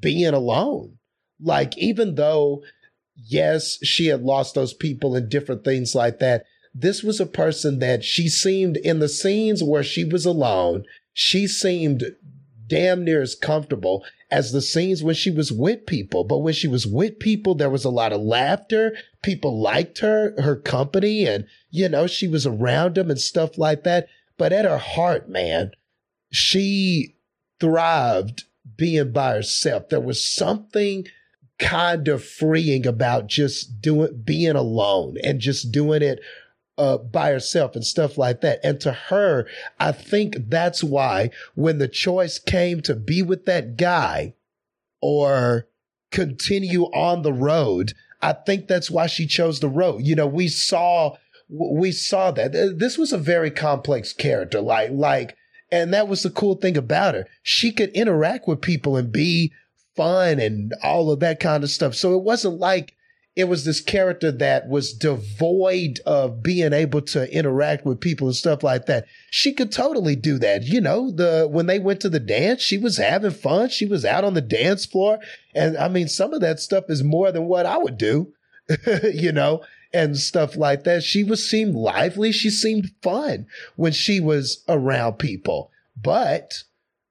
being 0.00 0.34
alone. 0.34 0.98
Like 1.40 1.78
even 1.78 2.16
though 2.16 2.62
yes, 3.26 3.78
she 3.84 4.06
had 4.06 4.22
lost 4.22 4.54
those 4.54 4.74
people 4.74 5.14
and 5.14 5.28
different 5.28 5.64
things 5.64 5.94
like 5.94 6.18
that, 6.18 6.44
this 6.74 7.02
was 7.02 7.20
a 7.20 7.26
person 7.26 7.80
that 7.80 8.04
she 8.04 8.28
seemed 8.28 8.76
in 8.76 9.00
the 9.00 9.08
scenes 9.08 9.62
where 9.62 9.82
she 9.82 10.04
was 10.04 10.24
alone, 10.24 10.84
she 11.12 11.46
seemed 11.46 12.04
damn 12.66 13.04
near 13.04 13.20
as 13.20 13.34
comfortable 13.34 14.04
as 14.30 14.52
the 14.52 14.62
scenes 14.62 15.02
when 15.02 15.14
she 15.14 15.30
was 15.30 15.50
with 15.50 15.86
people. 15.86 16.22
But 16.22 16.38
when 16.38 16.54
she 16.54 16.68
was 16.68 16.86
with 16.86 17.18
people, 17.18 17.56
there 17.56 17.68
was 17.70 17.84
a 17.84 17.90
lot 17.90 18.12
of 18.12 18.20
laughter. 18.20 18.96
People 19.22 19.60
liked 19.60 19.98
her, 19.98 20.40
her 20.40 20.54
company, 20.54 21.26
and, 21.26 21.46
you 21.70 21.88
know, 21.88 22.06
she 22.06 22.28
was 22.28 22.46
around 22.46 22.94
them 22.94 23.10
and 23.10 23.20
stuff 23.20 23.58
like 23.58 23.82
that. 23.82 24.06
But 24.38 24.52
at 24.52 24.64
her 24.64 24.78
heart, 24.78 25.28
man, 25.28 25.72
she 26.30 27.16
thrived 27.58 28.44
being 28.76 29.10
by 29.12 29.34
herself. 29.34 29.88
There 29.88 30.00
was 30.00 30.24
something 30.24 31.06
kind 31.60 32.08
of 32.08 32.24
freeing 32.24 32.86
about 32.86 33.28
just 33.28 33.80
doing, 33.80 34.22
being 34.24 34.56
alone 34.56 35.16
and 35.22 35.40
just 35.40 35.70
doing 35.70 36.02
it 36.02 36.20
uh, 36.78 36.96
by 36.96 37.30
herself 37.30 37.76
and 37.76 37.84
stuff 37.84 38.16
like 38.16 38.40
that. 38.40 38.58
And 38.64 38.80
to 38.80 38.92
her, 38.92 39.46
I 39.78 39.92
think 39.92 40.48
that's 40.48 40.82
why 40.82 41.30
when 41.54 41.78
the 41.78 41.88
choice 41.88 42.38
came 42.38 42.80
to 42.82 42.94
be 42.94 43.22
with 43.22 43.44
that 43.44 43.76
guy 43.76 44.34
or 45.02 45.68
continue 46.10 46.84
on 46.86 47.22
the 47.22 47.32
road, 47.32 47.92
I 48.22 48.32
think 48.32 48.66
that's 48.66 48.90
why 48.90 49.06
she 49.06 49.26
chose 49.26 49.60
the 49.60 49.68
road. 49.68 50.06
You 50.06 50.14
know, 50.16 50.26
we 50.26 50.48
saw, 50.48 51.16
we 51.48 51.92
saw 51.92 52.30
that 52.30 52.52
this 52.52 52.96
was 52.96 53.12
a 53.12 53.18
very 53.18 53.50
complex 53.50 54.12
character. 54.14 54.60
Like, 54.60 54.90
like, 54.92 55.36
and 55.70 55.92
that 55.92 56.08
was 56.08 56.22
the 56.22 56.30
cool 56.30 56.56
thing 56.56 56.76
about 56.76 57.14
her. 57.14 57.26
She 57.42 57.72
could 57.72 57.90
interact 57.90 58.48
with 58.48 58.60
people 58.60 58.96
and 58.96 59.12
be 59.12 59.52
fun 59.96 60.38
and 60.38 60.74
all 60.82 61.10
of 61.10 61.20
that 61.20 61.40
kind 61.40 61.64
of 61.64 61.70
stuff. 61.70 61.94
So 61.94 62.14
it 62.14 62.22
wasn't 62.22 62.58
like 62.58 62.94
it 63.36 63.44
was 63.44 63.64
this 63.64 63.80
character 63.80 64.32
that 64.32 64.68
was 64.68 64.92
devoid 64.92 66.00
of 66.04 66.42
being 66.42 66.72
able 66.72 67.00
to 67.00 67.32
interact 67.32 67.86
with 67.86 68.00
people 68.00 68.26
and 68.26 68.36
stuff 68.36 68.62
like 68.62 68.86
that. 68.86 69.06
She 69.30 69.52
could 69.52 69.70
totally 69.70 70.16
do 70.16 70.38
that. 70.38 70.64
You 70.64 70.80
know, 70.80 71.10
the 71.10 71.48
when 71.50 71.66
they 71.66 71.78
went 71.78 72.00
to 72.00 72.08
the 72.08 72.20
dance, 72.20 72.60
she 72.60 72.76
was 72.76 72.96
having 72.96 73.30
fun. 73.30 73.68
She 73.68 73.86
was 73.86 74.04
out 74.04 74.24
on 74.24 74.34
the 74.34 74.40
dance 74.40 74.84
floor. 74.84 75.18
And 75.54 75.76
I 75.76 75.88
mean, 75.88 76.08
some 76.08 76.34
of 76.34 76.40
that 76.40 76.60
stuff 76.60 76.84
is 76.88 77.04
more 77.04 77.30
than 77.30 77.46
what 77.46 77.66
I 77.66 77.78
would 77.78 77.96
do, 77.96 78.32
you 79.14 79.32
know, 79.32 79.62
and 79.92 80.16
stuff 80.16 80.56
like 80.56 80.84
that. 80.84 81.04
She 81.04 81.22
was 81.22 81.48
seemed 81.48 81.74
lively. 81.74 82.32
She 82.32 82.50
seemed 82.50 82.90
fun 83.00 83.46
when 83.76 83.92
she 83.92 84.18
was 84.18 84.64
around 84.68 85.14
people. 85.14 85.70
But 85.96 86.64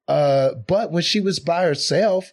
uh, 0.09 0.55
but 0.67 0.91
when 0.91 1.03
she 1.03 1.21
was 1.21 1.39
by 1.39 1.63
herself, 1.63 2.31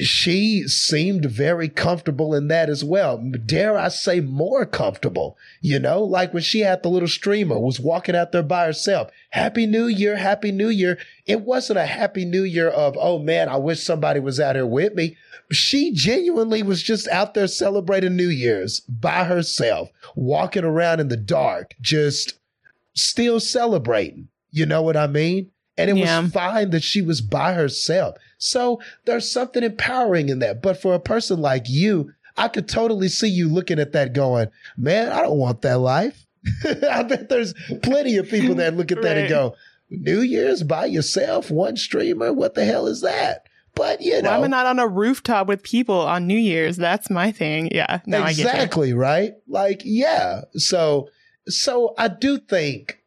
she 0.00 0.66
seemed 0.68 1.24
very 1.24 1.68
comfortable 1.68 2.34
in 2.34 2.48
that 2.48 2.70
as 2.70 2.84
well. 2.84 3.18
Dare 3.44 3.76
I 3.76 3.88
say 3.88 4.20
more 4.20 4.64
comfortable, 4.64 5.36
you 5.60 5.78
know, 5.78 6.02
like 6.04 6.32
when 6.32 6.42
she 6.42 6.60
had 6.60 6.82
the 6.82 6.88
little 6.88 7.08
streamer 7.08 7.58
was 7.58 7.80
walking 7.80 8.14
out 8.14 8.32
there 8.32 8.44
by 8.44 8.66
herself. 8.66 9.10
Happy 9.30 9.66
New 9.66 9.86
Year, 9.86 10.16
Happy 10.16 10.52
New 10.52 10.68
Year. 10.68 10.98
It 11.26 11.40
wasn't 11.40 11.80
a 11.80 11.86
Happy 11.86 12.24
New 12.24 12.44
Year 12.44 12.68
of, 12.68 12.96
oh 12.98 13.18
man, 13.18 13.48
I 13.48 13.56
wish 13.56 13.82
somebody 13.82 14.20
was 14.20 14.38
out 14.38 14.54
here 14.54 14.66
with 14.66 14.94
me. 14.94 15.16
She 15.50 15.92
genuinely 15.92 16.62
was 16.62 16.82
just 16.82 17.08
out 17.08 17.34
there 17.34 17.48
celebrating 17.48 18.16
New 18.16 18.28
Year's 18.28 18.80
by 18.80 19.24
herself, 19.24 19.90
walking 20.14 20.64
around 20.64 21.00
in 21.00 21.08
the 21.08 21.16
dark, 21.16 21.74
just 21.80 22.38
still 22.94 23.40
celebrating. 23.40 24.28
You 24.52 24.66
know 24.66 24.82
what 24.82 24.96
I 24.96 25.06
mean? 25.06 25.51
And 25.78 25.90
it 25.90 25.96
Yeah. 25.96 26.20
was 26.20 26.32
fine 26.32 26.70
that 26.70 26.82
she 26.82 27.00
was 27.02 27.20
by 27.20 27.54
herself. 27.54 28.16
So 28.38 28.80
there's 29.06 29.30
something 29.30 29.62
empowering 29.62 30.28
in 30.28 30.40
that. 30.40 30.60
But 30.62 30.80
for 30.80 30.94
a 30.94 31.00
person 31.00 31.40
like 31.40 31.68
you, 31.68 32.12
I 32.36 32.48
could 32.48 32.68
totally 32.68 33.08
see 33.08 33.28
you 33.28 33.48
looking 33.48 33.78
at 33.78 33.92
that 33.92 34.12
going, 34.12 34.48
man, 34.76 35.10
I 35.10 35.22
don't 35.22 35.38
want 35.38 35.62
that 35.62 35.78
life. 35.78 36.26
I 36.90 37.02
bet 37.04 37.28
there's 37.28 37.54
plenty 37.82 38.16
of 38.16 38.28
people 38.28 38.54
that 38.56 38.76
look 38.76 38.90
at 38.90 39.02
that 39.02 39.16
and 39.16 39.28
go, 39.28 39.54
New 39.90 40.20
Year's 40.20 40.62
by 40.62 40.86
yourself, 40.86 41.50
one 41.50 41.76
streamer, 41.76 42.32
what 42.32 42.54
the 42.54 42.64
hell 42.64 42.86
is 42.86 43.02
that? 43.02 43.46
But 43.74 44.02
you 44.02 44.20
know, 44.20 44.30
I'm 44.42 44.50
not 44.50 44.66
on 44.66 44.78
a 44.78 44.88
rooftop 44.88 45.46
with 45.46 45.62
people 45.62 46.00
on 46.00 46.26
New 46.26 46.36
Year's? 46.36 46.76
That's 46.76 47.08
my 47.08 47.32
thing. 47.32 47.68
Yeah. 47.72 48.00
No, 48.06 48.22
I 48.22 48.32
get 48.32 48.46
exactly 48.46 48.92
right 48.92 49.32
like 49.48 49.82
yeah 49.84 50.42
so 50.54 51.08
so 51.48 51.94
i 51.98 52.06
do 52.08 52.38
think 52.38 53.01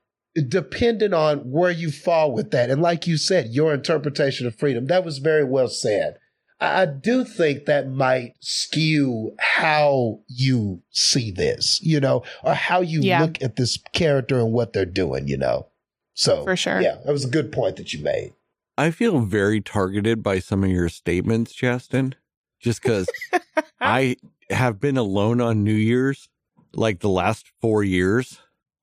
depending 0.47 1.13
on 1.13 1.39
where 1.51 1.71
you 1.71 1.89
fall 1.91 2.31
with 2.31 2.51
that 2.51 2.69
and 2.69 2.81
like 2.81 3.07
you 3.07 3.17
said 3.17 3.47
your 3.49 3.73
interpretation 3.73 4.45
of 4.45 4.55
freedom 4.55 4.87
that 4.87 5.05
was 5.05 5.19
very 5.19 5.43
well 5.45 5.67
said 5.67 6.17
i, 6.59 6.81
I 6.81 6.85
do 6.85 7.23
think 7.23 7.65
that 7.65 7.89
might 7.89 8.33
skew 8.41 9.33
how 9.39 10.19
you 10.27 10.81
see 10.91 11.31
this 11.31 11.79
you 11.81 11.99
know 11.99 12.23
or 12.43 12.53
how 12.53 12.81
you 12.81 13.01
Yeah. 13.01 13.21
look 13.21 13.41
at 13.41 13.55
this 13.55 13.77
character 13.93 14.39
and 14.39 14.51
what 14.51 14.73
they're 14.73 14.85
doing 14.85 15.27
you 15.27 15.37
know 15.37 15.67
so 16.13 16.43
For 16.43 16.55
sure. 16.55 16.81
yeah 16.81 16.97
that 17.05 17.11
was 17.11 17.25
a 17.25 17.29
good 17.29 17.51
point 17.51 17.77
that 17.77 17.93
you 17.93 18.03
made 18.03 18.33
I 18.77 18.91
feel 18.91 19.19
very 19.21 19.61
targeted 19.61 20.21
by 20.21 20.39
some 20.39 20.61
of 20.61 20.69
your 20.69 20.89
statements, 20.89 21.53
Justin, 21.53 22.13
just 22.59 22.81
because 22.83 23.07
I 23.79 24.17
have 24.49 24.81
been 24.81 24.97
alone 24.97 25.39
on 25.39 25.63
New 25.63 25.71
Year's 25.71 26.27
like 26.73 26.99
the 26.99 27.07
last 27.07 27.45
four 27.61 27.85
years. 27.85 28.37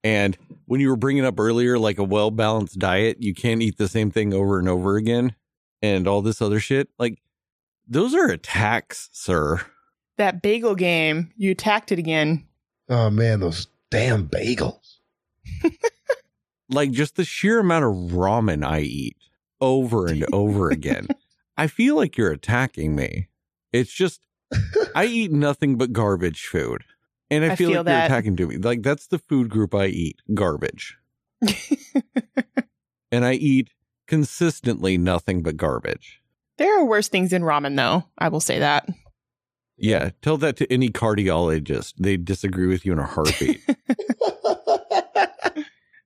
And 0.05 0.37
when 0.67 0.81
you 0.81 0.89
were 0.89 0.97
bringing 0.97 1.25
up 1.25 1.39
earlier, 1.39 1.79
like 1.79 1.99
a 1.99 2.05
well 2.05 2.31
balanced 2.31 2.79
diet, 2.79 3.23
you 3.23 3.35
can't 3.35 3.63
eat 3.63 3.79
the 3.79 3.89
same 3.89 4.11
thing 4.11 4.35
over 4.35 4.59
and 4.59 4.69
over 4.69 4.97
again 4.97 5.35
and 5.81 6.09
all 6.09 6.23
this 6.23 6.43
other 6.43 6.61
shit. 6.61 6.89
Like, 6.99 7.23
those 7.87 8.15
are 8.15 8.27
attacks, 8.27 9.09
sir. 9.13 9.61
That 10.19 10.43
bagel 10.43 10.75
game, 10.75 11.33
you 11.37 11.51
attacked 11.51 11.93
it 11.93 11.99
again. 11.99 12.47
Oh 12.89 13.11
man, 13.11 13.41
those 13.41 13.67
damn 13.91 14.29
bagels. 14.29 14.99
Like, 16.73 16.91
just 16.91 17.17
the 17.17 17.25
sheer 17.25 17.59
amount 17.61 17.85
of 17.85 18.13
ramen 18.13 18.65
I 18.67 18.81
eat 18.81 19.17
over 19.61 20.07
and 20.07 20.25
over 20.33 20.71
again. 20.71 21.09
I 21.57 21.67
feel 21.67 21.97
like 21.97 22.17
you're 22.17 22.33
attacking 22.33 22.97
me. 22.97 23.29
It's 23.73 23.93
just, 23.93 24.27
I 24.95 25.05
eat 25.05 25.31
nothing 25.31 25.77
but 25.77 25.93
garbage 25.93 26.47
food. 26.47 26.85
And 27.33 27.45
I, 27.47 27.53
I 27.53 27.57
feel, 27.57 27.71
feel 27.71 27.79
like 27.79 27.87
that. 27.87 27.99
you're 27.99 28.19
attacking 28.19 28.37
to 28.37 28.47
me. 28.47 28.57
Like, 28.59 28.83
that's 28.83 29.07
the 29.07 29.19
food 29.19 29.49
group 29.49 29.75
I 29.75 29.87
eat 29.87 30.21
garbage. 30.35 30.99
and 33.11 33.25
I 33.25 33.33
eat 33.33 33.71
consistently 34.07 34.99
nothing 34.99 35.43
but 35.43 35.57
garbage. 35.57 36.21
There 36.59 36.79
are 36.79 36.85
worse 36.85 37.09
things 37.09 37.33
in 37.33 37.43
ramen, 37.43 37.75
though. 37.77 38.05
I 38.19 38.29
will 38.29 38.41
say 38.41 38.59
that. 38.59 38.87
Yeah, 39.79 40.11
tell 40.21 40.37
that 40.37 40.57
to 40.59 40.71
any 40.71 40.91
cardiologist. 40.91 41.95
They 41.99 42.19
disagree 42.19 42.67
with 42.67 42.85
you 42.85 42.93
in 42.93 42.99
a 42.99 43.07
heartbeat. 43.07 43.61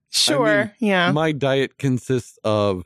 Sure. 0.09 0.73
yeah. 0.81 1.13
My 1.13 1.33
diet 1.33 1.79
consists 1.79 2.39
of 2.43 2.85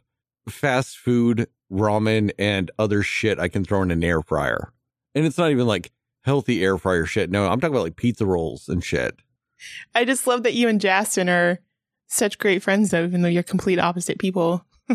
fast 0.48 0.98
food, 0.98 1.46
ramen, 1.72 2.32
and 2.38 2.70
other 2.78 3.02
shit 3.02 3.38
I 3.38 3.48
can 3.48 3.64
throw 3.64 3.82
in 3.82 3.90
an 3.90 4.02
air 4.02 4.20
fryer. 4.20 4.72
And 5.14 5.24
it's 5.24 5.38
not 5.38 5.50
even 5.50 5.66
like 5.66 5.92
healthy 6.22 6.62
air 6.64 6.78
fryer 6.78 7.06
shit. 7.06 7.30
No, 7.30 7.46
I'm 7.46 7.60
talking 7.60 7.74
about 7.74 7.84
like 7.84 7.96
pizza 7.96 8.26
rolls 8.26 8.68
and 8.68 8.82
shit. 8.84 9.16
I 9.94 10.04
just 10.04 10.26
love 10.26 10.42
that 10.44 10.54
you 10.54 10.68
and 10.68 10.80
Justin 10.80 11.28
are 11.28 11.60
such 12.08 12.38
great 12.38 12.62
friends, 12.62 12.90
though, 12.90 13.04
even 13.04 13.22
though 13.22 13.28
you're 13.28 13.42
complete 13.42 13.78
opposite 13.78 14.18
people. 14.18 14.64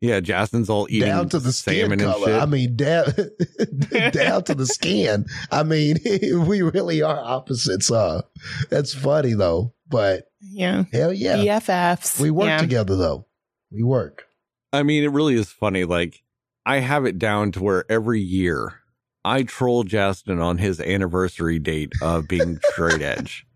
Yeah, 0.00 0.20
Justin's 0.20 0.70
all 0.70 0.86
eating 0.88 1.08
down 1.08 1.28
to 1.28 1.38
the 1.38 1.52
skin 1.52 1.98
color. 1.98 2.32
I 2.32 2.46
mean, 2.46 2.74
down 2.74 3.04
down 4.12 4.44
to 4.44 4.54
the 4.54 4.66
skin. 4.66 5.26
I 5.50 5.62
mean, 5.62 5.98
we 6.46 6.62
really 6.62 7.02
are 7.02 7.18
opposites. 7.20 7.90
Uh, 7.90 8.22
that's 8.70 8.94
funny 8.94 9.34
though. 9.34 9.74
But 9.88 10.24
Yeah. 10.40 10.84
hell 10.90 11.12
yeah, 11.12 11.36
BFFs. 11.36 12.18
we 12.18 12.30
work 12.30 12.46
yeah. 12.46 12.58
together 12.58 12.96
though. 12.96 13.26
We 13.70 13.82
work. 13.82 14.26
I 14.72 14.84
mean, 14.84 15.04
it 15.04 15.08
really 15.12 15.34
is 15.34 15.50
funny. 15.50 15.84
Like, 15.84 16.22
I 16.64 16.78
have 16.78 17.04
it 17.04 17.18
down 17.18 17.52
to 17.52 17.62
where 17.62 17.84
every 17.90 18.20
year 18.20 18.79
I 19.24 19.42
troll 19.42 19.84
Justin 19.84 20.40
on 20.40 20.58
his 20.58 20.80
anniversary 20.80 21.58
date 21.58 21.92
of 22.02 22.26
being 22.28 22.58
straight 22.72 23.02
edge. 23.02 23.46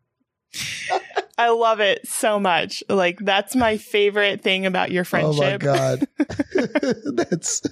I 1.36 1.48
love 1.48 1.80
it 1.80 2.06
so 2.06 2.38
much. 2.38 2.82
Like, 2.88 3.18
that's 3.20 3.56
my 3.56 3.76
favorite 3.76 4.42
thing 4.42 4.66
about 4.66 4.92
your 4.92 5.04
friendship. 5.04 5.42
Oh 5.44 5.50
my 5.50 5.56
god, 5.58 6.06
that's 7.14 7.62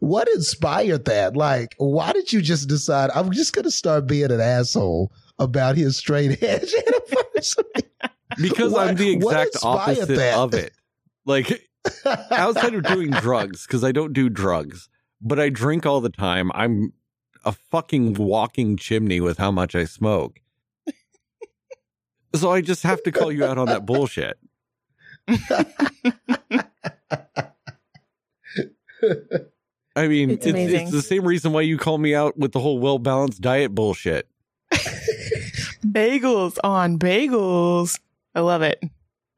what 0.00 0.28
inspired 0.28 1.04
that. 1.06 1.36
Like, 1.36 1.74
why 1.78 2.12
did 2.12 2.32
you 2.32 2.40
just 2.40 2.68
decide 2.68 3.10
I'm 3.14 3.32
just 3.32 3.52
gonna 3.54 3.70
start 3.70 4.06
being 4.06 4.30
an 4.30 4.40
asshole 4.40 5.12
about 5.38 5.76
his 5.76 5.96
straight 5.96 6.42
edge 6.42 6.72
anniversary? 6.74 7.64
Because 8.40 8.72
What- 8.72 8.88
I'm 8.88 8.96
the 8.96 9.10
exact 9.10 9.56
opposite 9.62 10.08
that? 10.16 10.36
of 10.38 10.54
it. 10.54 10.72
Like, 11.26 11.68
outside 12.30 12.74
of 12.74 12.84
doing 12.84 13.10
drugs, 13.10 13.66
because 13.66 13.84
I 13.84 13.92
don't 13.92 14.12
do 14.12 14.28
drugs, 14.28 14.88
but 15.20 15.38
I 15.38 15.48
drink 15.48 15.86
all 15.86 16.00
the 16.00 16.10
time. 16.10 16.50
I'm 16.54 16.92
a 17.44 17.52
fucking 17.52 18.14
walking 18.14 18.76
chimney 18.76 19.20
with 19.20 19.38
how 19.38 19.50
much 19.50 19.74
I 19.74 19.84
smoke. 19.84 20.40
So 22.34 22.50
I 22.50 22.60
just 22.60 22.82
have 22.82 23.02
to 23.04 23.12
call 23.12 23.32
you 23.32 23.44
out 23.44 23.56
on 23.56 23.66
that 23.68 23.86
bullshit. 23.86 24.38
I 29.96 30.08
mean, 30.08 30.30
It's 30.30 30.44
it's, 30.44 30.72
it's 30.72 30.90
the 30.90 31.02
same 31.02 31.24
reason 31.24 31.52
why 31.52 31.62
you 31.62 31.78
call 31.78 31.96
me 31.96 32.14
out 32.14 32.36
with 32.36 32.52
the 32.52 32.60
whole 32.60 32.78
well 32.78 32.98
balanced 32.98 33.40
diet 33.40 33.74
bullshit. 33.74 34.28
bagels 35.86 36.58
on 36.62 36.98
bagels. 36.98 37.98
I 38.34 38.40
love 38.40 38.60
it. 38.60 38.82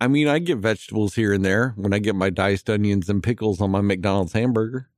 I 0.00 0.08
mean, 0.08 0.26
I 0.26 0.40
get 0.40 0.58
vegetables 0.58 1.14
here 1.14 1.32
and 1.32 1.44
there 1.44 1.74
when 1.76 1.92
I 1.92 1.98
get 1.98 2.16
my 2.16 2.30
diced 2.30 2.68
onions 2.68 3.08
and 3.08 3.22
pickles 3.22 3.60
on 3.60 3.70
my 3.70 3.80
McDonald's 3.80 4.32
hamburger 4.32 4.88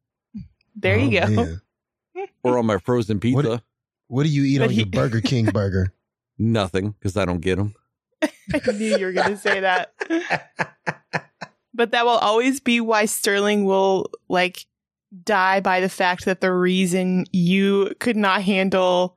There 0.81 0.99
you 0.99 1.21
Oh, 1.21 1.27
go. 1.27 1.35
man. 1.35 1.61
or 2.45 2.59
on 2.59 2.67
my 2.67 2.79
frozen 2.79 3.21
pizza. 3.21 3.63
What 4.09 4.25
do 4.25 4.29
you 4.29 4.43
eat 4.45 4.59
But 4.59 4.69
on 4.69 4.75
your 4.75 4.87
Burger 4.87 5.21
King 5.21 5.45
burger? 5.53 5.93
Nothing 6.39 6.91
because 6.93 7.17
I 7.17 7.25
don't 7.25 7.41
get 7.41 7.57
them. 7.57 7.75
I 8.23 8.73
knew 8.73 8.97
you 8.97 9.07
were 9.07 9.13
going 9.13 9.31
to 9.31 9.37
say 9.37 9.61
that. 9.61 9.95
but 11.75 11.93
that 11.93 12.05
will 12.05 12.13
always 12.19 12.61
be 12.61 12.81
why 12.81 13.05
Sterling 13.05 13.65
will 13.65 14.11
like 14.29 14.67
die 15.25 15.61
by 15.61 15.81
the 15.81 15.89
fact 15.89 16.25
that 16.25 16.41
the 16.41 16.53
reason 16.53 17.25
you 17.33 17.93
could 18.01 18.17
not 18.17 18.43
handle 18.43 19.17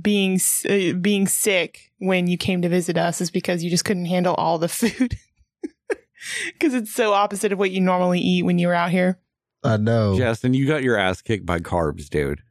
being 0.00 0.38
uh, 0.68 0.92
being 1.00 1.26
sick 1.26 1.90
when 1.98 2.26
you 2.28 2.38
came 2.38 2.62
to 2.62 2.68
visit 2.68 2.96
us 2.96 3.20
is 3.20 3.30
because 3.30 3.62
you 3.64 3.70
just 3.70 3.84
couldn't 3.84 4.06
handle 4.06 4.34
all 4.36 4.58
the 4.58 4.68
food. 4.68 5.16
Because 6.46 6.74
it's 6.74 6.92
so 6.92 7.12
opposite 7.14 7.50
of 7.52 7.58
what 7.58 7.70
you 7.70 7.80
normally 7.80 8.20
eat 8.20 8.44
when 8.44 8.58
you're 8.58 8.74
out 8.74 8.90
here. 8.90 9.18
I 9.62 9.76
know. 9.76 10.16
Justin, 10.16 10.54
you 10.54 10.66
got 10.66 10.82
your 10.82 10.96
ass 10.96 11.22
kicked 11.22 11.46
by 11.46 11.58
carbs, 11.58 12.08
dude. 12.08 12.42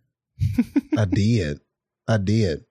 I 0.97 1.05
did. 1.05 1.59
I 2.07 2.17
did. 2.17 2.65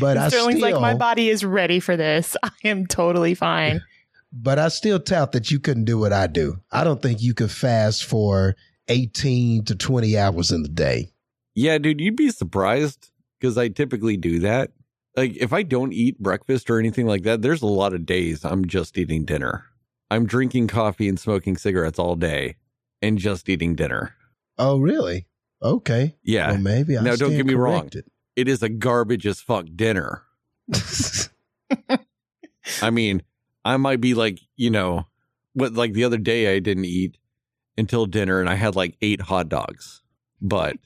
But 0.00 0.16
And 0.16 0.20
I 0.20 0.28
Sterling's 0.28 0.60
still, 0.60 0.72
like, 0.72 0.80
my 0.80 0.94
body 0.94 1.28
is 1.28 1.44
ready 1.44 1.80
for 1.80 1.96
this. 1.96 2.36
I 2.42 2.50
am 2.64 2.86
totally 2.86 3.34
fine. 3.34 3.80
but 4.32 4.58
I 4.58 4.68
still 4.68 5.00
tout 5.00 5.32
that 5.32 5.50
you 5.50 5.60
couldn't 5.60 5.84
do 5.84 5.98
what 5.98 6.12
I 6.12 6.26
do. 6.26 6.60
I 6.70 6.84
don't 6.84 7.00
think 7.00 7.22
you 7.22 7.34
could 7.34 7.50
fast 7.50 8.04
for 8.04 8.56
18 8.88 9.64
to 9.66 9.74
20 9.74 10.18
hours 10.18 10.50
in 10.50 10.62
the 10.62 10.68
day. 10.68 11.12
Yeah, 11.54 11.78
dude, 11.78 12.00
you'd 12.00 12.16
be 12.16 12.30
surprised 12.30 13.10
because 13.40 13.58
I 13.58 13.68
typically 13.68 14.16
do 14.16 14.40
that. 14.40 14.70
Like, 15.16 15.36
if 15.36 15.52
I 15.52 15.62
don't 15.62 15.92
eat 15.92 16.20
breakfast 16.20 16.70
or 16.70 16.78
anything 16.78 17.06
like 17.06 17.24
that, 17.24 17.42
there's 17.42 17.62
a 17.62 17.66
lot 17.66 17.92
of 17.92 18.06
days 18.06 18.44
I'm 18.44 18.66
just 18.66 18.96
eating 18.96 19.24
dinner. 19.24 19.64
I'm 20.10 20.26
drinking 20.26 20.68
coffee 20.68 21.08
and 21.08 21.18
smoking 21.18 21.56
cigarettes 21.56 21.98
all 21.98 22.14
day 22.14 22.56
and 23.02 23.18
just 23.18 23.48
eating 23.48 23.74
dinner. 23.74 24.14
Oh, 24.58 24.78
really? 24.78 25.26
Okay. 25.62 26.16
Yeah. 26.22 26.52
Well, 26.52 26.60
maybe 26.60 26.96
I 26.98 27.02
Now, 27.02 27.16
don't 27.16 27.36
get 27.36 27.46
me 27.46 27.54
wrong. 27.54 27.90
it 28.36 28.48
is 28.48 28.62
a 28.62 28.68
garbage 28.68 29.26
as 29.26 29.40
fuck 29.40 29.66
dinner. 29.74 30.22
I 32.82 32.90
mean, 32.90 33.22
I 33.64 33.76
might 33.76 34.00
be 34.00 34.14
like, 34.14 34.40
you 34.56 34.70
know, 34.70 35.06
what 35.54 35.74
like 35.74 35.92
the 35.92 36.04
other 36.04 36.18
day 36.18 36.54
I 36.54 36.58
didn't 36.58 36.84
eat 36.84 37.18
until 37.76 38.06
dinner 38.06 38.40
and 38.40 38.48
I 38.48 38.54
had 38.54 38.76
like 38.76 38.96
eight 39.00 39.22
hot 39.22 39.48
dogs. 39.48 40.02
But 40.40 40.76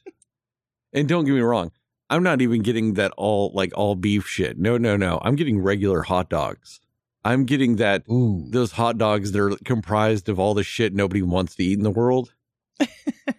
and 0.93 1.09
don't 1.09 1.25
get 1.25 1.35
me 1.35 1.41
wrong, 1.41 1.73
I'm 2.09 2.23
not 2.23 2.43
even 2.43 2.63
getting 2.63 2.95
that 2.95 3.13
all 3.17 3.53
like 3.55 3.73
all 3.77 3.95
beef 3.95 4.27
shit. 4.27 4.59
No, 4.59 4.79
no, 4.79 4.97
no. 4.97 5.21
I'm 5.23 5.37
getting 5.37 5.61
regular 5.61 6.03
hot 6.03 6.31
dogs. 6.31 6.81
I'm 7.25 7.45
getting 7.45 7.77
that 7.77 8.03
Ooh. 8.11 8.47
those 8.51 8.73
hot 8.73 8.99
dogs 8.99 9.33
that 9.33 9.41
are 9.41 9.57
comprised 9.65 10.29
of 10.29 10.39
all 10.39 10.55
the 10.55 10.65
shit 10.65 10.95
nobody 10.95 11.23
wants 11.23 11.55
to 11.57 11.65
eat 11.65 11.79
in 11.79 11.85
the 11.85 11.91
world. 11.91 12.35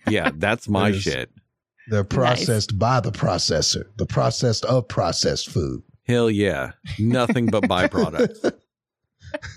yeah, 0.07 0.31
that's 0.35 0.67
my 0.69 0.91
There's- 0.91 1.03
shit. 1.03 1.31
They're 1.89 2.05
processed 2.05 2.79
by 2.79 3.01
the 3.01 3.11
processor, 3.11 3.83
the 3.97 4.05
processed 4.05 4.63
of 4.63 4.87
processed 4.87 5.49
food. 5.49 5.83
Hell 6.07 6.29
yeah. 6.31 6.71
Nothing 6.97 7.47
but 7.47 7.63
byproducts. 7.63 8.53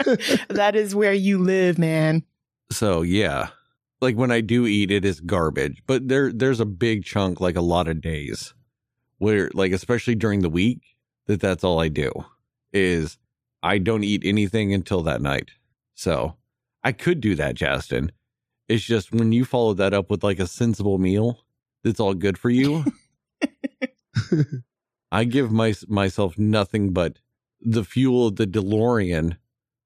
that 0.48 0.74
is 0.74 0.92
where 0.92 1.12
you 1.12 1.38
live, 1.38 1.78
man. 1.78 2.24
So 2.72 3.02
yeah, 3.02 3.50
like 4.00 4.16
when 4.16 4.32
I 4.32 4.40
do 4.40 4.66
eat, 4.66 4.90
it 4.90 5.04
is 5.04 5.20
garbage. 5.20 5.82
But 5.86 6.08
there, 6.08 6.32
there's 6.32 6.58
a 6.58 6.66
big 6.66 7.04
chunk, 7.04 7.40
like 7.40 7.54
a 7.54 7.60
lot 7.60 7.86
of 7.86 8.00
days, 8.00 8.54
where 9.18 9.48
like 9.54 9.70
especially 9.70 10.16
during 10.16 10.40
the 10.40 10.50
week, 10.50 10.80
that 11.26 11.40
that's 11.40 11.62
all 11.62 11.78
I 11.80 11.86
do 11.88 12.10
is 12.72 13.18
I 13.66 13.78
don't 13.78 14.04
eat 14.04 14.22
anything 14.24 14.72
until 14.72 15.02
that 15.02 15.20
night. 15.20 15.50
So 15.94 16.36
I 16.84 16.92
could 16.92 17.20
do 17.20 17.34
that, 17.34 17.56
Justin. 17.56 18.12
It's 18.68 18.84
just 18.84 19.12
when 19.12 19.32
you 19.32 19.44
follow 19.44 19.74
that 19.74 19.92
up 19.92 20.10
with 20.10 20.22
like 20.24 20.38
a 20.38 20.46
sensible 20.46 20.98
meal 20.98 21.44
that's 21.82 22.00
all 22.00 22.14
good 22.14 22.38
for 22.38 22.50
you. 22.50 22.84
I 25.12 25.24
give 25.24 25.50
my 25.50 25.74
myself 25.88 26.38
nothing 26.38 26.92
but 26.92 27.18
the 27.60 27.84
fuel 27.84 28.28
of 28.28 28.36
the 28.36 28.46
DeLorean 28.46 29.36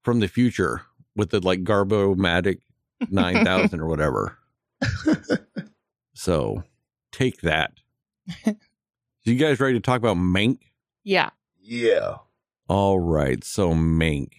from 0.03 0.19
the 0.19 0.27
future 0.27 0.83
with 1.15 1.31
the 1.31 1.39
like 1.39 1.63
Garbomatic 1.63 2.59
9000 3.09 3.79
or 3.79 3.87
whatever. 3.87 4.37
So 6.13 6.63
take 7.11 7.41
that. 7.41 7.71
So 8.45 8.55
you 9.23 9.35
guys 9.35 9.59
ready 9.59 9.73
to 9.73 9.79
talk 9.79 9.97
about 9.97 10.17
Mank? 10.17 10.59
Yeah. 11.03 11.31
yeah. 11.59 12.17
All 12.71 13.01
right. 13.01 13.43
So 13.43 13.73
Mank. 13.73 14.29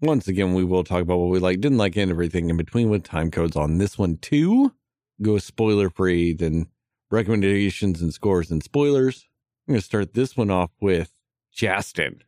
Once 0.00 0.28
again, 0.28 0.54
we 0.54 0.62
will 0.62 0.84
talk 0.84 1.02
about 1.02 1.18
what 1.18 1.30
we 1.30 1.40
like, 1.40 1.60
didn't 1.60 1.76
like, 1.76 1.96
and 1.96 2.08
everything 2.08 2.48
in 2.48 2.56
between 2.56 2.88
with 2.88 3.02
time 3.02 3.32
codes 3.32 3.56
on 3.56 3.78
this 3.78 3.98
one 3.98 4.18
too. 4.18 4.72
Go 5.20 5.38
spoiler 5.38 5.90
free, 5.90 6.32
then 6.32 6.68
recommendations 7.10 8.00
and 8.00 8.14
scores 8.14 8.48
and 8.48 8.62
spoilers. 8.62 9.26
I'm 9.66 9.72
going 9.72 9.80
to 9.80 9.84
start 9.84 10.14
this 10.14 10.36
one 10.36 10.52
off 10.52 10.70
with 10.80 11.12
Justin, 11.52 12.22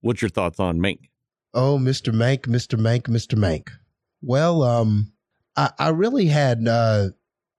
what's 0.00 0.22
your 0.22 0.30
thoughts 0.30 0.58
on 0.58 0.78
Mank? 0.78 1.10
Oh, 1.52 1.76
Mr. 1.78 2.10
Mank, 2.10 2.46
Mr. 2.46 2.80
Mank, 2.80 3.02
Mr. 3.02 3.38
Mank. 3.38 3.68
Well, 4.22 4.62
um, 4.62 5.12
I, 5.54 5.70
I 5.78 5.88
really 5.90 6.28
had 6.28 6.66
uh, 6.66 7.08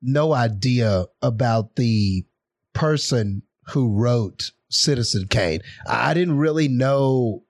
no 0.01 0.33
idea 0.33 1.05
about 1.21 1.75
the 1.75 2.25
person 2.73 3.43
who 3.67 3.93
wrote 3.93 4.51
Citizen 4.75 5.27
Kane. 5.27 5.61
I, 5.87 6.13
didn't 6.13 6.37
really 6.37 6.67
know 6.67 7.43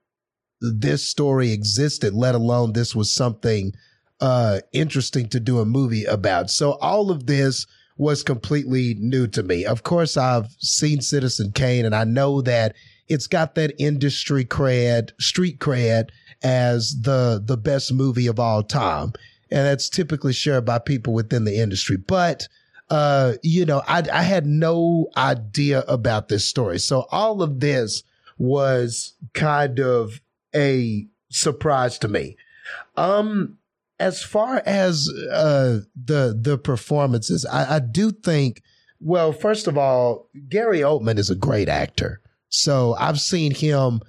this 0.60 1.06
story 1.06 1.52
existed, 1.52 2.14
let 2.14 2.34
alone 2.34 2.72
this 2.72 2.94
was 2.94 3.12
something 3.12 3.72
uh, 4.20 4.60
interesting 4.72 5.28
to 5.28 5.40
do 5.40 5.60
a 5.60 5.64
movie 5.64 6.04
about. 6.04 6.50
So 6.50 6.72
all 6.74 7.10
of 7.10 7.26
this 7.26 7.66
was 7.98 8.22
completely 8.22 8.94
new 8.98 9.26
to 9.28 9.42
me. 9.42 9.64
Of 9.64 9.82
course, 9.82 10.16
I've 10.16 10.48
seen 10.58 11.00
Citizen 11.00 11.52
Kane 11.52 11.84
and 11.84 11.94
I 11.94 12.04
know 12.04 12.42
that 12.42 12.74
it's 13.08 13.26
got 13.26 13.54
that 13.54 13.74
industry 13.78 14.44
cred, 14.44 15.10
street 15.20 15.58
cred 15.60 16.10
as 16.42 17.00
the 17.02 17.42
the 17.44 17.56
best 17.56 17.92
movie 17.92 18.26
of 18.26 18.38
all 18.38 18.62
time. 18.62 19.12
And 19.50 19.64
that's 19.64 19.88
typically 19.88 20.32
shared 20.32 20.64
by 20.64 20.78
people 20.78 21.12
within 21.12 21.44
the 21.44 21.56
industry. 21.58 21.96
But 21.96 22.48
uh, 22.90 23.34
you 23.42 23.64
know, 23.66 23.82
I 23.86 24.02
I 24.12 24.22
had 24.22 24.46
no 24.46 25.08
idea 25.16 25.80
about 25.88 26.28
this 26.28 26.44
story. 26.46 26.78
So 26.78 27.06
all 27.10 27.42
of 27.42 27.60
this 27.60 28.02
was 28.38 29.14
kind 29.34 29.80
of 29.80 30.20
a 30.54 31.06
surprise 31.30 31.98
to 31.98 32.08
me. 32.08 32.36
Um 32.96 33.58
as 33.98 34.22
far 34.22 34.62
as 34.66 35.08
uh 35.32 35.80
the 36.04 36.38
the 36.40 36.58
performances, 36.58 37.44
I, 37.46 37.76
I 37.76 37.78
do 37.80 38.10
think 38.12 38.62
well, 39.00 39.32
first 39.32 39.66
of 39.66 39.76
all, 39.76 40.28
Gary 40.48 40.80
Oldman 40.80 41.18
is 41.18 41.28
a 41.30 41.34
great 41.34 41.68
actor. 41.68 42.20
So 42.48 42.94
I've 42.98 43.20
seen 43.20 43.52
him 43.54 44.00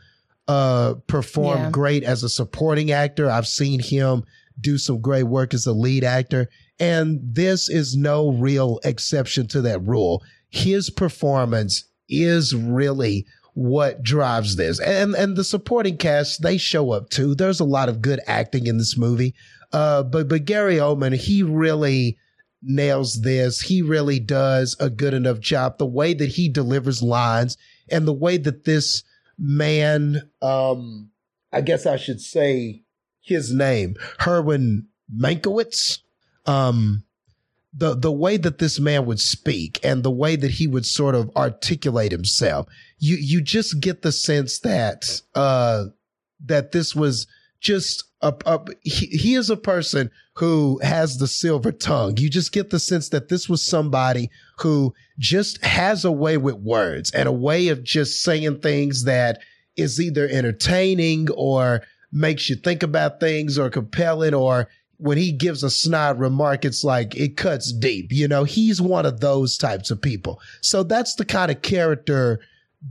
uh 0.48 0.95
perform 1.08 1.64
Yeah. 1.64 1.70
great 1.72 2.04
as 2.04 2.24
a 2.24 2.30
supporting 2.30 2.91
actor. 2.91 3.30
I've 3.30 3.48
seen 3.48 3.80
him 3.80 4.24
do 4.60 4.78
some 4.78 5.02
great 5.02 5.24
work 5.24 5.54
as 5.54 5.66
a 5.66 5.74
lead 5.74 6.04
actor. 6.04 6.50
And 6.80 7.20
this 7.24 7.70
is 7.70 7.96
no 7.96 8.32
real 8.32 8.80
exception 8.84 9.48
to 9.48 9.62
that 9.62 9.80
rule. 9.84 10.24
His 10.50 10.90
performance 10.90 11.86
is 12.10 12.56
really 12.56 13.26
what 13.54 14.04
drives 14.04 14.56
this. 14.56 14.80
And 14.80 15.16
and 15.16 15.36
the 15.36 15.44
supporting 15.44 15.98
cast, 15.98 16.44
they 16.44 16.58
show 16.58 16.92
up 16.92 17.10
too. 17.10 17.34
There's 17.34 17.60
a 17.60 17.66
lot 17.66 17.90
of 17.90 18.02
good 18.02 18.20
acting 18.28 18.68
in 18.68 18.78
this 18.78 18.96
movie. 18.96 19.34
Uh 19.74 20.04
but 20.04 20.28
but 20.28 20.46
Gary 20.46 20.76
Oldman, 20.76 21.16
he 21.16 21.42
really 21.42 22.18
nails 22.62 23.22
this. 23.22 23.62
He 23.62 23.82
really 23.82 24.20
does 24.20 24.76
a 24.80 24.90
good 24.90 25.14
enough 25.14 25.40
job. 25.40 25.80
The 25.80 25.88
way 25.88 26.14
that 26.14 26.30
he 26.30 26.50
delivers 26.50 27.02
lines 27.02 27.58
and 27.90 28.08
the 28.08 28.14
way 28.14 28.38
that 28.38 28.66
this 28.66 29.04
man 29.40 30.30
um 30.42 31.10
I 31.52 31.62
guess 31.62 31.88
I 31.88 31.98
should 31.98 32.22
say 32.22 32.84
his 33.28 33.54
name, 33.54 33.95
Herman 34.20 34.88
Mankiewicz. 35.16 35.99
Um, 36.45 37.04
the 37.74 37.95
the 37.95 38.12
way 38.12 38.38
that 38.38 38.58
this 38.58 38.80
man 38.80 39.06
would 39.06 39.20
speak 39.20 39.80
and 39.84 40.02
the 40.02 40.12
way 40.12 40.36
that 40.36 40.52
he 40.52 40.68
would 40.68 40.86
sort 40.86 41.16
of 41.16 41.30
articulate 41.36 42.12
himself, 42.12 42.68
you 42.98 43.18
you 43.18 43.41
just 43.41 43.80
get 43.80 44.02
the 44.02 44.12
sense 44.12 44.60
that 44.60 45.22
uh 45.36 45.86
that 46.45 46.72
this 46.72 46.95
was 46.95 47.28
just 47.60 48.04
a, 48.22 48.34
a 48.45 48.66
he, 48.82 49.06
he 49.08 49.36
is 49.36 49.49
a 49.49 49.58
person 49.58 50.10
who 50.36 50.80
has 50.82 51.18
the 51.18 51.28
silver 51.28 51.72
tongue. 51.72 52.18
You 52.18 52.30
just 52.30 52.52
get 52.52 52.70
the 52.70 52.80
sense 52.80 53.10
that 53.10 53.30
this 53.30 53.48
was 53.49 53.62
somebody 53.62 54.30
who 54.60 54.94
just 55.20 55.64
has 55.64 56.06
a 56.06 56.12
way 56.12 56.38
with 56.38 56.56
words 56.56 57.12
and 57.12 57.28
a 57.28 57.32
way 57.34 57.68
of 57.68 57.84
just 57.84 58.22
saying 58.22 58.60
things 58.62 59.04
that 59.04 59.40
is 59.76 59.99
either 59.99 60.28
entertaining 60.28 61.30
or 61.36 61.84
makes 62.12 62.50
you 62.50 62.56
think 62.56 62.84
about 62.84 63.20
things 63.20 63.58
or 63.58 63.70
compelling 63.70 64.34
or 64.34 64.70
when 64.98 65.18
he 65.18 65.32
gives 65.32 65.64
a 65.64 65.70
snide 65.70 66.20
remark, 66.20 66.66
it's 66.66 66.84
like 66.84 67.16
it 67.16 67.38
cuts 67.38 67.72
deep. 67.72 68.12
You 68.12 68.28
know, 68.28 68.44
he's 68.44 68.82
one 68.82 69.06
of 69.06 69.20
those 69.20 69.58
types 69.58 69.92
of 69.92 70.02
people. 70.02 70.42
So 70.62 70.84
that's 70.84 71.16
the 71.16 71.26
kind 71.26 71.52
of 71.52 71.62
character 71.62 72.40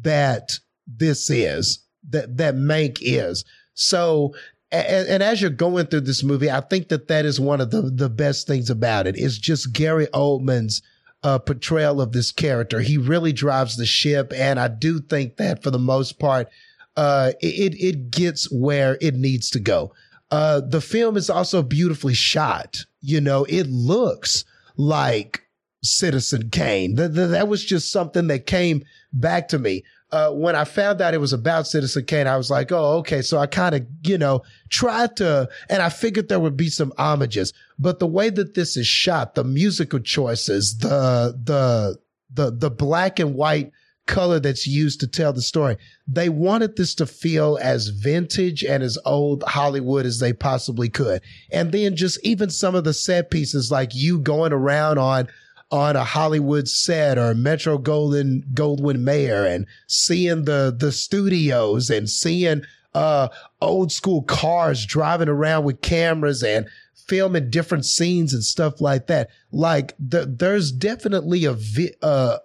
that 0.03 0.59
this 0.87 1.31
is, 1.31 1.81
that, 2.11 2.37
that 2.37 2.55
Mank 2.55 2.99
is. 3.01 3.45
So, 3.75 4.35
and, 4.71 5.09
and 5.09 5.23
as 5.23 5.41
you're 5.41 5.51
going 5.51 5.87
through 5.87 6.03
this 6.03 6.23
movie, 6.23 6.51
I 6.51 6.61
think 6.61 6.89
that 6.89 7.09
that 7.09 7.25
is 7.25 7.41
one 7.41 7.61
of 7.61 7.71
the, 7.71 7.83
the 7.83 8.09
best 8.09 8.47
things 8.47 8.71
about 8.71 9.07
it. 9.07 9.17
it 9.17 9.23
is 9.23 9.39
just 9.39 9.73
Gary 9.73 10.07
Oldman's 10.09 10.83
uh, 11.25 11.41
portrayal 11.41 12.01
of 12.01 12.13
this 12.13 12.31
character. 12.31 12.81
He 12.81 12.99
really 12.99 13.33
drives 13.33 13.77
the 13.77 13.87
ship. 13.87 14.33
And 14.35 14.61
I 14.61 14.69
do 14.69 15.01
think 15.01 15.37
that 15.37 15.63
for 15.63 15.73
the 15.73 15.79
most 15.79 16.21
part, 16.21 16.49
uh, 16.97 17.33
it, 17.41 17.75
it 17.81 18.11
gets 18.11 18.51
where 18.51 18.99
it 19.01 19.15
needs 19.15 19.51
to 19.51 19.61
go. 19.61 19.93
Uh, 20.31 20.61
the 20.61 20.81
film 20.81 21.17
is 21.17 21.31
also 21.31 21.63
beautifully 21.63 22.15
shot. 22.15 22.85
You 23.01 23.21
know, 23.21 23.45
it 23.49 23.69
looks 23.69 24.45
like 24.77 25.43
Citizen 25.83 26.51
Kane. 26.51 26.97
Th- 26.97 27.15
th- 27.15 27.31
that 27.31 27.49
was 27.49 27.65
just 27.65 27.93
something 27.93 28.27
that 28.29 28.47
came 28.47 28.85
back 29.13 29.49
to 29.49 29.59
me. 29.59 29.85
Uh, 30.13 30.31
when 30.31 30.55
I 30.55 30.65
found 30.65 31.01
out 31.01 31.15
it 31.15 31.21
was 31.21 31.33
about 31.33 31.67
Citizen 31.67 32.05
Kane, 32.05 32.27
I 32.27 32.37
was 32.37 32.51
like, 32.51 32.71
oh, 32.71 32.99
okay. 32.99 33.23
So 33.23 33.39
I 33.39 33.47
kind 33.47 33.75
of, 33.75 33.87
you 34.05 34.17
know, 34.19 34.43
tried 34.69 35.17
to, 35.17 35.49
and 35.69 35.83
I 35.83 35.89
figured 35.89 36.29
there 36.29 36.41
would 36.41 36.57
be 36.57 36.69
some 36.69 36.93
homages, 36.97 37.53
but 37.79 37.99
the 37.99 38.07
way 38.07 38.31
that 38.31 38.55
this 38.55 38.77
is 38.77 38.87
shot, 38.87 39.35
the 39.35 39.45
musical 39.45 39.99
choices, 39.99 40.79
the, 40.79 41.37
the, 41.43 41.99
the, 42.33 42.51
the 42.53 42.71
black 42.71 43.19
and 43.19 43.35
white 43.35 43.73
color 44.07 44.41
that's 44.41 44.67
used 44.67 45.01
to 45.01 45.07
tell 45.07 45.33
the 45.33 45.43
story. 45.43 45.77
They 46.07 46.29
wanted 46.29 46.77
this 46.77 46.95
to 46.97 47.07
feel 47.07 47.59
as 47.61 47.89
vintage 47.89 48.65
and 48.65 48.83
as 48.83 48.99
old 49.05 49.43
Hollywood 49.45 50.07
as 50.07 50.21
they 50.21 50.33
possibly 50.33 50.89
could. 50.89 51.23
And 51.53 51.73
then 51.73 51.97
just 51.97 52.19
even 52.25 52.51
some 52.51 52.75
of 52.75 52.85
the 52.85 52.95
set 52.95 53.31
pieces, 53.31 53.71
like 53.71 53.95
you 53.95 54.19
going 54.19 54.53
around 54.53 54.99
on 54.99 55.29
on 55.71 55.97
a 55.97 56.05
Hollywood 56.05 56.69
set 56.69 57.19
or 57.19 57.35
Metro 57.35 57.77
Golden 57.79 58.45
Goldwyn 58.55 59.01
Mayer 59.01 59.45
and 59.45 59.67
seeing 59.89 60.45
the 60.45 60.75
the 60.77 60.93
studios 60.93 61.91
and 61.91 62.09
seeing 62.09 62.63
uh 62.95 63.29
old 63.61 63.91
school 63.91 64.23
cars 64.23 64.87
driving 64.87 65.29
around 65.29 65.65
with 65.65 65.83
cameras 65.83 66.43
and 66.43 66.67
filming 66.95 67.51
different 67.51 67.85
scenes 67.85 68.33
and 68.33 68.45
stuff 68.45 68.81
like 68.81 69.07
that. 69.07 69.29
Like 69.53 69.95
the, 69.99 70.27
there's 70.27 70.73
definitely 70.73 71.45
a 71.45 71.53
vi- 71.53 71.95
uh 72.01 72.39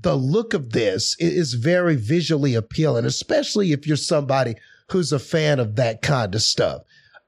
the 0.00 0.16
look 0.16 0.54
of 0.54 0.70
this 0.70 1.16
is 1.18 1.54
very 1.54 1.96
visually 1.96 2.54
appealing, 2.54 3.04
especially 3.04 3.72
if 3.72 3.86
you're 3.86 3.96
somebody 3.96 4.54
who's 4.90 5.12
a 5.12 5.18
fan 5.18 5.58
of 5.58 5.76
that 5.76 6.02
kind 6.02 6.34
of 6.34 6.42
stuff. 6.42 6.82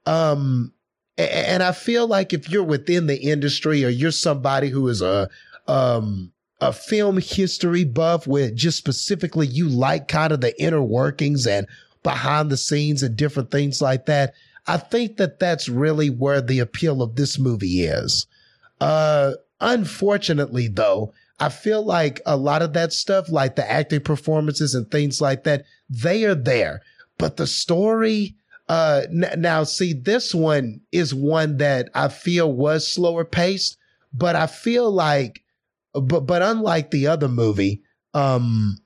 Um, 0.05 0.73
and 1.17 1.63
I 1.63 1.71
feel 1.71 2.07
like 2.07 2.33
if 2.33 2.49
you're 2.49 2.63
within 2.63 3.07
the 3.07 3.17
industry 3.17 3.85
or 3.85 3.89
you're 3.89 4.11
somebody 4.11 4.69
who 4.69 4.87
is 4.87 5.01
a, 5.01 5.29
um, 5.67 6.31
a 6.59 6.73
film 6.73 7.17
history 7.17 7.83
buff 7.83 8.27
where 8.27 8.51
just 8.51 8.77
specifically 8.77 9.47
you 9.47 9.69
like 9.69 10.07
kind 10.07 10.33
of 10.33 10.41
the 10.41 10.59
inner 10.61 10.81
workings 10.81 11.47
and 11.47 11.67
behind 12.03 12.49
the 12.49 12.57
scenes 12.57 13.03
and 13.03 13.15
different 13.15 13.51
things 13.51 13.81
like 13.81 14.05
that. 14.07 14.33
I 14.67 14.77
think 14.77 15.17
that 15.17 15.39
that's 15.39 15.69
really 15.69 16.09
where 16.09 16.41
the 16.41 16.59
appeal 16.59 17.01
of 17.01 17.15
this 17.15 17.37
movie 17.39 17.83
is. 17.83 18.25
Uh, 18.81 19.33
unfortunately 19.61 20.67
though, 20.67 21.13
I 21.39 21.49
feel 21.49 21.83
like 21.83 22.21
a 22.25 22.37
lot 22.37 22.61
of 22.61 22.73
that 22.73 22.93
stuff, 22.93 23.29
like 23.29 23.55
the 23.55 23.69
acting 23.69 24.01
performances 24.01 24.73
and 24.73 24.89
things 24.89 25.19
like 25.19 25.43
that, 25.43 25.65
they 25.89 26.23
are 26.23 26.35
there. 26.35 26.81
But 27.17 27.37
the 27.37 27.47
story, 27.47 28.35
uh, 28.69 29.01
n- 29.09 29.41
now 29.41 29.63
see, 29.63 29.93
this 29.93 30.33
one 30.33 30.81
is 30.91 31.13
one 31.13 31.57
that 31.57 31.89
I 31.93 32.07
feel 32.07 32.51
was 32.51 32.87
slower 32.87 33.25
paced, 33.25 33.77
but 34.13 34.35
I 34.35 34.47
feel 34.47 34.91
like, 34.91 35.43
but, 35.93 36.21
but 36.21 36.41
unlike 36.41 36.91
the 36.91 37.07
other 37.07 37.27
movie, 37.27 37.81
um, 38.13 38.77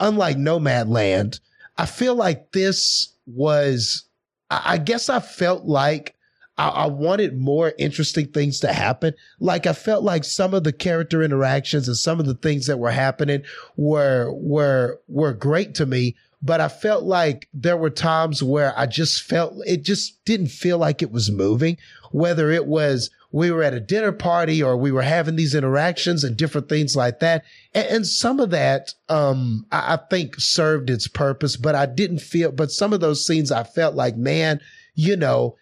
unlike 0.00 0.36
Nomadland, 0.38 1.40
I 1.76 1.86
feel 1.86 2.14
like 2.14 2.52
this 2.52 3.14
was, 3.26 4.04
I, 4.50 4.62
I 4.64 4.78
guess 4.78 5.10
I 5.10 5.20
felt 5.20 5.64
like 5.64 6.16
I, 6.58 6.68
I 6.68 6.86
wanted 6.86 7.38
more 7.38 7.72
interesting 7.78 8.26
things 8.26 8.60
to 8.60 8.72
happen. 8.72 9.14
Like 9.40 9.66
I 9.66 9.72
felt 9.72 10.04
like 10.04 10.24
some 10.24 10.52
of 10.52 10.64
the 10.64 10.72
character 10.72 11.22
interactions 11.22 11.88
and 11.88 11.96
some 11.96 12.20
of 12.20 12.26
the 12.26 12.34
things 12.34 12.66
that 12.66 12.78
were 12.78 12.90
happening 12.90 13.42
were 13.76 14.32
were 14.32 15.00
were 15.08 15.32
great 15.32 15.74
to 15.76 15.86
me. 15.86 16.16
But 16.40 16.60
I 16.60 16.68
felt 16.68 17.02
like 17.02 17.48
there 17.52 17.76
were 17.76 17.90
times 17.90 18.42
where 18.42 18.72
I 18.78 18.86
just 18.86 19.22
felt 19.22 19.54
it 19.66 19.82
just 19.82 20.24
didn't 20.24 20.48
feel 20.48 20.78
like 20.78 21.02
it 21.02 21.10
was 21.10 21.30
moving. 21.30 21.78
Whether 22.10 22.50
it 22.50 22.66
was 22.66 23.10
we 23.30 23.50
were 23.50 23.62
at 23.62 23.74
a 23.74 23.80
dinner 23.80 24.12
party 24.12 24.62
or 24.62 24.76
we 24.76 24.90
were 24.90 25.02
having 25.02 25.36
these 25.36 25.54
interactions 25.54 26.24
and 26.24 26.36
different 26.36 26.68
things 26.68 26.96
like 26.96 27.20
that. 27.20 27.44
And, 27.74 27.86
and 27.88 28.06
some 28.06 28.40
of 28.40 28.50
that, 28.50 28.94
um, 29.08 29.66
I, 29.70 29.94
I 29.94 29.98
think 30.08 30.36
served 30.36 30.88
its 30.88 31.08
purpose, 31.08 31.56
but 31.56 31.74
I 31.74 31.86
didn't 31.86 32.20
feel, 32.20 32.52
but 32.52 32.70
some 32.70 32.92
of 32.92 33.00
those 33.00 33.26
scenes 33.26 33.52
I 33.52 33.64
felt 33.64 33.94
like, 33.94 34.16
man, 34.16 34.60
you 34.94 35.14
know, 35.14 35.56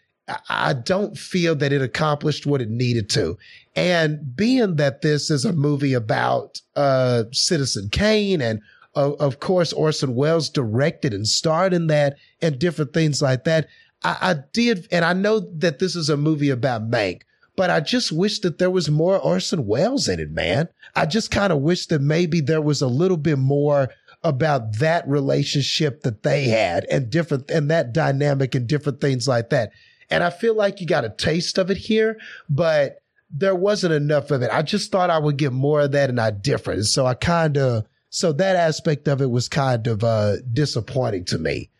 I- 0.48 0.72
don't 0.72 1.16
feel 1.16 1.54
that 1.56 1.72
it 1.72 1.82
accomplished 1.82 2.46
what 2.46 2.60
it 2.60 2.70
needed 2.70 3.08
to. 3.10 3.38
And 3.74 4.34
being 4.34 4.76
that 4.76 5.02
this 5.02 5.30
is 5.30 5.44
a 5.44 5.52
movie 5.52 5.94
about 5.94 6.60
uh, 6.74 7.24
Citizen 7.32 7.88
Kane 7.90 8.40
and 8.40 8.60
of, 8.94 9.14
of 9.20 9.40
course, 9.40 9.72
Orson 9.74 10.14
Welles 10.14 10.48
directed 10.48 11.12
and 11.12 11.28
starred 11.28 11.74
in 11.74 11.86
that 11.88 12.16
and 12.40 12.58
different 12.58 12.94
things 12.94 13.20
like 13.20 13.44
that. 13.44 13.68
I, 14.02 14.16
I 14.20 14.34
did, 14.52 14.88
and 14.90 15.04
I 15.04 15.12
know 15.12 15.40
that 15.58 15.78
this 15.78 15.94
is 15.94 16.08
a 16.08 16.16
movie 16.16 16.50
about 16.50 16.90
Mank, 16.90 17.22
but 17.56 17.68
I 17.68 17.80
just 17.80 18.10
wish 18.10 18.40
that 18.40 18.58
there 18.58 18.70
was 18.70 18.90
more 18.90 19.18
Orson 19.18 19.66
Welles 19.66 20.08
in 20.08 20.18
it, 20.18 20.30
man. 20.30 20.68
I 20.94 21.04
just 21.04 21.30
kind 21.30 21.52
of 21.52 21.60
wish 21.60 21.86
that 21.86 22.00
maybe 22.00 22.40
there 22.40 22.62
was 22.62 22.80
a 22.80 22.86
little 22.88 23.18
bit 23.18 23.38
more 23.38 23.90
about 24.24 24.78
that 24.78 25.06
relationship 25.06 26.02
that 26.02 26.22
they 26.22 26.44
had 26.44 26.86
and 26.90 27.10
different 27.10 27.50
and 27.50 27.70
that 27.70 27.92
dynamic 27.92 28.54
and 28.54 28.66
different 28.66 29.00
things 29.00 29.28
like 29.28 29.50
that. 29.50 29.72
And 30.10 30.22
I 30.22 30.30
feel 30.30 30.54
like 30.54 30.80
you 30.80 30.86
got 30.86 31.04
a 31.04 31.10
taste 31.10 31.58
of 31.58 31.70
it 31.70 31.76
here, 31.76 32.18
but 32.48 33.02
there 33.30 33.54
wasn't 33.54 33.92
enough 33.92 34.30
of 34.30 34.42
it. 34.42 34.50
I 34.52 34.62
just 34.62 34.92
thought 34.92 35.10
I 35.10 35.18
would 35.18 35.36
get 35.36 35.52
more 35.52 35.82
of 35.82 35.92
that 35.92 36.10
and 36.10 36.20
I 36.20 36.30
different. 36.30 36.86
So 36.86 37.06
I 37.06 37.14
kind 37.14 37.56
of 37.56 37.86
so 38.08 38.32
that 38.32 38.56
aspect 38.56 39.08
of 39.08 39.20
it 39.20 39.30
was 39.30 39.48
kind 39.48 39.86
of 39.86 40.04
uh 40.04 40.36
disappointing 40.52 41.24
to 41.26 41.38
me. 41.38 41.70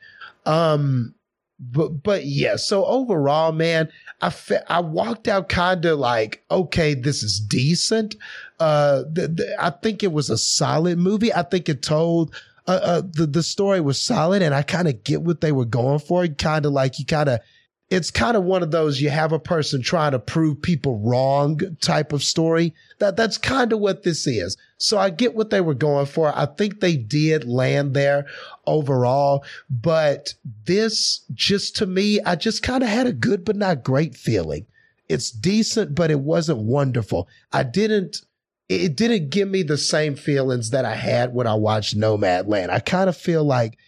Um 0.45 1.15
but 1.59 2.03
but 2.03 2.27
yeah, 2.27 2.57
so 2.57 2.85
overall, 2.85 3.53
man, 3.53 3.91
I 4.21 4.31
fe- 4.31 4.63
I 4.69 4.81
walked 4.81 5.27
out 5.27 5.49
kind 5.49 5.85
of 5.87 5.99
like, 5.99 6.45
okay, 6.51 6.95
this 6.95 7.23
is 7.23 7.41
decent. 7.41 8.15
Uh, 8.61 9.05
the, 9.11 9.29
the, 9.29 9.57
I 9.59 9.71
think 9.71 10.03
it 10.03 10.13
was 10.13 10.29
a 10.29 10.37
solid 10.37 10.99
movie. 10.99 11.33
I 11.33 11.43
think 11.43 11.69
it 11.69 11.83
told. 11.83 12.35
Uh, 12.69 12.81
uh 12.83 13.03
the 13.09 13.27
the 13.27 13.43
story 13.43 13.81
was 13.81 13.99
solid, 13.99 14.43
and 14.43 14.55
I 14.55 14.63
kind 14.63 14.89
of 14.89 15.05
get 15.05 15.23
what 15.23 15.41
they 15.41 15.53
were 15.53 15.65
going 15.65 16.01
for. 16.01 16.27
Kind 16.27 16.67
of 16.67 16.73
like 16.73 16.99
you 16.99 17.07
kind 17.07 17.29
of 17.29 17.41
it's 17.89 18.11
kind 18.11 18.37
of 18.37 18.43
one 18.43 18.63
of 18.65 18.73
those 18.73 19.01
you 19.01 19.11
have 19.11 19.33
a 19.33 19.39
person 19.39 19.81
trying 19.81 20.11
to 20.11 20.19
prove 20.19 20.61
people 20.61 20.99
wrong 20.99 21.61
type 21.81 22.13
of 22.13 22.23
story. 22.23 22.75
That 22.99 23.17
that's 23.17 23.39
kind 23.39 23.73
of 23.73 23.79
what 23.79 24.03
this 24.03 24.27
is. 24.27 24.57
So 24.79 24.99
I 24.99 25.11
get 25.11 25.37
what 25.37 25.51
they 25.51 25.61
were 25.61 25.75
going 25.75 26.07
for. 26.07 26.37
I 26.37 26.47
think 26.47 26.81
they 26.81 26.97
did 26.97 27.45
land 27.45 27.95
there 27.95 28.27
overall, 28.67 29.45
but 29.71 30.35
this 30.65 31.21
just 31.33 31.77
to 31.77 31.87
me, 31.87 32.21
I 32.23 32.35
just 32.35 32.63
kind 32.63 32.83
of 32.83 32.89
had 32.89 33.07
a 33.07 33.13
good 33.13 33.45
but 33.45 33.57
not 33.57 33.85
great 33.85 34.17
feeling. 34.17 34.67
It's 35.09 35.31
decent, 35.31 35.95
but 35.95 36.11
it 36.11 36.21
wasn't 36.21 36.59
wonderful. 36.59 37.29
I 37.53 37.63
didn't 37.63 38.23
it 38.69 38.97
didn't 38.97 39.31
give 39.31 39.49
me 39.49 39.63
the 39.63 39.79
same 39.79 40.17
feelings 40.17 40.71
that 40.71 40.85
I 40.85 40.97
had 40.97 41.33
when 41.33 41.47
I 41.47 41.55
watched 41.55 41.97
Nomadland. 41.97 42.71
I 42.71 42.81
kind 42.81 43.09
of 43.09 43.17
feel 43.17 43.45
like 43.45 43.79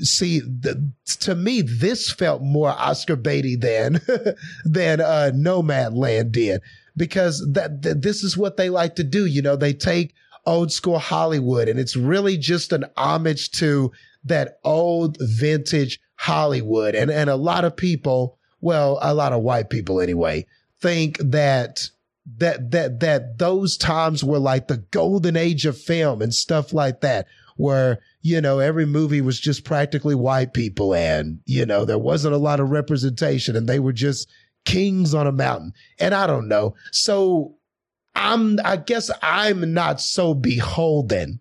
see 0.00 0.40
the, 0.40 0.90
to 1.20 1.34
me 1.34 1.62
this 1.62 2.10
felt 2.10 2.42
more 2.42 2.70
oscar 2.70 3.16
baity 3.16 3.60
than 3.60 4.00
than 4.64 5.00
uh 5.00 5.30
nomadland 5.34 6.32
did. 6.32 6.60
Because 6.96 7.46
that, 7.52 7.82
that 7.82 8.02
this 8.02 8.24
is 8.24 8.36
what 8.36 8.56
they 8.56 8.70
like 8.70 8.96
to 8.96 9.04
do 9.04 9.26
you 9.26 9.42
know? 9.42 9.56
They 9.56 9.72
take 9.72 10.14
old 10.46 10.72
school 10.72 10.98
hollywood 10.98 11.68
and 11.68 11.78
it's 11.78 11.96
really 11.96 12.36
just 12.36 12.72
an 12.72 12.86
homage 12.96 13.50
to 13.52 13.92
that 14.24 14.58
old 14.64 15.18
vintage 15.20 16.00
hollywood. 16.16 16.94
And 16.94 17.10
and 17.10 17.30
a 17.30 17.36
lot 17.36 17.64
of 17.64 17.76
people 17.76 18.38
well 18.60 18.98
a 19.02 19.14
lot 19.14 19.32
of 19.32 19.42
white 19.42 19.70
people 19.70 20.00
anyway 20.00 20.46
think 20.80 21.18
that 21.18 21.90
that 22.36 22.70
that 22.70 23.00
that 23.00 23.38
those 23.38 23.76
times 23.76 24.22
were 24.22 24.38
like 24.38 24.68
the 24.68 24.78
golden 24.90 25.36
age 25.36 25.66
of 25.66 25.78
film 25.78 26.20
and 26.22 26.34
stuff 26.34 26.72
like 26.72 27.00
that 27.00 27.26
where 27.56 27.98
you 28.28 28.42
know, 28.42 28.58
every 28.58 28.84
movie 28.84 29.22
was 29.22 29.40
just 29.40 29.64
practically 29.64 30.14
white 30.14 30.52
people 30.52 30.94
and, 30.94 31.40
you 31.46 31.64
know, 31.64 31.86
there 31.86 31.98
wasn't 31.98 32.34
a 32.34 32.38
lot 32.38 32.60
of 32.60 32.70
representation 32.70 33.56
and 33.56 33.66
they 33.66 33.80
were 33.80 33.92
just 33.92 34.28
kings 34.66 35.14
on 35.14 35.26
a 35.26 35.32
mountain. 35.32 35.72
And 35.98 36.14
I 36.14 36.26
don't 36.26 36.46
know. 36.46 36.74
So 36.92 37.56
I'm, 38.14 38.58
I 38.66 38.76
guess 38.76 39.10
I'm 39.22 39.72
not 39.72 39.98
so 40.02 40.34
beholden 40.34 41.40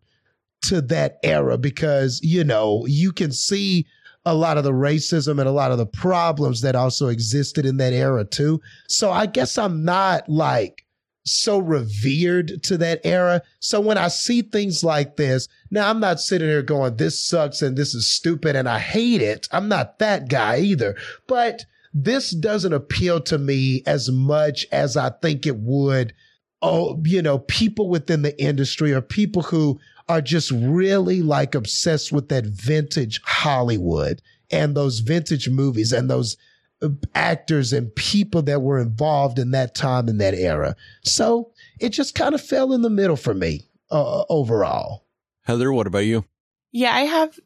to 0.64 0.82
that 0.84 1.18
era 1.24 1.58
because, 1.58 2.22
you 2.24 2.46
know, 2.46 2.86
you 2.88 3.12
can 3.12 3.34
see 3.34 3.86
a 4.26 4.34
lot 4.34 4.58
of 4.58 4.64
the 4.64 4.72
racism 4.72 5.40
and 5.40 5.50
a 5.50 5.52
lot 5.52 5.72
of 5.72 5.78
the 5.78 5.86
problems 5.86 6.62
that 6.62 6.76
also 6.76 7.10
existed 7.10 7.66
in 7.66 7.78
that 7.78 7.92
era 7.92 8.24
too. 8.24 8.62
So 8.88 9.12
I 9.12 9.26
guess 9.26 9.58
I'm 9.58 9.84
not 9.84 10.28
like, 10.30 10.86
so 11.28 11.60
revered 11.60 12.64
to 12.64 12.78
that 12.78 13.02
era. 13.04 13.42
So 13.60 13.80
when 13.80 13.98
I 13.98 14.08
see 14.08 14.42
things 14.42 14.84
like 14.84 15.18
this, 15.18 15.48
now 15.70 15.90
I'm 15.90 16.00
not 16.00 16.20
sitting 16.20 16.48
here 16.48 16.62
going, 16.62 16.96
this 16.96 17.20
sucks 17.20 17.62
and 17.62 17.78
this 17.78 17.94
is 17.94 18.08
stupid 18.08 18.56
and 18.56 18.68
I 18.68 18.80
hate 18.80 19.22
it. 19.22 19.48
I'm 19.52 19.68
not 19.68 20.00
that 20.00 20.30
guy 20.30 20.60
either. 20.60 20.96
But 21.28 21.66
this 21.94 22.32
doesn't 22.32 22.74
appeal 22.74 23.22
to 23.22 23.38
me 23.38 23.84
as 23.86 24.10
much 24.10 24.66
as 24.72 24.96
I 24.96 25.10
think 25.10 25.46
it 25.46 25.58
would. 25.58 26.14
Oh, 26.62 27.02
you 27.04 27.22
know, 27.22 27.40
people 27.40 27.90
within 27.90 28.22
the 28.22 28.40
industry 28.42 28.94
or 28.94 29.02
people 29.02 29.44
who 29.44 29.80
are 30.10 30.22
just 30.22 30.52
really 30.52 31.22
like 31.22 31.54
obsessed 31.54 32.12
with 32.12 32.30
that 32.30 32.46
vintage 32.46 33.22
Hollywood 33.24 34.22
and 34.50 34.76
those 34.76 35.00
vintage 35.00 35.50
movies 35.50 35.92
and 35.92 36.10
those 36.10 36.38
actors 37.16 37.74
and 37.74 37.94
people 37.96 38.42
that 38.44 38.62
were 38.62 38.80
involved 38.80 39.40
in 39.40 39.52
that 39.52 39.76
time 39.76 40.08
in 40.08 40.18
that 40.20 40.34
era. 40.34 40.76
So 41.04 41.52
it 41.80 41.90
just 41.90 42.16
kind 42.16 42.36
of 42.36 42.42
fell 42.42 42.74
in 42.74 42.82
the 42.82 42.90
middle 42.90 43.16
for 43.16 43.34
me 43.34 43.68
uh, 43.92 44.24
overall. 44.30 45.06
Heather, 45.44 45.72
what 45.72 45.88
about 45.88 46.00
you? 46.00 46.26
Yeah, 46.72 46.94
I 46.94 47.02
have 47.02 47.40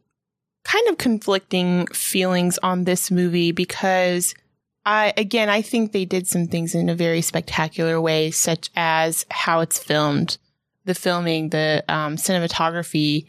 kind 0.64 0.88
of 0.90 0.98
conflicting 0.98 1.88
feelings 1.88 2.58
on 2.60 2.84
this 2.84 3.10
movie 3.10 3.52
because 3.52 4.34
I 4.86 5.14
again 5.18 5.50
I 5.50 5.62
think 5.62 5.92
they 5.92 6.06
did 6.06 6.28
some 6.28 6.48
things 6.48 6.76
in 6.76 6.90
a 6.90 6.96
very 6.96 7.22
spectacular 7.22 8.02
way, 8.02 8.32
such 8.32 8.70
as 8.76 9.26
how 9.30 9.60
it's 9.60 9.80
filmed, 9.80 10.38
the 10.86 10.96
filming, 10.96 11.50
the 11.50 11.84
um, 11.88 12.16
cinematography. 12.16 13.28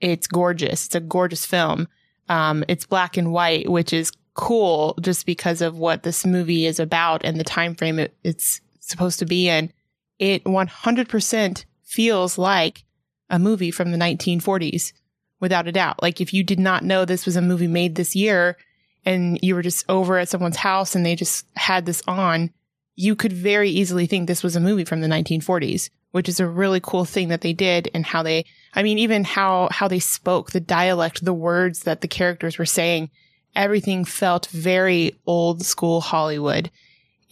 It's 0.00 0.26
gorgeous. 0.26 0.86
It's 0.86 0.94
a 0.94 1.00
gorgeous 1.00 1.44
film. 1.44 1.88
Um, 2.28 2.64
it's 2.68 2.86
black 2.86 3.16
and 3.16 3.32
white, 3.32 3.70
which 3.70 3.92
is 3.92 4.12
cool 4.34 4.96
just 5.00 5.26
because 5.26 5.60
of 5.60 5.76
what 5.76 6.02
this 6.02 6.24
movie 6.24 6.66
is 6.66 6.80
about 6.80 7.24
and 7.24 7.38
the 7.38 7.44
time 7.44 7.74
frame 7.74 7.98
it, 7.98 8.14
it's 8.24 8.60
supposed 8.80 9.18
to 9.18 9.26
be 9.26 9.48
in. 9.48 9.72
It 10.18 10.44
100% 10.44 11.64
feels 11.84 12.38
like 12.38 12.84
a 13.28 13.38
movie 13.38 13.70
from 13.70 13.90
the 13.90 13.98
1940s 13.98 14.92
without 15.40 15.66
a 15.66 15.72
doubt. 15.72 16.02
Like 16.02 16.20
if 16.20 16.34
you 16.34 16.44
did 16.44 16.58
not 16.58 16.84
know 16.84 17.04
this 17.04 17.26
was 17.26 17.36
a 17.36 17.42
movie 17.42 17.66
made 17.66 17.94
this 17.94 18.14
year 18.14 18.56
and 19.04 19.38
you 19.42 19.54
were 19.54 19.62
just 19.62 19.84
over 19.88 20.18
at 20.18 20.28
someone's 20.28 20.56
house 20.56 20.94
and 20.94 21.04
they 21.04 21.16
just 21.16 21.46
had 21.56 21.86
this 21.86 22.02
on, 22.06 22.50
you 22.96 23.16
could 23.16 23.32
very 23.32 23.70
easily 23.70 24.06
think 24.06 24.26
this 24.26 24.42
was 24.42 24.56
a 24.56 24.60
movie 24.60 24.84
from 24.84 25.00
the 25.00 25.08
1940s, 25.08 25.88
which 26.10 26.28
is 26.28 26.38
a 26.38 26.46
really 26.46 26.80
cool 26.80 27.04
thing 27.04 27.28
that 27.28 27.40
they 27.40 27.54
did 27.54 27.90
and 27.94 28.04
how 28.04 28.22
they, 28.22 28.44
I 28.74 28.82
mean, 28.82 28.98
even 28.98 29.24
how, 29.24 29.68
how 29.70 29.88
they 29.88 30.00
spoke, 30.00 30.50
the 30.50 30.60
dialect, 30.60 31.24
the 31.24 31.32
words 31.32 31.84
that 31.84 32.02
the 32.02 32.08
characters 32.08 32.58
were 32.58 32.66
saying 32.66 33.10
everything 33.54 34.04
felt 34.04 34.46
very 34.46 35.16
old 35.26 35.64
school 35.64 36.00
Hollywood. 36.00 36.70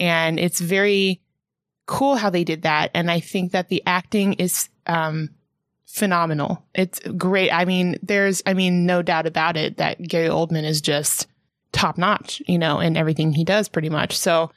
And 0.00 0.38
it's 0.38 0.60
very 0.60 1.20
cool 1.86 2.16
how 2.16 2.30
they 2.30 2.44
did 2.44 2.62
that. 2.62 2.90
And 2.94 3.10
I 3.10 3.20
think 3.20 3.52
that 3.52 3.68
the 3.68 3.82
acting 3.86 4.34
is, 4.34 4.68
um, 4.86 5.30
phenomenal. 5.86 6.62
It's 6.74 7.00
great. 7.16 7.50
I 7.50 7.64
mean, 7.64 7.98
there's, 8.02 8.42
I 8.46 8.54
mean, 8.54 8.86
no 8.86 9.02
doubt 9.02 9.26
about 9.26 9.56
it 9.56 9.78
that 9.78 10.00
Gary 10.00 10.28
Oldman 10.28 10.64
is 10.64 10.80
just 10.80 11.26
top 11.72 11.98
notch, 11.98 12.42
you 12.46 12.58
know, 12.58 12.78
in 12.78 12.96
everything 12.96 13.32
he 13.32 13.42
does 13.42 13.68
pretty 13.68 13.88
much. 13.88 14.16
So 14.16 14.50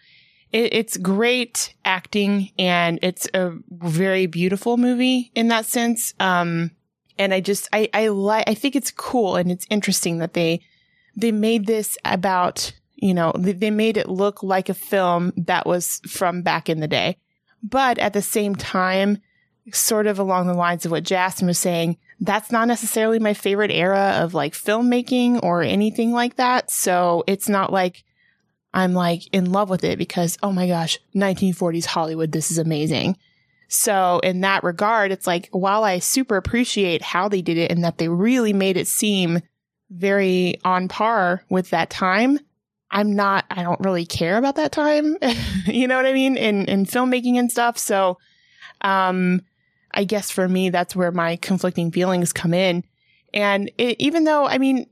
it, 0.52 0.74
it's 0.74 0.98
great 0.98 1.74
acting 1.86 2.52
and 2.60 3.00
it's 3.02 3.28
a 3.34 3.54
very 3.70 4.26
beautiful 4.26 4.78
movie 4.78 5.32
in 5.34 5.48
that 5.48 5.66
sense. 5.66 6.14
Um, 6.20 6.72
and 7.18 7.34
I 7.34 7.40
just, 7.40 7.70
I, 7.72 7.90
I 7.94 8.08
like, 8.10 8.50
I 8.50 8.54
think 8.54 8.76
it's 8.76 8.92
cool 8.92 9.36
and 9.36 9.52
it's 9.52 9.68
interesting 9.70 10.18
that 10.20 10.34
they 10.34 10.62
they 11.16 11.32
made 11.32 11.66
this 11.68 11.98
about, 12.06 12.74
you 12.96 13.14
know, 13.14 13.34
they 13.38 13.72
made 13.72 13.98
it 13.98 14.10
look 14.10 14.44
like 14.44 14.70
a 14.70 14.74
film 14.74 15.34
that 15.38 15.66
was 15.66 16.02
from 16.08 16.42
back 16.42 16.70
in 16.70 16.80
the 16.80 16.88
day. 16.88 17.18
But 17.64 17.98
at 18.00 18.14
the 18.14 18.22
same 18.22 18.56
time, 18.56 19.20
sort 19.72 20.08
of 20.08 20.18
along 20.20 20.48
the 20.48 20.54
lines 20.54 20.86
of 20.86 20.92
what 20.92 21.04
Jasmine 21.04 21.48
was 21.48 21.60
saying, 21.60 21.98
that's 22.20 22.52
not 22.52 22.68
necessarily 22.68 23.20
my 23.20 23.34
favorite 23.34 23.72
era 23.72 24.20
of 24.22 24.34
like 24.34 24.54
filmmaking 24.54 25.44
or 25.44 25.62
anything 25.62 26.12
like 26.12 26.36
that. 26.38 26.72
So 26.72 27.24
it's 27.28 27.50
not 27.50 27.72
like 27.72 28.04
I'm 28.74 28.94
like 28.94 29.28
in 29.34 29.52
love 29.52 29.70
with 29.70 29.84
it 29.84 29.98
because, 29.98 30.38
oh 30.42 30.52
my 30.52 30.68
gosh, 30.68 30.98
1940s 31.16 31.86
Hollywood, 31.86 32.32
this 32.32 32.52
is 32.52 32.58
amazing. 32.58 33.18
So 33.68 34.20
in 34.20 34.42
that 34.42 34.64
regard, 34.64 35.12
it's 35.12 35.28
like, 35.28 35.50
while 35.52 35.84
I 35.84 36.00
super 36.00 36.36
appreciate 36.36 37.02
how 37.02 37.30
they 37.30 37.42
did 37.42 37.58
it 37.58 37.72
and 37.72 37.84
that 37.84 37.98
they 37.98 38.10
really 38.10 38.54
made 38.54 38.78
it 38.78 38.88
seem 38.88 39.42
very 39.92 40.56
on 40.64 40.88
par 40.88 41.44
with 41.50 41.70
that 41.70 41.90
time. 41.90 42.40
I'm 42.90 43.16
not, 43.16 43.46
I 43.52 43.64
don't 43.64 43.80
really 43.82 44.06
care 44.06 44.38
about 44.38 44.56
that 44.56 44.72
time. 44.72 45.18
you 45.66 45.88
know 45.88 45.98
what 45.98 46.06
I 46.06 46.14
mean? 46.14 46.38
In, 46.38 46.66
in 46.66 46.86
filmmaking 46.86 47.36
and 47.36 47.52
stuff. 47.52 47.78
So, 47.78 48.18
um, 48.82 49.42
I 49.94 50.06
guess 50.06 50.32
for 50.32 50.48
me, 50.48 50.70
that's 50.70 50.96
where 50.96 51.12
my 51.12 51.36
conflicting 51.36 51.92
feelings 51.92 52.34
come 52.34 52.54
in. 52.54 52.84
And 53.34 53.72
it, 53.78 53.98
even 54.00 54.24
though, 54.24 54.46
I 54.46 54.58
mean, 54.58 54.88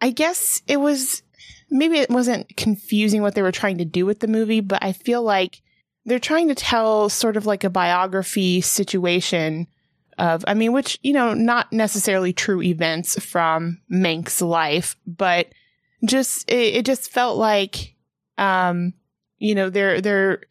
I 0.00 0.10
guess 0.10 0.62
it 0.66 0.78
was, 0.78 1.22
maybe 1.70 1.98
it 1.98 2.10
wasn't 2.10 2.56
confusing 2.56 3.22
what 3.22 3.34
they 3.34 3.42
were 3.42 3.52
trying 3.52 3.78
to 3.78 3.84
do 3.84 4.04
with 4.04 4.20
the 4.20 4.28
movie, 4.28 4.60
but 4.60 4.82
I 4.82 4.92
feel 4.92 5.22
like 5.22 5.62
they're 6.04 6.18
trying 6.18 6.48
to 6.48 6.54
tell 6.54 7.08
sort 7.08 7.36
of 7.36 7.46
like 7.46 7.64
a 7.64 7.70
biography 7.70 8.60
situation 8.60 9.68
of, 10.22 10.44
I 10.46 10.54
mean, 10.54 10.72
which, 10.72 11.00
you 11.02 11.12
know, 11.12 11.34
not 11.34 11.72
necessarily 11.72 12.32
true 12.32 12.62
events 12.62 13.18
from 13.22 13.80
Mank's 13.92 14.40
life, 14.40 14.96
but 15.04 15.48
just, 16.04 16.48
it, 16.48 16.76
it 16.76 16.86
just 16.86 17.10
felt 17.10 17.36
like, 17.36 17.96
um, 18.38 18.94
you 19.38 19.56
know, 19.56 19.68
they're, 19.68 20.00
they're, 20.00 20.42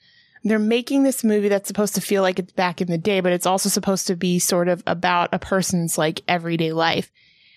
they're 0.43 0.59
making 0.59 1.03
this 1.03 1.23
movie 1.23 1.47
that's 1.47 1.69
supposed 1.69 1.95
to 1.95 2.01
feel 2.01 2.21
like 2.21 2.37
it's 2.37 2.51
back 2.51 2.81
in 2.81 2.89
the 2.89 2.97
day, 2.97 3.21
but 3.21 3.31
it's 3.31 3.45
also 3.45 3.69
supposed 3.69 4.07
to 4.07 4.17
be 4.17 4.39
sort 4.39 4.67
of 4.67 4.83
about 4.87 5.29
a 5.31 5.39
person's 5.39 5.97
like 5.97 6.21
everyday 6.27 6.73
life. 6.73 7.09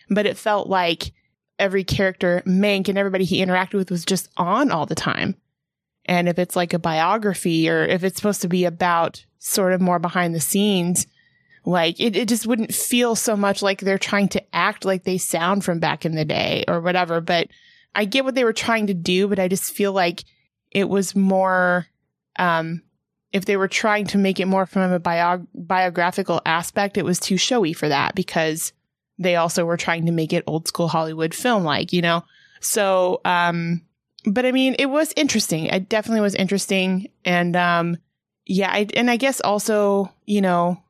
But 0.09 0.27
it 0.27 0.37
felt 0.37 0.69
like 0.69 1.13
every 1.59 1.83
character, 1.83 2.45
Mank 2.47 2.89
and 2.89 2.97
everybody 2.97 3.25
he 3.25 3.45
interacted 3.45 3.75
with 3.75 3.91
was 3.91 4.05
just 4.05 4.29
on 4.37 4.71
all 4.71 4.87
the 4.87 4.95
time. 4.95 5.35
And 6.05 6.29
if 6.29 6.39
it's 6.39 6.55
like 6.55 6.75
a 6.75 6.79
biography 6.79 7.69
or 7.69 7.83
if 7.83 8.05
it's 8.05 8.17
supposed 8.17 8.43
to 8.43 8.49
be 8.49 8.67
about 8.67 9.25
sort 9.41 9.73
of 9.73 9.81
more 9.81 9.99
behind 9.99 10.33
the 10.33 10.41
scenes, 10.41 11.09
like 11.65 11.99
it, 11.99 12.17
it 12.17 12.29
just 12.29 12.47
wouldn't 12.47 12.75
feel 12.75 13.15
so 13.15 13.37
much 13.37 13.63
like 13.63 13.81
they're 13.81 13.99
trying 13.99 14.29
to 14.29 14.55
act 14.55 14.85
like 14.85 15.05
they 15.05 15.19
sound 15.19 15.65
from 15.65 15.79
back 15.79 16.05
in 16.05 16.15
the 16.15 16.25
day 16.25 16.65
or 16.69 16.81
whatever. 16.81 17.21
But 17.21 17.49
I 17.95 18.05
get 18.05 18.25
what 18.25 18.35
they 18.35 18.45
were 18.45 18.53
trying 18.53 18.89
to 18.89 18.95
do, 18.95 19.29
but 19.29 19.39
I 19.39 19.49
just 19.49 19.73
feel 19.73 19.93
like 19.93 20.25
it 20.71 20.89
was 20.89 21.15
more, 21.15 21.87
um, 22.39 22.83
if 23.33 23.47
they 23.47 23.57
were 23.57 23.69
trying 23.69 24.07
to 24.09 24.19
make 24.19 24.41
it 24.41 24.47
more 24.47 24.67
from 24.67 24.93
a 24.93 24.99
bio- 24.99 25.47
biographical 25.55 26.41
aspect, 26.45 26.99
it 26.99 27.05
was 27.05 27.19
too 27.19 27.37
showy 27.37 27.73
for 27.73 27.89
that 27.89 28.15
because 28.15 28.73
they 29.19 29.37
also 29.37 29.65
were 29.65 29.77
trying 29.77 30.07
to 30.07 30.13
make 30.13 30.33
it 30.33 30.45
old 30.47 30.69
school 30.69 30.89
Hollywood 30.89 31.35
film 31.35 31.65
like, 31.65 31.93
you 31.93 32.03
know? 32.03 32.25
So, 32.61 33.21
um, 33.25 33.83
but 34.27 34.45
I 34.45 34.53
mean, 34.53 34.75
it 34.79 34.87
was 34.87 35.13
interesting. 35.17 35.67
It 35.67 35.89
definitely 35.89 36.21
was 36.21 36.35
interesting. 36.35 37.11
And, 37.25 37.57
um, 37.57 37.97
yeah, 38.47 38.71
I, 38.71 38.87
and 38.95 39.11
I 39.11 39.17
guess 39.17 39.41
also, 39.41 40.13
you 40.27 40.41
know, 40.41 40.83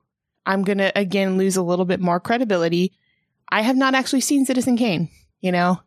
I'm 0.47 0.63
going 0.63 0.79
to 0.79 0.97
again 0.99 1.39
lose 1.39 1.57
a 1.57 1.63
little 1.63 1.85
bit 1.85 2.01
more 2.01 2.21
credibility. 2.21 2.93
I 3.49 3.63
have 3.63 3.77
not 3.77 3.95
actually 3.95 4.21
seen 4.21 4.45
Citizen 4.47 4.77
Kane, 4.77 5.09
you 5.41 5.53
know? 5.53 5.81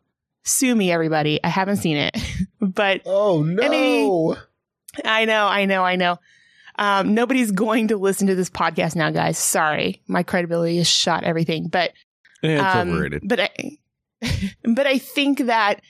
Sue 0.43 0.73
me, 0.73 0.91
everybody. 0.91 1.39
I 1.43 1.49
haven't 1.49 1.77
seen 1.77 1.97
it, 1.97 2.15
but 2.61 3.01
Oh 3.05 3.43
no! 3.43 4.37
I 5.03 5.25
know, 5.25 5.45
I 5.45 5.65
know, 5.65 5.83
I 5.83 5.95
know. 5.97 6.19
Um, 6.79 7.13
nobody's 7.13 7.51
going 7.51 7.89
to 7.89 7.97
listen 7.97 8.27
to 8.27 8.35
this 8.35 8.49
podcast 8.49 8.95
now, 8.95 9.09
guys. 9.09 9.37
Sorry, 9.37 10.01
my 10.07 10.23
credibility 10.23 10.77
has 10.77 10.87
shot 10.87 11.23
everything. 11.23 11.67
But 11.67 11.91
Yeah, 12.41 12.67
it's 12.67 12.75
um, 12.75 12.89
overrated. 12.89 13.23
But 13.25 13.39
I, 13.39 13.77
but 14.63 14.87
I 14.87 14.99
think 14.99 15.39
that 15.45 15.81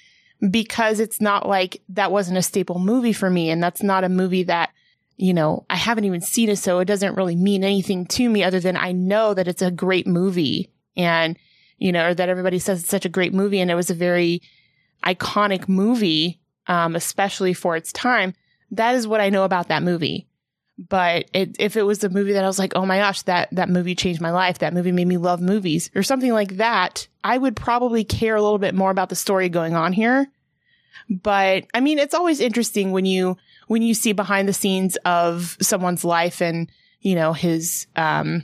because 0.50 1.00
it's 1.00 1.20
not 1.20 1.48
like 1.48 1.82
that 1.90 2.12
wasn't 2.12 2.38
a 2.38 2.42
staple 2.42 2.80
movie 2.80 3.14
for 3.14 3.30
me, 3.30 3.50
and 3.50 3.62
that's 3.62 3.84
not 3.84 4.04
a 4.04 4.10
movie 4.10 4.44
that 4.44 4.72
you 5.18 5.34
know 5.34 5.66
I 5.70 5.76
haven't 5.76 6.06
even 6.06 6.22
seen 6.22 6.50
it, 6.50 6.58
so 6.58 6.80
it 6.80 6.86
doesn't 6.86 7.16
really 7.16 7.36
mean 7.36 7.64
anything 7.64 8.06
to 8.08 8.30
me 8.30 8.44
other 8.44 8.60
than 8.60 8.78
I 8.78 8.92
know 8.94 9.34
that 9.34 9.48
it's 9.48 9.62
a 9.62 9.72
great 9.72 10.08
movie, 10.08 10.72
and 10.96 11.38
you 11.78 11.92
know, 11.92 12.08
or 12.08 12.14
that 12.14 12.30
everybody 12.30 12.60
says 12.60 12.82
it's 12.82 12.90
such 12.90 13.06
a 13.06 13.10
great 13.10 13.34
movie, 13.34 13.60
and 13.60 13.70
it 13.70 13.76
was 13.76 13.90
a 13.90 13.96
very 13.96 14.42
iconic 15.04 15.68
movie, 15.68 16.40
um, 16.68 16.96
especially 16.96 17.54
for 17.54 17.76
its 17.76 17.92
time. 17.92 18.34
That 18.72 18.96
is 18.96 19.08
what 19.08 19.22
I 19.22 19.30
know 19.30 19.44
about 19.44 19.68
that 19.70 19.84
movie. 19.84 20.28
But 20.78 21.30
it, 21.34 21.56
if 21.60 21.76
it 21.76 21.84
was 21.84 22.04
a 22.04 22.10
movie 22.10 22.34
that 22.34 22.44
I 22.44 22.48
was 22.48 22.60
like, 22.60 22.74
oh 22.76 22.86
my 22.86 23.00
gosh, 23.00 23.24
that, 23.24 23.50
that 23.52 23.70
movie 23.70 23.96
changed 23.96 24.22
my 24.22 24.30
life. 24.30 24.60
That 24.60 24.74
movie 24.74 24.92
made 24.92 25.08
me 25.08 25.18
love 25.18 25.42
movies 25.42 25.90
or 25.96 26.04
something 26.04 26.32
like 26.32 26.58
that. 26.58 27.08
I 27.24 27.38
would 27.38 27.56
probably 27.56 28.04
care 28.04 28.36
a 28.36 28.42
little 28.42 28.60
bit 28.60 28.76
more 28.76 28.92
about 28.92 29.10
the 29.10 29.16
story 29.16 29.50
going 29.50 29.74
on 29.74 29.92
here. 29.92 30.28
But 31.10 31.66
I 31.74 31.80
mean, 31.80 31.98
it's 31.98 32.14
always 32.14 32.40
interesting 32.40 32.92
when 32.92 33.06
you, 33.06 33.38
when 33.68 33.82
you 33.82 33.94
see 33.94 34.14
behind 34.14 34.48
the 34.48 34.54
scenes 34.54 34.98
of 35.06 35.58
someone's 35.62 36.04
life 36.04 36.42
and, 36.42 36.72
you 37.02 37.16
know, 37.16 37.34
his, 37.34 37.88
um, 37.96 38.44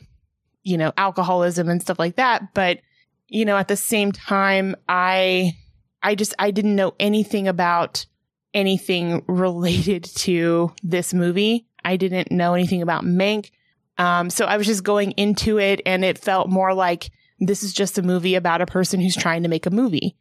you 0.63 0.77
know, 0.77 0.93
alcoholism 0.97 1.69
and 1.69 1.81
stuff 1.81 1.99
like 1.99 2.15
that. 2.15 2.53
But, 2.53 2.79
you 3.27 3.45
know, 3.45 3.57
at 3.57 3.67
the 3.67 3.77
same 3.77 4.11
time, 4.11 4.75
I, 4.87 5.57
I 6.01 6.15
just, 6.15 6.33
I 6.37 6.51
didn't 6.51 6.75
know 6.75 6.93
anything 6.99 7.47
about 7.47 8.05
anything 8.53 9.23
related 9.27 10.03
to 10.17 10.71
this 10.83 11.13
movie. 11.13 11.67
I 11.83 11.97
didn't 11.97 12.31
know 12.31 12.53
anything 12.53 12.81
about 12.81 13.03
Mank. 13.03 13.51
Um, 13.97 14.29
so 14.29 14.45
I 14.45 14.57
was 14.57 14.67
just 14.67 14.83
going 14.83 15.11
into 15.11 15.59
it 15.59 15.81
and 15.85 16.03
it 16.03 16.17
felt 16.17 16.49
more 16.49 16.73
like 16.73 17.11
this 17.39 17.63
is 17.63 17.73
just 17.73 17.97
a 17.97 18.01
movie 18.01 18.35
about 18.35 18.61
a 18.61 18.65
person 18.65 18.99
who's 18.99 19.15
trying 19.15 19.43
to 19.43 19.49
make 19.49 19.65
a 19.65 19.71
movie 19.71 20.15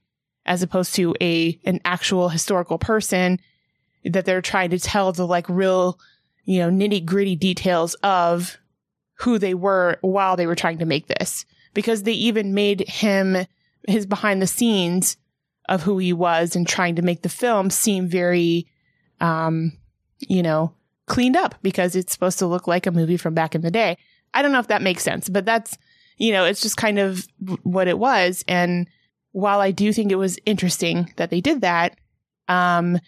as 0.44 0.62
opposed 0.62 0.94
to 0.96 1.14
a, 1.20 1.58
an 1.64 1.80
actual 1.84 2.28
historical 2.28 2.78
person 2.78 3.38
that 4.04 4.24
they're 4.24 4.42
trying 4.42 4.70
to 4.70 4.78
tell 4.78 5.12
the 5.12 5.26
like 5.26 5.48
real, 5.48 5.98
you 6.44 6.58
know, 6.58 6.70
nitty 6.70 7.04
gritty 7.04 7.36
details 7.36 7.94
of 8.02 8.58
who 9.20 9.38
they 9.38 9.54
were 9.54 9.98
while 10.00 10.36
they 10.36 10.46
were 10.46 10.56
trying 10.56 10.78
to 10.78 10.84
make 10.84 11.06
this 11.06 11.44
because 11.74 12.02
they 12.02 12.12
even 12.12 12.54
made 12.54 12.88
him 12.88 13.46
his 13.86 14.06
behind 14.06 14.42
the 14.42 14.46
scenes 14.46 15.16
of 15.68 15.82
who 15.82 15.98
he 15.98 16.12
was 16.12 16.56
and 16.56 16.66
trying 16.66 16.96
to 16.96 17.02
make 17.02 17.22
the 17.22 17.28
film 17.28 17.70
seem 17.70 18.08
very, 18.08 18.66
um, 19.20 19.72
you 20.18 20.42
know, 20.42 20.72
cleaned 21.06 21.36
up 21.36 21.54
because 21.62 21.94
it's 21.94 22.12
supposed 22.12 22.38
to 22.38 22.46
look 22.46 22.66
like 22.66 22.86
a 22.86 22.92
movie 22.92 23.16
from 23.16 23.34
back 23.34 23.54
in 23.54 23.60
the 23.60 23.70
day. 23.70 23.96
I 24.34 24.42
don't 24.42 24.52
know 24.52 24.58
if 24.58 24.68
that 24.68 24.82
makes 24.82 25.02
sense, 25.02 25.28
but 25.28 25.44
that's, 25.44 25.76
you 26.16 26.32
know, 26.32 26.44
it's 26.44 26.60
just 26.60 26.76
kind 26.76 26.98
of 26.98 27.26
what 27.62 27.88
it 27.88 27.98
was. 27.98 28.44
And 28.48 28.88
while 29.32 29.60
I 29.60 29.70
do 29.70 29.92
think 29.92 30.10
it 30.12 30.16
was 30.16 30.38
interesting 30.46 31.12
that 31.16 31.30
they 31.30 31.40
did 31.40 31.60
that, 31.62 31.96
um, 32.48 32.98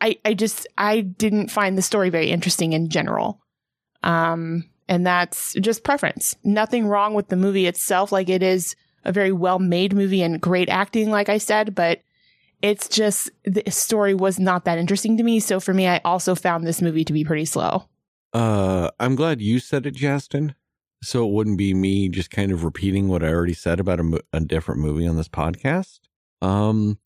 I, 0.00 0.18
I 0.24 0.34
just, 0.34 0.66
I 0.78 1.00
didn't 1.00 1.50
find 1.50 1.76
the 1.76 1.82
story 1.82 2.10
very 2.10 2.30
interesting 2.30 2.72
in 2.72 2.88
general. 2.88 3.40
Um, 4.02 4.64
and 4.88 5.06
that's 5.06 5.54
just 5.54 5.84
preference. 5.84 6.36
Nothing 6.42 6.86
wrong 6.86 7.14
with 7.14 7.28
the 7.28 7.36
movie 7.36 7.66
itself. 7.66 8.12
Like 8.12 8.28
it 8.28 8.42
is 8.42 8.74
a 9.04 9.12
very 9.12 9.32
well 9.32 9.58
made 9.58 9.94
movie 9.94 10.22
and 10.22 10.40
great 10.40 10.68
acting, 10.68 11.10
like 11.10 11.28
I 11.28 11.38
said, 11.38 11.74
but 11.74 12.00
it's 12.62 12.88
just 12.88 13.30
the 13.44 13.62
story 13.70 14.14
was 14.14 14.38
not 14.38 14.64
that 14.64 14.78
interesting 14.78 15.16
to 15.16 15.22
me. 15.22 15.40
So 15.40 15.60
for 15.60 15.72
me, 15.72 15.86
I 15.86 16.00
also 16.04 16.34
found 16.34 16.66
this 16.66 16.82
movie 16.82 17.04
to 17.04 17.12
be 17.12 17.24
pretty 17.24 17.46
slow. 17.46 17.84
Uh, 18.32 18.90
I'm 19.00 19.14
glad 19.16 19.40
you 19.40 19.58
said 19.58 19.86
it, 19.86 19.94
Justin. 19.94 20.54
So 21.02 21.26
it 21.26 21.32
wouldn't 21.32 21.56
be 21.56 21.72
me 21.72 22.08
just 22.10 22.30
kind 22.30 22.52
of 22.52 22.62
repeating 22.64 23.08
what 23.08 23.24
I 23.24 23.28
already 23.28 23.54
said 23.54 23.80
about 23.80 24.00
a, 24.00 24.02
mo- 24.02 24.20
a 24.32 24.40
different 24.40 24.82
movie 24.82 25.06
on 25.06 25.16
this 25.16 25.28
podcast. 25.28 26.00
Um, 26.42 26.98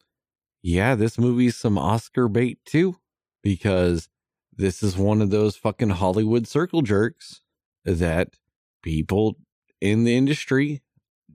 yeah, 0.65 0.95
this 0.95 1.19
movie's 1.19 1.59
some 1.59 1.77
Oscar 1.77 2.27
bait 2.27 2.59
too, 2.65 2.97
because 3.43 4.09
this 4.57 4.83
is 4.83 4.97
one 4.97 5.21
of 5.21 5.29
those 5.29 5.57
fucking 5.57 5.91
Hollywood 5.91 6.49
circle 6.49 6.81
jerks 6.81 7.43
that 7.85 8.31
people 8.83 9.37
in 9.83 10.05
the 10.05 10.17
industry 10.17 10.83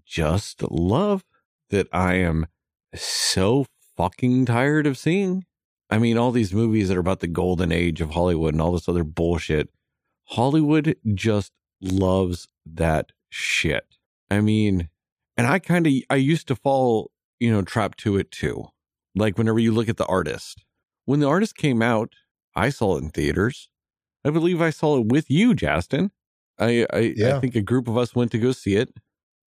just 0.03 0.63
love 0.71 1.23
that 1.69 1.87
I 1.93 2.15
am 2.15 2.47
so 2.95 3.67
fucking 3.95 4.47
tired 4.47 4.87
of 4.87 4.97
seeing. 4.97 5.45
I 5.91 5.99
mean, 5.99 6.17
all 6.17 6.31
these 6.31 6.51
movies 6.51 6.87
that 6.87 6.97
are 6.97 7.01
about 7.01 7.19
the 7.19 7.27
golden 7.27 7.71
age 7.71 8.01
of 8.01 8.11
Hollywood 8.11 8.55
and 8.55 8.61
all 8.61 8.71
this 8.71 8.89
other 8.89 9.03
bullshit. 9.03 9.69
Hollywood 10.29 10.95
just 11.13 11.51
loves 11.79 12.47
that 12.65 13.11
shit. 13.29 13.85
I 14.31 14.41
mean, 14.41 14.89
and 15.37 15.45
I 15.45 15.59
kind 15.59 15.85
of, 15.85 15.93
I 16.09 16.15
used 16.15 16.47
to 16.47 16.55
fall, 16.55 17.11
you 17.39 17.51
know, 17.51 17.61
trapped 17.61 17.99
to 17.99 18.17
it 18.17 18.31
too. 18.31 18.69
Like 19.19 19.37
whenever 19.37 19.59
you 19.59 19.71
look 19.71 19.89
at 19.89 19.97
the 19.97 20.05
artist, 20.05 20.63
when 21.05 21.19
the 21.19 21.27
artist 21.27 21.55
came 21.55 21.81
out, 21.81 22.13
I 22.55 22.69
saw 22.69 22.97
it 22.97 23.03
in 23.03 23.09
theaters. 23.09 23.69
I 24.25 24.31
believe 24.31 24.61
I 24.61 24.69
saw 24.69 24.97
it 24.97 25.07
with 25.07 25.29
you, 25.29 25.53
Justin. 25.53 26.11
I, 26.57 26.85
I, 26.91 27.15
I 27.25 27.39
think 27.39 27.55
a 27.55 27.61
group 27.61 27.87
of 27.87 27.97
us 27.97 28.15
went 28.15 28.31
to 28.31 28.37
go 28.37 28.51
see 28.51 28.75
it 28.75 28.93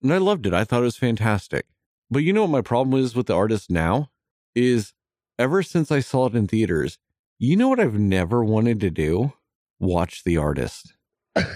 and 0.03 0.13
I 0.13 0.17
loved 0.17 0.45
it. 0.45 0.53
I 0.53 0.65
thought 0.65 0.81
it 0.81 0.85
was 0.85 0.97
fantastic. 0.97 1.65
But 2.11 2.19
you 2.19 2.33
know 2.33 2.41
what 2.41 2.51
my 2.51 2.61
problem 2.61 2.99
is 3.01 3.15
with 3.15 3.27
the 3.27 3.35
artist 3.35 3.71
now 3.71 4.09
is 4.53 4.93
ever 5.39 5.63
since 5.63 5.91
I 5.91 6.01
saw 6.01 6.27
it 6.27 6.35
in 6.35 6.47
theaters, 6.47 6.99
you 7.39 7.55
know 7.55 7.69
what 7.69 7.79
I've 7.79 7.97
never 7.97 8.43
wanted 8.43 8.79
to 8.81 8.91
do? 8.91 9.33
Watch 9.79 10.23
the 10.23 10.37
artist. 10.37 10.93
I 11.35 11.51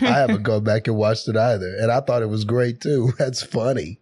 haven't 0.00 0.42
gone 0.42 0.64
back 0.64 0.86
and 0.86 0.96
watched 0.96 1.28
it 1.28 1.36
either, 1.36 1.76
and 1.80 1.90
I 1.90 2.00
thought 2.00 2.22
it 2.22 2.28
was 2.28 2.44
great 2.44 2.80
too. 2.80 3.12
That's 3.18 3.42
funny. 3.42 4.00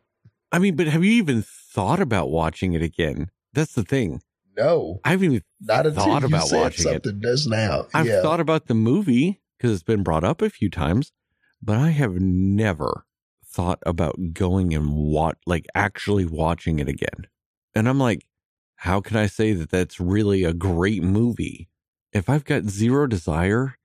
I 0.52 0.59
mean, 0.59 0.77
but 0.77 0.86
have 0.89 1.05
you 1.05 1.12
even 1.12 1.43
thought 1.75 2.01
about 2.01 2.31
watching 2.31 2.73
it 2.73 2.83
again? 2.83 3.31
That's 3.53 3.75
the 3.75 3.83
thing. 3.83 4.23
No, 4.57 5.01
I 5.05 5.11
haven't 5.11 5.25
even 5.27 5.43
not 5.61 5.87
thought 5.93 6.23
about 6.23 6.49
watching 6.53 6.87
it. 6.87 7.05
something 7.05 7.21
just 7.21 7.49
now. 7.49 7.87
I've 7.93 8.07
yeah. 8.07 8.23
thought 8.23 8.39
about 8.39 8.67
the 8.67 8.75
movie 8.75 9.43
because 9.59 9.73
it's 9.73 9.83
been 9.83 10.05
brought 10.05 10.23
up 10.23 10.41
a 10.41 10.49
few 10.49 10.71
times, 10.71 11.11
but 11.61 11.77
I 11.77 11.91
have 11.91 12.15
never 12.15 13.05
thought 13.45 13.81
about 13.85 14.33
going 14.33 14.73
and 14.75 14.95
watch, 14.95 15.37
like 15.47 15.67
actually 15.75 16.25
watching 16.25 16.79
it 16.79 16.89
again. 16.89 17.27
And 17.75 17.89
I'm 17.89 17.99
like, 17.99 18.27
how 18.77 19.01
can 19.01 19.17
I 19.17 19.27
say 19.27 19.53
that 19.55 19.71
that's 19.71 19.99
really 19.99 20.45
a 20.45 20.53
great 20.53 21.03
movie 21.03 21.69
if 22.13 22.29
I've 22.29 22.45
got 22.45 22.65
zero 22.65 23.09
desire 23.09 23.77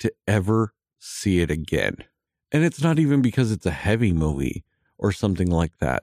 to 0.00 0.12
ever 0.26 0.74
see 0.98 1.40
it 1.40 1.52
again? 1.52 1.98
And 2.50 2.64
it's 2.64 2.82
not 2.82 2.98
even 2.98 3.22
because 3.22 3.52
it's 3.52 3.66
a 3.66 3.70
heavy 3.70 4.12
movie 4.12 4.64
or 4.98 5.12
something 5.12 5.50
like 5.50 5.78
that. 5.78 6.02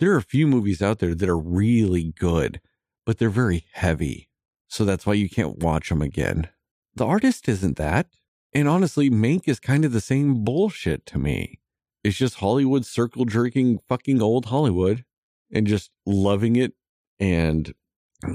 There 0.00 0.12
are 0.14 0.16
a 0.16 0.22
few 0.22 0.46
movies 0.46 0.80
out 0.80 0.98
there 0.98 1.14
that 1.14 1.28
are 1.28 1.38
really 1.38 2.14
good, 2.18 2.62
but 3.04 3.18
they're 3.18 3.28
very 3.28 3.66
heavy. 3.74 4.30
So 4.66 4.86
that's 4.86 5.04
why 5.04 5.12
you 5.12 5.28
can't 5.28 5.58
watch 5.58 5.90
them 5.90 6.00
again. 6.00 6.48
The 6.94 7.04
artist 7.04 7.48
isn't 7.50 7.76
that. 7.76 8.06
And 8.54 8.66
honestly, 8.66 9.10
Mank 9.10 9.46
is 9.46 9.60
kind 9.60 9.84
of 9.84 9.92
the 9.92 10.00
same 10.00 10.42
bullshit 10.42 11.04
to 11.06 11.18
me. 11.18 11.60
It's 12.02 12.16
just 12.16 12.36
Hollywood 12.36 12.86
circle 12.86 13.26
jerking 13.26 13.78
fucking 13.88 14.22
old 14.22 14.46
Hollywood 14.46 15.04
and 15.52 15.66
just 15.66 15.90
loving 16.06 16.56
it 16.56 16.72
and 17.18 17.74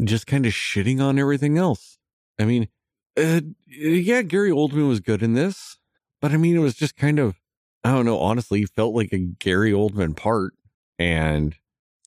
just 0.04 0.28
kind 0.28 0.46
of 0.46 0.54
shitting 0.54 1.02
on 1.02 1.18
everything 1.18 1.58
else. 1.58 1.98
I 2.40 2.46
mean, 2.46 2.68
uh, 3.18 3.42
yeah, 3.66 4.22
Gary 4.22 4.52
Oldman 4.52 4.88
was 4.88 5.00
good 5.00 5.24
in 5.24 5.34
this, 5.34 5.80
but 6.22 6.32
I 6.32 6.38
mean, 6.38 6.56
it 6.56 6.60
was 6.60 6.76
just 6.76 6.96
kind 6.96 7.18
of, 7.18 7.38
I 7.84 7.92
don't 7.92 8.06
know, 8.06 8.20
honestly, 8.20 8.64
felt 8.66 8.94
like 8.94 9.12
a 9.12 9.18
Gary 9.18 9.72
Oldman 9.72 10.16
part. 10.16 10.54
And 10.98 11.56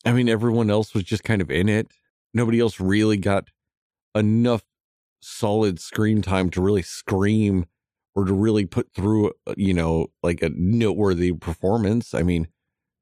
I 0.04 0.12
mean, 0.12 0.28
everyone 0.28 0.70
else 0.70 0.94
was 0.94 1.04
just 1.04 1.24
kind 1.24 1.42
of 1.42 1.50
in 1.50 1.68
it. 1.68 1.88
Nobody 2.32 2.60
else 2.60 2.80
really 2.80 3.16
got 3.16 3.50
enough 4.14 4.64
solid 5.20 5.80
screen 5.80 6.22
time 6.22 6.50
to 6.50 6.60
really 6.60 6.82
scream 6.82 7.66
or 8.14 8.24
to 8.24 8.32
really 8.32 8.66
put 8.66 8.92
through, 8.94 9.32
uh, 9.46 9.54
you 9.56 9.74
know, 9.74 10.08
like 10.22 10.42
a 10.42 10.50
noteworthy 10.54 11.32
performance. 11.32 12.14
I 12.14 12.22
mean, 12.22 12.48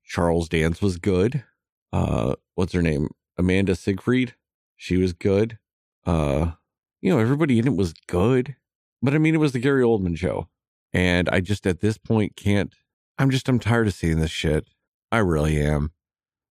Charles 0.04 0.48
Dance 0.48 0.80
was 0.80 0.98
good. 0.98 1.44
Uh, 1.92 2.36
what's 2.54 2.72
her 2.72 2.82
name? 2.82 3.08
Amanda 3.38 3.74
Seyfried. 3.74 4.34
She 4.76 4.96
was 4.96 5.12
good. 5.12 5.58
Uh, 6.04 6.52
you 7.00 7.10
know, 7.10 7.18
everybody 7.18 7.58
in 7.58 7.66
it 7.66 7.76
was 7.76 7.94
good. 8.06 8.56
But 9.02 9.14
I 9.14 9.18
mean, 9.18 9.34
it 9.34 9.38
was 9.38 9.52
the 9.52 9.58
Gary 9.58 9.82
Oldman 9.82 10.16
show. 10.16 10.48
And 10.92 11.28
I 11.28 11.40
just 11.40 11.66
at 11.66 11.80
this 11.80 11.98
point 11.98 12.36
can't, 12.36 12.74
I'm 13.18 13.30
just, 13.30 13.48
I'm 13.48 13.58
tired 13.58 13.86
of 13.86 13.94
seeing 13.94 14.20
this 14.20 14.30
shit. 14.30 14.68
I 15.16 15.20
really 15.20 15.59
am. 15.59 15.93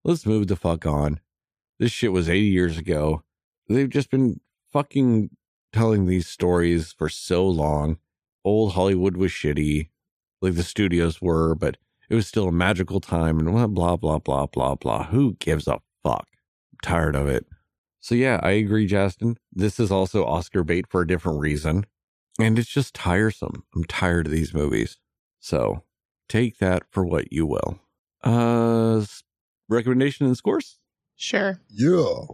Let's 0.03 0.25
move 0.25 0.47
the 0.47 0.55
fuck 0.55 0.87
on. 0.87 1.19
This 1.77 1.91
shit 1.91 2.11
was 2.11 2.27
80 2.27 2.47
years 2.47 2.79
ago. 2.79 3.21
They've 3.69 3.87
just 3.87 4.09
been 4.09 4.39
fucking 4.73 5.29
telling 5.71 6.07
these 6.07 6.25
stories 6.25 6.91
for 6.91 7.07
so 7.07 7.47
long. 7.47 7.99
Old 8.43 8.71
Hollywood 8.71 9.17
was 9.17 9.29
shitty, 9.29 9.89
like 10.41 10.55
the 10.55 10.63
studios 10.63 11.21
were, 11.21 11.53
but 11.53 11.77
it 12.09 12.15
was 12.15 12.25
still 12.25 12.47
a 12.47 12.51
magical 12.51 12.99
time 12.99 13.37
and 13.37 13.51
blah, 13.51 13.67
blah, 13.67 13.97
blah, 13.97 14.17
blah, 14.17 14.47
blah, 14.47 14.73
blah. 14.73 15.03
Who 15.09 15.35
gives 15.35 15.67
a 15.67 15.77
fuck? 16.01 16.25
I'm 16.71 16.79
tired 16.81 17.15
of 17.15 17.27
it. 17.27 17.45
So 17.99 18.15
yeah, 18.15 18.39
I 18.41 18.51
agree, 18.51 18.87
Justin. 18.87 19.37
This 19.53 19.79
is 19.79 19.91
also 19.91 20.25
Oscar 20.25 20.63
bait 20.63 20.87
for 20.89 21.01
a 21.01 21.07
different 21.07 21.39
reason. 21.39 21.85
And 22.39 22.57
it's 22.57 22.69
just 22.69 22.95
tiresome. 22.95 23.63
I'm 23.75 23.83
tired 23.83 24.25
of 24.25 24.31
these 24.31 24.55
movies. 24.55 24.97
So 25.39 25.83
take 26.27 26.57
that 26.57 26.81
for 26.89 27.05
what 27.05 27.31
you 27.31 27.45
will. 27.45 27.79
Uh 28.25 29.05
recommendation 29.69 30.25
and 30.25 30.35
scores? 30.35 30.79
Sure. 31.15 31.61
Yeah. 31.69 32.25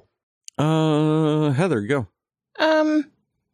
Uh 0.57 1.51
Heather, 1.51 1.81
go. 1.81 2.07
Um, 2.59 3.11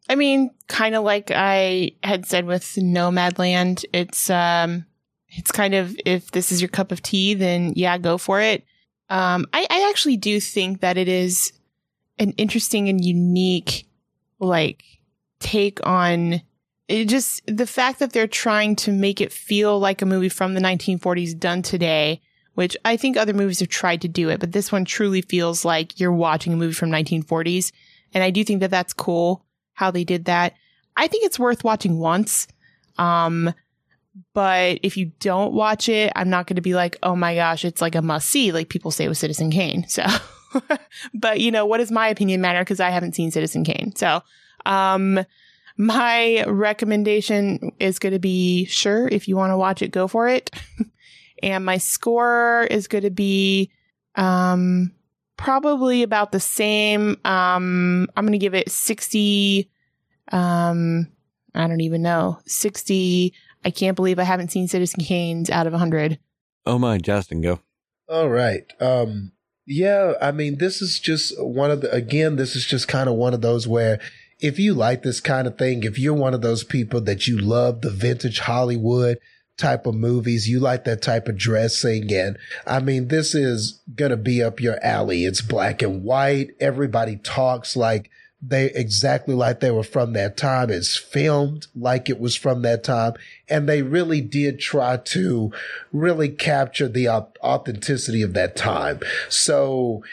I 0.08 0.14
mean, 0.14 0.50
kind 0.68 0.94
of 0.94 1.04
like 1.04 1.30
I 1.30 1.92
had 2.02 2.26
said 2.26 2.46
with 2.46 2.64
Nomadland, 2.76 3.84
it's 3.92 4.30
um, 4.30 4.86
it's 5.28 5.52
kind 5.52 5.74
of 5.74 5.96
if 6.04 6.30
this 6.30 6.50
is 6.50 6.60
your 6.62 6.68
cup 6.68 6.92
of 6.92 7.02
tea, 7.02 7.34
then 7.34 7.72
yeah, 7.76 7.98
go 7.98 8.18
for 8.18 8.40
it. 8.40 8.64
Um, 9.10 9.46
I, 9.52 9.66
I 9.70 9.88
actually 9.90 10.16
do 10.16 10.40
think 10.40 10.80
that 10.80 10.98
it 10.98 11.08
is 11.08 11.52
an 12.18 12.32
interesting 12.32 12.88
and 12.88 13.02
unique, 13.02 13.88
like, 14.38 14.84
take 15.40 15.84
on 15.86 16.42
it 16.88 17.04
just 17.06 17.42
the 17.46 17.66
fact 17.66 17.98
that 17.98 18.12
they're 18.12 18.26
trying 18.26 18.74
to 18.76 18.92
make 18.92 19.20
it 19.20 19.32
feel 19.32 19.78
like 19.78 20.00
a 20.00 20.06
movie 20.06 20.30
from 20.30 20.54
the 20.54 20.60
1940s 20.60 21.38
done 21.38 21.62
today, 21.62 22.22
which 22.58 22.76
I 22.84 22.96
think 22.96 23.16
other 23.16 23.34
movies 23.34 23.60
have 23.60 23.68
tried 23.68 24.00
to 24.00 24.08
do 24.08 24.30
it, 24.30 24.40
but 24.40 24.50
this 24.50 24.72
one 24.72 24.84
truly 24.84 25.22
feels 25.22 25.64
like 25.64 26.00
you're 26.00 26.10
watching 26.10 26.52
a 26.52 26.56
movie 26.56 26.74
from 26.74 26.90
1940s. 26.90 27.70
And 28.12 28.24
I 28.24 28.30
do 28.30 28.42
think 28.42 28.58
that 28.58 28.70
that's 28.72 28.92
cool 28.92 29.44
how 29.74 29.92
they 29.92 30.02
did 30.02 30.24
that. 30.24 30.54
I 30.96 31.06
think 31.06 31.24
it's 31.24 31.38
worth 31.38 31.62
watching 31.62 32.00
once. 32.00 32.48
Um, 32.98 33.54
but 34.34 34.80
if 34.82 34.96
you 34.96 35.12
don't 35.20 35.52
watch 35.52 35.88
it, 35.88 36.12
I'm 36.16 36.30
not 36.30 36.48
going 36.48 36.56
to 36.56 36.60
be 36.60 36.74
like, 36.74 36.96
oh 37.04 37.14
my 37.14 37.36
gosh, 37.36 37.64
it's 37.64 37.80
like 37.80 37.94
a 37.94 38.02
must 38.02 38.28
see, 38.28 38.50
like 38.50 38.70
people 38.70 38.90
say 38.90 39.06
with 39.06 39.18
Citizen 39.18 39.52
Kane. 39.52 39.86
So, 39.86 40.04
but 41.14 41.38
you 41.38 41.52
know, 41.52 41.64
what 41.64 41.78
does 41.78 41.92
my 41.92 42.08
opinion 42.08 42.40
matter? 42.40 42.64
Cause 42.64 42.80
I 42.80 42.90
haven't 42.90 43.14
seen 43.14 43.30
Citizen 43.30 43.62
Kane. 43.62 43.94
So, 43.94 44.20
um, 44.66 45.24
my 45.76 46.42
recommendation 46.42 47.70
is 47.78 48.00
going 48.00 48.14
to 48.14 48.18
be 48.18 48.64
sure 48.64 49.06
if 49.06 49.28
you 49.28 49.36
want 49.36 49.52
to 49.52 49.56
watch 49.56 49.80
it, 49.80 49.92
go 49.92 50.08
for 50.08 50.26
it. 50.26 50.50
and 51.42 51.64
my 51.64 51.78
score 51.78 52.66
is 52.70 52.88
going 52.88 53.04
to 53.04 53.10
be, 53.10 53.70
um, 54.14 54.92
probably 55.38 56.02
about 56.02 56.32
the 56.32 56.40
same. 56.40 57.16
Um, 57.24 58.08
I'm 58.14 58.24
going 58.24 58.32
to 58.32 58.38
give 58.38 58.54
it 58.54 58.70
60. 58.70 59.70
Um, 60.30 61.08
I 61.54 61.66
don't 61.66 61.80
even 61.80 62.02
know. 62.02 62.38
60. 62.46 63.32
I 63.64 63.70
can't 63.70 63.96
believe 63.96 64.18
I 64.18 64.24
haven't 64.24 64.52
seen 64.52 64.68
Citizen 64.68 65.02
Kane's 65.02 65.48
out 65.48 65.66
of 65.66 65.72
100. 65.72 66.18
Oh 66.66 66.78
my, 66.78 66.98
Justin, 66.98 67.40
go. 67.40 67.60
All 68.08 68.28
right. 68.28 68.64
Um, 68.80 69.32
yeah, 69.66 70.14
I 70.20 70.32
mean, 70.32 70.58
this 70.58 70.82
is 70.82 70.98
just 70.98 71.40
one 71.42 71.70
of 71.70 71.80
the, 71.80 71.92
again, 71.92 72.36
this 72.36 72.54
is 72.56 72.66
just 72.66 72.88
kind 72.88 73.08
of 73.08 73.14
one 73.14 73.34
of 73.34 73.40
those 73.40 73.66
where 73.66 74.00
if 74.40 74.58
you 74.58 74.74
like 74.74 75.02
this 75.02 75.20
kind 75.20 75.46
of 75.46 75.58
thing, 75.58 75.82
if 75.82 75.98
you're 75.98 76.14
one 76.14 76.34
of 76.34 76.42
those 76.42 76.64
people 76.64 77.00
that 77.02 77.26
you 77.26 77.38
love 77.38 77.80
the 77.80 77.90
vintage 77.90 78.40
Hollywood 78.40 79.18
type 79.58 79.86
of 79.86 79.94
movies, 79.94 80.48
you 80.48 80.60
like 80.60 80.84
that 80.84 81.02
type 81.02 81.28
of 81.28 81.36
dressing. 81.36 82.12
And 82.12 82.38
I 82.66 82.80
mean, 82.80 83.08
this 83.08 83.34
is 83.34 83.80
going 83.94 84.10
to 84.10 84.16
be 84.16 84.42
up 84.42 84.60
your 84.60 84.82
alley. 84.82 85.24
It's 85.24 85.42
black 85.42 85.82
and 85.82 86.02
white. 86.02 86.50
Everybody 86.60 87.16
talks 87.16 87.76
like 87.76 88.10
they 88.40 88.66
exactly 88.66 89.34
like 89.34 89.58
they 89.58 89.72
were 89.72 89.82
from 89.82 90.12
that 90.12 90.36
time. 90.36 90.70
It's 90.70 90.96
filmed 90.96 91.66
like 91.74 92.08
it 92.08 92.20
was 92.20 92.36
from 92.36 92.62
that 92.62 92.84
time. 92.84 93.14
And 93.48 93.68
they 93.68 93.82
really 93.82 94.20
did 94.20 94.60
try 94.60 94.96
to 94.96 95.52
really 95.92 96.28
capture 96.28 96.88
the 96.88 97.08
authenticity 97.08 98.22
of 98.22 98.34
that 98.34 98.54
time. 98.54 99.00
So 99.28 100.04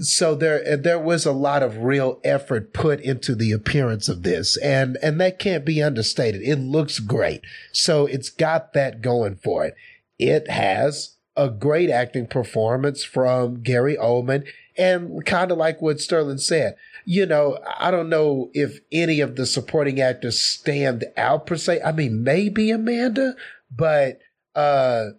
so 0.00 0.34
there 0.36 0.76
there 0.76 0.98
was 0.98 1.26
a 1.26 1.32
lot 1.32 1.62
of 1.62 1.78
real 1.78 2.20
effort 2.22 2.72
put 2.72 3.00
into 3.00 3.34
the 3.34 3.50
appearance 3.50 4.08
of 4.08 4.22
this 4.22 4.56
and 4.58 4.96
and 5.02 5.20
that 5.20 5.38
can't 5.38 5.64
be 5.64 5.82
understated. 5.82 6.42
It 6.42 6.56
looks 6.56 7.00
great. 7.00 7.42
So 7.72 8.06
it's 8.06 8.30
got 8.30 8.72
that 8.74 9.02
going 9.02 9.36
for 9.36 9.64
it. 9.64 9.74
It 10.18 10.48
has 10.48 11.16
a 11.36 11.50
great 11.50 11.90
acting 11.90 12.28
performance 12.28 13.02
from 13.02 13.62
Gary 13.62 13.96
Oldman 13.96 14.46
and 14.78 15.24
kind 15.26 15.50
of 15.50 15.58
like 15.58 15.82
what 15.82 16.00
Sterling 16.00 16.38
said 16.38 16.76
you 17.04 17.26
know 17.26 17.58
I 17.78 17.90
don't 17.90 18.08
know 18.08 18.50
if 18.54 18.78
any 18.92 19.20
of 19.20 19.34
the 19.34 19.46
supporting 19.46 20.00
actors 20.00 20.40
stand 20.40 21.04
out 21.16 21.46
per 21.46 21.56
se. 21.56 21.80
I 21.82 21.90
mean 21.90 22.22
maybe 22.22 22.70
Amanda 22.70 23.34
but 23.74 24.20
uh 24.54 25.10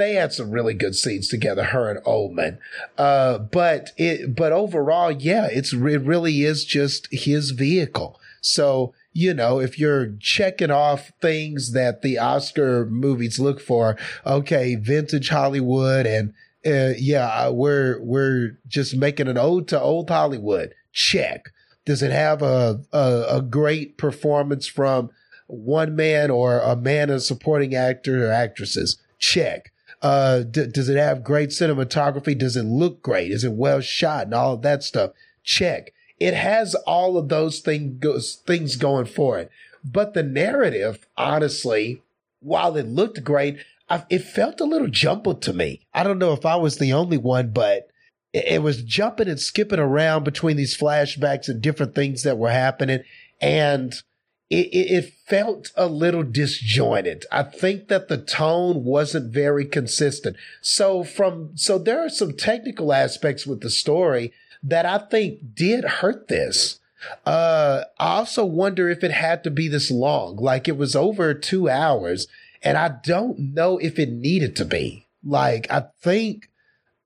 they 0.00 0.14
had 0.14 0.32
some 0.32 0.50
really 0.50 0.74
good 0.74 0.94
scenes 0.94 1.28
together, 1.28 1.64
her 1.64 1.90
and 1.90 2.02
Oldman. 2.04 2.58
Uh, 2.96 3.38
but 3.38 3.90
it, 3.96 4.34
but 4.34 4.50
overall, 4.52 5.10
yeah, 5.10 5.46
it's, 5.50 5.72
it 5.72 6.02
really 6.02 6.42
is 6.42 6.64
just 6.64 7.06
his 7.12 7.50
vehicle. 7.50 8.18
So, 8.40 8.94
you 9.12 9.34
know, 9.34 9.60
if 9.60 9.78
you're 9.78 10.14
checking 10.18 10.70
off 10.70 11.12
things 11.20 11.72
that 11.72 12.00
the 12.00 12.18
Oscar 12.18 12.86
movies 12.86 13.38
look 13.38 13.60
for, 13.60 13.98
okay, 14.24 14.74
vintage 14.76 15.28
Hollywood 15.28 16.06
and, 16.06 16.32
uh, 16.64 16.94
yeah, 16.98 17.48
we're, 17.50 18.00
we're 18.00 18.58
just 18.66 18.96
making 18.96 19.28
an 19.28 19.36
ode 19.36 19.68
to 19.68 19.80
old 19.80 20.08
Hollywood. 20.08 20.74
Check. 20.92 21.50
Does 21.84 22.02
it 22.02 22.10
have 22.10 22.40
a, 22.42 22.80
a, 22.92 23.24
a 23.28 23.42
great 23.42 23.98
performance 23.98 24.66
from 24.66 25.10
one 25.46 25.94
man 25.94 26.30
or 26.30 26.60
a 26.60 26.76
man 26.76 27.10
of 27.10 27.22
supporting 27.22 27.74
actor 27.74 28.26
or 28.26 28.32
actresses? 28.32 28.96
Check 29.18 29.69
uh, 30.02 30.40
d- 30.40 30.66
does 30.66 30.88
it 30.88 30.96
have 30.96 31.24
great 31.24 31.50
cinematography? 31.50 32.36
Does 32.36 32.56
it 32.56 32.64
look 32.64 33.02
great? 33.02 33.30
Is 33.30 33.44
it 33.44 33.52
well 33.52 33.80
shot 33.80 34.24
and 34.24 34.34
all 34.34 34.54
of 34.54 34.62
that 34.62 34.82
stuff? 34.82 35.12
Check. 35.42 35.92
It 36.18 36.34
has 36.34 36.74
all 36.74 37.16
of 37.16 37.28
those 37.28 37.60
thing 37.60 38.00
things 38.46 38.76
going 38.76 39.06
for 39.06 39.38
it. 39.38 39.50
But 39.82 40.12
the 40.14 40.22
narrative, 40.22 41.06
honestly, 41.16 42.02
while 42.40 42.76
it 42.76 42.86
looked 42.86 43.24
great, 43.24 43.58
I, 43.88 44.04
it 44.10 44.20
felt 44.20 44.60
a 44.60 44.64
little 44.64 44.88
jumbled 44.88 45.42
to 45.42 45.52
me. 45.52 45.80
I 45.94 46.02
don't 46.02 46.18
know 46.18 46.32
if 46.32 46.44
I 46.44 46.56
was 46.56 46.78
the 46.78 46.92
only 46.92 47.16
one, 47.16 47.50
but 47.50 47.88
it, 48.32 48.44
it 48.46 48.62
was 48.62 48.82
jumping 48.82 49.28
and 49.28 49.40
skipping 49.40 49.78
around 49.78 50.24
between 50.24 50.56
these 50.56 50.76
flashbacks 50.76 51.48
and 51.48 51.60
different 51.60 51.94
things 51.94 52.22
that 52.22 52.38
were 52.38 52.50
happening. 52.50 53.00
And 53.40 53.94
it, 54.50 54.66
it, 54.74 55.14
felt 55.26 55.70
a 55.76 55.86
little 55.86 56.24
disjointed. 56.24 57.24
I 57.30 57.44
think 57.44 57.86
that 57.86 58.08
the 58.08 58.18
tone 58.18 58.82
wasn't 58.82 59.32
very 59.32 59.64
consistent. 59.64 60.36
So 60.60 61.04
from, 61.04 61.56
so 61.56 61.78
there 61.78 62.04
are 62.04 62.08
some 62.08 62.32
technical 62.32 62.92
aspects 62.92 63.46
with 63.46 63.60
the 63.60 63.70
story 63.70 64.32
that 64.64 64.84
I 64.84 64.98
think 64.98 65.54
did 65.54 65.84
hurt 65.84 66.26
this. 66.26 66.80
Uh, 67.24 67.84
I 68.00 68.16
also 68.16 68.44
wonder 68.44 68.88
if 68.90 69.04
it 69.04 69.12
had 69.12 69.44
to 69.44 69.50
be 69.52 69.68
this 69.68 69.88
long, 69.90 70.36
like 70.36 70.66
it 70.66 70.76
was 70.76 70.96
over 70.96 71.32
two 71.32 71.70
hours 71.70 72.26
and 72.60 72.76
I 72.76 72.88
don't 72.88 73.38
know 73.54 73.78
if 73.78 73.98
it 73.98 74.10
needed 74.10 74.56
to 74.56 74.64
be. 74.64 75.06
Like, 75.24 75.70
I 75.70 75.84
think 76.02 76.50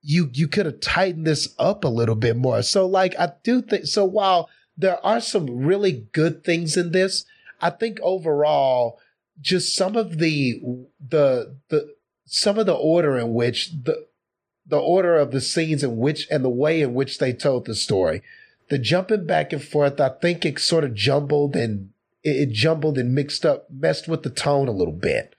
you, 0.03 0.31
you 0.33 0.49
could 0.49 0.67
have 0.67 0.81
tightened 0.81 1.27
this 1.27 1.55
up 1.59 1.85
a 1.85 1.89
little 1.89 2.15
bit 2.15 2.37
more. 2.37 2.63
So 2.63 2.87
like, 2.87 3.15
I 3.19 3.33
do 3.43 3.61
think, 3.63 3.87
so 3.87 4.05
while 4.05 4.49
there 4.77 5.05
are 5.05 5.21
some 5.21 5.47
really 5.65 6.07
good 6.13 6.43
things 6.43 6.77
in 6.77 6.93
this, 6.93 7.25
I 7.65 7.71
think 7.71 7.99
overall, 8.03 9.01
just 9.41 9.75
some 9.75 9.97
of 9.97 10.19
the 10.19 10.61
the 11.01 11.57
the 11.71 11.95
some 12.27 12.59
of 12.59 12.67
the 12.67 12.75
order 12.75 13.17
in 13.17 13.33
which 13.33 13.71
the 13.73 14.07
the 14.67 14.79
order 14.79 15.17
of 15.17 15.31
the 15.31 15.41
scenes 15.41 15.83
in 15.83 15.97
which 15.97 16.29
and 16.31 16.45
the 16.45 16.51
way 16.51 16.83
in 16.83 16.93
which 16.93 17.17
they 17.17 17.33
told 17.33 17.65
the 17.65 17.75
story, 17.75 18.23
the 18.69 18.77
jumping 18.77 19.25
back 19.25 19.55
and 19.55 19.65
forth, 19.65 19.99
I 19.99 20.11
think 20.11 20.45
it 20.45 20.59
sort 20.59 20.85
of 20.85 20.95
jumbled 20.95 21.57
and 21.57 21.89
it, 22.23 22.37
it 22.37 22.53
jumbled 22.53 22.99
and 22.99 23.15
mixed 23.15 23.47
up, 23.47 23.67
messed 23.71 24.09
with 24.09 24.25
the 24.25 24.31
tone 24.31 24.69
a 24.69 24.73
little 24.73 24.93
bit. 24.93 25.34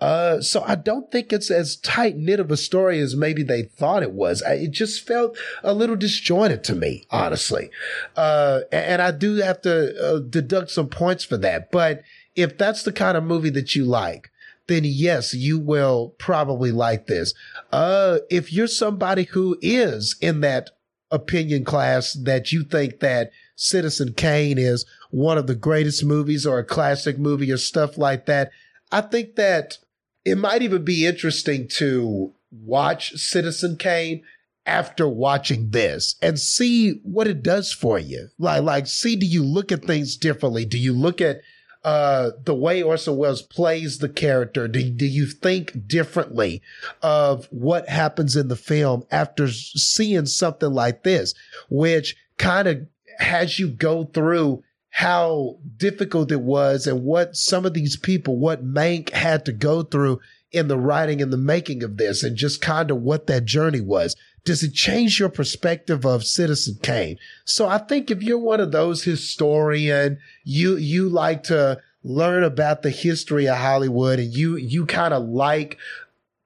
Uh, 0.00 0.40
so 0.40 0.62
I 0.66 0.74
don't 0.74 1.10
think 1.10 1.32
it's 1.32 1.50
as 1.50 1.76
tight 1.76 2.16
knit 2.16 2.40
of 2.40 2.50
a 2.50 2.56
story 2.56 3.00
as 3.00 3.16
maybe 3.16 3.42
they 3.42 3.62
thought 3.62 4.02
it 4.02 4.12
was. 4.12 4.42
I, 4.42 4.54
it 4.54 4.72
just 4.72 5.06
felt 5.06 5.38
a 5.62 5.72
little 5.72 5.96
disjointed 5.96 6.64
to 6.64 6.74
me, 6.74 7.04
honestly. 7.10 7.70
Uh, 8.14 8.60
and 8.70 9.00
I 9.00 9.10
do 9.10 9.36
have 9.36 9.62
to 9.62 10.04
uh, 10.04 10.18
deduct 10.18 10.70
some 10.70 10.88
points 10.88 11.24
for 11.24 11.36
that. 11.38 11.70
But 11.70 12.02
if 12.34 12.58
that's 12.58 12.82
the 12.82 12.92
kind 12.92 13.16
of 13.16 13.24
movie 13.24 13.50
that 13.50 13.74
you 13.74 13.84
like, 13.84 14.30
then 14.66 14.82
yes, 14.84 15.32
you 15.32 15.58
will 15.58 16.14
probably 16.18 16.72
like 16.72 17.06
this. 17.06 17.34
Uh, 17.72 18.18
if 18.30 18.52
you're 18.52 18.66
somebody 18.66 19.24
who 19.24 19.56
is 19.62 20.16
in 20.20 20.40
that 20.40 20.70
opinion 21.10 21.64
class 21.64 22.14
that 22.14 22.52
you 22.52 22.64
think 22.64 23.00
that 23.00 23.30
Citizen 23.54 24.12
Kane 24.12 24.58
is 24.58 24.84
one 25.10 25.38
of 25.38 25.46
the 25.46 25.54
greatest 25.54 26.04
movies 26.04 26.44
or 26.44 26.58
a 26.58 26.64
classic 26.64 27.18
movie 27.18 27.50
or 27.50 27.56
stuff 27.56 27.96
like 27.96 28.26
that, 28.26 28.50
I 28.92 29.00
think 29.00 29.36
that 29.36 29.78
it 30.26 30.36
might 30.36 30.60
even 30.60 30.84
be 30.84 31.06
interesting 31.06 31.68
to 31.68 32.34
watch 32.50 33.12
Citizen 33.12 33.76
Kane 33.76 34.24
after 34.66 35.08
watching 35.08 35.70
this 35.70 36.16
and 36.20 36.38
see 36.38 37.00
what 37.04 37.28
it 37.28 37.44
does 37.44 37.72
for 37.72 37.96
you. 37.96 38.28
Like, 38.36 38.64
like, 38.64 38.86
see, 38.88 39.14
do 39.14 39.24
you 39.24 39.44
look 39.44 39.70
at 39.70 39.84
things 39.84 40.16
differently? 40.16 40.64
Do 40.64 40.78
you 40.78 40.92
look 40.92 41.20
at 41.20 41.42
uh, 41.84 42.30
the 42.44 42.56
way 42.56 42.82
Orson 42.82 43.16
Welles 43.16 43.42
plays 43.42 44.00
the 44.00 44.08
character? 44.08 44.66
Do, 44.66 44.90
do 44.90 45.06
you 45.06 45.26
think 45.26 45.86
differently 45.86 46.60
of 47.02 47.46
what 47.52 47.88
happens 47.88 48.34
in 48.34 48.48
the 48.48 48.56
film 48.56 49.04
after 49.12 49.48
seeing 49.48 50.26
something 50.26 50.72
like 50.72 51.04
this, 51.04 51.34
which 51.70 52.16
kind 52.36 52.66
of 52.66 52.88
has 53.20 53.60
you 53.60 53.68
go 53.68 54.02
through 54.02 54.64
how 54.96 55.58
difficult 55.76 56.32
it 56.32 56.40
was 56.40 56.86
and 56.86 57.04
what 57.04 57.36
some 57.36 57.66
of 57.66 57.74
these 57.74 57.98
people, 57.98 58.38
what 58.38 58.64
Mank 58.64 59.10
had 59.10 59.44
to 59.44 59.52
go 59.52 59.82
through 59.82 60.18
in 60.52 60.68
the 60.68 60.78
writing 60.78 61.20
and 61.20 61.30
the 61.30 61.36
making 61.36 61.82
of 61.82 61.98
this 61.98 62.22
and 62.22 62.34
just 62.34 62.62
kind 62.62 62.90
of 62.90 63.02
what 63.02 63.26
that 63.26 63.44
journey 63.44 63.82
was. 63.82 64.16
Does 64.46 64.62
it 64.62 64.72
change 64.72 65.20
your 65.20 65.28
perspective 65.28 66.06
of 66.06 66.24
Citizen 66.24 66.78
Kane? 66.82 67.18
So 67.44 67.68
I 67.68 67.76
think 67.76 68.10
if 68.10 68.22
you're 68.22 68.38
one 68.38 68.58
of 68.58 68.72
those 68.72 69.04
historian, 69.04 70.18
you, 70.44 70.78
you 70.78 71.10
like 71.10 71.42
to 71.42 71.78
learn 72.02 72.42
about 72.42 72.80
the 72.80 72.88
history 72.88 73.46
of 73.46 73.58
Hollywood 73.58 74.18
and 74.18 74.32
you, 74.32 74.56
you 74.56 74.86
kind 74.86 75.12
of 75.12 75.24
like, 75.24 75.76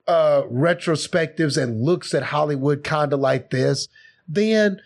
uh, 0.09 0.43
retrospectives 0.51 1.56
and 1.56 1.85
looks 1.85 2.14
at 2.14 2.24
Hollywood 2.24 2.82
kind 2.82 3.12
of 3.12 3.20
like 3.20 3.51
this, 3.51 3.86
then 4.27 4.81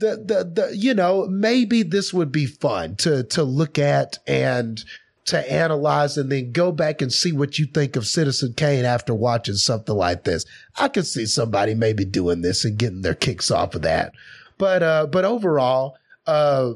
the, 0.00 0.16
the, 0.16 0.44
the, 0.44 0.76
you 0.76 0.94
know, 0.94 1.26
maybe 1.28 1.82
this 1.82 2.12
would 2.12 2.32
be 2.32 2.46
fun 2.46 2.96
to, 2.96 3.22
to 3.24 3.44
look 3.44 3.78
at 3.78 4.18
and 4.26 4.82
to 5.26 5.52
analyze 5.52 6.16
and 6.16 6.32
then 6.32 6.50
go 6.50 6.72
back 6.72 7.02
and 7.02 7.12
see 7.12 7.30
what 7.30 7.58
you 7.58 7.66
think 7.66 7.94
of 7.94 8.06
Citizen 8.06 8.54
Kane 8.56 8.84
after 8.84 9.14
watching 9.14 9.54
something 9.54 9.94
like 9.94 10.24
this. 10.24 10.44
I 10.78 10.88
could 10.88 11.06
see 11.06 11.26
somebody 11.26 11.74
maybe 11.74 12.04
doing 12.04 12.40
this 12.42 12.64
and 12.64 12.78
getting 12.78 13.02
their 13.02 13.14
kicks 13.14 13.50
off 13.50 13.74
of 13.74 13.82
that. 13.82 14.12
But, 14.58 14.82
uh, 14.82 15.06
but 15.06 15.24
overall, 15.24 15.96
uh, 16.26 16.72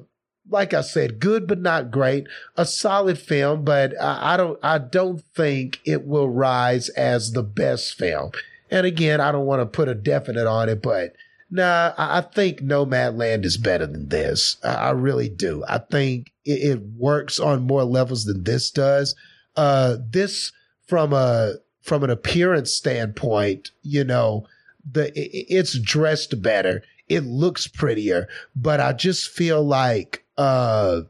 like 0.51 0.74
I 0.74 0.82
said, 0.82 1.20
good 1.20 1.46
but 1.46 1.60
not 1.60 1.90
great. 1.90 2.26
A 2.56 2.66
solid 2.66 3.18
film, 3.18 3.64
but 3.64 3.98
I, 4.01 4.34
I 4.34 4.36
don't 4.36 4.59
I 4.62 4.76
don't 4.78 5.22
think 5.34 5.80
it 5.86 6.06
will 6.06 6.28
rise 6.28 6.90
as 6.90 7.32
the 7.32 7.42
best 7.42 7.94
film. 7.94 8.32
And 8.70 8.86
again, 8.86 9.20
I 9.20 9.32
don't 9.32 9.46
want 9.46 9.60
to 9.62 9.66
put 9.66 9.88
a 9.88 9.94
definite 9.94 10.46
on 10.46 10.68
it, 10.68 10.82
but 10.82 11.14
Nah, 11.50 11.92
I, 11.96 12.20
think 12.22 12.60
Nomadland 12.60 13.44
is 13.44 13.56
better 13.56 13.86
than 13.86 14.08
this. 14.08 14.56
I, 14.64 14.90
really 14.90 15.28
do. 15.28 15.62
I 15.68 15.78
think 15.78 16.32
it, 16.44 16.80
works 16.96 17.38
on 17.38 17.66
more 17.66 17.84
levels 17.84 18.24
than 18.24 18.44
this 18.44 18.70
does. 18.70 19.14
Uh, 19.56 19.98
this 20.10 20.52
from 20.86 21.12
a 21.12 21.54
from 21.82 22.02
an 22.02 22.10
appearance 22.10 22.72
standpoint, 22.72 23.70
you 23.82 24.04
know, 24.04 24.46
the 24.90 25.12
it's 25.14 25.78
dressed 25.78 26.42
better. 26.42 26.82
It 27.08 27.20
looks 27.20 27.66
prettier, 27.66 28.26
but 28.56 28.80
I 28.80 28.94
just 28.94 29.28
feel 29.28 29.62
like 29.62 30.24
uh, 30.36 31.02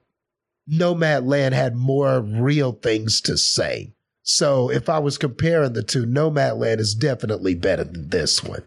Nomadland 0.71 1.53
had 1.53 1.77
more 1.77 2.21
real 2.21 2.73
things 2.73 3.21
to 3.23 3.39
say. 3.39 3.93
So 4.25 4.71
if 4.71 4.89
I 4.89 4.99
was 4.99 5.19
comparing 5.19 5.75
the 5.75 5.83
two, 5.83 6.07
Nomadland 6.07 6.81
is 6.81 6.95
definitely 6.95 7.55
better 7.55 7.85
than 7.85 8.09
this 8.09 8.43
one. 8.43 8.63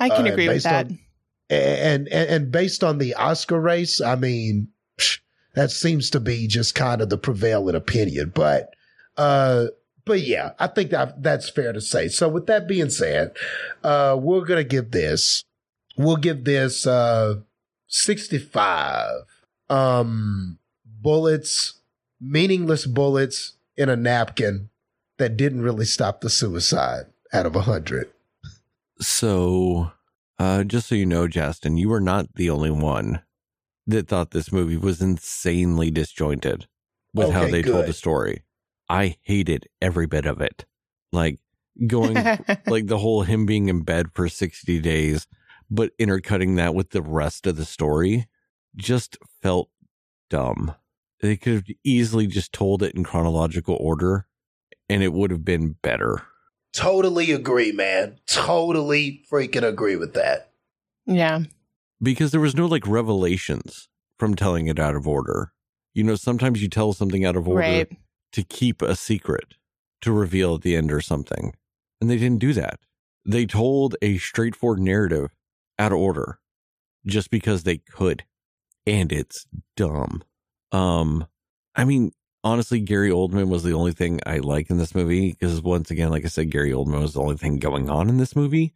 I 0.00 0.08
can 0.08 0.26
uh, 0.26 0.32
agree 0.32 0.48
with 0.48 0.62
that. 0.64 0.86
On, 0.86 0.98
and, 1.54 2.08
and, 2.08 2.30
and 2.30 2.52
based 2.52 2.82
on 2.82 2.98
the 2.98 3.14
Oscar 3.14 3.60
race, 3.60 4.00
I 4.00 4.16
mean, 4.16 4.68
that 5.54 5.70
seems 5.70 6.10
to 6.10 6.20
be 6.20 6.46
just 6.46 6.74
kind 6.74 7.00
of 7.00 7.10
the 7.10 7.18
prevailing 7.18 7.76
opinion. 7.76 8.32
But, 8.34 8.74
uh, 9.16 9.66
but 10.04 10.20
yeah, 10.20 10.52
I 10.58 10.66
think 10.66 10.90
that 10.90 11.22
that's 11.22 11.48
fair 11.48 11.72
to 11.72 11.80
say. 11.80 12.08
So 12.08 12.28
with 12.28 12.46
that 12.46 12.68
being 12.68 12.90
said, 12.90 13.36
uh, 13.82 14.18
we're 14.20 14.44
gonna 14.44 14.64
give 14.64 14.90
this, 14.90 15.44
we'll 15.96 16.16
give 16.16 16.44
this 16.44 16.86
uh, 16.86 17.36
sixty-five 17.86 19.22
um, 19.70 20.58
bullets, 20.84 21.80
meaningless 22.20 22.86
bullets 22.86 23.52
in 23.76 23.88
a 23.88 23.96
napkin 23.96 24.68
that 25.16 25.36
didn't 25.36 25.62
really 25.62 25.84
stop 25.86 26.20
the 26.20 26.28
suicide 26.28 27.04
out 27.32 27.46
of 27.46 27.56
a 27.56 27.62
hundred. 27.62 28.10
So 29.00 29.92
uh, 30.38 30.64
just 30.64 30.88
so 30.88 30.94
you 30.94 31.06
know, 31.06 31.28
Justin, 31.28 31.76
you 31.76 31.88
were 31.88 32.00
not 32.00 32.34
the 32.34 32.50
only 32.50 32.70
one 32.70 33.22
that 33.86 34.08
thought 34.08 34.30
this 34.30 34.52
movie 34.52 34.76
was 34.76 35.00
insanely 35.02 35.90
disjointed 35.90 36.66
with 37.12 37.28
okay, 37.28 37.34
how 37.34 37.46
they 37.46 37.62
good. 37.62 37.72
told 37.72 37.86
the 37.86 37.92
story. 37.92 38.42
I 38.88 39.16
hated 39.22 39.68
every 39.80 40.06
bit 40.06 40.26
of 40.26 40.40
it. 40.40 40.64
Like 41.12 41.38
going, 41.86 42.14
like 42.66 42.86
the 42.86 42.98
whole 42.98 43.22
him 43.22 43.46
being 43.46 43.68
in 43.68 43.82
bed 43.82 44.12
for 44.12 44.28
60 44.28 44.80
days, 44.80 45.26
but 45.70 45.92
intercutting 45.98 46.56
that 46.56 46.74
with 46.74 46.90
the 46.90 47.02
rest 47.02 47.46
of 47.46 47.56
the 47.56 47.64
story 47.64 48.26
just 48.76 49.16
felt 49.42 49.70
dumb. 50.30 50.74
They 51.20 51.36
could 51.36 51.54
have 51.54 51.64
easily 51.84 52.26
just 52.26 52.52
told 52.52 52.82
it 52.82 52.94
in 52.94 53.04
chronological 53.04 53.76
order 53.80 54.26
and 54.88 55.02
it 55.02 55.12
would 55.12 55.30
have 55.30 55.44
been 55.44 55.76
better. 55.82 56.22
Totally 56.74 57.30
agree, 57.30 57.72
man. 57.72 58.18
Totally 58.26 59.22
freaking 59.30 59.62
agree 59.62 59.96
with 59.96 60.14
that. 60.14 60.50
Yeah. 61.06 61.40
Because 62.02 62.32
there 62.32 62.40
was 62.40 62.56
no 62.56 62.66
like 62.66 62.86
revelations 62.86 63.88
from 64.18 64.34
telling 64.34 64.66
it 64.66 64.78
out 64.78 64.96
of 64.96 65.06
order. 65.06 65.52
You 65.94 66.02
know, 66.02 66.16
sometimes 66.16 66.60
you 66.60 66.68
tell 66.68 66.92
something 66.92 67.24
out 67.24 67.36
of 67.36 67.48
order 67.48 67.60
right. 67.60 67.96
to 68.32 68.42
keep 68.42 68.82
a 68.82 68.96
secret 68.96 69.54
to 70.00 70.12
reveal 70.12 70.56
at 70.56 70.62
the 70.62 70.76
end 70.76 70.90
or 70.90 71.00
something. 71.00 71.54
And 72.00 72.10
they 72.10 72.16
didn't 72.18 72.40
do 72.40 72.52
that. 72.54 72.80
They 73.24 73.46
told 73.46 73.96
a 74.02 74.18
straightforward 74.18 74.80
narrative 74.80 75.30
out 75.78 75.92
of 75.92 75.98
order 75.98 76.40
just 77.06 77.30
because 77.30 77.62
they 77.62 77.78
could. 77.78 78.24
And 78.86 79.12
it's 79.12 79.46
dumb. 79.76 80.24
Um, 80.72 81.26
I 81.76 81.84
mean, 81.84 82.12
honestly, 82.44 82.78
Gary 82.78 83.10
Oldman 83.10 83.48
was 83.48 83.64
the 83.64 83.72
only 83.72 83.92
thing 83.92 84.20
I 84.26 84.38
like 84.38 84.70
in 84.70 84.76
this 84.76 84.94
movie 84.94 85.32
because 85.32 85.60
once 85.62 85.90
again, 85.90 86.10
like 86.10 86.24
I 86.24 86.28
said, 86.28 86.50
Gary 86.50 86.70
Oldman 86.70 87.00
was 87.00 87.14
the 87.14 87.22
only 87.22 87.36
thing 87.36 87.56
going 87.56 87.90
on 87.90 88.08
in 88.08 88.18
this 88.18 88.36
movie. 88.36 88.74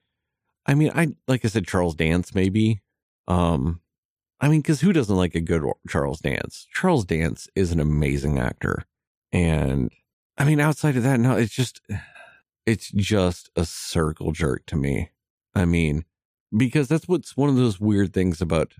I 0.66 0.74
mean, 0.74 0.90
I 0.94 1.08
like 1.28 1.44
I 1.44 1.48
said, 1.48 1.66
Charles 1.66 1.94
Dance 1.94 2.34
maybe. 2.34 2.80
Um, 3.28 3.80
I 4.40 4.48
mean, 4.48 4.60
because 4.60 4.80
who 4.80 4.92
doesn't 4.92 5.14
like 5.14 5.34
a 5.34 5.40
good 5.40 5.62
Charles 5.88 6.20
Dance? 6.20 6.66
Charles 6.72 7.04
Dance 7.04 7.48
is 7.54 7.70
an 7.70 7.80
amazing 7.80 8.38
actor, 8.38 8.84
and 9.30 9.92
I 10.36 10.44
mean, 10.44 10.60
outside 10.60 10.96
of 10.96 11.02
that, 11.02 11.20
no, 11.20 11.36
it's 11.36 11.54
just 11.54 11.80
it's 12.66 12.90
just 12.90 13.50
a 13.54 13.64
circle 13.64 14.32
jerk 14.32 14.66
to 14.66 14.76
me. 14.76 15.10
I 15.54 15.64
mean, 15.64 16.04
because 16.56 16.88
that's 16.88 17.08
what's 17.08 17.36
one 17.36 17.48
of 17.48 17.56
those 17.56 17.80
weird 17.80 18.12
things 18.12 18.40
about 18.40 18.74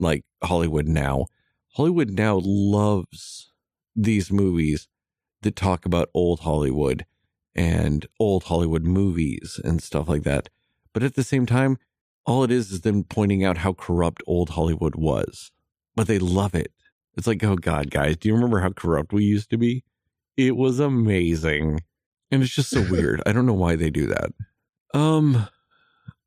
like 0.00 0.24
Hollywood 0.42 0.86
now. 0.86 1.26
Hollywood 1.74 2.10
now 2.10 2.40
loves 2.44 3.51
these 3.94 4.30
movies 4.30 4.88
that 5.42 5.56
talk 5.56 5.84
about 5.84 6.10
old 6.14 6.40
Hollywood 6.40 7.04
and 7.54 8.06
old 8.18 8.44
Hollywood 8.44 8.84
movies 8.84 9.60
and 9.62 9.82
stuff 9.82 10.08
like 10.08 10.22
that. 10.22 10.48
But 10.92 11.02
at 11.02 11.14
the 11.14 11.24
same 11.24 11.46
time, 11.46 11.78
all 12.24 12.44
it 12.44 12.50
is 12.50 12.70
is 12.70 12.82
them 12.82 13.04
pointing 13.04 13.44
out 13.44 13.58
how 13.58 13.72
corrupt 13.72 14.22
old 14.26 14.50
Hollywood 14.50 14.94
was. 14.94 15.50
But 15.94 16.06
they 16.06 16.18
love 16.18 16.54
it. 16.54 16.72
It's 17.16 17.26
like, 17.26 17.42
oh 17.44 17.56
God, 17.56 17.90
guys, 17.90 18.16
do 18.16 18.28
you 18.28 18.34
remember 18.34 18.60
how 18.60 18.70
corrupt 18.70 19.12
we 19.12 19.24
used 19.24 19.50
to 19.50 19.58
be? 19.58 19.84
It 20.36 20.56
was 20.56 20.80
amazing. 20.80 21.80
And 22.30 22.42
it's 22.42 22.54
just 22.54 22.70
so 22.70 22.82
weird. 22.90 23.22
I 23.26 23.32
don't 23.32 23.46
know 23.46 23.52
why 23.52 23.76
they 23.76 23.90
do 23.90 24.06
that. 24.06 24.32
Um, 24.94 25.48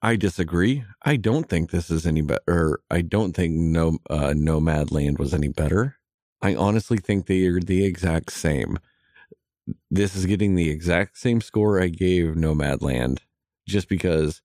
I 0.02 0.16
disagree. 0.16 0.84
I 1.04 1.16
don't 1.16 1.50
think 1.50 1.72
this 1.72 1.90
is 1.90 2.06
any 2.06 2.22
better. 2.22 2.80
I 2.92 3.02
don't 3.02 3.36
think 3.36 3.54
no 3.56 3.98
uh, 4.10 4.34
Nomadland 4.36 5.18
was 5.18 5.34
any 5.34 5.48
better. 5.48 5.98
I 6.46 6.54
honestly 6.54 6.98
think 6.98 7.26
they 7.26 7.44
are 7.48 7.60
the 7.60 7.84
exact 7.84 8.32
same. 8.32 8.78
This 9.90 10.16
is 10.16 10.28
getting 10.28 10.54
the 10.54 10.70
exact 10.70 11.18
same 11.18 11.42
score 11.42 11.82
I 11.82 11.88
gave 11.88 12.36
Nomadland 12.36 13.22
just 13.68 13.90
because 13.90 14.44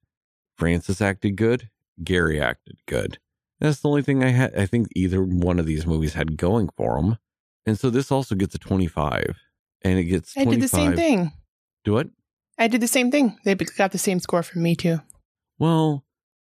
Frances 0.56 1.02
acted 1.02 1.36
good, 1.36 1.68
Gary 2.02 2.40
acted 2.40 2.78
good. 2.86 3.18
That's 3.60 3.80
the 3.80 3.90
only 3.90 4.00
thing 4.00 4.24
I 4.24 4.30
had. 4.30 4.56
I 4.56 4.64
think 4.64 4.88
either 4.96 5.22
one 5.22 5.58
of 5.58 5.66
these 5.66 5.86
movies 5.86 6.14
had 6.14 6.38
going 6.38 6.70
for 6.74 6.96
them. 6.96 7.18
And 7.66 7.78
so 7.78 7.90
this 7.90 8.10
also 8.10 8.34
gets 8.34 8.54
a 8.54 8.58
25 8.58 9.36
and 9.82 9.98
it 9.98 10.04
gets 10.04 10.34
I 10.38 10.44
did 10.44 10.62
the 10.62 10.68
same 10.68 10.96
thing. 10.96 11.32
Do 11.84 11.92
what? 11.92 12.08
I 12.56 12.68
did 12.68 12.80
the 12.80 12.88
same 12.88 13.10
thing. 13.10 13.38
They 13.44 13.54
got 13.54 13.92
the 13.92 13.98
same 13.98 14.20
score 14.20 14.42
from 14.42 14.62
me 14.62 14.74
too. 14.74 15.00
Well, 15.58 16.06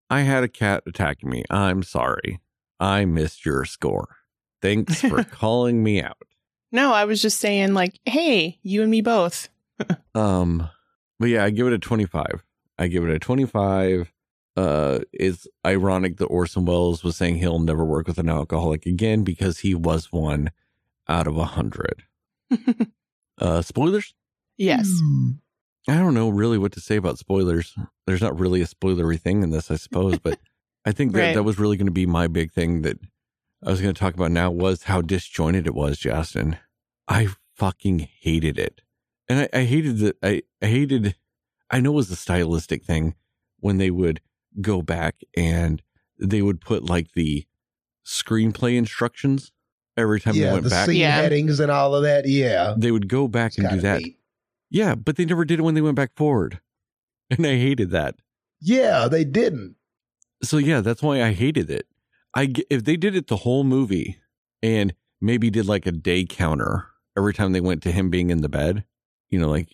I 0.08 0.20
had 0.20 0.42
a 0.42 0.48
cat 0.48 0.84
attacking 0.86 1.28
me. 1.28 1.44
I'm 1.50 1.82
sorry. 1.82 2.40
I 2.80 3.04
missed 3.04 3.44
your 3.44 3.66
score. 3.66 4.16
Thanks 4.64 5.00
for 5.02 5.22
calling 5.30 5.82
me 5.82 6.00
out. 6.02 6.16
No, 6.72 6.92
I 6.94 7.04
was 7.04 7.20
just 7.20 7.38
saying 7.38 7.74
like, 7.74 8.00
hey, 8.06 8.58
you 8.62 8.80
and 8.82 8.90
me 8.90 9.02
both. 9.02 9.48
Um, 10.14 10.70
but 11.18 11.28
yeah, 11.28 11.44
I 11.44 11.50
give 11.50 11.66
it 11.66 11.72
a 11.72 11.78
25. 11.78 12.44
I 12.78 12.86
give 12.86 13.04
it 13.04 13.10
a 13.10 13.18
25. 13.18 14.12
Uh, 14.56 15.00
it's 15.12 15.46
ironic 15.66 16.16
that 16.18 16.26
Orson 16.26 16.64
Welles 16.64 17.02
was 17.02 17.16
saying 17.16 17.36
he'll 17.36 17.58
never 17.58 17.84
work 17.84 18.06
with 18.06 18.18
an 18.18 18.28
alcoholic 18.30 18.86
again 18.86 19.24
because 19.24 19.58
he 19.58 19.74
was 19.74 20.12
one 20.12 20.50
out 21.08 21.26
of 21.26 21.36
a 21.36 21.44
hundred. 21.44 22.04
Uh, 23.40 23.60
spoilers? 23.62 24.14
yes. 24.56 24.88
I 25.88 25.96
don't 25.96 26.14
know 26.14 26.28
really 26.28 26.56
what 26.56 26.70
to 26.72 26.80
say 26.80 26.94
about 26.96 27.18
spoilers. 27.18 27.74
There's 28.06 28.22
not 28.22 28.38
really 28.38 28.62
a 28.62 28.66
spoilery 28.66 29.20
thing 29.20 29.42
in 29.42 29.50
this, 29.50 29.70
I 29.72 29.76
suppose, 29.76 30.18
but 30.20 30.38
I 30.84 30.92
think 30.92 31.12
that 31.12 31.18
Right. 31.20 31.34
that 31.34 31.42
was 31.42 31.58
really 31.58 31.76
going 31.76 31.86
to 31.88 31.92
be 31.92 32.06
my 32.06 32.28
big 32.28 32.52
thing 32.52 32.82
that 32.82 32.96
I 33.64 33.70
was 33.70 33.80
going 33.80 33.94
to 33.94 33.98
talk 33.98 34.14
about 34.14 34.30
now 34.30 34.50
was 34.50 34.84
how 34.84 35.00
disjointed 35.00 35.66
it 35.66 35.74
was, 35.74 35.98
Justin. 35.98 36.58
I 37.08 37.28
fucking 37.54 38.08
hated 38.20 38.58
it. 38.58 38.82
And 39.28 39.40
I, 39.52 39.60
I 39.60 39.64
hated 39.64 39.98
that. 39.98 40.16
I, 40.22 40.42
I 40.60 40.66
hated, 40.66 41.16
I 41.70 41.80
know 41.80 41.92
it 41.92 41.96
was 41.96 42.10
a 42.10 42.16
stylistic 42.16 42.84
thing 42.84 43.14
when 43.60 43.78
they 43.78 43.90
would 43.90 44.20
go 44.60 44.82
back 44.82 45.16
and 45.36 45.82
they 46.18 46.42
would 46.42 46.60
put 46.60 46.84
like 46.84 47.12
the 47.14 47.46
screenplay 48.06 48.76
instructions 48.76 49.50
every 49.96 50.20
time 50.20 50.34
they 50.34 50.42
yeah, 50.42 50.52
went 50.52 50.64
the 50.64 50.70
back. 50.70 50.86
scene 50.86 50.96
Yeah. 50.96 51.12
headings 51.16 51.58
and 51.60 51.70
all 51.70 51.94
of 51.94 52.02
that. 52.02 52.26
Yeah, 52.28 52.74
They 52.76 52.90
would 52.90 53.08
go 53.08 53.28
back 53.28 53.52
It's 53.52 53.58
and 53.58 53.70
do 53.70 53.80
that. 53.80 54.02
neat. 54.02 54.18
Yeah, 54.70 54.94
but 54.94 55.16
they 55.16 55.24
never 55.24 55.44
did 55.44 55.60
it 55.60 55.62
when 55.62 55.74
they 55.74 55.80
went 55.80 55.96
back 55.96 56.10
forward. 56.16 56.60
And 57.30 57.46
I 57.46 57.56
hated 57.56 57.90
that. 57.90 58.16
Yeah, 58.60 59.08
they 59.08 59.24
didn't. 59.24 59.76
So 60.42 60.58
yeah, 60.58 60.80
that's 60.82 61.02
why 61.02 61.22
I 61.22 61.32
hated 61.32 61.70
it. 61.70 61.86
I 62.34 62.52
if 62.70 62.84
they 62.84 62.96
did 62.96 63.14
it 63.14 63.28
the 63.28 63.36
whole 63.38 63.64
movie 63.64 64.18
and 64.62 64.94
maybe 65.20 65.50
did 65.50 65.66
like 65.66 65.86
a 65.86 65.92
day 65.92 66.24
counter 66.24 66.86
every 67.16 67.32
time 67.32 67.52
they 67.52 67.60
went 67.60 67.82
to 67.82 67.92
him 67.92 68.10
being 68.10 68.30
in 68.30 68.40
the 68.40 68.48
bed, 68.48 68.84
you 69.30 69.38
know, 69.38 69.48
like 69.48 69.68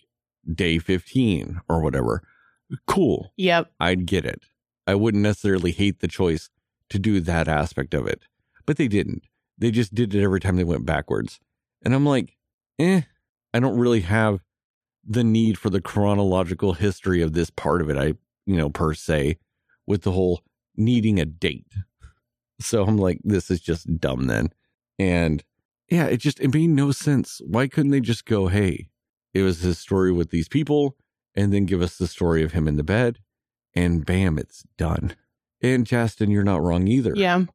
day 0.53 0.79
15 0.79 1.61
or 1.67 1.81
whatever. 1.81 2.21
Cool. 2.87 3.33
Yep. 3.37 3.71
I'd 3.79 4.05
get 4.05 4.25
it. 4.25 4.43
I 4.87 4.95
wouldn't 4.95 5.23
necessarily 5.23 5.71
hate 5.71 5.99
the 5.99 6.07
choice 6.07 6.49
to 6.89 6.99
do 6.99 7.19
that 7.21 7.47
aspect 7.47 7.93
of 7.93 8.07
it. 8.07 8.21
But 8.65 8.77
they 8.77 8.87
didn't. 8.87 9.23
They 9.57 9.71
just 9.71 9.93
did 9.93 10.13
it 10.15 10.23
every 10.23 10.39
time 10.39 10.55
they 10.55 10.63
went 10.63 10.85
backwards. 10.85 11.39
And 11.83 11.93
I'm 11.93 12.05
like, 12.05 12.37
eh, 12.79 13.01
I 13.53 13.59
don't 13.59 13.77
really 13.77 14.01
have 14.01 14.41
the 15.03 15.23
need 15.23 15.57
for 15.57 15.69
the 15.69 15.81
chronological 15.81 16.73
history 16.73 17.21
of 17.21 17.33
this 17.33 17.49
part 17.49 17.81
of 17.81 17.89
it. 17.89 17.97
I, 17.97 18.13
you 18.45 18.57
know, 18.57 18.69
per 18.69 18.93
se, 18.93 19.37
with 19.85 20.03
the 20.03 20.11
whole 20.11 20.41
needing 20.75 21.19
a 21.19 21.25
date. 21.25 21.73
So 22.61 22.83
I'm 22.83 22.97
like, 22.97 23.19
this 23.23 23.51
is 23.51 23.59
just 23.61 23.99
dumb 23.99 24.27
then. 24.27 24.49
And 24.99 25.43
yeah, 25.89 26.05
it 26.05 26.17
just, 26.17 26.39
it 26.39 26.53
made 26.53 26.69
no 26.69 26.91
sense. 26.91 27.41
Why 27.45 27.67
couldn't 27.67 27.91
they 27.91 27.99
just 27.99 28.25
go, 28.25 28.47
hey, 28.47 28.89
it 29.33 29.41
was 29.41 29.61
his 29.61 29.79
story 29.79 30.11
with 30.11 30.29
these 30.29 30.47
people 30.47 30.95
and 31.35 31.53
then 31.53 31.65
give 31.65 31.81
us 31.81 31.97
the 31.97 32.07
story 32.07 32.43
of 32.43 32.51
him 32.51 32.67
in 32.67 32.77
the 32.77 32.83
bed 32.83 33.19
and 33.73 34.05
bam, 34.05 34.37
it's 34.37 34.63
done. 34.77 35.15
And 35.61 35.85
Justin, 35.85 36.31
you're 36.31 36.43
not 36.43 36.61
wrong 36.61 36.87
either. 36.87 37.13
Yeah. 37.15 37.45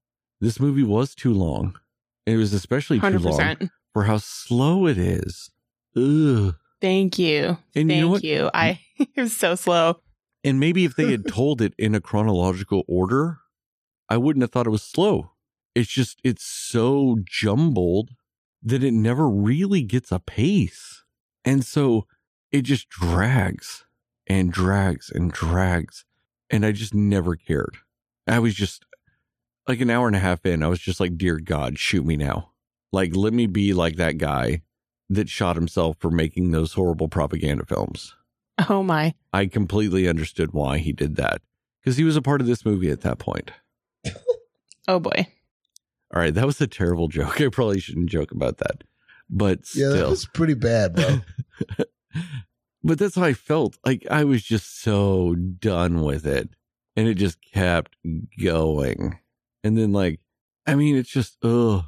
This 0.41 0.61
movie 0.61 0.83
was 0.83 1.15
too 1.15 1.33
long. 1.33 1.79
It 2.25 2.37
was 2.37 2.53
especially 2.53 3.01
too 3.01 3.19
long 3.19 3.71
for 3.93 4.05
how 4.05 4.19
slow 4.19 4.87
it 4.87 4.99
is. 4.99 5.51
Ugh. 5.97 6.55
Thank 6.81 7.19
you. 7.19 7.59
And 7.75 7.89
Thank 7.89 7.93
you 7.93 8.01
know 8.01 8.17
you. 8.19 8.51
I 8.53 8.81
it 8.99 9.09
was 9.17 9.37
so 9.37 9.55
slow. 9.55 10.01
And 10.45 10.61
maybe 10.61 10.85
if 10.85 10.95
they 10.97 11.11
had 11.11 11.27
told 11.29 11.61
it 11.61 11.75
in 11.79 11.95
a 11.95 12.01
chronological 12.01 12.85
order, 12.87 13.39
I 14.09 14.17
wouldn't 14.17 14.43
have 14.43 14.51
thought 14.51 14.67
it 14.67 14.71
was 14.71 14.83
slow. 14.83 15.33
It's 15.75 15.91
just, 15.91 16.21
it's 16.25 16.45
so 16.45 17.19
jumbled 17.25 18.11
that 18.63 18.83
it 18.83 18.95
never 18.95 19.29
really 19.29 19.83
gets 19.83 20.11
a 20.11 20.19
pace. 20.19 21.05
And 21.45 21.65
so 21.65 22.07
it 22.51 22.63
just 22.63 22.89
drags 22.89 23.85
and 24.27 24.53
drags 24.53 25.11
and 25.11 25.31
drags. 25.31 26.05
And 26.51 26.65
I 26.65 26.73
just 26.73 26.95
never 26.95 27.37
cared. 27.37 27.77
I 28.27 28.39
was 28.39 28.55
just 28.55 28.85
like 29.69 29.81
an 29.81 29.91
hour 29.91 30.07
and 30.07 30.17
a 30.17 30.21
half 30.21 30.45
in, 30.47 30.63
I 30.63 30.69
was 30.69 30.81
just 30.81 31.01
like, 31.01 31.17
Dear 31.17 31.39
God, 31.39 31.79
shoot 31.79 32.05
me 32.05 32.17
now. 32.17 32.53
Like, 32.93 33.15
let 33.15 33.33
me 33.33 33.47
be 33.47 33.73
like 33.73 33.97
that 33.97 34.19
guy 34.19 34.63
that 35.09 35.29
shot 35.29 35.57
himself 35.57 35.97
for 35.99 36.11
making 36.11 36.51
those 36.51 36.73
horrible 36.73 37.09
propaganda 37.09 37.65
films. 37.65 38.15
Oh 38.69 38.83
my. 38.83 39.15
I 39.33 39.47
completely 39.47 40.09
understood 40.09 40.53
why 40.53 40.79
he 40.79 40.93
did 40.93 41.17
that 41.17 41.43
because 41.81 41.97
he 41.97 42.05
was 42.05 42.17
a 42.17 42.23
part 42.23 42.41
of 42.41 42.47
this 42.47 42.65
movie 42.65 42.91
at 42.91 43.03
that 43.03 43.19
point. 43.19 43.51
Oh 44.89 45.01
boy. 45.01 45.27
All 46.15 46.21
right, 46.21 46.33
that 46.33 46.47
was 46.47 46.61
a 46.61 46.69
terrible 46.69 47.09
joke. 47.09 47.41
I 47.41 47.49
probably 47.49 47.81
shouldn't 47.81 48.09
joke 48.09 48.31
about 48.31 48.59
that, 48.59 48.85
but 49.29 49.63
Yeah, 49.75 49.89
that 49.89 50.09
was 50.09 50.27
pretty 50.27 50.55
bad, 50.55 50.95
bro. 50.95 51.23
but 52.85 52.97
that's 52.97 53.17
how 53.17 53.25
I 53.25 53.33
felt. 53.33 53.77
Like 53.85 54.07
I 54.09 54.23
was 54.23 54.45
just 54.45 54.81
so 54.81 55.35
done 55.35 56.03
with 56.03 56.25
it, 56.25 56.51
and 56.95 57.09
it 57.09 57.15
just 57.15 57.43
kept 57.43 57.97
going. 58.41 59.19
And 59.65 59.77
then, 59.77 59.93
like, 59.93 60.21
I 60.69 60.77
mean, 60.77 60.97
it's 60.97 61.11
just 61.11 61.45
ugh. 61.45 61.83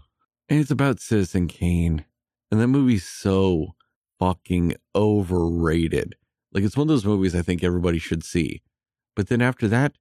And 0.49 0.59
it's 0.59 0.73
about 0.73 0.99
Citizen 0.99 1.47
Kane, 1.47 2.05
and 2.51 2.61
that 2.61 2.67
movie's 2.67 3.07
so 3.07 3.77
fucking 4.19 4.75
overrated. 4.97 6.17
Like 6.53 6.65
it's 6.65 6.77
one 6.77 6.85
of 6.85 6.89
those 6.89 7.05
movies 7.05 7.35
I 7.35 7.43
think 7.43 7.63
everybody 7.63 7.99
should 7.99 8.25
see. 8.25 8.63
But 9.15 9.29
then 9.29 9.43
after 9.43 9.69
that, 9.69 9.97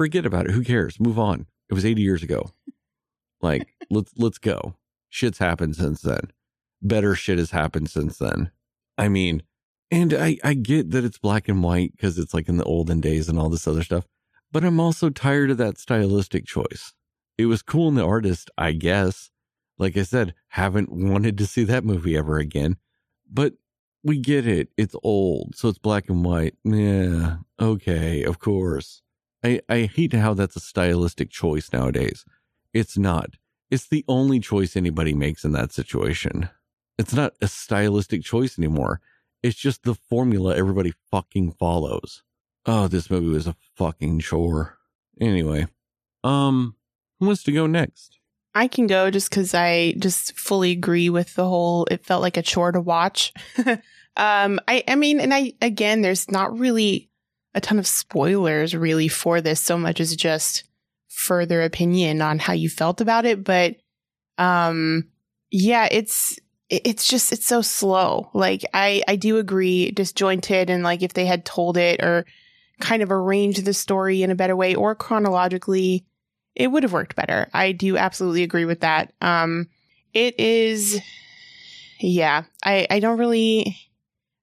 forget 0.00 0.24
about 0.24 0.46
it. 0.46 0.52
Who 0.52 0.64
cares? 0.64 0.98
Move 0.98 1.18
on. 1.18 1.44
It 1.68 1.74
was 1.74 1.84
80 1.84 2.00
years 2.00 2.22
ago. 2.22 2.50
Like, 3.42 3.72
let's 3.88 4.12
let's 4.18 4.36
go. 4.36 4.74
Shit's 5.08 5.38
happened 5.38 5.74
since 5.74 6.02
then. 6.02 6.30
Better 6.82 7.14
shit 7.14 7.38
has 7.38 7.52
happened 7.52 7.88
since 7.88 8.18
then. 8.18 8.50
I 8.98 9.08
mean, 9.08 9.44
and 9.90 10.12
I 10.12 10.36
I 10.44 10.52
get 10.52 10.90
that 10.90 11.06
it's 11.06 11.16
black 11.16 11.48
and 11.48 11.62
white 11.62 11.92
because 11.92 12.18
it's 12.18 12.34
like 12.34 12.50
in 12.50 12.58
the 12.58 12.64
olden 12.64 13.00
days 13.00 13.30
and 13.30 13.38
all 13.38 13.48
this 13.48 13.66
other 13.66 13.82
stuff. 13.82 14.06
But 14.52 14.62
I'm 14.62 14.78
also 14.78 15.08
tired 15.08 15.50
of 15.50 15.56
that 15.56 15.78
stylistic 15.78 16.44
choice. 16.44 16.92
It 17.38 17.46
was 17.46 17.62
cool 17.62 17.88
in 17.88 17.94
the 17.94 18.04
artist, 18.04 18.50
I 18.58 18.72
guess. 18.72 19.30
Like 19.78 19.96
I 19.96 20.02
said, 20.02 20.34
haven't 20.48 20.92
wanted 20.92 21.38
to 21.38 21.46
see 21.46 21.64
that 21.64 21.82
movie 21.82 22.14
ever 22.14 22.36
again. 22.36 22.76
But 23.26 23.54
we 24.04 24.18
get 24.18 24.46
it. 24.46 24.68
It's 24.76 24.96
old, 25.02 25.56
so 25.56 25.70
it's 25.70 25.78
black 25.78 26.10
and 26.10 26.22
white. 26.22 26.56
Yeah, 26.62 27.36
okay, 27.58 28.22
of 28.22 28.38
course. 28.38 29.00
I, 29.42 29.60
I 29.68 29.82
hate 29.82 30.12
how 30.12 30.34
that's 30.34 30.56
a 30.56 30.60
stylistic 30.60 31.30
choice 31.30 31.72
nowadays. 31.72 32.24
It's 32.72 32.98
not. 32.98 33.36
It's 33.70 33.88
the 33.88 34.04
only 34.08 34.40
choice 34.40 34.76
anybody 34.76 35.14
makes 35.14 35.44
in 35.44 35.52
that 35.52 35.72
situation. 35.72 36.50
It's 36.98 37.14
not 37.14 37.34
a 37.40 37.48
stylistic 37.48 38.22
choice 38.22 38.58
anymore. 38.58 39.00
It's 39.42 39.56
just 39.56 39.84
the 39.84 39.94
formula 39.94 40.54
everybody 40.54 40.92
fucking 41.10 41.52
follows. 41.52 42.22
Oh, 42.66 42.88
this 42.88 43.10
movie 43.10 43.28
was 43.28 43.46
a 43.46 43.56
fucking 43.76 44.20
chore. 44.20 44.76
Anyway, 45.20 45.66
um, 46.24 46.76
who 47.18 47.26
wants 47.26 47.42
to 47.44 47.52
go 47.52 47.66
next? 47.66 48.18
I 48.54 48.66
can 48.66 48.86
go 48.86 49.10
just 49.10 49.30
because 49.30 49.54
I 49.54 49.94
just 49.98 50.36
fully 50.36 50.72
agree 50.72 51.08
with 51.08 51.34
the 51.34 51.46
whole. 51.46 51.86
It 51.90 52.04
felt 52.04 52.22
like 52.22 52.36
a 52.36 52.42
chore 52.42 52.72
to 52.72 52.80
watch. 52.80 53.32
um, 54.16 54.60
I, 54.66 54.82
I 54.88 54.96
mean, 54.96 55.20
and 55.20 55.32
I 55.32 55.52
again, 55.62 56.02
there's 56.02 56.30
not 56.30 56.58
really 56.58 57.09
a 57.54 57.60
ton 57.60 57.78
of 57.78 57.86
spoilers 57.86 58.74
really 58.74 59.08
for 59.08 59.40
this, 59.40 59.60
so 59.60 59.76
much 59.76 60.00
as 60.00 60.14
just 60.16 60.64
further 61.08 61.62
opinion 61.62 62.22
on 62.22 62.38
how 62.38 62.52
you 62.52 62.68
felt 62.68 63.00
about 63.00 63.24
it. 63.24 63.44
But, 63.44 63.76
um, 64.38 65.08
yeah, 65.50 65.88
it's 65.90 66.38
it's 66.68 67.08
just 67.08 67.32
it's 67.32 67.46
so 67.46 67.62
slow. 67.62 68.30
Like 68.32 68.64
I 68.72 69.02
I 69.08 69.16
do 69.16 69.38
agree, 69.38 69.90
disjointed, 69.90 70.70
and 70.70 70.84
like 70.84 71.02
if 71.02 71.14
they 71.14 71.26
had 71.26 71.44
told 71.44 71.76
it 71.76 72.02
or 72.02 72.24
kind 72.80 73.02
of 73.02 73.10
arranged 73.10 73.64
the 73.64 73.74
story 73.74 74.22
in 74.22 74.30
a 74.30 74.36
better 74.36 74.56
way 74.56 74.74
or 74.74 74.94
chronologically 74.94 76.06
it 76.54 76.68
would 76.68 76.82
have 76.82 76.92
worked 76.92 77.16
better. 77.16 77.48
I 77.54 77.72
do 77.72 77.96
absolutely 77.96 78.42
agree 78.42 78.64
with 78.64 78.80
that. 78.80 79.12
Um, 79.20 79.68
it 80.12 80.38
is, 80.38 81.00
yeah, 82.00 82.44
I, 82.64 82.86
I 82.90 83.00
don't 83.00 83.18
really, 83.18 83.76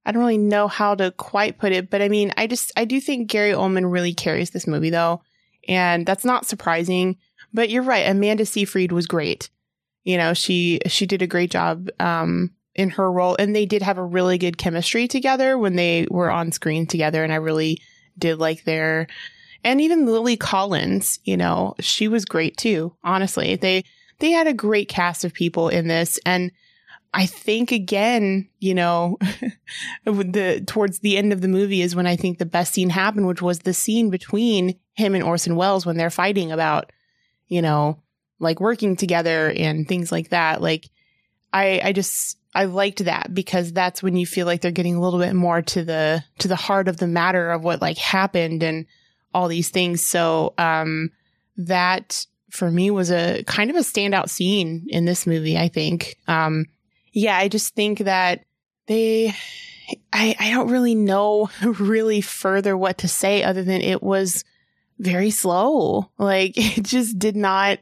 I 0.08 0.12
don't 0.14 0.22
really 0.22 0.38
know 0.38 0.70
how 0.70 0.96
to 0.96 1.12
quite 1.12 1.60
put 1.60 1.74
it, 1.74 1.90
but 1.90 2.02
I 2.02 2.08
mean, 2.08 2.32
I 2.38 2.48
just, 2.48 2.72
I 2.78 2.86
do 2.86 3.02
think 3.02 3.30
Gary 3.30 3.52
Oldman 3.52 3.92
really 3.92 4.14
carries 4.14 4.52
this 4.52 4.66
movie 4.66 4.90
though. 4.90 5.22
And 5.68 6.06
that's 6.06 6.24
not 6.24 6.46
surprising, 6.46 7.18
but 7.54 7.70
you're 7.70 7.84
right. 7.84 8.10
Amanda 8.10 8.46
Seyfried 8.46 8.94
was 8.94 9.06
great. 9.06 9.50
You 10.06 10.18
know, 10.18 10.34
she 10.34 10.80
she 10.88 11.06
did 11.06 11.22
a 11.22 11.28
great 11.28 11.52
job 11.52 11.90
um, 12.00 12.54
in 12.76 12.92
her 12.92 13.12
role, 13.12 13.36
and 13.38 13.54
they 13.54 13.66
did 13.66 13.82
have 13.82 13.98
a 13.98 14.06
really 14.06 14.38
good 14.38 14.58
chemistry 14.58 15.06
together 15.06 15.58
when 15.58 15.76
they 15.76 16.08
were 16.10 16.32
on 16.32 16.54
screen 16.54 16.88
together, 16.88 17.26
and 17.26 17.34
I 17.34 17.38
really 17.38 17.82
did 18.18 18.40
like 18.40 18.64
their. 18.64 19.08
And 19.66 19.82
even 19.82 20.06
Lily 20.06 20.38
Collins, 20.38 21.20
you 21.26 21.36
know, 21.36 21.76
she 21.82 22.08
was 22.08 22.24
great 22.24 22.56
too. 22.56 22.96
Honestly, 23.04 23.58
they 23.58 23.84
they 24.20 24.32
had 24.32 24.48
a 24.48 24.54
great 24.54 24.88
cast 24.88 25.26
of 25.26 25.34
people 25.34 25.68
in 25.68 25.90
this, 25.90 26.18
and 26.26 26.52
I 27.18 27.26
think 27.26 27.72
again, 27.72 28.48
you 28.60 28.76
know, 28.76 29.18
the 30.06 30.64
towards 30.68 31.00
the 31.00 31.18
end 31.18 31.34
of 31.34 31.42
the 31.42 31.48
movie 31.48 31.82
is 31.82 31.96
when 31.96 32.06
I 32.06 32.16
think 32.16 32.38
the 32.38 32.46
best 32.46 32.76
scene 32.76 32.92
happened, 32.92 33.26
which 33.26 33.42
was 33.42 33.60
the 33.60 33.74
scene 33.74 34.12
between 34.12 34.78
him 34.94 35.16
and 35.16 35.24
Orson 35.24 35.56
Welles 35.56 35.84
when 35.84 35.98
they're 35.98 36.12
fighting 36.12 36.52
about, 36.52 36.92
you 37.48 37.64
know, 37.64 38.04
like 38.38 38.60
working 38.60 38.96
together 38.96 39.50
and 39.50 39.88
things 39.88 40.12
like 40.12 40.30
that. 40.30 40.62
Like, 40.62 40.92
I 41.52 41.82
I 41.84 41.92
just 41.92 42.38
I 42.54 42.66
liked 42.66 43.04
that 43.06 43.34
because 43.34 43.74
that's 43.74 44.04
when 44.04 44.16
you 44.16 44.28
feel 44.28 44.46
like 44.46 44.62
they're 44.62 44.70
getting 44.70 44.96
a 44.96 45.02
little 45.02 45.20
bit 45.20 45.34
more 45.34 45.64
to 45.64 45.84
the 45.84 46.24
to 46.38 46.48
the 46.48 46.56
heart 46.56 46.88
of 46.88 46.98
the 46.98 47.08
matter 47.08 47.50
of 47.50 47.64
what 47.64 47.82
like 47.82 47.98
happened 47.98 48.62
and 48.62 48.86
all 49.34 49.48
these 49.48 49.70
things. 49.70 50.06
So 50.06 50.54
um 50.60 51.10
that 51.58 52.28
for 52.52 52.70
me 52.70 52.92
was 52.92 53.10
a 53.10 53.44
kind 53.46 53.72
of 53.72 53.76
a 53.76 53.80
standout 53.80 54.30
scene 54.30 54.86
in 54.90 55.06
this 55.06 55.26
movie, 55.26 55.58
I 55.58 55.68
think. 55.68 56.16
Um 56.28 56.68
yeah, 57.18 57.36
I 57.36 57.48
just 57.48 57.74
think 57.74 58.00
that 58.00 58.46
they 58.86 59.34
I 60.14 60.36
I 60.40 60.52
don't 60.52 60.70
really 60.70 60.94
know 60.94 61.50
really 61.64 62.22
further 62.22 62.78
what 62.78 63.00
to 63.00 63.08
say 63.08 63.42
other 63.42 63.64
than 63.64 63.82
it 63.82 64.04
was 64.04 64.44
very 65.00 65.32
slow. 65.32 66.12
Like 66.20 66.54
it 66.56 66.84
just 66.84 67.18
did 67.18 67.36
not 67.36 67.80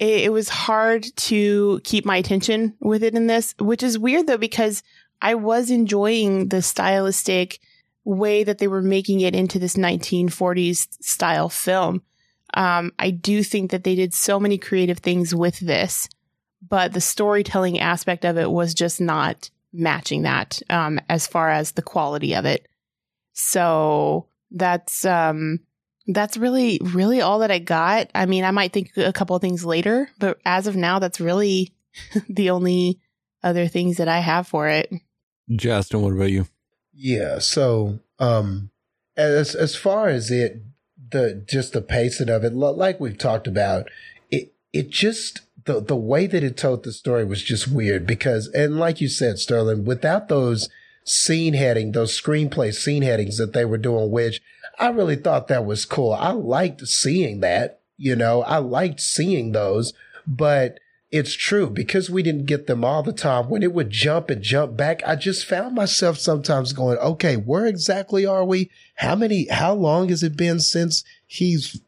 it, 0.00 0.24
it 0.24 0.32
was 0.32 0.48
hard 0.48 1.06
to 1.16 1.80
keep 1.84 2.04
my 2.04 2.16
attention 2.16 2.74
with 2.80 3.04
it 3.04 3.14
in 3.14 3.28
this, 3.28 3.54
which 3.60 3.84
is 3.84 4.00
weird 4.00 4.26
though, 4.26 4.36
because 4.36 4.82
I 5.22 5.36
was 5.36 5.70
enjoying 5.70 6.48
the 6.48 6.60
stylistic 6.60 7.60
way 8.04 8.42
that 8.42 8.58
they 8.58 8.66
were 8.66 8.82
making 8.82 9.20
it 9.20 9.36
into 9.36 9.60
this 9.60 9.76
1940s 9.76 10.88
style 11.00 11.48
film. 11.48 12.02
Um, 12.54 12.92
I 12.98 13.10
do 13.10 13.44
think 13.44 13.70
that 13.70 13.84
they 13.84 13.94
did 13.94 14.12
so 14.12 14.40
many 14.40 14.58
creative 14.58 14.98
things 14.98 15.34
with 15.34 15.60
this, 15.60 16.08
but 16.62 16.92
the 16.92 17.00
storytelling 17.00 17.78
aspect 17.78 18.24
of 18.24 18.38
it 18.38 18.50
was 18.50 18.74
just 18.74 19.00
not 19.00 19.50
matching 19.72 20.22
that 20.22 20.60
um, 20.70 21.00
as 21.08 21.26
far 21.26 21.50
as 21.50 21.72
the 21.72 21.82
quality 21.82 22.34
of 22.34 22.44
it. 22.44 22.66
So 23.32 24.28
that's 24.50 25.04
um, 25.04 25.60
that's 26.06 26.36
really, 26.36 26.80
really 26.82 27.20
all 27.20 27.40
that 27.40 27.50
I 27.50 27.58
got. 27.58 28.10
I 28.14 28.26
mean, 28.26 28.44
I 28.44 28.50
might 28.50 28.72
think 28.72 28.92
a 28.96 29.12
couple 29.12 29.36
of 29.36 29.42
things 29.42 29.64
later, 29.64 30.08
but 30.18 30.38
as 30.44 30.66
of 30.66 30.76
now, 30.76 30.98
that's 30.98 31.20
really 31.20 31.72
the 32.28 32.50
only 32.50 33.00
other 33.42 33.68
things 33.68 33.98
that 33.98 34.08
I 34.08 34.20
have 34.20 34.46
for 34.46 34.68
it. 34.68 34.92
Justin, 35.50 36.02
what 36.02 36.12
about 36.12 36.30
you? 36.30 36.46
Yeah. 36.92 37.38
So, 37.38 38.00
um, 38.18 38.70
as 39.16 39.54
as 39.54 39.76
far 39.76 40.08
as 40.08 40.30
it, 40.30 40.62
the 41.10 41.44
just 41.46 41.72
the 41.72 41.82
pacing 41.82 42.28
of 42.28 42.44
it, 42.44 42.54
like 42.54 42.98
we've 43.00 43.18
talked 43.18 43.46
about, 43.46 43.88
it 44.30 44.52
it 44.72 44.90
just 44.90 45.42
the 45.66 45.80
the 45.80 45.96
way 45.96 46.26
that 46.26 46.42
it 46.42 46.56
told 46.56 46.82
the 46.82 46.92
story 46.92 47.24
was 47.24 47.42
just 47.42 47.68
weird 47.68 48.06
because, 48.06 48.48
and 48.48 48.78
like 48.78 49.00
you 49.00 49.08
said, 49.08 49.38
Sterling, 49.38 49.84
without 49.84 50.28
those 50.28 50.68
scene 51.04 51.54
heading, 51.54 51.92
those 51.92 52.18
screenplay 52.18 52.72
scene 52.72 53.02
headings 53.02 53.36
that 53.38 53.52
they 53.52 53.64
were 53.64 53.78
doing, 53.78 54.10
which 54.10 54.40
I 54.78 54.88
really 54.88 55.16
thought 55.16 55.48
that 55.48 55.66
was 55.66 55.84
cool. 55.84 56.12
I 56.12 56.30
liked 56.32 56.86
seeing 56.86 57.40
that, 57.40 57.80
you 57.96 58.16
know, 58.16 58.42
I 58.42 58.58
liked 58.58 59.00
seeing 59.00 59.52
those, 59.52 59.92
but 60.26 60.80
it's 61.10 61.34
true 61.34 61.70
because 61.70 62.10
we 62.10 62.22
didn't 62.22 62.46
get 62.46 62.66
them 62.66 62.84
all 62.84 63.02
the 63.02 63.12
time. 63.12 63.48
When 63.48 63.62
it 63.62 63.72
would 63.72 63.90
jump 63.90 64.30
and 64.30 64.42
jump 64.42 64.76
back, 64.76 65.02
I 65.06 65.14
just 65.14 65.46
found 65.46 65.74
myself 65.74 66.18
sometimes 66.18 66.72
going, 66.72 66.98
okay, 66.98 67.36
where 67.36 67.66
exactly 67.66 68.26
are 68.26 68.44
we? 68.44 68.70
How 68.96 69.14
many, 69.14 69.48
how 69.48 69.74
long 69.74 70.08
has 70.08 70.22
it 70.22 70.36
been 70.36 70.58
since 70.60 71.04
he's 71.26 71.80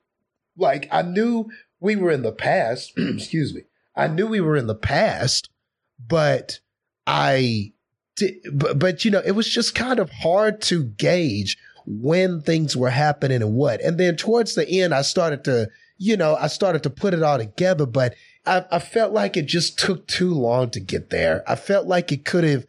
like, 0.57 0.89
I 0.93 1.03
knew 1.03 1.51
we 1.81 1.97
were 1.97 2.11
in 2.11 2.23
the 2.23 2.33
past. 2.33 2.93
excuse 2.97 3.55
me. 3.55 3.63
I 3.99 4.07
knew 4.07 4.29
we 4.29 4.41
were 4.41 4.57
in 4.57 4.69
the 4.69 4.75
past, 4.75 5.51
but 5.99 6.61
I 7.07 7.73
did, 8.17 8.35
but, 8.53 8.79
but 8.79 9.05
you 9.05 9.11
know, 9.11 9.23
it 9.25 9.33
was 9.33 9.49
just 9.49 9.75
kind 9.75 9.99
of 9.99 10.11
hard 10.11 10.63
to 10.63 10.85
gauge 10.85 11.59
when 11.85 12.41
things 12.41 12.77
were 12.77 12.91
happening 12.91 13.43
and 13.43 13.55
what. 13.55 13.81
And 13.81 13.99
then 13.99 14.17
towards 14.17 14.55
the 14.55 14.69
end, 14.69 14.95
I 14.95 15.03
started 15.03 15.43
to, 15.45 15.69
you 15.97 16.17
know, 16.17 16.37
I 16.37 16.47
started 16.47 16.83
to 16.85 16.91
put 16.91 17.13
it 17.13 17.23
all 17.23 17.39
together, 17.39 17.87
but 17.87 18.15
I, 18.47 18.65
I 18.71 18.79
felt 18.79 19.13
like 19.13 19.37
it 19.37 19.47
just 19.47 19.79
took 19.79 20.07
too 20.07 20.33
long 20.33 20.71
to 20.71 20.81
get 20.81 21.11
there. 21.11 21.43
I 21.49 21.57
felt 21.57 21.87
like 21.87 22.13
it 22.13 22.25
could 22.25 22.45
have, 22.45 22.67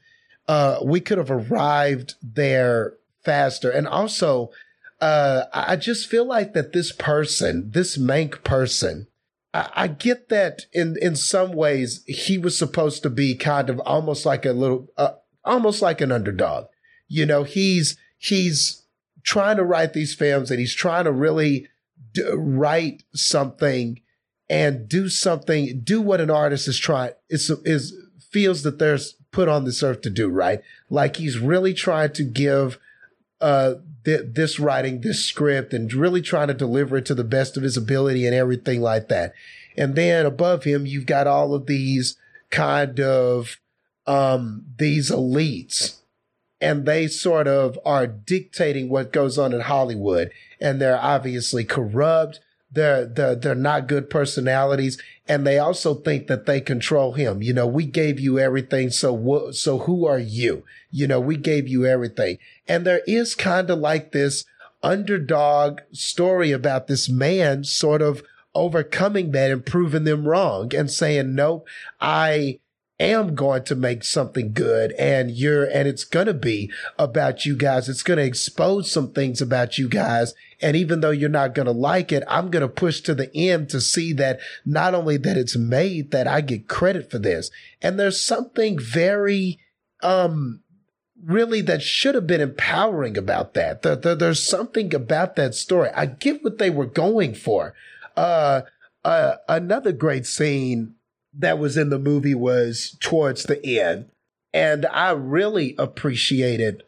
uh, 0.47 0.79
we 0.83 0.99
could 0.99 1.19
have 1.19 1.29
arrived 1.29 2.15
there 2.23 2.93
faster. 3.23 3.69
And 3.69 3.87
also, 3.87 4.49
uh, 4.99 5.43
I 5.53 5.75
just 5.75 6.09
feel 6.09 6.25
like 6.25 6.53
that 6.53 6.73
this 6.73 6.91
person, 6.91 7.69
this 7.71 7.97
Mank 7.97 8.43
person, 8.43 9.07
I, 9.53 9.87
get 9.87 10.29
that 10.29 10.65
in, 10.73 10.95
in 11.01 11.15
some 11.15 11.53
ways 11.53 12.03
he 12.05 12.37
was 12.37 12.55
supposed 12.57 13.01
to 13.03 13.09
be 13.09 13.33
kind 13.35 13.69
of 13.69 13.79
almost 13.79 14.25
like 14.25 14.45
a 14.45 14.53
little, 14.53 14.91
uh, 14.95 15.13
almost 15.43 15.81
like 15.81 16.01
an 16.01 16.11
underdog. 16.11 16.67
You 17.07 17.25
know, 17.25 17.43
he's, 17.43 17.97
he's, 18.17 18.79
trying 19.23 19.57
to 19.57 19.63
write 19.63 19.93
these 19.93 20.15
films 20.15 20.49
and 20.49 20.59
he's 20.59 20.73
trying 20.73 21.05
to 21.05 21.11
really 21.11 21.67
d- 22.13 22.23
write 22.33 23.03
something 23.13 24.01
and 24.49 24.87
do 24.89 25.09
something, 25.09 25.81
do 25.83 26.01
what 26.01 26.21
an 26.21 26.31
artist 26.31 26.67
is 26.67 26.79
trying, 26.79 27.11
is, 27.29 27.49
is 27.63 27.93
feels 28.31 28.63
that 28.63 28.79
there's 28.79 29.13
put 29.31 29.47
on 29.47 29.65
this 29.65 29.83
earth 29.83 30.01
to 30.01 30.09
do, 30.09 30.29
right? 30.29 30.61
Like 30.89 31.17
he's 31.17 31.37
really 31.37 31.73
trying 31.73 32.13
to 32.13 32.23
give, 32.23 32.79
uh, 33.41 33.75
th- 34.05 34.33
this 34.33 34.59
writing, 34.59 35.01
this 35.01 35.25
script 35.25 35.73
and 35.73 35.91
really 35.93 36.21
trying 36.21 36.47
to 36.47 36.53
deliver 36.53 36.97
it 36.97 37.05
to 37.07 37.15
the 37.15 37.23
best 37.23 37.57
of 37.57 37.63
his 37.63 37.77
ability 37.77 38.25
and 38.25 38.35
everything 38.35 38.81
like 38.81 39.07
that. 39.09 39.33
And 39.77 39.95
then 39.95 40.25
above 40.25 40.63
him, 40.63 40.85
you've 40.85 41.05
got 41.05 41.27
all 41.27 41.53
of 41.53 41.65
these 41.65 42.17
kind 42.49 42.99
of, 42.99 43.57
um, 44.07 44.65
these 44.77 45.11
elites 45.11 45.99
and 46.61 46.85
they 46.85 47.07
sort 47.07 47.47
of 47.47 47.79
are 47.85 48.07
dictating 48.07 48.89
what 48.89 49.13
goes 49.13 49.37
on 49.37 49.53
in 49.53 49.61
Hollywood. 49.61 50.31
And 50.59 50.81
they're 50.81 50.99
obviously 50.99 51.63
corrupt. 51.63 52.41
They're, 52.71 53.05
they're, 53.05 53.35
they're 53.35 53.55
not 53.55 53.87
good 53.87 54.09
personalities. 54.09 55.01
And 55.27 55.47
they 55.47 55.57
also 55.57 55.95
think 55.95 56.27
that 56.27 56.45
they 56.45 56.59
control 56.59 57.13
him. 57.13 57.41
You 57.41 57.53
know, 57.53 57.65
we 57.65 57.85
gave 57.85 58.19
you 58.19 58.39
everything. 58.39 58.89
So 58.89 59.13
what, 59.13 59.55
so 59.55 59.79
who 59.79 60.05
are 60.05 60.19
you? 60.19 60.63
You 60.91 61.07
know, 61.07 61.19
we 61.19 61.37
gave 61.37 61.67
you 61.67 61.85
everything. 61.85 62.39
And 62.69 62.85
there 62.85 63.01
is 63.07 63.35
kind 63.35 63.69
of 63.69 63.79
like 63.79 64.11
this 64.11 64.45
underdog 64.81 65.81
story 65.91 66.51
about 66.51 66.87
this 66.87 67.09
man 67.09 67.65
sort 67.65 68.01
of 68.01 68.23
overcoming 68.55 69.31
that 69.31 69.51
and 69.51 69.65
proving 69.65 70.03
them 70.05 70.27
wrong 70.27 70.73
and 70.73 70.89
saying, 70.89 71.35
nope, 71.35 71.67
I, 71.99 72.59
am 72.99 73.33
going 73.33 73.63
to 73.63 73.75
make 73.75 74.03
something 74.03 74.51
good 74.51 74.91
and 74.93 75.31
you're, 75.31 75.63
and 75.63 75.87
it's 75.87 76.03
going 76.03 76.25
to 76.27 76.33
be 76.33 76.69
about 76.97 77.45
you 77.45 77.55
guys. 77.55 77.87
It's 77.87 78.03
going 78.03 78.17
to 78.17 78.25
expose 78.25 78.91
some 78.91 79.11
things 79.13 79.41
about 79.41 79.77
you 79.77 79.87
guys. 79.87 80.33
And 80.61 80.75
even 80.75 80.99
though 80.99 81.11
you're 81.11 81.29
not 81.29 81.55
going 81.55 81.67
to 81.67 81.71
like 81.71 82.11
it, 82.11 82.23
I'm 82.27 82.51
going 82.51 82.61
to 82.61 82.67
push 82.67 82.99
to 83.01 83.15
the 83.15 83.33
end 83.35 83.69
to 83.69 83.79
see 83.79 84.11
that 84.13 84.39
not 84.65 84.93
only 84.93 85.15
that 85.17 85.37
it's 85.37 85.55
made, 85.55 86.11
that 86.11 86.27
I 86.27 86.41
get 86.41 86.67
credit 86.67 87.09
for 87.09 87.19
this. 87.19 87.49
And 87.81 87.97
there's 87.97 88.21
something 88.21 88.77
very, 88.77 89.59
um, 90.03 90.61
really 91.23 91.61
that 91.61 91.81
should 91.81 92.15
have 92.15 92.27
been 92.27 92.41
empowering 92.41 93.17
about 93.17 93.53
that. 93.53 93.81
The, 93.81 93.95
the, 93.95 94.15
there's 94.15 94.41
something 94.41 94.93
about 94.93 95.35
that 95.35 95.55
story. 95.55 95.89
I 95.95 96.05
get 96.05 96.43
what 96.43 96.57
they 96.57 96.69
were 96.69 96.85
going 96.85 97.33
for. 97.33 97.73
Uh, 98.15 98.61
uh, 99.03 99.35
another 99.47 99.91
great 99.91 100.25
scene 100.25 100.95
that 101.33 101.59
was 101.59 101.77
in 101.77 101.89
the 101.89 101.99
movie 101.99 102.35
was 102.35 102.97
towards 102.99 103.43
the 103.43 103.79
end. 103.79 104.09
And 104.53 104.85
I 104.87 105.11
really 105.11 105.75
appreciated 105.77 106.83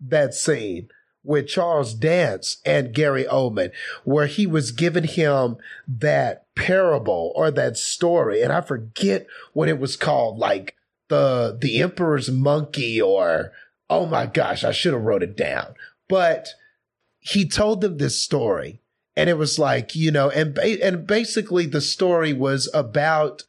that 0.00 0.34
scene 0.34 0.88
with 1.24 1.46
Charles 1.46 1.94
Dance 1.94 2.58
and 2.64 2.94
Gary 2.94 3.24
Oldman, 3.24 3.70
where 4.04 4.26
he 4.26 4.46
was 4.46 4.72
giving 4.72 5.04
him 5.04 5.56
that 5.86 6.46
parable 6.54 7.32
or 7.36 7.50
that 7.50 7.76
story. 7.76 8.42
And 8.42 8.52
I 8.52 8.60
forget 8.60 9.26
what 9.52 9.68
it 9.68 9.78
was 9.78 9.96
called, 9.96 10.38
like 10.38 10.74
the, 11.08 11.56
the 11.60 11.80
Emperor's 11.80 12.30
Monkey 12.30 13.00
or, 13.00 13.52
oh 13.90 14.06
my 14.06 14.26
gosh, 14.26 14.64
I 14.64 14.72
should 14.72 14.92
have 14.92 15.02
wrote 15.02 15.22
it 15.22 15.36
down. 15.36 15.74
But 16.08 16.48
he 17.18 17.48
told 17.48 17.80
them 17.80 17.98
this 17.98 18.20
story 18.20 18.80
and 19.16 19.28
it 19.28 19.36
was 19.36 19.58
like, 19.58 19.94
you 19.96 20.10
know, 20.10 20.30
and, 20.30 20.54
ba- 20.54 20.84
and 20.84 21.06
basically 21.06 21.66
the 21.66 21.80
story 21.80 22.32
was 22.32 22.70
about 22.72 23.44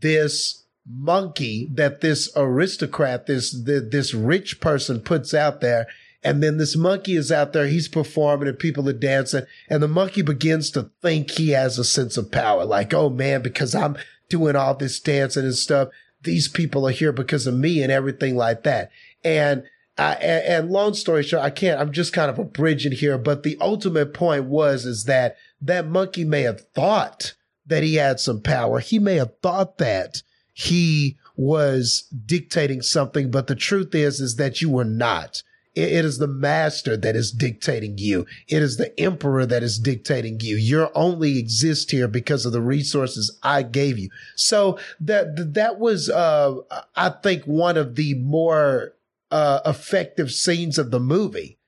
this 0.00 0.64
monkey 0.86 1.68
that 1.72 2.00
this 2.00 2.30
aristocrat, 2.36 3.26
this, 3.26 3.50
this 3.50 4.14
rich 4.14 4.60
person 4.60 5.00
puts 5.00 5.34
out 5.34 5.60
there. 5.60 5.86
And 6.22 6.42
then 6.42 6.56
this 6.56 6.76
monkey 6.76 7.14
is 7.16 7.30
out 7.30 7.52
there, 7.52 7.68
he's 7.68 7.88
performing 7.88 8.48
and 8.48 8.58
people 8.58 8.88
are 8.88 8.92
dancing. 8.92 9.44
And 9.68 9.82
the 9.82 9.88
monkey 9.88 10.22
begins 10.22 10.70
to 10.72 10.90
think 11.02 11.30
he 11.30 11.50
has 11.50 11.78
a 11.78 11.84
sense 11.84 12.16
of 12.16 12.30
power. 12.30 12.64
Like, 12.64 12.94
oh 12.94 13.10
man, 13.10 13.42
because 13.42 13.74
I'm 13.74 13.96
doing 14.28 14.56
all 14.56 14.74
this 14.74 15.00
dancing 15.00 15.44
and 15.44 15.54
stuff. 15.54 15.88
These 16.22 16.48
people 16.48 16.86
are 16.86 16.92
here 16.92 17.12
because 17.12 17.46
of 17.46 17.54
me 17.54 17.82
and 17.82 17.92
everything 17.92 18.36
like 18.36 18.64
that. 18.64 18.90
And 19.24 19.64
uh, 19.98 20.16
and, 20.20 20.70
long 20.70 20.94
story 20.94 21.24
short, 21.24 21.42
I 21.42 21.50
can't. 21.50 21.80
I'm 21.80 21.90
just 21.90 22.12
kind 22.12 22.30
of 22.30 22.38
abridging 22.38 22.92
here, 22.92 23.18
but 23.18 23.42
the 23.42 23.58
ultimate 23.60 24.14
point 24.14 24.44
was 24.44 24.84
is 24.84 25.04
that 25.04 25.36
that 25.60 25.88
monkey 25.88 26.24
may 26.24 26.42
have 26.42 26.60
thought 26.72 27.34
that 27.66 27.82
he 27.82 27.96
had 27.96 28.20
some 28.20 28.40
power. 28.40 28.78
He 28.78 29.00
may 29.00 29.16
have 29.16 29.32
thought 29.42 29.78
that 29.78 30.22
he 30.52 31.18
was 31.36 32.02
dictating 32.24 32.80
something, 32.80 33.30
but 33.32 33.48
the 33.48 33.56
truth 33.56 33.92
is, 33.92 34.20
is 34.20 34.36
that 34.36 34.62
you 34.62 34.70
were 34.70 34.84
not. 34.84 35.42
It, 35.78 35.92
it 35.92 36.04
is 36.04 36.18
the 36.18 36.26
master 36.26 36.96
that 36.96 37.14
is 37.14 37.30
dictating 37.30 37.98
you. 37.98 38.26
It 38.48 38.62
is 38.62 38.76
the 38.76 38.98
emperor 38.98 39.46
that 39.46 39.62
is 39.62 39.78
dictating 39.78 40.40
you. 40.40 40.56
You 40.56 40.88
only 40.94 41.38
exist 41.38 41.92
here 41.92 42.08
because 42.08 42.44
of 42.44 42.52
the 42.52 42.60
resources 42.60 43.38
I 43.42 43.62
gave 43.62 43.96
you. 43.98 44.10
So 44.34 44.78
that, 45.00 45.54
that 45.54 45.78
was, 45.78 46.10
uh, 46.10 46.56
I 46.96 47.10
think 47.10 47.44
one 47.44 47.76
of 47.76 47.94
the 47.94 48.14
more, 48.14 48.94
uh, 49.30 49.60
effective 49.64 50.32
scenes 50.32 50.78
of 50.78 50.90
the 50.90 51.00
movie. 51.00 51.58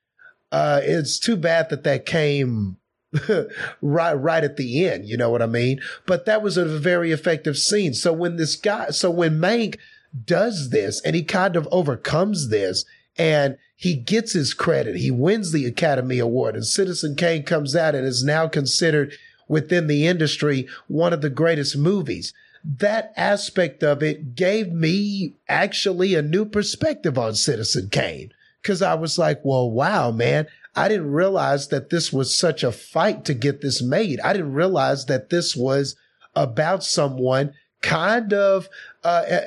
Uh, 0.51 0.81
it's 0.83 1.19
too 1.19 1.37
bad 1.37 1.71
that 1.71 1.85
that 1.85 2.05
came 2.07 2.77
right 3.83 4.15
right 4.15 4.45
at 4.45 4.57
the 4.57 4.87
end 4.87 5.05
you 5.05 5.17
know 5.17 5.31
what 5.31 5.43
i 5.43 5.47
mean 5.47 5.81
but 6.07 6.27
that 6.27 6.43
was 6.43 6.57
a 6.57 6.65
very 6.65 7.11
effective 7.11 7.59
scene 7.59 7.93
so 7.93 8.13
when 8.13 8.37
this 8.37 8.55
guy 8.55 8.89
so 8.91 9.11
when 9.11 9.37
mank 9.37 9.77
does 10.25 10.71
this 10.71 11.01
and 11.01 11.17
he 11.17 11.23
kind 11.25 11.57
of 11.57 11.67
overcomes 11.73 12.51
this 12.51 12.85
and 13.19 13.57
he 13.81 13.95
gets 13.95 14.35
his 14.35 14.53
credit. 14.53 14.97
He 14.97 15.11
wins 15.11 15.53
the 15.53 15.65
academy 15.65 16.19
award 16.19 16.55
and 16.55 16.67
citizen 16.67 17.17
kane 17.17 17.45
comes 17.45 17.75
out 17.75 17.95
and 17.95 18.07
is 18.07 18.23
now 18.23 18.47
considered 18.47 19.15
within 19.49 19.87
the 19.87 20.07
industry 20.07 20.69
one 20.87 21.15
of 21.15 21.23
the 21.23 21.31
greatest 21.31 21.79
movies. 21.79 22.35
That 22.63 23.11
aspect 23.17 23.83
of 23.83 24.03
it 24.03 24.35
gave 24.35 24.71
me 24.71 25.33
actually 25.49 26.15
a 26.15 26.21
new 26.21 26.45
perspective 26.45 27.17
on 27.17 27.35
citizen 27.35 27.89
kane 27.89 28.35
because 28.61 28.83
i 28.83 28.93
was 28.93 29.19
like 29.19 29.41
well 29.45 29.71
wow 29.71 30.11
man. 30.11 30.47
I 30.77 30.89
didn't 30.89 31.11
realize 31.11 31.69
that 31.69 31.89
this 31.89 32.13
was 32.13 32.35
such 32.35 32.63
a 32.63 32.73
fight 32.73 33.25
to 33.25 33.35
get 33.35 33.63
this 33.63 33.81
made. 33.83 34.21
I 34.21 34.35
didn't 34.35 34.53
realize 34.53 35.07
that 35.07 35.31
this 35.31 35.57
was 35.57 35.97
about 36.37 36.85
someone 36.85 37.55
kind 37.81 38.33
of, 38.35 38.69
uh, 39.03 39.41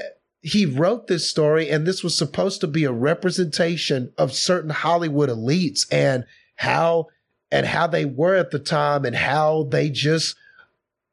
he 0.43 0.65
wrote 0.65 1.07
this 1.07 1.27
story 1.27 1.69
and 1.69 1.87
this 1.87 2.03
was 2.03 2.15
supposed 2.15 2.59
to 2.61 2.67
be 2.67 2.83
a 2.83 2.91
representation 2.91 4.11
of 4.17 4.33
certain 4.33 4.69
Hollywood 4.69 5.29
elites 5.29 5.87
and 5.89 6.25
how, 6.55 7.07
and 7.49 7.65
how 7.65 7.87
they 7.87 8.03
were 8.03 8.35
at 8.35 8.51
the 8.51 8.59
time 8.59 9.05
and 9.05 9.15
how 9.15 9.63
they 9.71 9.89
just 9.89 10.35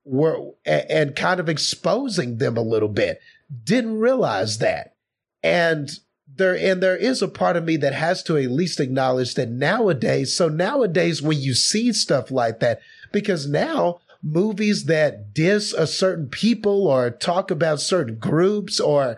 were 0.05 0.51
and 0.66 1.15
kind 1.15 1.39
of 1.39 1.48
exposing 1.48 2.39
them 2.39 2.57
a 2.57 2.62
little 2.62 2.89
bit. 2.89 3.20
Didn't 3.62 4.01
realize 4.01 4.59
that. 4.59 4.97
And 5.44 5.89
there 6.27 6.57
and 6.57 6.82
there 6.82 6.97
is 6.97 7.23
a 7.23 7.28
part 7.28 7.57
of 7.57 7.65
me 7.65 7.77
that 7.77 7.94
has 7.94 8.24
to 8.24 8.36
at 8.36 8.51
least 8.51 8.81
acknowledge 8.81 9.35
that 9.35 9.48
nowadays 9.48 10.35
so 10.35 10.48
nowadays 10.48 11.20
when 11.20 11.39
you 11.39 11.55
see 11.55 11.93
stuff 11.93 12.31
like 12.31 12.61
that 12.61 12.81
because 13.12 13.48
now 13.48 14.01
movies 14.22 14.84
that 14.84 15.32
diss 15.32 15.72
a 15.72 15.86
certain 15.86 16.28
people 16.28 16.86
or 16.86 17.10
talk 17.10 17.51
about 17.51 17.80
certain 17.80 18.16
groups 18.16 18.78
or 18.78 19.16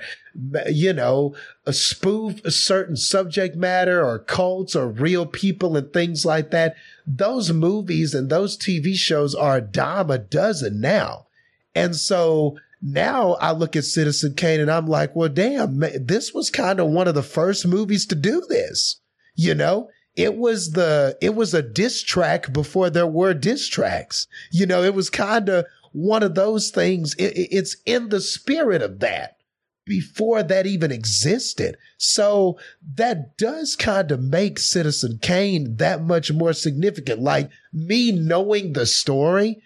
you 0.71 0.93
know 0.93 1.35
a 1.67 1.73
spoof 1.73 2.43
a 2.45 2.51
certain 2.51 2.97
subject 2.97 3.57
matter 3.57 4.05
or 4.05 4.19
cults 4.19 4.77
or 4.77 4.89
real 4.89 5.27
people 5.27 5.77
and 5.77 5.93
things 5.93 6.25
like 6.25 6.51
that 6.53 6.77
those 7.05 7.53
movies 7.53 8.15
and 8.15 8.31
those 8.31 8.57
tv 8.57 8.95
shows 8.95 9.35
are 9.35 9.57
a 9.57 9.61
dime 9.61 10.09
a 10.09 10.19
dozen 10.19 10.81
now 10.81 11.27
and 11.75 11.97
so 11.97 12.57
now 12.83 13.35
I 13.35 13.53
look 13.53 13.77
at 13.77 13.85
Citizen 13.85 14.35
Kane 14.35 14.61
and 14.61 14.71
I'm 14.71 14.87
like, 14.87 15.15
well, 15.15 15.29
damn, 15.29 15.79
this 15.79 16.35
was 16.35 16.51
kind 16.51 16.81
of 16.81 16.89
one 16.89 17.07
of 17.07 17.15
the 17.15 17.23
first 17.23 17.65
movies 17.65 18.05
to 18.07 18.17
do 18.17 18.45
this. 18.49 18.97
You 19.37 19.55
know, 19.55 19.89
it 20.17 20.37
was 20.37 20.73
the, 20.73 21.17
it 21.21 21.35
was 21.35 21.55
a 21.55 21.63
diss 21.63 22.03
track 22.03 22.53
before 22.53 22.91
there 22.91 23.07
were 23.07 23.35
diss 23.35 23.69
tracks. 23.69 24.27
You 24.51 24.67
know, 24.67 24.83
it 24.83 24.95
was 24.95 25.11
kind 25.11 25.49
of 25.49 25.67
one 25.93 26.23
of 26.23 26.35
those 26.35 26.71
things. 26.71 27.15
It, 27.15 27.33
it's 27.37 27.77
in 27.87 28.09
the 28.09 28.21
spirit 28.21 28.83
of 28.83 29.01
that 29.01 29.37
before 29.85 30.43
that 30.43 30.67
even 30.67 30.93
existed. 30.93 31.77
So 31.99 32.59
that 32.95 33.37
does 33.37 33.75
kind 33.75 34.13
of 34.13 34.23
make 34.23 34.59
Citizen 34.59 35.19
Kane 35.21 35.77
that 35.77 36.03
much 36.03 36.31
more 36.31 36.53
significant. 36.53 37.21
Like 37.21 37.51
me 37.73 38.13
knowing 38.13 38.75
the 38.75 38.87
story 38.87 39.63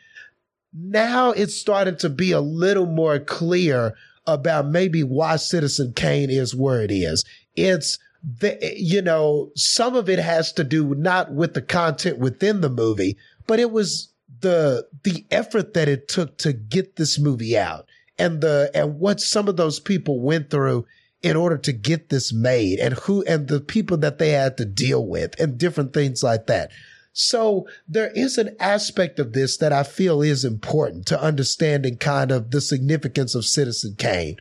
now 0.79 1.31
it's 1.31 1.57
starting 1.57 1.97
to 1.97 2.11
be 2.11 2.33
a 2.33 2.41
little 2.41 2.87
more 2.87 3.19
clear 3.19 3.95
about 4.27 4.67
maybe 4.67 5.03
why 5.03 5.37
Citizen 5.37 5.93
Kane 5.95 6.31
is 6.31 6.55
where 6.55 6.83
it 6.83 6.91
is. 6.91 7.25
It's 7.55 7.99
the, 8.27 8.59
you 8.77 9.01
know, 9.01 9.53
some 9.55 9.95
of 9.95 10.09
it 10.09 10.19
has 10.19 10.53
to 10.55 10.65
do 10.65 10.95
not 10.97 11.33
with 11.33 11.55
the 11.55 11.63
content 11.63 12.19
within 12.19 12.61
the 12.61 12.69
movie, 12.69 13.17
but 13.47 13.61
it 13.61 13.71
was 13.71 14.13
the, 14.41 14.87
the 15.05 15.25
effort 15.31 15.75
that 15.75 15.89
it 15.89 16.09
took 16.09 16.37
to 16.39 16.53
get 16.53 16.97
this 16.97 17.19
movie 17.19 17.57
out 17.57 17.87
and 18.19 18.41
the, 18.41 18.71
and 18.75 18.99
what 18.99 19.21
some 19.21 19.49
of 19.49 19.57
those 19.57 19.79
people 19.79 20.21
went 20.21 20.51
through 20.51 20.85
in 21.23 21.37
order 21.37 21.57
to 21.57 21.73
get 21.73 22.09
this 22.09 22.33
made 22.33 22.79
and 22.79 22.95
who, 22.95 23.23
and 23.25 23.49
the 23.49 23.61
people 23.61 23.97
that 23.99 24.19
they 24.19 24.31
had 24.31 24.57
to 24.57 24.65
deal 24.65 25.07
with 25.07 25.39
and 25.41 25.57
different 25.57 25.93
things 25.93 26.23
like 26.23 26.47
that. 26.47 26.71
So 27.13 27.67
there 27.89 28.11
is 28.11 28.37
an 28.37 28.55
aspect 28.61 29.19
of 29.19 29.33
this 29.33 29.57
that 29.59 29.73
I 29.73 29.85
feel 29.85 30.21
is 30.21 30.45
important 30.45 31.07
to 31.07 31.21
understanding 31.21 31.97
kind 31.97 32.31
of 32.31 32.51
the 32.51 32.61
significance 32.61 33.35
of 33.35 33.47
Citizen 33.47 33.95
Kane. 33.97 34.37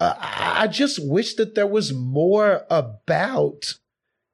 I 0.00 0.66
just 0.70 0.98
wish 1.06 1.34
that 1.34 1.54
there 1.54 1.66
was 1.66 1.92
more 1.92 2.64
about 2.70 3.74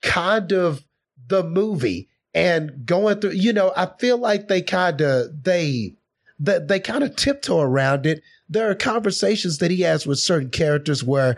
kind 0.00 0.52
of 0.52 0.84
the 1.26 1.42
movie 1.42 2.08
and 2.32 2.86
going 2.86 3.20
through, 3.20 3.32
you 3.32 3.52
know, 3.52 3.72
I 3.76 3.90
feel 3.98 4.18
like 4.18 4.46
they 4.46 4.62
kind 4.62 5.00
of, 5.00 5.42
they, 5.42 5.96
that 6.38 6.68
they 6.68 6.78
kind 6.78 7.02
of 7.02 7.16
tiptoe 7.16 7.60
around 7.60 8.06
it. 8.06 8.22
There 8.48 8.70
are 8.70 8.76
conversations 8.76 9.58
that 9.58 9.72
he 9.72 9.80
has 9.80 10.06
with 10.06 10.20
certain 10.20 10.50
characters 10.50 11.02
where 11.02 11.36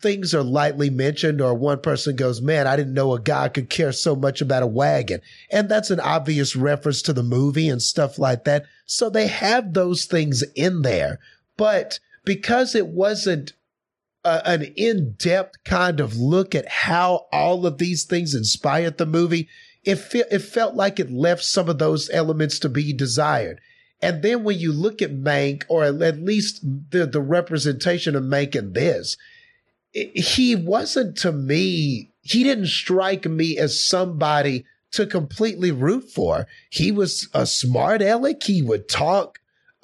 things 0.00 0.34
are 0.36 0.44
lightly 0.44 0.88
mentioned 0.88 1.40
or 1.40 1.54
one 1.54 1.80
person 1.80 2.14
goes, 2.14 2.40
man, 2.40 2.68
I 2.68 2.76
didn't 2.76 2.94
know 2.94 3.12
a 3.14 3.20
guy 3.20 3.48
could 3.48 3.70
care 3.70 3.90
so 3.90 4.14
much 4.14 4.40
about 4.40 4.62
a 4.62 4.68
wagon. 4.68 5.20
And 5.50 5.68
that's 5.68 5.90
an 5.90 5.98
obvious 5.98 6.54
reference 6.54 7.02
to 7.02 7.12
the 7.12 7.24
movie 7.24 7.68
and 7.68 7.82
stuff 7.82 8.20
like 8.20 8.44
that. 8.44 8.66
So 8.86 9.10
they 9.10 9.26
have 9.26 9.72
those 9.72 10.04
things 10.04 10.44
in 10.54 10.82
there, 10.82 11.18
but 11.56 11.98
because 12.28 12.74
it 12.74 12.88
wasn't 12.88 13.54
a, 14.22 14.46
an 14.46 14.62
in-depth 14.76 15.64
kind 15.64 15.98
of 15.98 16.14
look 16.14 16.54
at 16.54 16.68
how 16.68 17.26
all 17.32 17.64
of 17.64 17.78
these 17.78 18.04
things 18.04 18.34
inspired 18.34 18.98
the 18.98 19.06
movie, 19.06 19.48
it, 19.82 19.96
fe- 19.96 20.24
it 20.30 20.40
felt 20.40 20.74
like 20.74 21.00
it 21.00 21.10
left 21.10 21.42
some 21.42 21.70
of 21.70 21.78
those 21.78 22.10
elements 22.10 22.58
to 22.58 22.68
be 22.68 22.92
desired. 22.92 23.62
And 24.02 24.22
then 24.22 24.44
when 24.44 24.58
you 24.58 24.72
look 24.72 25.00
at 25.00 25.16
Mank, 25.16 25.64
or 25.70 25.84
at 25.84 26.22
least 26.22 26.60
the, 26.90 27.06
the 27.06 27.22
representation 27.22 28.14
of 28.14 28.24
Mank 28.24 28.54
in 28.54 28.74
this, 28.74 29.16
he 29.94 30.54
wasn't 30.54 31.16
to 31.20 31.32
me, 31.32 32.10
he 32.20 32.44
didn't 32.44 32.66
strike 32.66 33.24
me 33.24 33.56
as 33.56 33.82
somebody 33.82 34.66
to 34.92 35.06
completely 35.06 35.70
root 35.70 36.10
for. 36.10 36.46
He 36.68 36.92
was 36.92 37.26
a 37.32 37.46
smart 37.46 38.02
aleck. 38.02 38.42
He 38.42 38.60
would 38.60 38.86
talk 38.86 39.38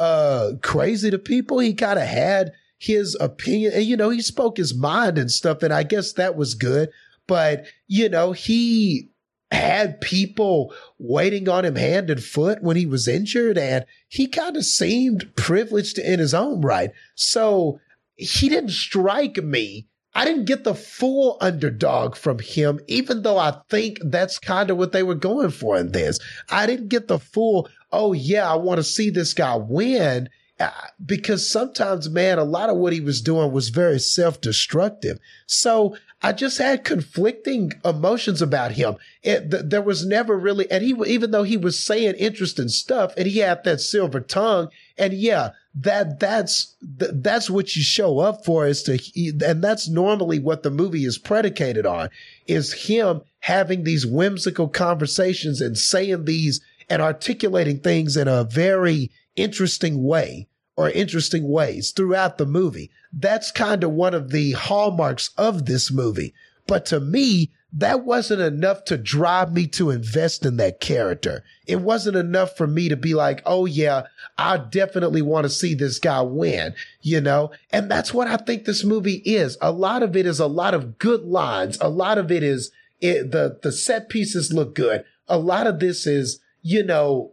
uh 0.05 0.53
crazy 0.63 1.11
to 1.11 1.19
people. 1.19 1.59
He 1.59 1.75
kind 1.75 1.99
of 1.99 2.07
had 2.07 2.53
his 2.79 3.17
opinion 3.21 3.73
and 3.75 3.85
you 3.85 3.97
know, 3.97 4.11
he 4.11 4.21
spoke 4.21 4.57
his 4.57 4.75
mind 4.75 5.19
and 5.19 5.31
stuff 5.31 5.63
and 5.63 5.73
I 5.73 5.83
guess 5.83 6.13
that 6.15 6.37
was 6.37 6.55
good. 6.55 6.91
But 7.27 7.65
you 7.87 8.09
know, 8.09 8.33
he 8.33 9.11
had 9.51 10.01
people 10.01 10.75
waiting 10.99 11.49
on 11.49 11.65
him 11.65 11.77
hand 11.77 12.11
and 12.11 12.23
foot 12.23 12.63
when 12.63 12.77
he 12.77 12.87
was 12.87 13.07
injured 13.07 13.57
and 13.57 13.85
he 14.09 14.27
kind 14.27 14.57
of 14.57 14.65
seemed 14.65 15.35
privileged 15.37 15.99
in 15.99 16.19
his 16.19 16.35
own 16.35 16.61
right. 16.61 16.91
So 17.15 17.81
he 18.17 18.49
didn't 18.49 18.71
strike 18.71 19.37
me 19.43 19.87
I 20.17 20.25
didn't 20.25 20.45
get 20.45 20.63
the 20.63 20.75
full 20.75 21.37
underdog 21.41 22.15
from 22.15 22.39
him, 22.39 22.79
even 22.87 23.23
though 23.23 23.39
I 23.39 23.59
think 23.69 23.99
that's 24.01 24.39
kind 24.39 24.71
of 24.71 24.77
what 24.77 24.93
they 24.93 25.03
were 25.03 25.17
going 25.17 25.51
for 25.51 25.77
in 25.77 25.91
this. 25.91 26.21
I 26.51 26.67
didn't 26.67 26.89
get 26.89 27.09
the 27.09 27.19
full, 27.19 27.69
oh 27.95 28.13
yeah, 28.13 28.51
I 28.51 28.57
want 28.57 28.79
to 28.79 28.85
see 28.85 29.09
this 29.09 29.33
guy 29.33 29.57
win. 29.57 30.29
Uh, 30.61 30.71
because 31.05 31.49
sometimes, 31.51 32.09
man, 32.09 32.39
a 32.39 32.45
lot 32.45 32.71
of 32.71 32.77
what 32.77 32.93
he 32.93 33.01
was 33.01 33.21
doing 33.21 33.51
was 33.51 33.71
very 33.71 33.99
self 33.99 34.41
destructive. 34.41 35.19
So 35.47 35.97
I 36.23 36.33
just 36.33 36.59
had 36.59 36.85
conflicting 36.85 37.73
emotions 37.85 38.41
about 38.41 38.73
him. 38.73 38.97
It, 39.23 39.51
th- 39.51 39.65
there 39.67 39.83
was 39.83 40.07
never 40.07 40.39
really, 40.39 40.71
and 40.71 40.85
he, 40.85 40.95
even 41.07 41.33
though 41.33 41.43
he 41.43 41.57
was 41.57 41.79
saying 41.79 42.15
interesting 42.15 42.69
stuff 42.69 43.13
and 43.17 43.27
he 43.27 43.41
had 43.41 43.65
that 43.65 43.81
silver 43.81 44.21
tongue, 44.21 44.69
and 44.97 45.13
yeah, 45.13 45.51
that 45.75 46.21
that's 46.21 46.77
that's 46.81 47.51
what 47.51 47.75
you 47.75 47.83
show 47.83 48.21
up 48.21 48.45
for 48.45 48.65
is 48.65 48.85
to 48.85 48.99
and 49.45 49.63
that's 49.63 49.89
normally 49.89 50.39
what 50.39 50.63
the 50.63 50.71
movie 50.71 51.05
is 51.05 51.19
predicated 51.19 51.85
on 51.85 52.09
is 52.47 52.73
him 52.73 53.23
having 53.41 53.83
these 53.83 54.07
whimsical 54.07 54.69
conversations 54.69 55.61
and 55.61 55.77
saying 55.77 56.25
these 56.25 56.61
and 56.89 57.01
articulating 57.03 57.79
things 57.79 58.17
in 58.17 58.29
a 58.29 58.45
very 58.45 59.11
interesting 59.37 60.05
way 60.05 60.49
or 60.77 60.91
interesting 60.91 61.49
ways 61.49 61.91
throughout 61.93 62.39
the 62.39 62.47
movie. 62.47 62.91
That's 63.13 63.53
kind 63.53 63.85
of 63.85 63.93
one 63.93 64.15
of 64.15 64.31
the 64.31 64.53
hallmarks 64.53 65.31
of 65.39 65.67
this 65.67 65.91
movie. 65.91 66.35
But 66.67 66.87
to 66.87 67.01
me, 67.01 67.53
that 67.77 68.05
wasn't 68.05 68.41
enough 68.41 68.85
to 68.85 68.97
drive 68.97 69.53
me 69.53 69.67
to 69.67 69.91
invest 69.91 70.47
in 70.47 70.57
that 70.59 70.81
character. 70.81 71.43
It 71.67 71.81
wasn't 71.81 72.17
enough 72.17 72.57
for 72.57 72.67
me 72.67 72.89
to 72.89 72.97
be 72.97 73.15
like, 73.15 73.43
oh 73.45 73.67
yeah, 73.67 74.05
I 74.39 74.59
definitely 74.59 75.23
want 75.23 75.45
to 75.45 75.51
see 75.51 75.75
this 75.75 75.99
guy 75.99 76.23
win, 76.23 76.75
you 77.03 77.21
know? 77.21 77.51
And 77.73 77.91
that's 77.91 78.15
what 78.15 78.29
I 78.29 78.37
think 78.37 78.65
this 78.65 78.85
movie 78.85 79.23
is. 79.25 79.59
A 79.61 79.73
lot 79.73 80.05
of 80.05 80.17
it 80.17 80.25
is 80.25 80.39
a 80.39 80.47
lot 80.47 80.73
of 80.73 80.99
good 80.99 81.25
lines. 81.25 81.77
A 81.81 81.89
lot 81.89 82.17
of 82.17 82.31
it 82.31 82.45
is 82.45 82.71
it, 83.01 83.33
the, 83.33 83.59
the 83.63 83.73
set 83.73 84.09
pieces 84.09 84.53
look 84.53 84.75
good. 84.75 85.05
A 85.27 85.39
lot 85.39 85.67
of 85.67 85.81
this 85.81 86.07
is, 86.07 86.39
you 86.65 86.83
know, 86.83 87.33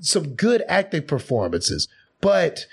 some 0.00 0.34
good 0.34 0.62
acting 0.68 1.02
performances, 1.02 1.88
but 2.20 2.66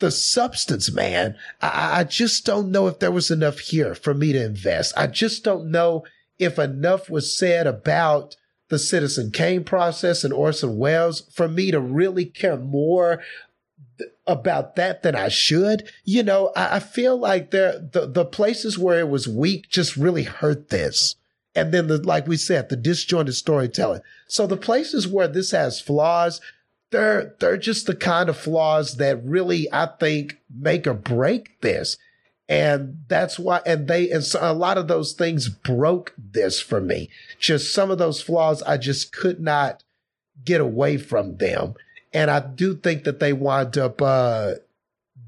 the 0.00 0.10
substance, 0.10 0.92
man, 0.92 1.36
I, 1.62 2.00
I 2.00 2.04
just 2.04 2.44
don't 2.44 2.70
know 2.70 2.88
if 2.88 2.98
there 2.98 3.12
was 3.12 3.30
enough 3.30 3.60
here 3.60 3.94
for 3.94 4.12
me 4.12 4.32
to 4.32 4.44
invest. 4.44 4.92
I 4.96 5.06
just 5.06 5.44
don't 5.44 5.70
know 5.70 6.04
if 6.38 6.58
enough 6.58 7.08
was 7.08 7.36
said 7.36 7.66
about 7.66 8.36
the 8.68 8.78
Citizen 8.78 9.30
Kane 9.30 9.64
process 9.64 10.24
and 10.24 10.34
Orson 10.34 10.76
Welles 10.76 11.22
for 11.32 11.48
me 11.48 11.70
to 11.70 11.80
really 11.80 12.24
care 12.24 12.56
more 12.58 13.22
about 14.26 14.74
that 14.74 15.02
than 15.02 15.14
I 15.14 15.28
should. 15.28 15.88
You 16.04 16.24
know, 16.24 16.52
I, 16.56 16.76
I 16.76 16.78
feel 16.80 17.16
like 17.16 17.52
there 17.52 17.78
the, 17.78 18.06
the 18.06 18.24
places 18.24 18.76
where 18.76 18.98
it 18.98 19.08
was 19.08 19.28
weak 19.28 19.68
just 19.70 19.96
really 19.96 20.24
hurt 20.24 20.68
this. 20.68 21.14
And 21.56 21.72
then 21.72 21.88
the 21.88 21.98
like 21.98 22.28
we 22.28 22.36
said, 22.36 22.68
the 22.68 22.76
disjointed 22.76 23.34
storytelling. 23.34 24.02
So 24.28 24.46
the 24.46 24.56
places 24.56 25.08
where 25.08 25.26
this 25.26 25.50
has 25.50 25.80
flaws, 25.80 26.40
they're 26.90 27.34
they're 27.40 27.56
just 27.56 27.86
the 27.86 27.96
kind 27.96 28.28
of 28.28 28.36
flaws 28.36 28.98
that 28.98 29.24
really 29.24 29.66
I 29.72 29.86
think 29.86 30.38
make 30.54 30.86
or 30.86 30.94
break 30.94 31.60
this. 31.62 31.96
And 32.48 32.98
that's 33.08 33.38
why, 33.38 33.60
and 33.66 33.88
they, 33.88 34.08
and 34.10 34.22
so 34.22 34.38
a 34.40 34.52
lot 34.52 34.78
of 34.78 34.86
those 34.86 35.14
things 35.14 35.48
broke 35.48 36.14
this 36.16 36.60
for 36.60 36.80
me. 36.80 37.10
Just 37.40 37.74
some 37.74 37.90
of 37.90 37.98
those 37.98 38.22
flaws, 38.22 38.62
I 38.62 38.76
just 38.76 39.12
could 39.12 39.40
not 39.40 39.82
get 40.44 40.60
away 40.60 40.96
from 40.96 41.38
them. 41.38 41.74
And 42.12 42.30
I 42.30 42.38
do 42.38 42.76
think 42.76 43.02
that 43.02 43.18
they 43.18 43.32
wind 43.32 43.76
up, 43.76 44.00
uh, 44.00 44.52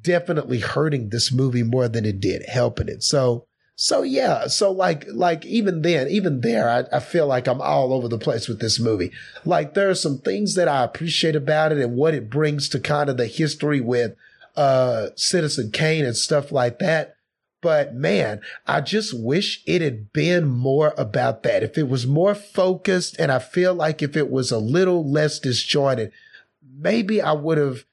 definitely 0.02 0.60
hurting 0.60 1.08
this 1.08 1.32
movie 1.32 1.64
more 1.64 1.88
than 1.88 2.04
it 2.04 2.20
did 2.20 2.48
helping 2.48 2.88
it. 2.88 3.02
So, 3.02 3.47
so 3.80 4.02
yeah, 4.02 4.48
so 4.48 4.72
like, 4.72 5.04
like 5.06 5.46
even 5.46 5.82
then, 5.82 6.08
even 6.08 6.40
there, 6.40 6.68
I, 6.68 6.96
I 6.96 6.98
feel 6.98 7.28
like 7.28 7.46
I'm 7.46 7.60
all 7.60 7.92
over 7.92 8.08
the 8.08 8.18
place 8.18 8.48
with 8.48 8.58
this 8.58 8.80
movie. 8.80 9.12
Like 9.44 9.74
there 9.74 9.88
are 9.88 9.94
some 9.94 10.18
things 10.18 10.56
that 10.56 10.66
I 10.66 10.82
appreciate 10.82 11.36
about 11.36 11.70
it 11.70 11.78
and 11.78 11.94
what 11.94 12.12
it 12.12 12.28
brings 12.28 12.68
to 12.70 12.80
kind 12.80 13.08
of 13.08 13.18
the 13.18 13.28
history 13.28 13.80
with, 13.80 14.16
uh, 14.56 15.10
Citizen 15.14 15.70
Kane 15.70 16.04
and 16.04 16.16
stuff 16.16 16.50
like 16.50 16.80
that. 16.80 17.14
But 17.60 17.94
man, 17.94 18.40
I 18.66 18.80
just 18.80 19.16
wish 19.16 19.62
it 19.64 19.80
had 19.80 20.12
been 20.12 20.48
more 20.48 20.92
about 20.98 21.44
that. 21.44 21.62
If 21.62 21.78
it 21.78 21.88
was 21.88 22.04
more 22.04 22.34
focused 22.34 23.14
and 23.20 23.30
I 23.30 23.38
feel 23.38 23.74
like 23.74 24.02
if 24.02 24.16
it 24.16 24.28
was 24.28 24.50
a 24.50 24.58
little 24.58 25.08
less 25.08 25.38
disjointed, 25.38 26.10
maybe 26.68 27.22
I 27.22 27.30
would 27.30 27.58
have 27.58 27.84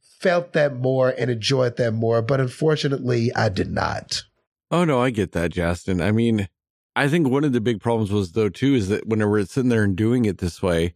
felt 0.00 0.52
that 0.54 0.74
more 0.74 1.14
and 1.16 1.30
enjoyed 1.30 1.76
that 1.76 1.92
more. 1.92 2.22
But 2.22 2.40
unfortunately, 2.40 3.32
I 3.36 3.48
did 3.48 3.70
not. 3.70 4.24
Oh 4.70 4.84
no, 4.84 5.00
I 5.00 5.10
get 5.10 5.32
that, 5.32 5.52
Justin. 5.52 6.00
I 6.00 6.12
mean, 6.12 6.48
I 6.94 7.08
think 7.08 7.28
one 7.28 7.44
of 7.44 7.52
the 7.52 7.60
big 7.60 7.80
problems 7.80 8.10
was 8.10 8.32
though 8.32 8.48
too 8.48 8.74
is 8.74 8.88
that 8.88 9.06
whenever 9.06 9.38
it's 9.38 9.52
sitting 9.52 9.70
there 9.70 9.84
and 9.84 9.96
doing 9.96 10.24
it 10.24 10.38
this 10.38 10.62
way, 10.62 10.94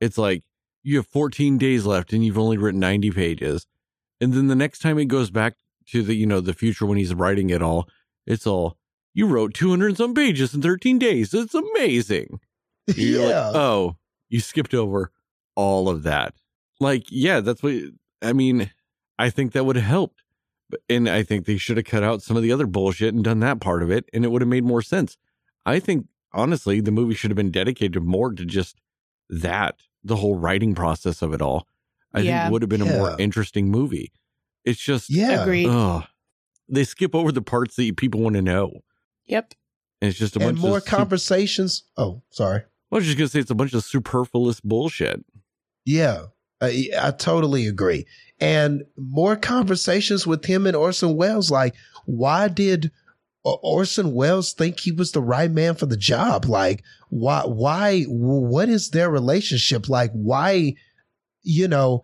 it's 0.00 0.18
like 0.18 0.44
you 0.82 0.96
have 0.96 1.06
14 1.08 1.58
days 1.58 1.84
left 1.84 2.12
and 2.12 2.24
you've 2.24 2.38
only 2.38 2.56
written 2.56 2.80
90 2.80 3.10
pages. 3.10 3.66
And 4.20 4.32
then 4.32 4.46
the 4.46 4.54
next 4.54 4.78
time 4.80 4.98
it 4.98 5.06
goes 5.06 5.30
back 5.30 5.54
to 5.88 6.02
the, 6.02 6.14
you 6.14 6.26
know, 6.26 6.40
the 6.40 6.54
future 6.54 6.86
when 6.86 6.98
he's 6.98 7.14
writing 7.14 7.50
it 7.50 7.62
all, 7.62 7.88
it's 8.26 8.46
all, 8.46 8.78
you 9.12 9.26
wrote 9.26 9.54
200 9.54 9.88
and 9.88 9.96
some 9.96 10.14
pages 10.14 10.54
in 10.54 10.62
13 10.62 10.98
days. 10.98 11.34
It's 11.34 11.54
amazing. 11.54 12.40
You're 12.86 13.22
like, 13.22 13.30
yeah. 13.30 13.50
oh, 13.54 13.96
you 14.28 14.40
skipped 14.40 14.74
over 14.74 15.10
all 15.54 15.88
of 15.88 16.02
that. 16.04 16.34
Like, 16.80 17.04
yeah, 17.10 17.40
that's 17.40 17.62
what, 17.62 17.74
I 18.22 18.32
mean, 18.32 18.70
I 19.18 19.30
think 19.30 19.52
that 19.52 19.64
would 19.64 19.76
have 19.76 19.84
helped. 19.84 20.22
But- 20.68 20.80
And 20.88 21.08
I 21.08 21.22
think 21.22 21.46
they 21.46 21.56
should 21.58 21.76
have 21.76 21.86
cut 21.86 22.02
out 22.02 22.22
some 22.22 22.36
of 22.36 22.42
the 22.42 22.52
other 22.52 22.66
bullshit 22.66 23.14
and 23.14 23.22
done 23.22 23.40
that 23.40 23.60
part 23.60 23.82
of 23.82 23.90
it, 23.90 24.08
and 24.12 24.24
it 24.24 24.28
would 24.28 24.42
have 24.42 24.48
made 24.48 24.64
more 24.64 24.82
sense. 24.82 25.16
I 25.64 25.78
think, 25.80 26.06
honestly, 26.32 26.80
the 26.80 26.90
movie 26.92 27.14
should 27.14 27.30
have 27.30 27.36
been 27.36 27.50
dedicated 27.52 28.02
more 28.02 28.32
to 28.32 28.44
just 28.44 28.80
that, 29.28 29.80
the 30.02 30.16
whole 30.16 30.36
writing 30.36 30.74
process 30.74 31.22
of 31.22 31.32
it 31.32 31.42
all. 31.42 31.66
I 32.12 32.18
think 32.18 32.28
Yeah. 32.28 32.48
it 32.48 32.52
would 32.52 32.62
have 32.62 32.68
been 32.68 32.82
a 32.82 32.86
more 32.86 33.16
interesting 33.20 33.70
movie. 33.70 34.12
It's 34.64 34.80
just, 34.80 35.08
yeah. 35.10 35.42
Agreed. 35.42 35.66
ugh, 35.68 36.04
they 36.68 36.84
skip 36.84 37.14
over 37.14 37.30
the 37.30 37.42
parts 37.42 37.76
that 37.76 37.96
people 37.96 38.20
want 38.20 38.34
to 38.36 38.42
know. 38.42 38.80
Yep. 39.26 39.54
And 40.00 40.08
it's 40.10 40.18
just 40.18 40.36
a 40.36 40.40
And 40.40 40.48
bunch 40.56 40.60
more 40.60 40.78
of. 40.78 40.82
sup- 40.84 40.98
conversations. 40.98 41.84
Oh, 41.96 42.22
sorry. 42.30 42.62
I 42.92 42.94
was 42.94 43.04
just 43.04 43.16
going 43.18 43.26
to 43.28 43.32
say 43.32 43.40
it's 43.40 43.50
a 43.50 43.54
bunch 43.54 43.72
of 43.74 43.84
superfluous 43.84 44.60
bullshit. 44.60 45.24
Yeah, 45.84 46.26
Uh, 46.60 46.66
I, 46.66 46.88
I 47.00 47.10
totally 47.10 47.66
agree. 47.66 48.06
And 48.40 48.84
more 48.96 49.36
conversations 49.36 50.26
with 50.26 50.44
him 50.44 50.66
and 50.66 50.76
Orson 50.76 51.16
Welles. 51.16 51.50
Like, 51.50 51.74
why 52.04 52.48
did 52.48 52.90
Orson 53.44 54.12
Welles 54.12 54.52
think 54.52 54.80
he 54.80 54.92
was 54.92 55.12
the 55.12 55.22
right 55.22 55.50
man 55.50 55.74
for 55.74 55.86
the 55.86 55.96
job? 55.96 56.46
Like, 56.46 56.82
why, 57.08 57.42
why, 57.42 58.02
what 58.02 58.68
is 58.68 58.90
their 58.90 59.10
relationship? 59.10 59.88
Like, 59.88 60.10
why, 60.12 60.74
you 61.42 61.68
know, 61.68 62.02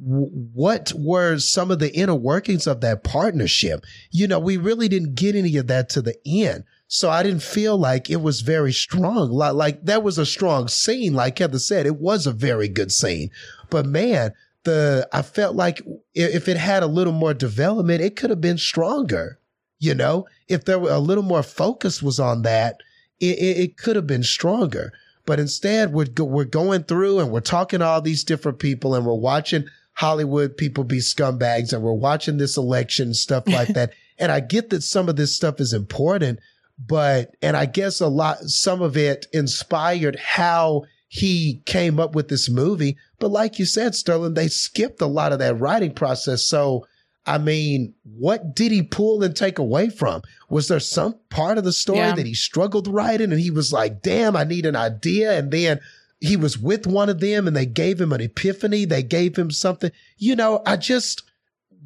what 0.00 0.92
were 0.96 1.38
some 1.38 1.70
of 1.70 1.80
the 1.80 1.92
inner 1.94 2.14
workings 2.14 2.66
of 2.66 2.80
that 2.82 3.02
partnership? 3.02 3.84
You 4.10 4.28
know, 4.28 4.38
we 4.38 4.56
really 4.56 4.88
didn't 4.88 5.16
get 5.16 5.34
any 5.34 5.56
of 5.56 5.66
that 5.66 5.88
to 5.90 6.02
the 6.02 6.16
end. 6.24 6.64
So 6.88 7.10
I 7.10 7.22
didn't 7.22 7.42
feel 7.42 7.76
like 7.76 8.08
it 8.08 8.22
was 8.22 8.40
very 8.40 8.72
strong. 8.72 9.30
Like, 9.30 9.52
like 9.52 9.84
that 9.84 10.02
was 10.02 10.16
a 10.16 10.24
strong 10.24 10.68
scene. 10.68 11.12
Like 11.12 11.38
Heather 11.38 11.58
said, 11.58 11.86
it 11.86 11.96
was 11.96 12.26
a 12.26 12.32
very 12.32 12.66
good 12.66 12.90
scene. 12.90 13.30
But 13.68 13.84
man, 13.84 14.32
the, 14.64 15.06
I 15.12 15.20
felt 15.20 15.54
like 15.54 15.82
if 16.14 16.48
it 16.48 16.56
had 16.56 16.82
a 16.82 16.86
little 16.86 17.12
more 17.12 17.34
development, 17.34 18.00
it 18.00 18.16
could 18.16 18.30
have 18.30 18.40
been 18.40 18.58
stronger. 18.58 19.38
You 19.78 19.94
know, 19.94 20.26
if 20.48 20.64
there 20.64 20.78
were 20.78 20.90
a 20.90 20.98
little 20.98 21.22
more 21.22 21.42
focus 21.42 22.02
was 22.02 22.18
on 22.18 22.42
that, 22.42 22.80
it, 23.20 23.38
it, 23.38 23.58
it 23.58 23.76
could 23.76 23.94
have 23.94 24.06
been 24.06 24.24
stronger. 24.24 24.92
But 25.26 25.38
instead, 25.38 25.92
we're 25.92 26.06
go, 26.06 26.24
we're 26.24 26.44
going 26.44 26.84
through 26.84 27.20
and 27.20 27.30
we're 27.30 27.40
talking 27.40 27.80
to 27.80 27.84
all 27.84 28.00
these 28.00 28.24
different 28.24 28.58
people, 28.58 28.94
and 28.94 29.04
we're 29.04 29.14
watching 29.14 29.66
Hollywood 29.92 30.56
people 30.56 30.84
be 30.84 30.98
scumbags, 30.98 31.72
and 31.72 31.82
we're 31.82 31.92
watching 31.92 32.38
this 32.38 32.56
election 32.56 33.12
stuff 33.12 33.46
like 33.46 33.68
that. 33.74 33.92
and 34.18 34.32
I 34.32 34.40
get 34.40 34.70
that 34.70 34.82
some 34.82 35.08
of 35.08 35.16
this 35.16 35.36
stuff 35.36 35.60
is 35.60 35.74
important, 35.74 36.40
but 36.78 37.34
and 37.42 37.56
I 37.56 37.66
guess 37.66 38.00
a 38.00 38.08
lot 38.08 38.38
some 38.44 38.82
of 38.82 38.96
it 38.96 39.26
inspired 39.32 40.16
how 40.16 40.84
he 41.08 41.62
came 41.64 41.98
up 41.98 42.14
with 42.14 42.28
this 42.28 42.48
movie. 42.48 42.96
But 43.18 43.30
like 43.30 43.58
you 43.58 43.64
said, 43.64 43.94
Sterling, 43.94 44.34
they 44.34 44.48
skipped 44.48 45.00
a 45.00 45.06
lot 45.06 45.32
of 45.32 45.38
that 45.38 45.58
writing 45.58 45.92
process. 45.94 46.42
So 46.42 46.86
I 47.26 47.36
mean, 47.36 47.94
what 48.04 48.54
did 48.54 48.72
he 48.72 48.82
pull 48.82 49.22
and 49.22 49.36
take 49.36 49.58
away 49.58 49.90
from? 49.90 50.22
Was 50.48 50.68
there 50.68 50.80
some 50.80 51.16
part 51.28 51.58
of 51.58 51.64
the 51.64 51.74
story 51.74 51.98
Yeah. 51.98 52.14
that 52.14 52.24
he 52.24 52.32
struggled 52.32 52.88
writing 52.88 53.32
and 53.32 53.40
he 53.40 53.50
was 53.50 53.70
like, 53.70 54.00
damn, 54.00 54.34
I 54.34 54.44
need 54.44 54.64
an 54.64 54.76
idea? 54.76 55.38
And 55.38 55.50
then 55.50 55.78
he 56.20 56.36
was 56.36 56.58
with 56.58 56.86
one 56.86 57.10
of 57.10 57.20
them 57.20 57.46
and 57.46 57.54
they 57.54 57.66
gave 57.66 58.00
him 58.00 58.12
an 58.14 58.22
epiphany. 58.22 58.86
They 58.86 59.02
gave 59.02 59.36
him 59.36 59.50
something. 59.50 59.90
You 60.16 60.36
know, 60.36 60.62
I 60.64 60.76
just, 60.76 61.22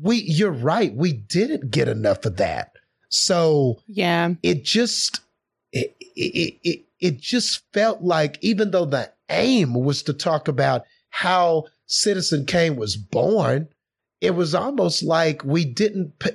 we, 0.01 0.19
you're 0.23 0.53
right. 0.53 0.95
We 0.95 1.13
didn't 1.13 1.73
get 1.73 1.89
enough 1.89 2.25
of 2.25 2.37
that. 2.37 2.72
So 3.13 3.81
Yeah. 3.87 4.35
it 4.43 4.65
just, 4.65 5.21
it, 5.73 5.95
it, 6.01 6.59
it, 6.65 6.85
it 6.99 7.21
just 7.21 7.63
felt 7.73 8.03
like 8.03 8.39
even 8.41 8.71
though 8.71 8.87
the 8.87 9.13
aim 9.29 9.75
was 9.75 10.03
to 10.05 10.13
talk 10.13 10.49
about 10.49 10.85
how 11.11 11.65
Citizen 11.87 12.47
Kane 12.47 12.77
was 12.77 12.97
born, 12.97 13.69
it 14.21 14.35
was 14.35 14.55
almost 14.55 15.03
like 15.03 15.45
we 15.45 15.65
didn't 15.65 16.19
p- 16.21 16.31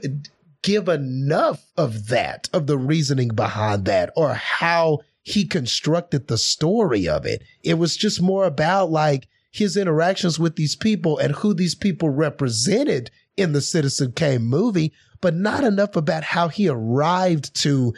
give 0.62 0.88
enough 0.88 1.66
of 1.78 2.08
that, 2.08 2.48
of 2.54 2.68
the 2.68 2.78
reasoning 2.78 3.30
behind 3.30 3.86
that, 3.86 4.12
or 4.16 4.34
how 4.34 5.00
he 5.24 5.46
constructed 5.46 6.28
the 6.28 6.38
story 6.38 7.08
of 7.08 7.26
it. 7.26 7.44
It 7.64 7.76
was 7.76 7.98
just 7.98 8.22
more 8.22 8.46
about 8.46 8.92
like 8.92 9.28
his 9.52 9.78
interactions 9.78 10.38
with 10.38 10.56
these 10.58 10.76
people 10.76 11.18
and 11.18 11.34
who 11.34 11.54
these 11.54 11.76
people 11.76 12.10
represented 12.10 13.10
in 13.38 13.54
the 13.54 13.62
Citizen 13.62 14.12
Kane 14.12 14.44
movie, 14.44 14.92
but 15.22 15.36
not 15.36 15.64
enough 15.64 15.96
about 15.96 16.24
how 16.24 16.48
he 16.48 16.68
arrived 16.68 17.56
to 17.62 17.94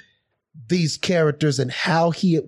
these 0.68 0.98
characters 0.98 1.58
and 1.60 1.72
how 1.72 2.12
he 2.12 2.40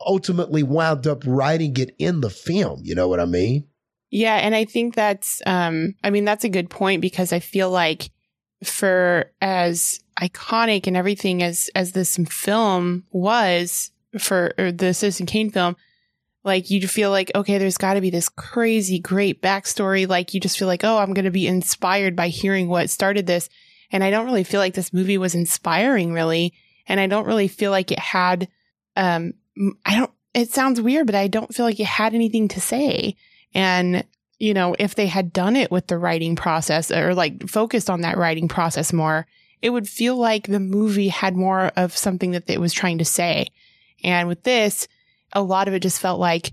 ultimately 0.00 0.62
wound 0.62 1.06
up 1.06 1.22
writing 1.26 1.76
it 1.76 1.94
in 1.98 2.20
the 2.20 2.30
film. 2.30 2.80
You 2.82 2.94
know 2.94 3.08
what 3.08 3.20
I 3.20 3.24
mean? 3.24 3.66
Yeah, 4.10 4.36
and 4.36 4.54
I 4.54 4.64
think 4.64 4.94
that's 4.94 5.42
um 5.46 5.94
I 6.02 6.10
mean 6.10 6.24
that's 6.24 6.44
a 6.44 6.48
good 6.48 6.70
point 6.70 7.02
because 7.02 7.32
I 7.32 7.40
feel 7.40 7.70
like 7.70 8.10
for 8.64 9.30
as 9.40 10.00
iconic 10.20 10.86
and 10.86 10.96
everything 10.96 11.42
as 11.42 11.70
as 11.74 11.92
this 11.92 12.16
film 12.28 13.04
was 13.10 13.90
for 14.18 14.54
or 14.58 14.72
the 14.72 14.94
Citizen 14.94 15.26
Kane 15.26 15.50
film, 15.50 15.76
Like 16.48 16.70
you 16.70 16.88
feel 16.88 17.10
like, 17.10 17.30
okay, 17.34 17.58
there's 17.58 17.76
got 17.76 17.94
to 17.94 18.00
be 18.00 18.10
this 18.10 18.30
crazy 18.30 18.98
great 18.98 19.42
backstory. 19.42 20.08
Like 20.08 20.32
you 20.32 20.40
just 20.40 20.58
feel 20.58 20.66
like, 20.66 20.82
oh, 20.82 20.98
I'm 20.98 21.12
going 21.12 21.26
to 21.26 21.30
be 21.30 21.46
inspired 21.46 22.16
by 22.16 22.28
hearing 22.28 22.68
what 22.68 22.90
started 22.90 23.26
this. 23.26 23.50
And 23.92 24.02
I 24.02 24.10
don't 24.10 24.24
really 24.24 24.44
feel 24.44 24.58
like 24.58 24.74
this 24.74 24.92
movie 24.92 25.18
was 25.18 25.34
inspiring 25.34 26.12
really. 26.12 26.54
And 26.86 26.98
I 26.98 27.06
don't 27.06 27.26
really 27.26 27.48
feel 27.48 27.70
like 27.70 27.92
it 27.92 27.98
had, 27.98 28.48
um, 28.96 29.34
I 29.84 29.96
don't, 29.96 30.10
it 30.32 30.50
sounds 30.50 30.80
weird, 30.80 31.06
but 31.06 31.14
I 31.14 31.28
don't 31.28 31.54
feel 31.54 31.66
like 31.66 31.78
it 31.78 31.86
had 31.86 32.14
anything 32.14 32.48
to 32.48 32.60
say. 32.60 33.14
And, 33.54 34.04
you 34.38 34.54
know, 34.54 34.74
if 34.78 34.94
they 34.94 35.06
had 35.06 35.32
done 35.32 35.54
it 35.54 35.70
with 35.70 35.86
the 35.86 35.98
writing 35.98 36.34
process 36.34 36.90
or 36.90 37.14
like 37.14 37.46
focused 37.48 37.90
on 37.90 38.00
that 38.00 38.16
writing 38.16 38.48
process 38.48 38.92
more, 38.92 39.26
it 39.60 39.70
would 39.70 39.88
feel 39.88 40.16
like 40.16 40.46
the 40.46 40.60
movie 40.60 41.08
had 41.08 41.36
more 41.36 41.72
of 41.76 41.96
something 41.96 42.30
that 42.30 42.48
it 42.48 42.60
was 42.60 42.72
trying 42.72 42.98
to 42.98 43.04
say. 43.04 43.48
And 44.02 44.28
with 44.28 44.44
this, 44.44 44.88
a 45.32 45.42
lot 45.42 45.68
of 45.68 45.74
it 45.74 45.80
just 45.80 46.00
felt 46.00 46.20
like 46.20 46.52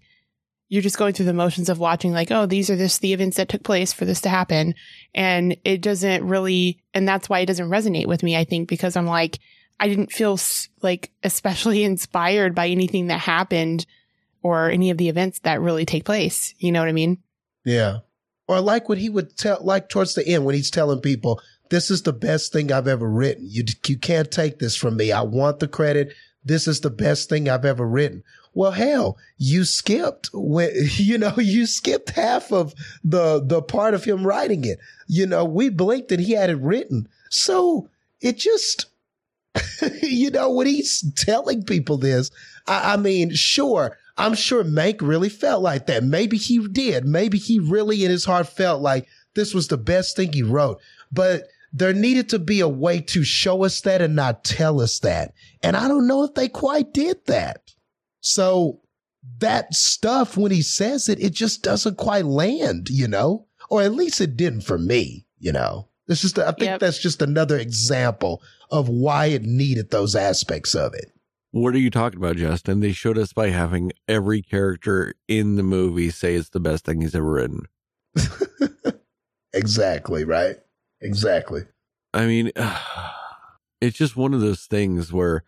you're 0.67 0.81
just 0.81 0.97
going 0.97 1.13
through 1.13 1.27
the 1.27 1.33
motions 1.33 1.69
of 1.69 1.79
watching 1.79 2.11
like, 2.11 2.31
oh, 2.31 2.45
these 2.45 2.69
are 2.69 2.77
just 2.77 3.01
the 3.01 3.13
events 3.13 3.37
that 3.37 3.49
took 3.49 3.63
place 3.63 3.93
for 3.93 4.05
this 4.05 4.21
to 4.21 4.29
happen. 4.29 4.73
And 5.13 5.57
it 5.63 5.81
doesn't 5.81 6.27
really, 6.27 6.81
and 6.93 7.07
that's 7.07 7.29
why 7.29 7.39
it 7.39 7.45
doesn't 7.45 7.69
resonate 7.69 8.07
with 8.07 8.23
me, 8.23 8.35
I 8.35 8.45
think, 8.45 8.67
because 8.67 8.95
I'm 8.95 9.05
like, 9.05 9.39
I 9.79 9.87
didn't 9.87 10.11
feel 10.11 10.39
like 10.81 11.11
especially 11.23 11.83
inspired 11.85 12.55
by 12.55 12.67
anything 12.67 13.07
that 13.07 13.19
happened 13.19 13.85
or 14.41 14.69
any 14.69 14.89
of 14.89 14.97
the 14.97 15.09
events 15.09 15.39
that 15.39 15.61
really 15.61 15.85
take 15.85 16.05
place. 16.05 16.53
You 16.57 16.71
know 16.71 16.79
what 16.79 16.89
I 16.89 16.93
mean? 16.93 17.19
Yeah. 17.63 17.99
Or 18.47 18.61
like 18.61 18.89
what 18.89 18.97
he 18.97 19.09
would 19.09 19.37
tell, 19.37 19.59
like 19.61 19.89
towards 19.89 20.13
the 20.13 20.27
end 20.27 20.45
when 20.45 20.55
he's 20.55 20.71
telling 20.71 20.99
people, 20.99 21.41
this 21.69 21.89
is 21.89 22.03
the 22.03 22.13
best 22.13 22.53
thing 22.53 22.71
I've 22.71 22.87
ever 22.87 23.09
written. 23.09 23.47
You, 23.47 23.63
you 23.87 23.97
can't 23.97 24.29
take 24.29 24.59
this 24.59 24.75
from 24.75 24.97
me. 24.97 25.11
I 25.11 25.21
want 25.21 25.59
the 25.59 25.67
credit. 25.67 26.13
This 26.43 26.67
is 26.67 26.81
the 26.81 26.91
best 26.91 27.27
thing 27.27 27.49
I've 27.49 27.65
ever 27.65 27.87
written. 27.87 28.23
Well, 28.55 28.71
hell, 28.71 29.17
you 29.37 29.65
skipped 29.65 30.29
when, 30.33 30.71
you 30.95 31.17
know, 31.19 31.35
you 31.37 31.67
skipped 31.67 32.11
half 32.11 32.51
of 32.51 32.73
the, 33.03 33.43
the 33.45 33.61
part 33.61 33.93
of 33.93 34.05
him 34.05 34.25
writing 34.25 34.63
it. 34.65 34.79
You 35.07 35.27
know, 35.27 35.45
we 35.45 35.69
blinked 35.69 36.11
and 36.11 36.21
he 36.21 36.31
had 36.31 36.49
it 36.49 36.59
written. 36.59 37.07
So 37.29 37.89
it 38.21 38.37
just, 38.37 38.87
you 40.01 40.31
know, 40.31 40.49
when 40.51 40.67
he's 40.67 41.03
telling 41.15 41.63
people 41.63 41.97
this, 41.97 42.31
I, 42.65 42.93
I 42.93 42.97
mean, 42.97 43.33
sure, 43.33 43.97
I'm 44.17 44.33
sure 44.33 44.63
Mank 44.63 45.01
really 45.01 45.29
felt 45.29 45.61
like 45.61 45.87
that. 45.87 46.03
Maybe 46.03 46.37
he 46.37 46.65
did. 46.67 47.05
Maybe 47.05 47.37
he 47.37 47.59
really 47.59 48.05
in 48.05 48.11
his 48.11 48.23
heart 48.25 48.47
felt 48.47 48.81
like 48.81 49.07
this 49.33 49.53
was 49.53 49.67
the 49.67 49.77
best 49.77 50.15
thing 50.15 50.31
he 50.31 50.43
wrote. 50.43 50.79
But 51.11 51.49
there 51.73 51.93
needed 51.93 52.29
to 52.29 52.39
be 52.39 52.61
a 52.61 52.69
way 52.69 53.01
to 53.01 53.25
show 53.25 53.65
us 53.65 53.81
that 53.81 54.01
and 54.01 54.15
not 54.15 54.45
tell 54.45 54.79
us 54.79 54.99
that. 54.99 55.33
And 55.61 55.75
I 55.75 55.89
don't 55.89 56.07
know 56.07 56.23
if 56.23 56.33
they 56.33 56.47
quite 56.47 56.93
did 56.93 57.25
that. 57.25 57.74
So 58.25 58.81
that 59.37 59.73
stuff, 59.73 60.35
when 60.35 60.51
he 60.51 60.61
says 60.61 61.09
it, 61.09 61.21
it 61.21 61.33
just 61.33 61.61
doesn't 61.61 61.97
quite 61.97 62.25
land, 62.25 62.89
you 62.89 63.07
know, 63.07 63.45
or 63.69 63.81
at 63.83 63.93
least 63.93 64.19
it 64.19 64.35
didn't 64.35 64.61
for 64.61 64.77
me, 64.77 65.25
you 65.37 65.51
know. 65.51 65.89
It's 66.07 66.21
just, 66.21 66.39
I 66.39 66.51
think 66.51 66.61
yep. 66.61 66.79
that's 66.79 66.99
just 66.99 67.21
another 67.21 67.57
example 67.57 68.41
of 68.71 68.89
why 68.89 69.27
it 69.27 69.43
needed 69.43 69.91
those 69.91 70.15
aspects 70.15 70.73
of 70.73 70.93
it. 70.93 71.11
What 71.51 71.73
are 71.73 71.79
you 71.79 71.89
talking 71.89 72.19
about, 72.19 72.35
Justin? 72.35 72.79
They 72.79 72.91
showed 72.91 73.17
us 73.17 73.31
by 73.31 73.49
having 73.49 73.91
every 74.07 74.41
character 74.41 75.13
in 75.27 75.55
the 75.55 75.63
movie 75.63 76.09
say 76.09 76.35
it's 76.35 76.49
the 76.49 76.59
best 76.59 76.83
thing 76.83 77.01
he's 77.01 77.15
ever 77.15 77.31
written. 77.31 77.61
exactly, 79.53 80.25
right? 80.25 80.57
Exactly. 80.99 81.61
I 82.13 82.25
mean, 82.25 82.51
it's 83.81 83.97
just 83.97 84.17
one 84.17 84.33
of 84.33 84.41
those 84.41 84.65
things 84.65 85.13
where 85.13 85.43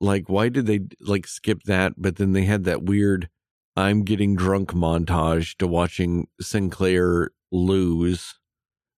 like 0.00 0.28
why 0.28 0.48
did 0.48 0.66
they 0.66 0.80
like 1.00 1.26
skip 1.26 1.62
that 1.64 1.94
but 1.96 2.16
then 2.16 2.32
they 2.32 2.44
had 2.44 2.64
that 2.64 2.82
weird 2.82 3.28
i'm 3.76 4.02
getting 4.02 4.36
drunk 4.36 4.72
montage 4.72 5.56
to 5.56 5.66
watching 5.66 6.26
sinclair 6.40 7.30
lose 7.50 8.34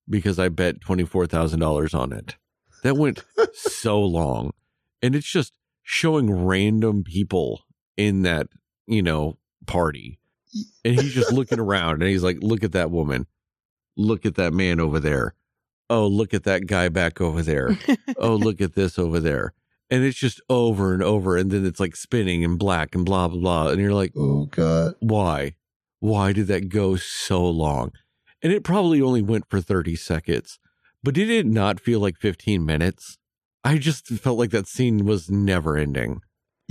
because 0.08 0.38
i 0.38 0.48
bet 0.48 0.80
$24000 0.80 1.94
on 1.98 2.12
it. 2.12 2.36
That 2.82 2.96
went 2.96 3.24
so 3.54 4.00
long. 4.00 4.52
And 5.02 5.14
it's 5.14 5.30
just 5.30 5.52
showing 5.82 6.44
random 6.44 7.04
people 7.04 7.62
in 7.96 8.22
that 8.22 8.48
you 8.86 9.02
know 9.02 9.38
party. 9.66 10.18
And 10.84 11.00
he's 11.00 11.14
just 11.14 11.32
looking 11.38 11.60
around 11.60 12.02
and 12.02 12.10
he's 12.10 12.22
like 12.22 12.38
look 12.40 12.64
at 12.64 12.72
that 12.72 12.90
woman. 12.90 13.26
Look 13.96 14.24
at 14.24 14.36
that 14.36 14.52
man 14.52 14.80
over 14.80 15.00
there. 15.00 15.34
Oh 15.90 16.06
look 16.06 16.34
at 16.34 16.44
that 16.44 16.66
guy 16.66 16.88
back 16.88 17.20
over 17.20 17.42
there. 17.42 17.76
Oh 18.16 18.36
look 18.36 18.60
at 18.60 18.74
this 18.74 18.98
over 18.98 19.20
there 19.20 19.52
and 19.90 20.05
it's 20.05 20.19
just 20.19 20.40
over 20.48 20.93
and 20.93 21.02
over 21.02 21.36
and 21.36 21.51
then 21.51 21.65
it's 21.65 21.81
like 21.81 21.97
spinning 21.97 22.44
and 22.44 22.59
black 22.59 22.94
and 22.94 23.05
blah 23.05 23.28
blah 23.28 23.39
blah 23.39 23.69
and 23.69 23.81
you're 23.81 23.94
like 23.94 24.12
oh 24.16 24.47
god. 24.47 24.94
Why? 25.01 25.55
Why 26.01 26.32
did 26.32 26.47
that 26.48 26.69
go 26.69 26.97
so 26.97 27.44
long? 27.44 27.93
And 28.43 28.52
it 28.52 28.62
probably 28.62 29.02
only 29.02 29.23
went 29.23 29.48
for 29.48 29.60
30 29.60 29.97
seconds 29.97 30.59
but 31.02 31.15
did 31.15 31.31
it 31.31 31.47
not 31.47 31.81
feel 31.81 32.01
like 32.01 32.16
15 32.19 32.65
minutes? 32.65 33.19
I 33.65 33.78
just 33.78 34.06
felt 34.06 34.39
like 34.39 34.51
that 34.51 34.66
scene 34.66 35.05
was 35.05 35.31
never 35.31 35.77
ending. 35.77 36.20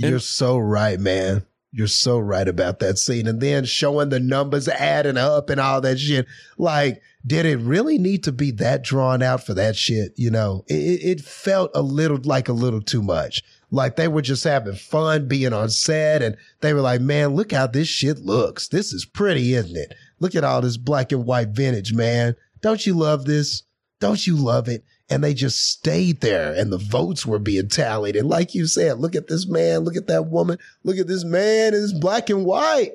And- 0.00 0.10
you're 0.10 0.18
so 0.20 0.58
right 0.58 1.00
man 1.00 1.44
you're 1.70 1.86
so 1.86 2.18
right 2.18 2.48
about 2.48 2.78
that 2.80 2.98
scene. 2.98 3.26
And 3.26 3.40
then 3.40 3.64
showing 3.64 4.08
the 4.08 4.20
numbers 4.20 4.68
adding 4.68 5.16
up 5.16 5.50
and 5.50 5.60
all 5.60 5.80
that 5.82 5.98
shit. 5.98 6.26
Like, 6.56 7.02
did 7.26 7.44
it 7.44 7.58
really 7.58 7.98
need 7.98 8.24
to 8.24 8.32
be 8.32 8.50
that 8.52 8.82
drawn 8.82 9.22
out 9.22 9.44
for 9.44 9.54
that 9.54 9.76
shit? 9.76 10.12
You 10.16 10.30
know, 10.30 10.64
it, 10.66 10.74
it 10.74 11.20
felt 11.20 11.70
a 11.74 11.82
little 11.82 12.18
like 12.22 12.48
a 12.48 12.54
little 12.54 12.80
too 12.80 13.02
much. 13.02 13.42
Like 13.70 13.96
they 13.96 14.08
were 14.08 14.22
just 14.22 14.44
having 14.44 14.76
fun 14.76 15.28
being 15.28 15.52
on 15.52 15.68
set 15.68 16.22
and 16.22 16.36
they 16.60 16.72
were 16.72 16.80
like, 16.80 17.02
man, 17.02 17.34
look 17.34 17.52
how 17.52 17.66
this 17.66 17.88
shit 17.88 18.18
looks. 18.20 18.68
This 18.68 18.92
is 18.94 19.04
pretty, 19.04 19.52
isn't 19.52 19.76
it? 19.76 19.94
Look 20.20 20.34
at 20.34 20.44
all 20.44 20.62
this 20.62 20.78
black 20.78 21.12
and 21.12 21.26
white 21.26 21.48
vintage, 21.48 21.92
man. 21.92 22.34
Don't 22.62 22.86
you 22.86 22.94
love 22.94 23.26
this? 23.26 23.64
Don't 24.00 24.26
you 24.26 24.36
love 24.36 24.68
it? 24.68 24.84
And 25.10 25.24
they 25.24 25.34
just 25.34 25.70
stayed 25.70 26.20
there 26.20 26.52
and 26.52 26.72
the 26.72 26.78
votes 26.78 27.24
were 27.24 27.38
being 27.38 27.68
tallied. 27.68 28.16
And 28.16 28.28
like 28.28 28.54
you 28.54 28.66
said, 28.66 28.98
look 28.98 29.14
at 29.14 29.28
this 29.28 29.46
man, 29.46 29.80
look 29.80 29.96
at 29.96 30.06
that 30.08 30.26
woman, 30.26 30.58
look 30.84 30.98
at 30.98 31.06
this 31.06 31.24
man, 31.24 31.74
it's 31.74 31.92
black 31.92 32.30
and 32.30 32.44
white. 32.44 32.92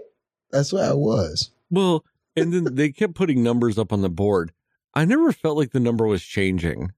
That's 0.52 0.72
what 0.72 0.84
I 0.84 0.94
was. 0.94 1.49
Well, 1.72 2.06
and 2.35 2.53
then 2.53 2.76
they 2.76 2.91
kept 2.91 3.15
putting 3.15 3.44
numbers 3.44 3.77
up 3.77 3.91
on 3.91 4.02
the 4.02 4.10
board. 4.10 4.52
I 4.94 5.06
never 5.06 5.31
felt 5.31 5.57
like 5.57 5.72
the 5.72 5.80
number 5.80 6.06
was 6.06 6.23
changing. 6.23 6.91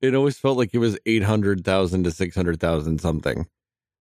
It 0.00 0.14
always 0.14 0.38
felt 0.38 0.58
like 0.58 0.74
it 0.74 0.78
was 0.78 0.98
800,000 1.06 2.04
to 2.04 2.10
600,000 2.10 3.00
something. 3.00 3.46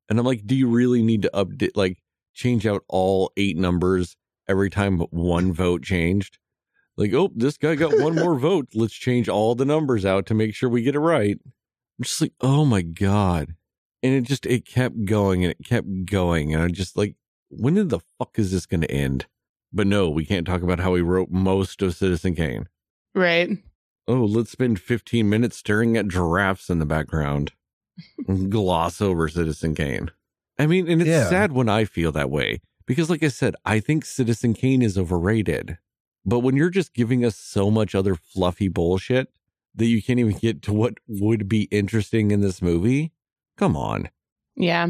And 0.09 0.19
I'm 0.19 0.25
like, 0.25 0.45
do 0.45 0.55
you 0.55 0.67
really 0.67 1.01
need 1.01 1.23
to 1.23 1.31
update, 1.33 1.71
like 1.75 1.97
change 2.33 2.65
out 2.67 2.83
all 2.87 3.31
eight 3.37 3.57
numbers 3.57 4.15
every 4.47 4.69
time 4.69 4.99
one 4.99 5.51
vote 5.51 5.83
changed? 5.83 6.37
Like, 6.97 7.13
oh, 7.13 7.31
this 7.35 7.57
guy 7.57 7.75
got 7.75 7.99
one 7.99 8.15
more 8.15 8.37
vote. 8.37 8.69
Let's 8.73 8.93
change 8.93 9.27
all 9.29 9.55
the 9.55 9.65
numbers 9.65 10.05
out 10.05 10.25
to 10.27 10.33
make 10.33 10.55
sure 10.55 10.69
we 10.69 10.81
get 10.81 10.95
it 10.95 10.99
right. 10.99 11.37
I'm 11.43 12.03
just 12.03 12.21
like, 12.21 12.33
oh 12.41 12.65
my 12.65 12.81
God. 12.81 13.55
And 14.03 14.13
it 14.13 14.23
just, 14.23 14.45
it 14.45 14.65
kept 14.65 15.05
going 15.05 15.43
and 15.43 15.51
it 15.51 15.65
kept 15.65 15.87
going. 16.05 16.53
And 16.53 16.63
I 16.63 16.67
just 16.67 16.97
like, 16.97 17.15
when 17.49 17.75
did 17.75 17.89
the 17.89 18.01
fuck 18.19 18.37
is 18.37 18.51
this 18.51 18.65
going 18.65 18.81
to 18.81 18.91
end? 18.91 19.25
But 19.73 19.87
no, 19.87 20.09
we 20.09 20.25
can't 20.25 20.45
talk 20.45 20.61
about 20.61 20.79
how 20.79 20.95
he 20.95 21.01
wrote 21.01 21.29
most 21.31 21.81
of 21.81 21.95
Citizen 21.95 22.35
Kane. 22.35 22.67
Right. 23.13 23.49
Oh, 24.07 24.23
let's 24.23 24.51
spend 24.51 24.79
15 24.79 25.27
minutes 25.27 25.57
staring 25.57 25.97
at 25.97 26.07
giraffes 26.07 26.69
in 26.69 26.79
the 26.79 26.85
background 26.85 27.51
gloss 28.49 29.01
over 29.01 29.27
Citizen 29.27 29.73
Kane. 29.73 30.11
I 30.59 30.67
mean, 30.67 30.89
and 30.89 31.01
it's 31.01 31.09
yeah. 31.09 31.27
sad 31.27 31.51
when 31.51 31.67
I 31.67 31.85
feel 31.85 32.11
that 32.13 32.29
way 32.29 32.61
because, 32.85 33.09
like 33.09 33.23
I 33.23 33.29
said, 33.29 33.55
I 33.65 33.79
think 33.79 34.05
Citizen 34.05 34.53
Kane 34.53 34.81
is 34.81 34.97
overrated. 34.97 35.77
But 36.25 36.39
when 36.39 36.55
you're 36.55 36.69
just 36.69 36.93
giving 36.93 37.23
us 37.23 37.35
so 37.35 37.69
much 37.69 37.93
other 37.93 38.15
fluffy 38.15 38.67
bullshit 38.67 39.29
that 39.75 39.85
you 39.85 40.01
can't 40.01 40.19
even 40.19 40.37
get 40.37 40.61
to 40.63 40.73
what 40.73 40.95
would 41.07 41.47
be 41.47 41.63
interesting 41.63 42.31
in 42.31 42.41
this 42.41 42.61
movie, 42.61 43.11
come 43.57 43.77
on. 43.77 44.09
Yeah. 44.55 44.87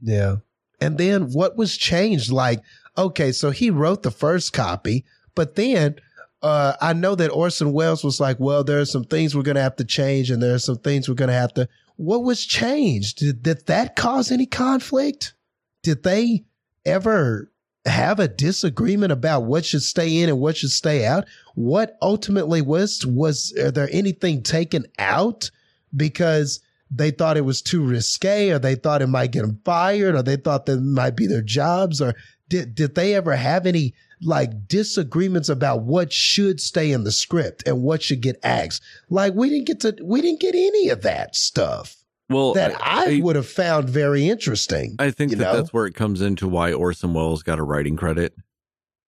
Yeah. 0.00 0.36
And 0.80 0.98
then 0.98 1.32
what 1.32 1.56
was 1.56 1.76
changed? 1.76 2.32
Like, 2.32 2.60
okay, 2.98 3.30
so 3.30 3.50
he 3.50 3.70
wrote 3.70 4.02
the 4.02 4.10
first 4.10 4.52
copy, 4.52 5.04
but 5.34 5.54
then 5.54 5.96
uh, 6.42 6.74
I 6.80 6.92
know 6.92 7.14
that 7.14 7.30
Orson 7.30 7.72
Welles 7.72 8.02
was 8.02 8.18
like, 8.18 8.40
well, 8.40 8.64
there 8.64 8.80
are 8.80 8.84
some 8.84 9.04
things 9.04 9.34
we're 9.34 9.42
going 9.42 9.54
to 9.54 9.62
have 9.62 9.76
to 9.76 9.84
change 9.84 10.30
and 10.30 10.42
there 10.42 10.54
are 10.54 10.58
some 10.58 10.78
things 10.78 11.08
we're 11.08 11.14
going 11.14 11.28
to 11.28 11.34
have 11.34 11.54
to. 11.54 11.68
What 11.96 12.24
was 12.24 12.44
changed? 12.44 13.18
Did, 13.18 13.42
did 13.44 13.66
that 13.66 13.94
cause 13.94 14.32
any 14.32 14.46
conflict? 14.46 15.34
Did 15.82 16.02
they 16.02 16.44
ever 16.84 17.51
have 17.84 18.20
a 18.20 18.28
disagreement 18.28 19.12
about 19.12 19.44
what 19.44 19.64
should 19.64 19.82
stay 19.82 20.22
in 20.22 20.28
and 20.28 20.38
what 20.38 20.56
should 20.56 20.70
stay 20.70 21.04
out? 21.04 21.24
What 21.54 21.96
ultimately 22.00 22.62
was, 22.62 23.04
was 23.04 23.52
are 23.58 23.70
there 23.70 23.88
anything 23.90 24.42
taken 24.42 24.86
out 24.98 25.50
because 25.96 26.60
they 26.90 27.10
thought 27.10 27.36
it 27.36 27.44
was 27.44 27.62
too 27.62 27.84
risque 27.84 28.50
or 28.50 28.58
they 28.58 28.74
thought 28.74 29.02
it 29.02 29.08
might 29.08 29.32
get 29.32 29.42
them 29.42 29.60
fired 29.64 30.14
or 30.14 30.22
they 30.22 30.36
thought 30.36 30.66
that 30.66 30.80
might 30.80 31.16
be 31.16 31.26
their 31.26 31.42
jobs 31.42 32.00
or 32.00 32.14
did, 32.48 32.74
did 32.74 32.94
they 32.94 33.14
ever 33.14 33.34
have 33.34 33.66
any 33.66 33.94
like 34.20 34.68
disagreements 34.68 35.48
about 35.48 35.82
what 35.82 36.12
should 36.12 36.60
stay 36.60 36.92
in 36.92 37.02
the 37.02 37.10
script 37.10 37.66
and 37.66 37.82
what 37.82 38.02
should 38.02 38.20
get 38.20 38.38
axed? 38.44 38.82
Like 39.08 39.34
we 39.34 39.48
didn't 39.48 39.66
get 39.66 39.80
to, 39.80 39.96
we 40.04 40.20
didn't 40.20 40.40
get 40.40 40.54
any 40.54 40.90
of 40.90 41.02
that 41.02 41.34
stuff. 41.34 41.96
Well, 42.32 42.54
that 42.54 42.74
I, 42.80 43.16
I- 43.16 43.20
would 43.20 43.36
have 43.36 43.48
found 43.48 43.88
very 43.88 44.28
interesting. 44.28 44.96
I 44.98 45.10
think 45.10 45.32
that 45.32 45.38
know? 45.38 45.56
that's 45.56 45.72
where 45.72 45.86
it 45.86 45.94
comes 45.94 46.20
into 46.20 46.48
why 46.48 46.72
Orson 46.72 47.14
Welles 47.14 47.42
got 47.42 47.58
a 47.58 47.62
writing 47.62 47.96
credit. 47.96 48.34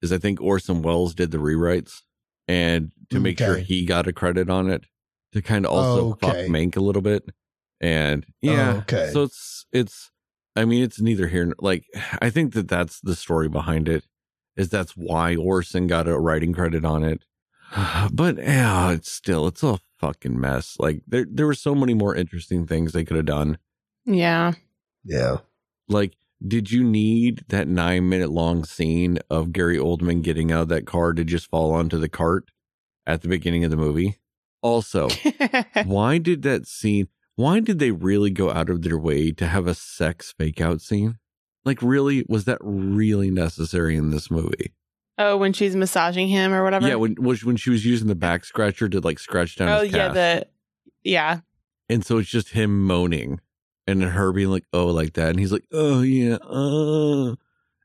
Is 0.02 0.12
I 0.12 0.18
think 0.18 0.40
Orson 0.40 0.82
Welles 0.82 1.14
did 1.14 1.30
the 1.30 1.38
rewrites, 1.38 2.02
and 2.46 2.92
to 3.10 3.20
make 3.20 3.38
sure 3.38 3.56
he 3.56 3.86
got 3.86 4.06
a 4.06 4.12
credit 4.12 4.50
on 4.50 4.68
it, 4.68 4.84
to 5.32 5.40
kind 5.40 5.64
of 5.64 5.72
also 5.72 6.14
fuck 6.20 6.34
Okay. 6.34 6.48
Mank 6.48 6.76
a 6.76 6.80
little 6.80 7.00
bit, 7.02 7.24
and 7.80 8.26
yeah, 8.42 8.82
okay. 8.82 9.10
So 9.12 9.22
it's 9.22 9.66
it's. 9.72 10.10
I 10.56 10.64
mean, 10.66 10.84
it's 10.84 11.00
neither 11.00 11.26
here. 11.26 11.52
Like, 11.58 11.84
I 12.22 12.30
think 12.30 12.52
that 12.52 12.68
that's 12.68 13.00
the 13.00 13.16
story 13.16 13.48
behind 13.48 13.88
it. 13.88 14.04
Is 14.56 14.68
that's 14.68 14.92
why 14.92 15.34
Orson 15.34 15.86
got 15.88 16.06
a 16.06 16.18
writing 16.18 16.52
credit 16.52 16.84
on 16.84 17.02
it. 17.02 17.24
But 18.12 18.36
yeah, 18.36 18.90
it's 18.92 19.10
still 19.10 19.46
it's 19.48 19.62
a 19.62 19.78
fucking 20.06 20.40
mess. 20.40 20.76
Like 20.78 21.02
there 21.06 21.26
there 21.30 21.46
were 21.46 21.54
so 21.54 21.74
many 21.74 21.94
more 21.94 22.14
interesting 22.14 22.66
things 22.66 22.92
they 22.92 23.04
could 23.04 23.16
have 23.16 23.26
done. 23.26 23.58
Yeah. 24.04 24.52
yeah. 25.04 25.38
Like, 25.88 26.16
did 26.46 26.70
you 26.70 26.84
need 26.84 27.44
that 27.48 27.68
nine 27.68 28.08
minute 28.08 28.30
long 28.30 28.64
scene 28.64 29.18
of 29.30 29.52
Gary 29.52 29.78
Oldman 29.78 30.22
getting 30.22 30.52
out 30.52 30.62
of 30.62 30.68
that 30.68 30.86
car 30.86 31.12
to 31.14 31.24
just 31.24 31.48
fall 31.48 31.72
onto 31.72 31.98
the 31.98 32.08
cart 32.08 32.50
at 33.06 33.22
the 33.22 33.28
beginning 33.28 33.64
of 33.64 33.70
the 33.70 33.76
movie? 33.76 34.18
Also, 34.60 35.08
why 35.84 36.18
did 36.18 36.42
that 36.42 36.66
scene, 36.66 37.08
why 37.36 37.60
did 37.60 37.78
they 37.78 37.90
really 37.90 38.30
go 38.30 38.50
out 38.50 38.70
of 38.70 38.82
their 38.82 38.98
way 38.98 39.30
to 39.32 39.46
have 39.46 39.66
a 39.66 39.74
sex 39.74 40.34
fake 40.36 40.60
out 40.60 40.80
scene? 40.80 41.18
Like, 41.64 41.80
really, 41.80 42.26
was 42.28 42.44
that 42.44 42.58
really 42.60 43.30
necessary 43.30 43.96
in 43.96 44.10
this 44.10 44.30
movie? 44.30 44.72
Oh, 45.18 45.36
when 45.36 45.52
she's 45.52 45.76
massaging 45.76 46.28
him 46.28 46.52
or 46.52 46.64
whatever. 46.64 46.88
Yeah, 46.88 46.96
when, 46.96 47.14
when 47.14 47.56
she- 47.56 47.70
was 47.70 47.84
using 47.84 48.08
the 48.08 48.14
back 48.14 48.44
scratcher 48.44 48.88
to 48.88 49.00
like 49.00 49.18
scratch 49.18 49.56
down 49.56 49.68
oh 49.68 49.82
yeah, 49.82 50.08
the 50.08 50.46
yeah. 51.02 51.40
And 51.88 52.04
so 52.04 52.18
it's 52.18 52.30
just 52.30 52.50
him 52.50 52.84
moaning 52.84 53.40
and 53.86 54.02
her 54.02 54.32
being 54.32 54.50
like, 54.50 54.64
oh, 54.72 54.86
like 54.86 55.12
that. 55.14 55.30
And 55.30 55.38
he's 55.38 55.52
like, 55.52 55.66
oh, 55.72 56.00
yeah. 56.02 56.36
Uh. 56.36 57.36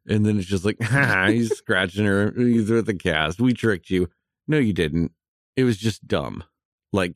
And 0.07 0.25
then 0.25 0.39
it's 0.39 0.47
just 0.47 0.65
like, 0.65 0.77
ha, 0.81 1.27
he's 1.27 1.55
scratching 1.55 2.05
her. 2.05 2.33
He's 2.35 2.69
with 2.69 2.85
the 2.85 2.93
cast. 2.93 3.39
We 3.39 3.53
tricked 3.53 3.89
you. 3.89 4.09
No, 4.47 4.57
you 4.57 4.73
didn't. 4.73 5.11
It 5.55 5.65
was 5.65 5.77
just 5.77 6.07
dumb. 6.07 6.43
Like, 6.93 7.15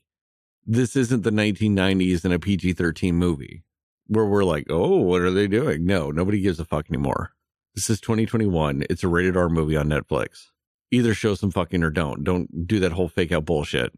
this 0.65 0.95
isn't 0.95 1.23
the 1.23 1.31
1990s 1.31 2.25
in 2.25 2.31
a 2.31 2.39
PG 2.39 2.73
13 2.73 3.15
movie 3.15 3.63
where 4.07 4.25
we're 4.25 4.43
like, 4.43 4.67
oh, 4.69 4.97
what 4.97 5.21
are 5.21 5.31
they 5.31 5.47
doing? 5.47 5.85
No, 5.85 6.11
nobody 6.11 6.41
gives 6.41 6.59
a 6.59 6.65
fuck 6.65 6.85
anymore. 6.89 7.31
This 7.75 7.89
is 7.89 7.99
2021. 8.01 8.83
It's 8.89 9.03
a 9.03 9.07
rated 9.07 9.35
R 9.37 9.49
movie 9.49 9.75
on 9.77 9.87
Netflix. 9.87 10.47
Either 10.91 11.13
show 11.13 11.33
some 11.35 11.51
fucking 11.51 11.83
or 11.83 11.89
don't. 11.89 12.23
Don't 12.23 12.67
do 12.67 12.79
that 12.79 12.91
whole 12.91 13.07
fake 13.09 13.31
out 13.31 13.45
bullshit. 13.45 13.93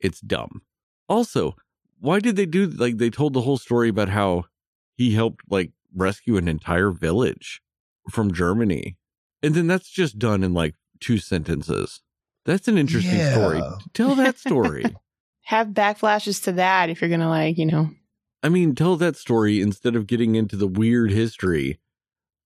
It's 0.00 0.20
dumb. 0.20 0.62
Also, 1.08 1.54
why 2.00 2.18
did 2.18 2.36
they 2.36 2.46
do 2.46 2.66
like 2.66 2.96
they 2.98 3.10
told 3.10 3.32
the 3.34 3.42
whole 3.42 3.58
story 3.58 3.88
about 3.88 4.08
how 4.08 4.44
he 4.96 5.12
helped 5.14 5.44
like 5.48 5.72
rescue 5.94 6.36
an 6.36 6.48
entire 6.48 6.90
village 6.90 7.62
from 8.10 8.32
Germany. 8.32 8.96
And 9.42 9.54
then 9.54 9.66
that's 9.66 9.88
just 9.88 10.18
done 10.18 10.42
in 10.42 10.52
like 10.52 10.74
two 11.00 11.18
sentences. 11.18 12.00
That's 12.44 12.68
an 12.68 12.78
interesting 12.78 13.18
Yeah. 13.18 13.32
story. 13.32 13.62
Tell 13.94 14.14
that 14.16 14.38
story. 14.38 14.84
Have 15.44 15.68
backflashes 15.68 16.42
to 16.44 16.52
that 16.52 16.90
if 16.90 17.00
you're 17.00 17.10
gonna 17.10 17.28
like, 17.28 17.58
you 17.58 17.66
know. 17.66 17.90
I 18.42 18.48
mean, 18.48 18.74
tell 18.74 18.96
that 18.96 19.16
story 19.16 19.60
instead 19.60 19.94
of 19.96 20.06
getting 20.06 20.34
into 20.34 20.56
the 20.56 20.66
weird 20.68 21.10
history 21.10 21.78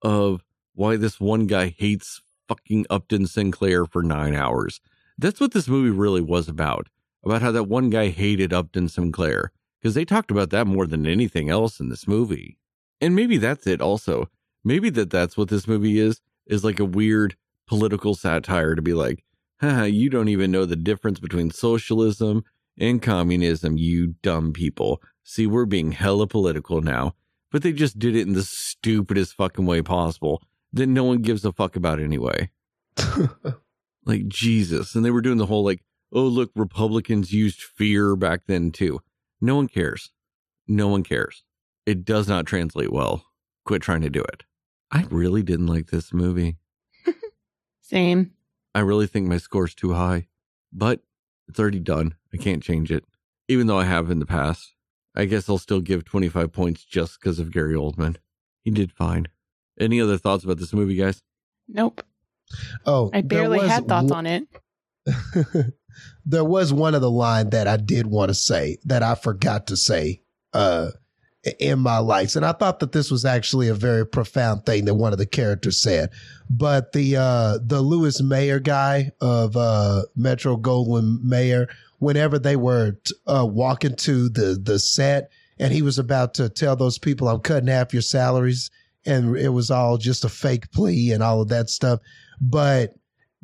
of 0.02 0.43
why 0.75 0.97
this 0.97 1.21
one 1.21 1.47
guy 1.47 1.75
hates 1.77 2.21
fucking 2.49 2.87
Upton 2.91 3.27
Sinclair 3.27 3.87
for 3.87 4.03
nine 4.03 4.35
hours. 4.35 4.81
That's 5.17 5.41
what 5.41 5.53
this 5.53 5.69
movie 5.69 5.91
really 5.91 6.21
was 6.21 6.49
about. 6.49 6.89
About 7.25 7.43
how 7.43 7.53
that 7.53 7.65
one 7.65 7.91
guy 7.91 8.09
hated 8.09 8.53
Upton 8.53 8.89
Sinclair. 8.89 9.53
Because 9.81 9.95
they 9.95 10.05
talked 10.05 10.31
about 10.31 10.51
that 10.51 10.67
more 10.67 10.87
than 10.87 11.07
anything 11.07 11.49
else 11.49 11.81
in 11.81 11.89
this 11.89 12.09
movie. 12.09 12.59
And 13.01 13.15
maybe 13.15 13.39
that's 13.39 13.67
it 13.67 13.81
also. 13.81 14.29
Maybe 14.65 14.91
that 14.91 15.11
that's 15.11 15.37
what 15.37 15.49
this 15.49 15.69
movie 15.69 15.99
is, 15.99 16.21
is 16.47 16.65
like 16.65 16.81
a 16.81 16.85
weird 16.85 17.37
political 17.67 18.15
satire 18.15 18.75
to 18.75 18.83
be 18.83 18.95
like, 18.95 19.25
haha, 19.61 19.85
you 19.85 20.11
don't 20.11 20.29
even 20.29 20.51
know 20.51 20.65
the 20.65 20.77
difference 20.77 21.21
between 21.21 21.51
socialism 21.51 22.45
and 22.79 23.01
communism, 23.01 23.77
you 23.77 24.15
dumb 24.23 24.53
people. 24.53 25.01
See, 25.23 25.47
we're 25.47 25.67
being 25.67 25.93
hella 25.93 26.27
political 26.27 26.81
now. 26.81 27.15
But 27.51 27.63
they 27.63 27.73
just 27.73 27.99
did 27.99 28.17
it 28.17 28.27
in 28.27 28.33
the 28.33 28.43
stupidest 28.43 29.35
fucking 29.35 29.65
way 29.65 29.81
possible 29.81 30.43
that 30.75 30.87
no 30.87 31.05
one 31.05 31.23
gives 31.23 31.45
a 31.45 31.53
fuck 31.53 31.77
about 31.77 32.01
anyway. 32.01 32.51
Like, 34.07 34.29
Jesus. 34.29 34.95
And 34.95 35.05
they 35.05 35.11
were 35.11 35.23
doing 35.23 35.39
the 35.39 35.47
whole, 35.47 35.65
like, 35.65 35.83
oh, 36.13 36.25
look, 36.25 36.51
Republicans 36.55 37.33
used 37.33 37.63
fear 37.63 38.17
back 38.17 38.43
then 38.47 38.71
too. 38.71 39.01
No 39.41 39.57
one 39.57 39.69
cares. 39.69 40.11
No 40.69 40.89
one 40.89 41.03
cares. 41.03 41.45
It 41.87 42.05
does 42.05 42.29
not 42.29 42.47
translate 42.47 42.93
well. 42.93 43.25
Quit 43.65 43.83
trying 43.83 44.03
to 44.03 44.11
do 44.11 44.21
it. 44.21 44.45
I 44.91 45.07
really 45.11 45.43
didn't 45.43 45.67
like 45.67 45.87
this 45.87 46.13
movie. 46.13 46.57
Same. 47.81 48.33
I 48.75 48.81
really 48.81 49.07
think 49.07 49.27
my 49.27 49.39
score's 49.39 49.75
too 49.75 49.95
high, 49.95 50.27
but 50.73 51.01
it's 51.49 51.61
already 51.61 51.81
done. 51.81 52.15
I 52.33 52.37
can't 52.37 52.63
change 52.63 52.91
it, 52.91 53.05
even 53.49 53.67
though 53.67 53.79
I 53.79 53.85
have 53.85 54.11
in 54.11 54.19
the 54.19 54.27
past. 54.27 54.75
I 55.15 55.27
guess 55.27 55.49
I'll 55.49 55.59
still 55.59 55.81
give 55.81 56.05
25 56.05 56.53
points 56.53 56.85
just 56.85 57.21
because 57.21 57.39
of 57.39 57.53
Gary 57.53 57.75
Oldman. 57.75 58.17
He 58.63 58.71
did 58.71 58.93
fine. 58.93 59.29
Any 59.79 60.01
other 60.01 60.19
thoughts 60.19 60.45
about 60.45 60.59
this 60.59 60.73
movie, 60.73 60.97
guys? 60.97 61.23
Nope. 61.69 62.03
oh, 62.87 63.11
I 63.13 63.23
barely 63.23 63.67
had 63.67 63.89
thoughts 63.89 64.11
one- 64.11 64.27
on 64.27 64.27
it. 64.27 64.49
there 66.27 66.45
was 66.45 66.73
one 66.73 66.95
other 66.95 67.09
line 67.09 67.51
that 67.51 67.69
I 67.69 67.77
did 67.77 68.07
want 68.07 68.31
to 68.31 68.35
say 68.35 68.79
that 68.85 69.03
I 69.03 69.15
forgot 69.15 69.67
to 69.69 69.77
say 69.77 70.23
uh, 70.53 70.91
in 71.59 71.79
my 71.79 71.99
likes, 71.99 72.37
and 72.37 72.45
I 72.45 72.53
thought 72.53 72.81
that 72.81 72.93
this 72.93 73.11
was 73.11 73.25
actually 73.25 73.69
a 73.69 73.75
very 73.75 74.07
profound 74.07 74.65
thing 74.65 74.87
that 74.87 74.95
one 74.95 75.13
of 75.13 75.19
the 75.19 75.27
characters 75.27 75.77
said. 75.77 76.11
But 76.49 76.93
the 76.93 77.17
uh, 77.17 77.59
the 77.63 77.81
Louis 77.81 78.21
Mayer 78.23 78.61
guy 78.61 79.11
of 79.21 79.57
uh, 79.57 80.03
Metro 80.17 80.57
Goldwyn 80.57 81.23
Mayer, 81.23 81.69
whenever 81.99 82.39
they 82.39 82.57
were 82.57 82.93
t- 83.05 83.15
uh, 83.27 83.47
walking 83.47 83.97
to 83.97 84.29
the 84.29 84.59
the 84.63 84.79
set, 84.79 85.31
and 85.59 85.73
he 85.73 85.83
was 85.83 85.99
about 85.99 86.35
to 86.35 86.49
tell 86.49 86.77
those 86.77 86.99
people, 86.99 87.29
"I'm 87.29 87.41
cutting 87.41 87.69
half 87.69 87.93
your 87.93 88.03
salaries," 88.03 88.71
and 89.06 89.36
it 89.36 89.51
was 89.51 89.70
all 89.70 89.98
just 89.98 90.24
a 90.24 90.28
fake 90.28 90.70
plea 90.70 91.12
and 91.12 91.22
all 91.22 91.40
of 91.40 91.48
that 91.48 91.70
stuff, 91.70 92.01
but 92.40 92.94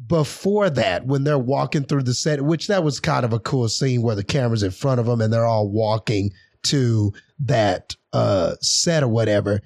before 0.07 0.71
that, 0.71 1.07
when 1.07 1.25
they're 1.25 1.39
walking 1.39 1.85
through 1.85 2.03
the 2.03 2.15
set, 2.15 2.43
which 2.43 2.67
that 2.69 2.85
was 2.85 3.01
kind 3.01 3.25
of 3.25 3.33
a 3.33 3.41
cool 3.41 3.69
scene 3.69 4.03
where 4.03 4.15
the 4.15 4.25
camera's 4.25 4.63
in 4.63 4.71
front 4.71 4.99
of 4.99 5.07
them 5.07 5.21
and 5.21 5.33
they're 5.33 5.45
all 5.47 5.69
walking 5.69 6.31
to 6.63 7.13
that 7.39 7.95
uh, 8.13 8.55
set 8.61 9.03
or 9.03 9.09
whatever. 9.09 9.61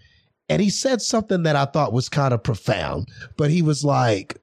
And 0.49 0.61
he 0.61 0.71
said 0.71 1.01
something 1.01 1.45
that 1.45 1.57
I 1.57 1.65
thought 1.67 1.93
was 1.93 2.09
kind 2.09 2.35
of 2.35 2.43
profound, 2.43 3.09
but 3.37 3.51
he 3.51 3.63
was 3.63 3.85
like, 3.85 4.37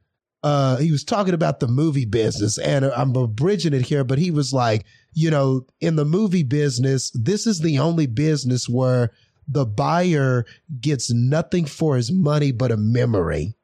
uh, 0.44 0.78
he 0.78 0.92
was 0.92 1.04
talking 1.04 1.36
about 1.36 1.60
the 1.60 1.68
movie 1.68 2.06
business, 2.06 2.58
and 2.58 2.86
I'm 2.86 3.16
abridging 3.16 3.74
it 3.74 3.84
here, 3.84 4.04
but 4.04 4.18
he 4.18 4.32
was 4.32 4.52
like, 4.52 4.86
you 5.14 5.30
know, 5.30 5.68
in 5.82 5.98
the 5.98 6.06
movie 6.06 6.44
business, 6.44 7.12
this 7.12 7.46
is 7.46 7.60
the 7.60 7.78
only 7.78 8.08
business 8.08 8.68
where 8.68 9.12
the 9.48 9.66
buyer 9.66 10.46
gets 10.80 11.12
nothing 11.12 11.66
for 11.66 11.96
his 11.96 12.12
money 12.12 12.52
but 12.52 12.72
a 12.72 12.78
memory. 12.78 13.56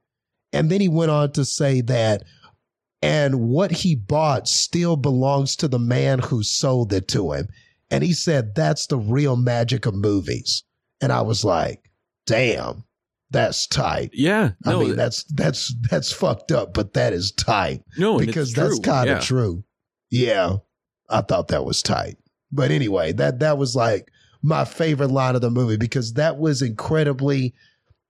And 0.54 0.70
then 0.70 0.82
he 0.82 0.88
went 0.88 1.12
on 1.12 1.32
to 1.34 1.46
say 1.46 1.82
that, 1.82 2.24
and 3.02 3.50
what 3.50 3.72
he 3.72 3.96
bought 3.96 4.48
still 4.48 4.96
belongs 4.96 5.56
to 5.58 5.68
the 5.68 5.80
man 5.80 6.20
who 6.20 6.42
sold 6.44 6.94
it 6.94 7.08
to 7.10 7.34
him. 7.34 7.48
And 7.92 8.04
he 8.04 8.14
said, 8.14 8.56
that's 8.56 8.88
the 8.88 8.98
real 8.98 9.36
magic 9.36 9.86
of 9.86 9.94
movies. 9.94 10.64
And 11.00 11.12
I 11.12 11.22
was 11.22 11.46
like, 11.46 11.90
damn, 12.26 12.84
that's 13.30 13.68
tight. 13.68 14.10
Yeah. 14.14 14.52
I 14.66 14.72
No, 14.72 14.80
mean, 14.82 14.96
that's, 14.96 15.24
that's, 15.26 15.74
that's 15.90 16.12
fucked 16.12 16.52
up, 16.52 16.74
but 16.74 16.94
that 16.94 17.14
is 17.14 17.32
tight 17.32 17.84
no, 17.98 18.18
because 18.18 18.54
that's 18.54 18.80
kind 18.80 19.10
of 19.10 19.18
Yeah. 19.18 19.22
true. 19.22 19.64
Yeah. 20.10 20.58
I 21.10 21.22
thought 21.22 21.50
that 21.50 21.66
was 21.66 21.82
tight. 21.82 22.18
But 22.52 22.72
anyway, 22.72 23.12
that, 23.14 23.40
that 23.40 23.58
was 23.58 23.76
like 23.76 24.10
my 24.42 24.66
favorite 24.66 25.12
line 25.12 25.36
of 25.36 25.42
the 25.42 25.50
movie 25.50 25.78
because 25.78 26.14
that 26.14 26.38
was 26.38 26.62
incredibly 26.62 27.54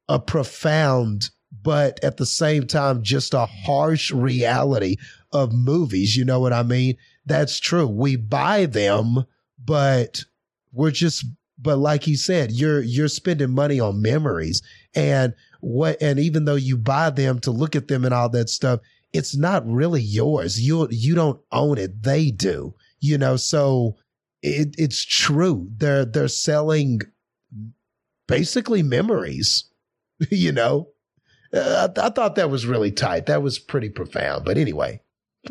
a 0.09 0.19
profound, 0.19 1.29
but 1.63 2.03
at 2.03 2.17
the 2.17 2.25
same 2.25 2.67
time, 2.67 3.03
just 3.03 3.33
a 3.33 3.45
harsh 3.45 4.11
reality 4.11 4.97
of 5.31 5.53
movies. 5.53 6.15
You 6.15 6.25
know 6.25 6.39
what 6.39 6.53
I 6.53 6.63
mean? 6.63 6.97
That's 7.25 7.59
true. 7.59 7.87
We 7.87 8.15
buy 8.15 8.65
them, 8.65 9.25
but 9.63 10.23
we're 10.71 10.91
just, 10.91 11.25
but 11.57 11.77
like 11.77 12.03
he 12.03 12.15
said, 12.15 12.51
you're, 12.51 12.81
you're 12.81 13.07
spending 13.07 13.51
money 13.51 13.79
on 13.79 14.01
memories 14.01 14.61
and 14.95 15.33
what, 15.59 16.01
and 16.01 16.19
even 16.19 16.45
though 16.45 16.55
you 16.55 16.77
buy 16.77 17.09
them 17.09 17.39
to 17.39 17.51
look 17.51 17.75
at 17.75 17.87
them 17.87 18.05
and 18.05 18.13
all 18.13 18.29
that 18.29 18.49
stuff, 18.49 18.79
it's 19.11 19.35
not 19.35 19.67
really 19.67 20.01
yours. 20.01 20.59
You, 20.59 20.87
you 20.91 21.15
don't 21.15 21.41
own 21.51 21.77
it. 21.77 22.03
They 22.03 22.31
do, 22.31 22.75
you 22.99 23.17
know, 23.17 23.35
so 23.35 23.95
it, 24.41 24.75
it's 24.77 25.03
true. 25.03 25.69
They're, 25.77 26.05
they're 26.05 26.27
selling 26.27 27.01
basically 28.27 28.83
memories, 28.83 29.65
you 30.31 30.51
know? 30.51 30.89
Uh, 31.53 31.87
I, 31.95 32.07
I 32.07 32.09
thought 32.09 32.35
that 32.35 32.49
was 32.49 32.65
really 32.65 32.91
tight. 32.91 33.27
That 33.27 33.41
was 33.41 33.57
pretty 33.59 33.89
profound. 33.89 34.43
But 34.45 34.57
anyway, 34.57 35.01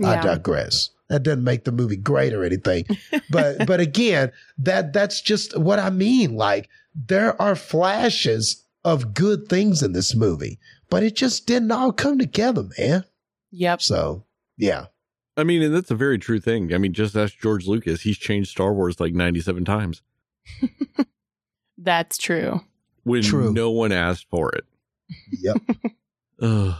I 0.04 0.20
digress. 0.20 0.90
that 1.08 1.22
doesn't 1.22 1.44
make 1.44 1.64
the 1.64 1.72
movie 1.72 1.96
great 1.96 2.32
or 2.34 2.44
anything. 2.44 2.84
But 3.30 3.66
but 3.66 3.80
again, 3.80 4.30
that 4.58 4.92
that's 4.92 5.20
just 5.20 5.58
what 5.58 5.78
I 5.78 5.90
mean. 5.90 6.36
Like 6.36 6.68
there 6.94 7.40
are 7.40 7.56
flashes 7.56 8.62
of 8.84 9.14
good 9.14 9.48
things 9.48 9.82
in 9.82 9.92
this 9.92 10.14
movie, 10.14 10.58
but 10.90 11.02
it 11.02 11.16
just 11.16 11.46
didn't 11.46 11.72
all 11.72 11.92
come 11.92 12.18
together, 12.18 12.68
man. 12.78 13.04
Yep. 13.50 13.82
So 13.82 14.24
yeah. 14.56 14.86
I 15.36 15.44
mean, 15.44 15.62
and 15.62 15.74
that's 15.74 15.90
a 15.90 15.94
very 15.94 16.18
true 16.18 16.40
thing. 16.40 16.72
I 16.72 16.78
mean, 16.78 16.92
just 16.94 17.14
ask 17.16 17.38
George 17.38 17.66
Lucas. 17.66 18.00
He's 18.02 18.16
changed 18.18 18.50
Star 18.50 18.72
Wars 18.72 19.00
like 19.00 19.12
97 19.14 19.64
times 19.64 20.02
That's 21.78 22.16
true. 22.18 22.60
when 23.04 23.22
True. 23.22 23.52
no 23.52 23.70
one 23.70 23.92
asked 23.92 24.26
for 24.30 24.50
it. 24.52 24.64
Yep. 25.30 25.56
Ugh. 26.42 26.74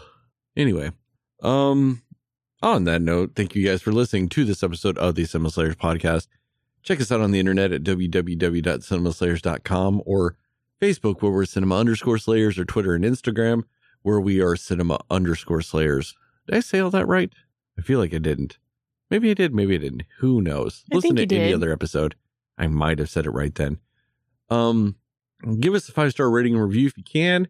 Anyway, 0.57 0.91
um, 1.43 2.03
on 2.63 2.85
that 2.85 3.03
note, 3.03 3.33
thank 3.37 3.55
you 3.55 3.67
guys 3.67 3.83
for 3.83 3.93
listening 3.93 4.29
to 4.31 4.45
this 4.45 4.63
episode 4.63 4.97
of 4.99 5.15
the 5.17 5.25
Cinema 5.27 5.51
Slayers 5.51 5.77
podcast. 5.77 6.29
Check 6.83 6.99
us 7.01 7.11
out 7.13 7.21
on 7.21 7.31
the 7.33 7.41
internet 7.41 7.73
at 7.73 7.83
www.cinemaslayers.com 7.83 10.03
or 10.07 10.37
Facebook, 10.81 11.21
where 11.21 11.33
we're 11.33 11.45
cinema 11.45 11.77
underscore 11.79 12.17
slayers, 12.19 12.59
or 12.59 12.65
Twitter 12.65 12.95
and 12.95 13.05
Instagram, 13.05 13.65
where 14.03 14.21
we 14.21 14.41
are 14.41 14.57
cinema 14.57 14.99
underscore 15.11 15.61
slayers. 15.63 16.15
Did 16.47 16.57
I 16.57 16.61
say 16.61 16.79
all 16.79 16.91
that 16.91 17.07
right? 17.07 17.33
I 17.79 17.83
feel 17.83 17.99
like 17.99 18.15
I 18.15 18.19
didn't. 18.19 18.59
Maybe 19.11 19.31
I 19.31 19.35
did, 19.35 19.55
maybe 19.55 19.75
I 19.75 19.79
didn't. 19.79 20.03
Who 20.19 20.41
knows? 20.41 20.85
I 20.93 20.97
Listen 20.97 21.17
think 21.17 21.29
to 21.29 21.35
you 21.35 21.41
any 21.41 21.51
did. 21.51 21.57
other 21.57 21.73
episode. 21.73 22.17
I 22.59 22.67
might 22.67 22.99
have 22.99 23.11
said 23.11 23.27
it 23.27 23.31
right 23.31 23.55
then. 23.55 23.79
Um, 24.51 24.97
give 25.61 25.75
us 25.75 25.89
a 25.89 25.93
five 25.93 26.11
star 26.13 26.31
rating 26.31 26.55
and 26.55 26.63
review 26.65 26.87
if 26.87 26.97
you 26.97 27.05
can. 27.05 27.49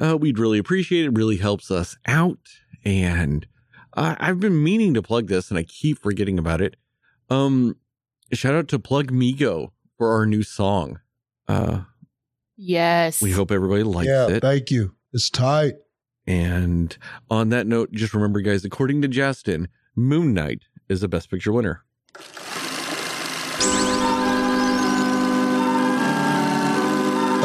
Uh, 0.00 0.16
we'd 0.16 0.38
really 0.38 0.58
appreciate 0.58 1.04
it. 1.04 1.08
it. 1.08 1.16
Really 1.16 1.36
helps 1.36 1.70
us 1.70 1.96
out. 2.06 2.38
And 2.84 3.46
uh, 3.94 4.16
I've 4.18 4.40
been 4.40 4.62
meaning 4.62 4.94
to 4.94 5.02
plug 5.02 5.28
this, 5.28 5.50
and 5.50 5.58
I 5.58 5.62
keep 5.62 5.98
forgetting 6.02 6.38
about 6.38 6.60
it. 6.60 6.76
Um, 7.30 7.76
shout 8.32 8.54
out 8.54 8.68
to 8.68 8.78
Plug 8.78 9.10
Migo 9.10 9.70
for 9.98 10.12
our 10.12 10.26
new 10.26 10.42
song. 10.42 11.00
Uh, 11.48 11.82
Yes. 12.56 13.20
we 13.20 13.32
hope 13.32 13.50
everybody 13.50 13.82
likes 13.82 14.08
yeah. 14.08 14.28
it. 14.28 14.40
Thank 14.40 14.70
you. 14.70 14.94
It's 15.12 15.28
tight. 15.30 15.74
And 16.26 16.96
on 17.30 17.50
that 17.50 17.66
note, 17.66 17.92
just 17.92 18.12
remember, 18.14 18.40
guys, 18.40 18.64
according 18.64 19.02
to 19.02 19.08
Justin, 19.08 19.68
Moonlight 19.94 20.62
is 20.88 21.00
the 21.00 21.08
best 21.08 21.30
picture 21.30 21.52
winner. 21.52 21.84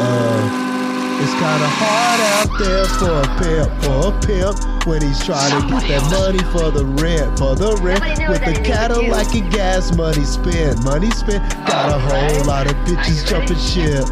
Uh, 0.04 1.18
it's 1.22 1.32
kind 1.34 1.62
of 1.62 1.70
hard 1.70 2.20
out 2.34 2.58
there 2.58 2.84
for 2.98 3.12
a 3.22 3.38
pimp, 3.38 3.70
for 3.84 4.08
a 4.10 4.20
pimp, 4.26 4.86
when 4.86 5.00
he's 5.02 5.24
trying 5.24 5.50
to 5.62 5.68
get 5.68 5.86
that 5.88 6.10
money 6.10 6.42
for 6.50 6.70
the 6.72 6.84
rent, 6.84 7.38
for 7.38 7.54
the 7.54 7.76
rent, 7.76 8.00
with 8.28 8.40
the 8.40 8.46
anything 8.46 8.54
but 8.56 8.64
Cadillac 8.64 9.34
and 9.34 9.52
gas 9.52 9.94
money 9.96 10.24
spent, 10.24 10.82
money 10.84 11.10
spent. 11.12 11.48
Got 11.66 11.90
a 11.94 11.98
whole 12.00 12.44
lot 12.46 12.66
of 12.66 12.74
bitches 12.78 13.28
jumping 13.28 13.56
ship, 13.58 14.04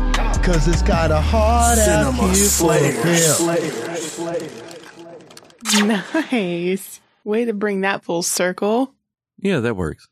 cause 0.45 0.69
it's 0.69 0.83
kind 0.83 1.13
of 1.13 1.25
hard 1.25 1.79
out 1.79 2.15
Cinema 2.15 2.35
here 2.35 2.49
for 2.49 2.75
a 2.75 2.93
Slayers. 2.93 3.39
pimp. 3.39 3.90
Nice. 6.33 7.01
Way 7.25 7.45
to 7.45 7.53
bring 7.53 7.83
that 7.83 8.03
full 8.03 8.23
circle. 8.23 8.95
Yeah, 9.39 9.61
that 9.61 9.77
works. 9.77 10.07